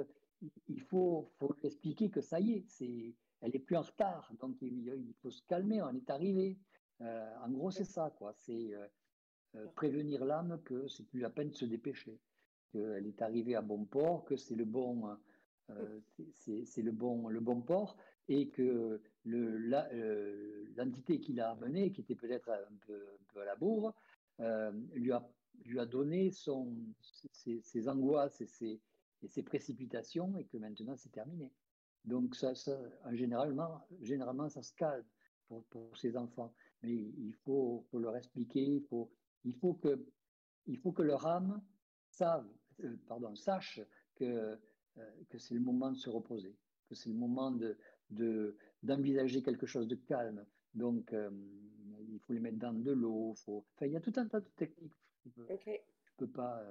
il 0.68 0.80
faut, 0.82 1.30
faut 1.38 1.54
expliquer 1.62 2.10
que 2.10 2.20
ça 2.20 2.40
y 2.40 2.52
est, 2.52 2.64
c'est 2.68 3.14
elle 3.40 3.54
est 3.54 3.60
plus 3.60 3.76
en 3.76 3.82
retard. 3.82 4.32
Donc, 4.40 4.56
il 4.62 5.14
faut 5.22 5.30
se 5.30 5.42
calmer, 5.46 5.80
on 5.82 5.94
est 5.94 6.10
arrivé. 6.10 6.58
Euh, 7.00 7.34
en 7.44 7.50
gros, 7.50 7.70
c'est 7.70 7.84
ça, 7.84 8.12
quoi. 8.16 8.32
C'est 8.34 8.74
euh, 8.74 8.86
euh, 9.56 9.66
prévenir 9.74 10.24
l'âme 10.24 10.60
que 10.64 10.88
c'est 10.88 11.04
plus 11.04 11.20
la 11.20 11.30
peine 11.30 11.50
de 11.50 11.54
se 11.54 11.64
dépêcher, 11.64 12.18
qu'elle 12.70 13.06
est 13.06 13.22
arrivée 13.22 13.54
à 13.54 13.62
bon 13.62 13.84
port, 13.84 14.24
que 14.24 14.36
c'est 14.36 14.56
le 14.56 14.64
bon, 14.64 15.16
c'est 16.32 16.82
le 16.82 16.92
bon, 16.92 17.28
le 17.28 17.40
bon 17.40 17.60
port, 17.60 17.96
et 18.28 18.48
que 18.48 19.00
l'entité 19.24 21.20
qui 21.20 21.32
l'a 21.34 21.50
amené, 21.50 21.92
qui 21.92 22.00
était 22.00 22.14
peut-être 22.14 22.50
un 22.50 22.76
peu, 22.86 23.40
à 23.40 23.44
la 23.44 23.56
bourre, 23.56 23.94
lui 24.92 25.12
a 25.12 25.26
lui 25.64 25.80
a 25.80 25.86
donné 25.86 26.30
son, 26.30 26.72
ses, 27.32 27.88
angoisses 27.88 28.40
et 28.40 28.46
ses, 28.46 28.80
et 29.22 29.28
ses, 29.28 29.42
précipitations 29.42 30.36
et 30.38 30.44
que 30.44 30.56
maintenant 30.56 30.96
c'est 30.96 31.10
terminé. 31.10 31.50
Donc 32.04 32.36
ça, 32.36 32.54
ça, 32.54 32.78
généralement, 33.10 33.84
généralement, 34.00 34.48
ça 34.48 34.62
se 34.62 34.72
calme 34.74 35.04
pour, 35.48 35.64
pour 35.64 35.96
ces 35.96 36.16
enfants 36.16 36.54
mais 36.82 36.94
il 36.94 37.34
faut, 37.44 37.86
leur 37.92 38.16
expliquer, 38.16 38.62
il 38.62 38.82
faut, 38.82 39.10
il 39.44 39.54
faut, 39.54 39.74
que, 39.74 40.06
il 40.66 40.78
faut 40.78 40.92
que 40.92 41.02
leur 41.02 41.26
âme 41.26 41.62
savent, 42.10 42.48
euh, 42.84 42.96
pardon, 43.06 43.34
sache 43.34 43.80
que, 44.14 44.58
euh, 44.98 45.10
que 45.28 45.38
c'est 45.38 45.54
le 45.54 45.60
moment 45.60 45.90
de 45.90 45.96
se 45.96 46.10
reposer, 46.10 46.56
que 46.88 46.94
c'est 46.94 47.08
le 47.08 47.16
moment 47.16 47.50
de, 47.50 47.76
de, 48.10 48.56
d'envisager 48.82 49.42
quelque 49.42 49.66
chose 49.66 49.88
de 49.88 49.96
calme. 49.96 50.44
Donc, 50.74 51.12
euh, 51.12 51.30
il 52.08 52.20
faut 52.20 52.32
les 52.32 52.40
mettre 52.40 52.58
dans 52.58 52.72
de 52.72 52.92
l'eau. 52.92 53.34
Faut... 53.44 53.64
Enfin, 53.74 53.86
il 53.86 53.92
y 53.92 53.96
a 53.96 54.00
tout 54.00 54.12
un 54.16 54.26
tas 54.26 54.40
de 54.40 54.48
techniques. 54.50 54.96
Je 55.26 55.42
ne 55.42 55.76
peux 56.16 56.28
pas. 56.28 56.62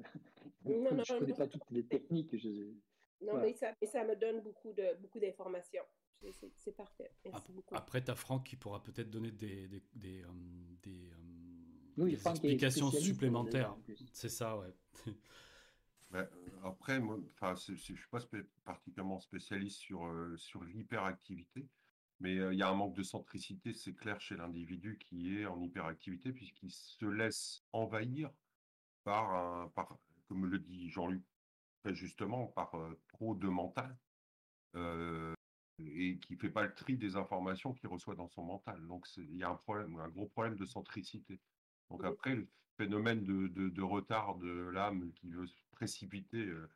je 0.64 0.70
ne 0.70 1.18
connais 1.18 1.34
pas 1.34 1.48
toutes 1.48 1.70
les 1.70 1.86
techniques. 1.86 2.36
Je... 2.36 2.72
Non, 3.22 3.38
mais, 3.38 3.54
ça, 3.54 3.72
mais 3.80 3.86
ça 3.86 4.04
me 4.04 4.14
donne 4.14 4.40
beaucoup, 4.42 4.72
de, 4.72 4.96
beaucoup 5.00 5.18
d'informations. 5.18 5.84
C'est 6.56 6.76
parfait. 6.76 7.10
Merci 7.24 7.52
beaucoup. 7.52 7.74
Après, 7.74 8.02
tu 8.02 8.10
as 8.10 8.14
Franck 8.14 8.46
qui 8.46 8.56
pourra 8.56 8.82
peut-être 8.82 9.10
donner 9.10 9.30
des, 9.30 9.68
des, 9.68 9.82
des, 9.94 10.22
euh, 10.22 10.28
des, 10.82 11.10
euh, 11.98 12.06
explications 12.08 12.90
supplémentaires. 12.90 13.76
C'est 14.12 14.28
ça, 14.28 14.58
ouais. 14.58 14.74
Ben, 16.12 16.28
après, 16.62 17.00
moi, 17.00 17.18
je 17.40 17.72
ne 17.72 17.76
suis 17.76 17.96
pas 18.12 18.20
particulièrement 18.64 19.18
spécialiste 19.18 19.80
sur, 19.80 20.06
euh, 20.06 20.36
sur 20.36 20.62
l'hyperactivité, 20.62 21.66
mais 22.20 22.36
il 22.36 22.56
y 22.56 22.62
a 22.62 22.68
un 22.68 22.74
manque 22.74 22.94
de 22.94 23.02
centricité, 23.02 23.72
c'est 23.72 23.92
clair, 23.92 24.20
chez 24.20 24.36
l'individu 24.36 24.98
qui 24.98 25.36
est 25.36 25.46
en 25.46 25.60
hyperactivité, 25.60 26.32
puisqu'il 26.32 26.70
se 26.70 27.04
laisse 27.06 27.64
envahir 27.72 28.30
par, 29.02 29.34
un, 29.34 29.68
par 29.70 29.98
comme 30.28 30.46
le 30.46 30.60
dit 30.60 30.88
Jean-Luc 30.90 31.24
très 31.82 31.92
justement, 31.92 32.46
par 32.46 32.72
trop 33.08 33.34
de 33.34 33.48
mental 33.48 33.98
et 35.78 36.18
qui 36.18 36.34
ne 36.34 36.38
fait 36.38 36.50
pas 36.50 36.62
le 36.62 36.74
tri 36.74 36.96
des 36.96 37.16
informations 37.16 37.74
qu'il 37.74 37.88
reçoit 37.88 38.14
dans 38.14 38.28
son 38.28 38.42
mental. 38.42 38.86
Donc 38.86 39.06
il 39.16 39.36
y 39.36 39.42
a 39.42 39.50
un 39.50 39.54
problème, 39.54 39.96
un 39.98 40.08
gros 40.08 40.26
problème 40.26 40.56
de 40.56 40.64
centricité. 40.64 41.40
Donc 41.90 42.04
après, 42.04 42.34
le 42.34 42.48
phénomène 42.76 43.24
de, 43.24 43.48
de, 43.68 43.82
retard 43.82 44.36
de 44.36 44.68
l'âme 44.70 45.12
qui 45.14 45.30
veut 45.30 45.46
se 45.46 45.60
précipiter, 45.72 46.44
euh, 46.44 46.68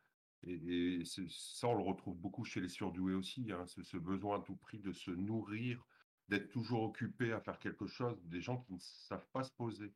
et, 0.43 1.03
ça 1.05 1.67
on 1.67 1.75
le 1.75 1.83
retrouve 1.83 2.17
beaucoup 2.17 2.45
chez 2.45 2.61
les 2.61 2.69
surdoués 2.69 3.13
aussi, 3.13 3.51
hein, 3.51 3.65
ce, 3.67 3.97
besoin 3.97 4.39
à 4.39 4.43
tout 4.43 4.55
prix 4.55 4.79
de 4.79 4.93
se 4.93 5.11
nourrir, 5.11 5.85
d'être 6.29 6.49
toujours 6.49 6.83
occupé 6.83 7.33
à 7.33 7.41
faire 7.41 7.59
quelque 7.59 7.87
chose, 7.87 8.17
des 8.23 8.41
gens 8.41 8.61
qui 8.61 8.73
ne 8.73 8.79
savent 8.79 9.27
pas 9.33 9.43
se 9.43 9.51
poser. 9.51 9.93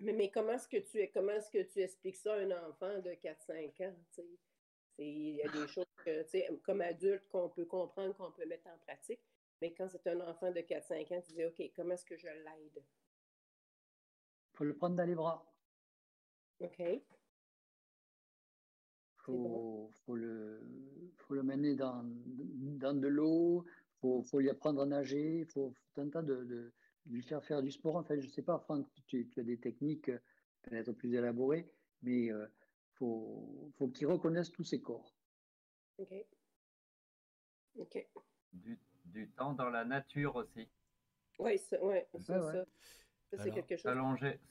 Mais, 0.00 0.12
mais 0.12 0.30
comment 0.30 0.52
est-ce 0.52 0.68
que 0.68 0.78
tu 0.78 1.08
comment 1.12 1.32
est-ce 1.32 1.50
que 1.50 1.62
tu 1.72 1.80
expliques 1.80 2.16
ça 2.16 2.34
à 2.34 2.38
un 2.38 2.68
enfant 2.68 2.98
de 3.00 3.10
4-5 3.10 3.88
ans? 3.88 3.96
Il 4.98 5.34
y 5.36 5.42
a 5.42 5.48
des 5.48 5.66
choses 5.66 5.86
que, 6.04 6.54
comme 6.62 6.80
adulte 6.80 7.28
qu'on 7.28 7.48
peut 7.48 7.64
comprendre, 7.64 8.14
qu'on 8.16 8.30
peut 8.30 8.46
mettre 8.46 8.68
en 8.68 8.78
pratique. 8.78 9.20
Mais 9.60 9.72
quand 9.72 9.88
c'est 9.88 10.06
un 10.08 10.20
enfant 10.20 10.50
de 10.50 10.60
4-5 10.60 11.14
ans, 11.14 11.22
tu 11.22 11.32
dis, 11.32 11.44
OK, 11.44 11.72
comment 11.74 11.94
est-ce 11.94 12.04
que 12.04 12.16
je 12.16 12.26
l'aide? 12.26 12.84
Il 14.52 14.56
faut 14.56 14.64
le 14.64 14.76
prendre 14.76 14.96
dans 14.96 15.04
les 15.04 15.14
bras. 15.14 15.44
OK. 16.60 16.78
Il 16.78 17.02
faut, 19.18 19.90
faut, 20.04 20.14
le, 20.14 20.60
faut 21.16 21.34
le 21.34 21.42
mener 21.42 21.74
dans, 21.74 22.04
dans 22.04 22.94
de 22.94 23.08
l'eau, 23.08 23.64
il 23.66 24.00
faut, 24.00 24.22
faut, 24.22 24.38
lui 24.38 24.50
apprendre 24.50 24.82
à 24.82 24.86
nager, 24.86 25.40
il 25.40 25.46
faut, 25.46 25.74
un 25.96 26.08
tas 26.10 26.22
de, 26.22 26.44
de, 26.44 26.72
lui 27.06 27.22
faire 27.22 27.42
faire 27.44 27.62
du 27.62 27.70
sport. 27.70 27.96
En 27.96 28.04
fait, 28.04 28.20
je 28.20 28.26
ne 28.26 28.32
sais 28.32 28.42
pas, 28.42 28.58
Franck, 28.58 28.86
tu, 29.06 29.26
tu, 29.28 29.40
as 29.40 29.44
des 29.44 29.58
techniques 29.58 30.10
euh, 30.10 30.18
peut-être 30.62 30.92
plus 30.92 31.14
élaborées, 31.14 31.66
mais 32.02 32.30
euh, 32.30 32.46
faut, 32.94 33.70
faut 33.78 33.88
qu'il 33.88 34.06
reconnaisse 34.06 34.50
tous 34.50 34.64
ses 34.64 34.80
corps. 34.80 35.14
OK. 35.98 36.14
OK. 37.76 38.06
Du, 38.52 38.78
du 39.04 39.30
temps 39.30 39.52
dans 39.52 39.70
la 39.70 39.84
nature 39.84 40.36
aussi. 40.36 40.68
Oui, 41.38 41.58
c'est 41.58 41.80
ouais, 41.80 42.08
ça. 42.20 42.64
C'est 43.36 43.50
quelque 43.50 43.76
chose. 43.76 43.92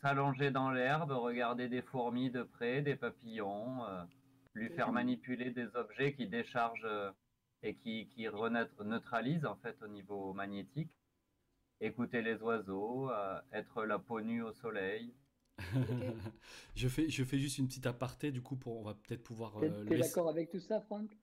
S'allonger 0.02 0.52
dans 0.52 0.72
l'herbe, 0.72 1.12
regarder 1.12 1.70
des 1.70 1.82
fourmis 1.82 2.30
de 2.30 2.44
près, 2.44 2.82
des 2.82 2.98
papillons, 2.98 3.86
euh, 3.86 4.04
lui 4.54 4.70
faire 4.70 4.92
manipuler 4.92 5.52
des 5.52 5.74
objets 5.76 6.14
qui 6.14 6.28
déchargent 6.28 6.84
euh, 6.84 7.12
et 7.62 7.76
qui, 7.76 8.10
qui 8.10 8.28
neutralisent 8.84 9.46
en 9.46 9.56
fait 9.56 9.82
au 9.82 9.88
niveau 9.88 10.34
magnétique. 10.34 10.92
Écouter 11.80 12.22
les 12.22 12.42
oiseaux, 12.42 13.10
euh, 13.10 13.40
être 13.54 13.86
la 13.86 14.00
peau 14.00 14.20
nue 14.20 14.44
au 14.44 14.52
soleil. 14.52 15.14
je, 16.76 16.88
fais, 16.88 17.10
je 17.10 17.24
fais 17.24 17.40
juste 17.40 17.58
une 17.58 17.68
petite 17.68 17.86
aparté, 17.86 18.32
du 18.32 18.42
coup, 18.42 18.56
pour, 18.56 18.80
on 18.80 18.84
va 18.84 18.96
peut-être 18.96 19.24
pouvoir. 19.24 19.60
Tu 19.60 19.94
es, 19.94 20.00
d'accord 20.00 20.30
avec 20.30 20.50
tout 20.50 20.60
ça, 20.60 20.82
Franck? 20.82 21.18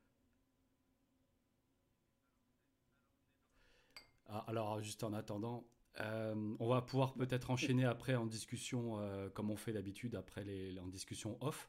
Ah, 4.27 4.45
Alors, 4.47 4.81
juste 4.81 5.03
en 5.03 5.13
attendant, 5.13 5.67
euh, 6.01 6.55
on 6.61 6.69
va 6.69 6.83
pouvoir 6.83 7.15
peut-être 7.15 7.51
enchaîner 7.51 7.85
après 7.85 8.15
en 8.15 8.27
discussion, 8.27 9.01
euh, 9.01 9.29
comme 9.31 9.51
on 9.51 9.57
fait 9.57 9.73
d'habitude, 9.73 10.15
après 10.15 10.45
les, 10.45 10.79
en 10.79 10.87
discussion 10.87 11.37
off. 11.41 11.69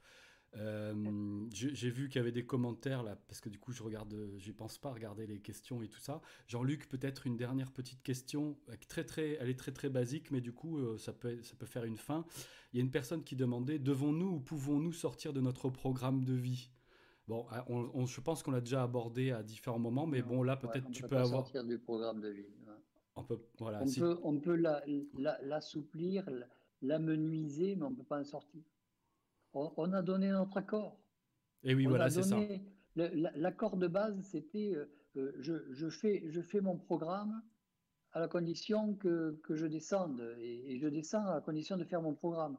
Euh, 0.57 1.47
j'ai 1.51 1.89
vu 1.89 2.09
qu'il 2.09 2.19
y 2.19 2.21
avait 2.21 2.31
des 2.31 2.45
commentaires 2.45 3.03
là, 3.03 3.15
parce 3.27 3.39
que 3.39 3.49
du 3.49 3.57
coup, 3.57 3.71
je 3.71 3.83
regarde, 3.83 4.13
je 4.37 4.51
pense 4.51 4.77
pas 4.77 4.91
regarder 4.91 5.25
les 5.25 5.39
questions 5.39 5.81
et 5.81 5.87
tout 5.87 5.99
ça. 5.99 6.21
Jean-Luc, 6.47 6.89
peut-être 6.89 7.25
une 7.25 7.37
dernière 7.37 7.71
petite 7.71 8.03
question, 8.03 8.57
très 8.89 9.05
très, 9.05 9.37
elle 9.39 9.49
est 9.49 9.57
très 9.57 9.71
très 9.71 9.89
basique, 9.89 10.29
mais 10.31 10.41
du 10.41 10.51
coup, 10.51 10.97
ça 10.97 11.13
peut, 11.13 11.41
ça 11.41 11.55
peut 11.55 11.65
faire 11.65 11.85
une 11.85 11.97
fin. 11.97 12.25
Il 12.73 12.77
y 12.77 12.79
a 12.81 12.83
une 12.83 12.91
personne 12.91 13.23
qui 13.23 13.35
demandait 13.35 13.79
devons-nous 13.79 14.27
ou 14.27 14.39
pouvons-nous 14.39 14.93
sortir 14.93 15.31
de 15.33 15.41
notre 15.41 15.69
programme 15.69 16.25
de 16.25 16.33
vie? 16.33 16.69
Bon, 17.27 17.45
on, 17.67 18.05
je 18.05 18.19
pense 18.19 18.43
qu'on 18.43 18.51
l'a 18.51 18.59
déjà 18.59 18.83
abordé 18.83 19.31
à 19.31 19.43
différents 19.43 19.79
moments, 19.79 20.05
mais 20.05 20.21
bon, 20.21 20.43
là, 20.43 20.57
peut-être 20.57 20.89
tu 20.91 21.03
peux 21.03 21.15
avoir. 21.15 21.43
sortir 21.43 21.63
du 21.63 21.79
programme 21.79 22.19
de 22.19 22.29
vie. 22.29 22.45
On 23.15 23.23
peut, 23.23 23.39
voilà, 23.59 23.81
on 23.83 23.91
peut, 23.91 24.19
on 24.23 24.39
peut 24.39 24.55
l'assouplir, 25.43 26.29
la, 26.29 26.47
l'amenuiser, 26.81 27.75
mais 27.75 27.83
on 27.83 27.91
ne 27.91 27.95
peut 27.95 28.03
pas 28.03 28.19
en 28.19 28.23
sortir. 28.23 28.61
On, 29.53 29.91
a 29.93 30.01
donné 30.01 30.29
notre 30.29 30.57
accord. 30.57 30.99
Et 31.63 31.75
oui, 31.75 31.85
voilà, 31.85 32.09
c'est 32.09 32.23
ça. 32.23 32.39
L'accord 32.95 33.77
de 33.77 33.87
base, 33.87 34.19
c'était 34.21 34.73
euh, 34.75 34.85
euh, 35.17 35.33
je, 35.39 35.53
je, 35.71 35.89
fais, 35.89 36.23
je 36.27 36.41
fais 36.41 36.61
mon 36.61 36.77
programme 36.77 37.41
à 38.13 38.19
la 38.19 38.27
condition 38.27 38.95
que, 38.95 39.39
que 39.43 39.55
je 39.55 39.65
descende. 39.65 40.21
Et, 40.39 40.77
je 40.77 40.87
descends 40.87 41.25
à 41.25 41.35
la 41.35 41.41
condition 41.41 41.77
de 41.77 41.83
faire 41.83 42.01
mon 42.01 42.13
programme. 42.13 42.57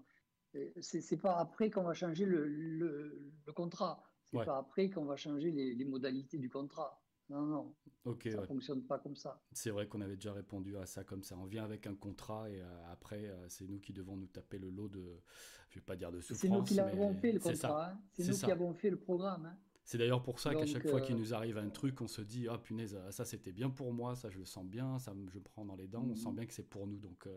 Ce 0.55 1.15
n'est 1.15 1.21
pas 1.21 1.39
après 1.39 1.71
qu'on 1.71 1.83
va 1.83 1.95
changer 1.95 2.25
le, 2.25 2.47
le, 2.47 3.33
le 3.47 3.53
contrat. 3.53 4.03
C'est 4.25 4.45
pas 4.45 4.59
après 4.59 4.89
qu'on 4.89 5.05
va 5.05 5.17
changer 5.17 5.51
les, 5.51 5.75
les 5.75 5.85
modalités 5.85 6.39
du 6.39 6.49
contrat. 6.49 7.02
Non, 7.33 7.47
non. 7.47 7.75
Ok. 8.05 8.29
Ça 8.31 8.41
ne 8.41 8.47
fonctionne 8.47 8.83
pas 8.83 8.99
comme 8.99 9.17
ça. 9.17 9.41
C'est 9.53 9.71
vrai 9.71 9.87
qu'on 9.87 10.01
avait 10.03 10.17
déjà 10.17 10.33
répondu 10.33 10.77
à 10.77 10.85
ça 10.87 11.03
comme 11.03 11.23
ça. 11.23 11.37
On 11.39 11.47
vient 11.47 11.65
avec 11.65 11.87
un 11.87 11.95
contrat 11.95 12.51
et 12.51 12.61
euh, 12.61 12.93
après, 12.93 13.29
euh, 13.29 13.49
c'est 13.49 13.67
nous 13.67 13.79
qui 13.79 13.93
devons 13.93 14.17
nous 14.17 14.27
taper 14.27 14.59
le 14.59 14.69
lot 14.69 14.89
de, 14.89 15.23
je 15.71 15.77
vais 15.77 15.85
pas 15.85 15.97
dire 15.97 16.13
de 16.13 16.21
souffrance. 16.21 16.41
C'est 16.41 16.49
nous 16.49 16.63
qui 16.63 16.75
l'avons 16.75 17.15
fait 17.15 17.33
le 17.33 17.41
contrat. 17.41 17.91
Hein. 17.91 18.01
C'est 18.13 18.29
nous 18.29 18.37
qui 18.37 18.51
avons 18.51 18.75
fait 18.75 18.91
le 18.91 18.99
programme. 18.99 19.47
Hein. 19.47 19.57
C'est 19.85 19.99
d'ailleurs 19.99 20.23
pour 20.23 20.41
ça 20.41 20.55
qu'à 20.55 20.67
chaque 20.67 20.87
fois 20.87 21.01
qu'il 21.01 21.17
euh, 21.17 21.19
nous 21.19 21.35
arrive 21.35 21.57
un 21.59 21.71
truc, 21.71 22.01
on 22.03 22.07
se 22.07 22.21
dit 22.23 22.47
ah 22.49 22.59
punaise, 22.59 22.97
ça 23.11 23.25
c'était 23.25 23.53
bien 23.53 23.69
pour 23.69 23.93
moi, 23.93 24.15
ça 24.15 24.31
je 24.31 24.39
le 24.39 24.45
sens 24.45 24.65
bien, 24.65 24.99
ça 24.99 25.13
je 25.27 25.39
prends 25.41 25.65
dans 25.65 25.75
les 25.75 25.89
dents, 25.89 26.07
on 26.09 26.15
sent 26.15 26.29
mhm. 26.29 26.35
bien 26.37 26.47
que 26.47 26.55
c'est 26.55 26.69
pour 26.69 26.87
nous. 26.87 26.99
Donc 26.99 27.29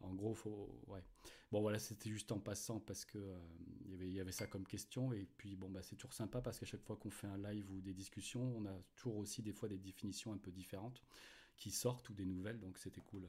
en 0.00 0.12
gros, 0.12 0.34
faut 0.34 0.68
ouais. 0.88 1.02
Bon 1.52 1.60
voilà, 1.60 1.78
c'était 1.78 2.10
juste 2.10 2.32
en 2.32 2.40
passant 2.40 2.80
parce 2.80 3.04
que 3.04 3.18
il 3.84 3.90
y 3.90 3.94
avait 3.94 4.08
il 4.08 4.14
y 4.14 4.20
avait 4.20 4.32
ça 4.32 4.46
comme 4.46 4.66
question 4.66 5.12
et 5.12 5.28
puis 5.36 5.54
bon 5.54 5.70
bah 5.70 5.80
c'est 5.82 5.94
toujours 5.94 6.12
sympa 6.12 6.40
parce 6.40 6.58
qu'à 6.58 6.66
chaque 6.66 6.82
fois 6.82 6.96
qu'on 6.96 7.10
fait 7.10 7.28
un 7.28 7.38
live 7.38 7.70
ou 7.70 7.80
des 7.80 7.94
discussions, 7.94 8.42
on 8.56 8.66
a 8.66 8.76
toujours 8.96 9.16
aussi 9.16 9.42
des 9.42 9.52
fois 9.52 9.68
des 9.68 9.78
définitions 9.78 10.32
un 10.32 10.38
peu 10.38 10.50
différentes 10.50 11.02
qui 11.56 11.70
sortent 11.70 12.08
ou 12.10 12.14
des 12.14 12.24
nouvelles, 12.26 12.58
donc 12.60 12.78
c'était 12.78 13.00
cool. 13.00 13.28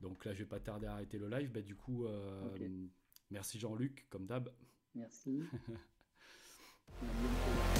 Donc 0.00 0.24
là, 0.24 0.34
je 0.34 0.40
vais 0.40 0.48
pas 0.48 0.60
tarder 0.60 0.86
à 0.86 0.92
arrêter 0.92 1.18
le 1.18 1.28
live. 1.28 1.50
Bah, 1.52 1.62
du 1.62 1.76
coup, 1.76 2.06
merci 3.30 3.58
Jean-Luc, 3.58 4.06
comme 4.10 4.26
d'hab. 4.26 4.52
Merci. 4.94 5.42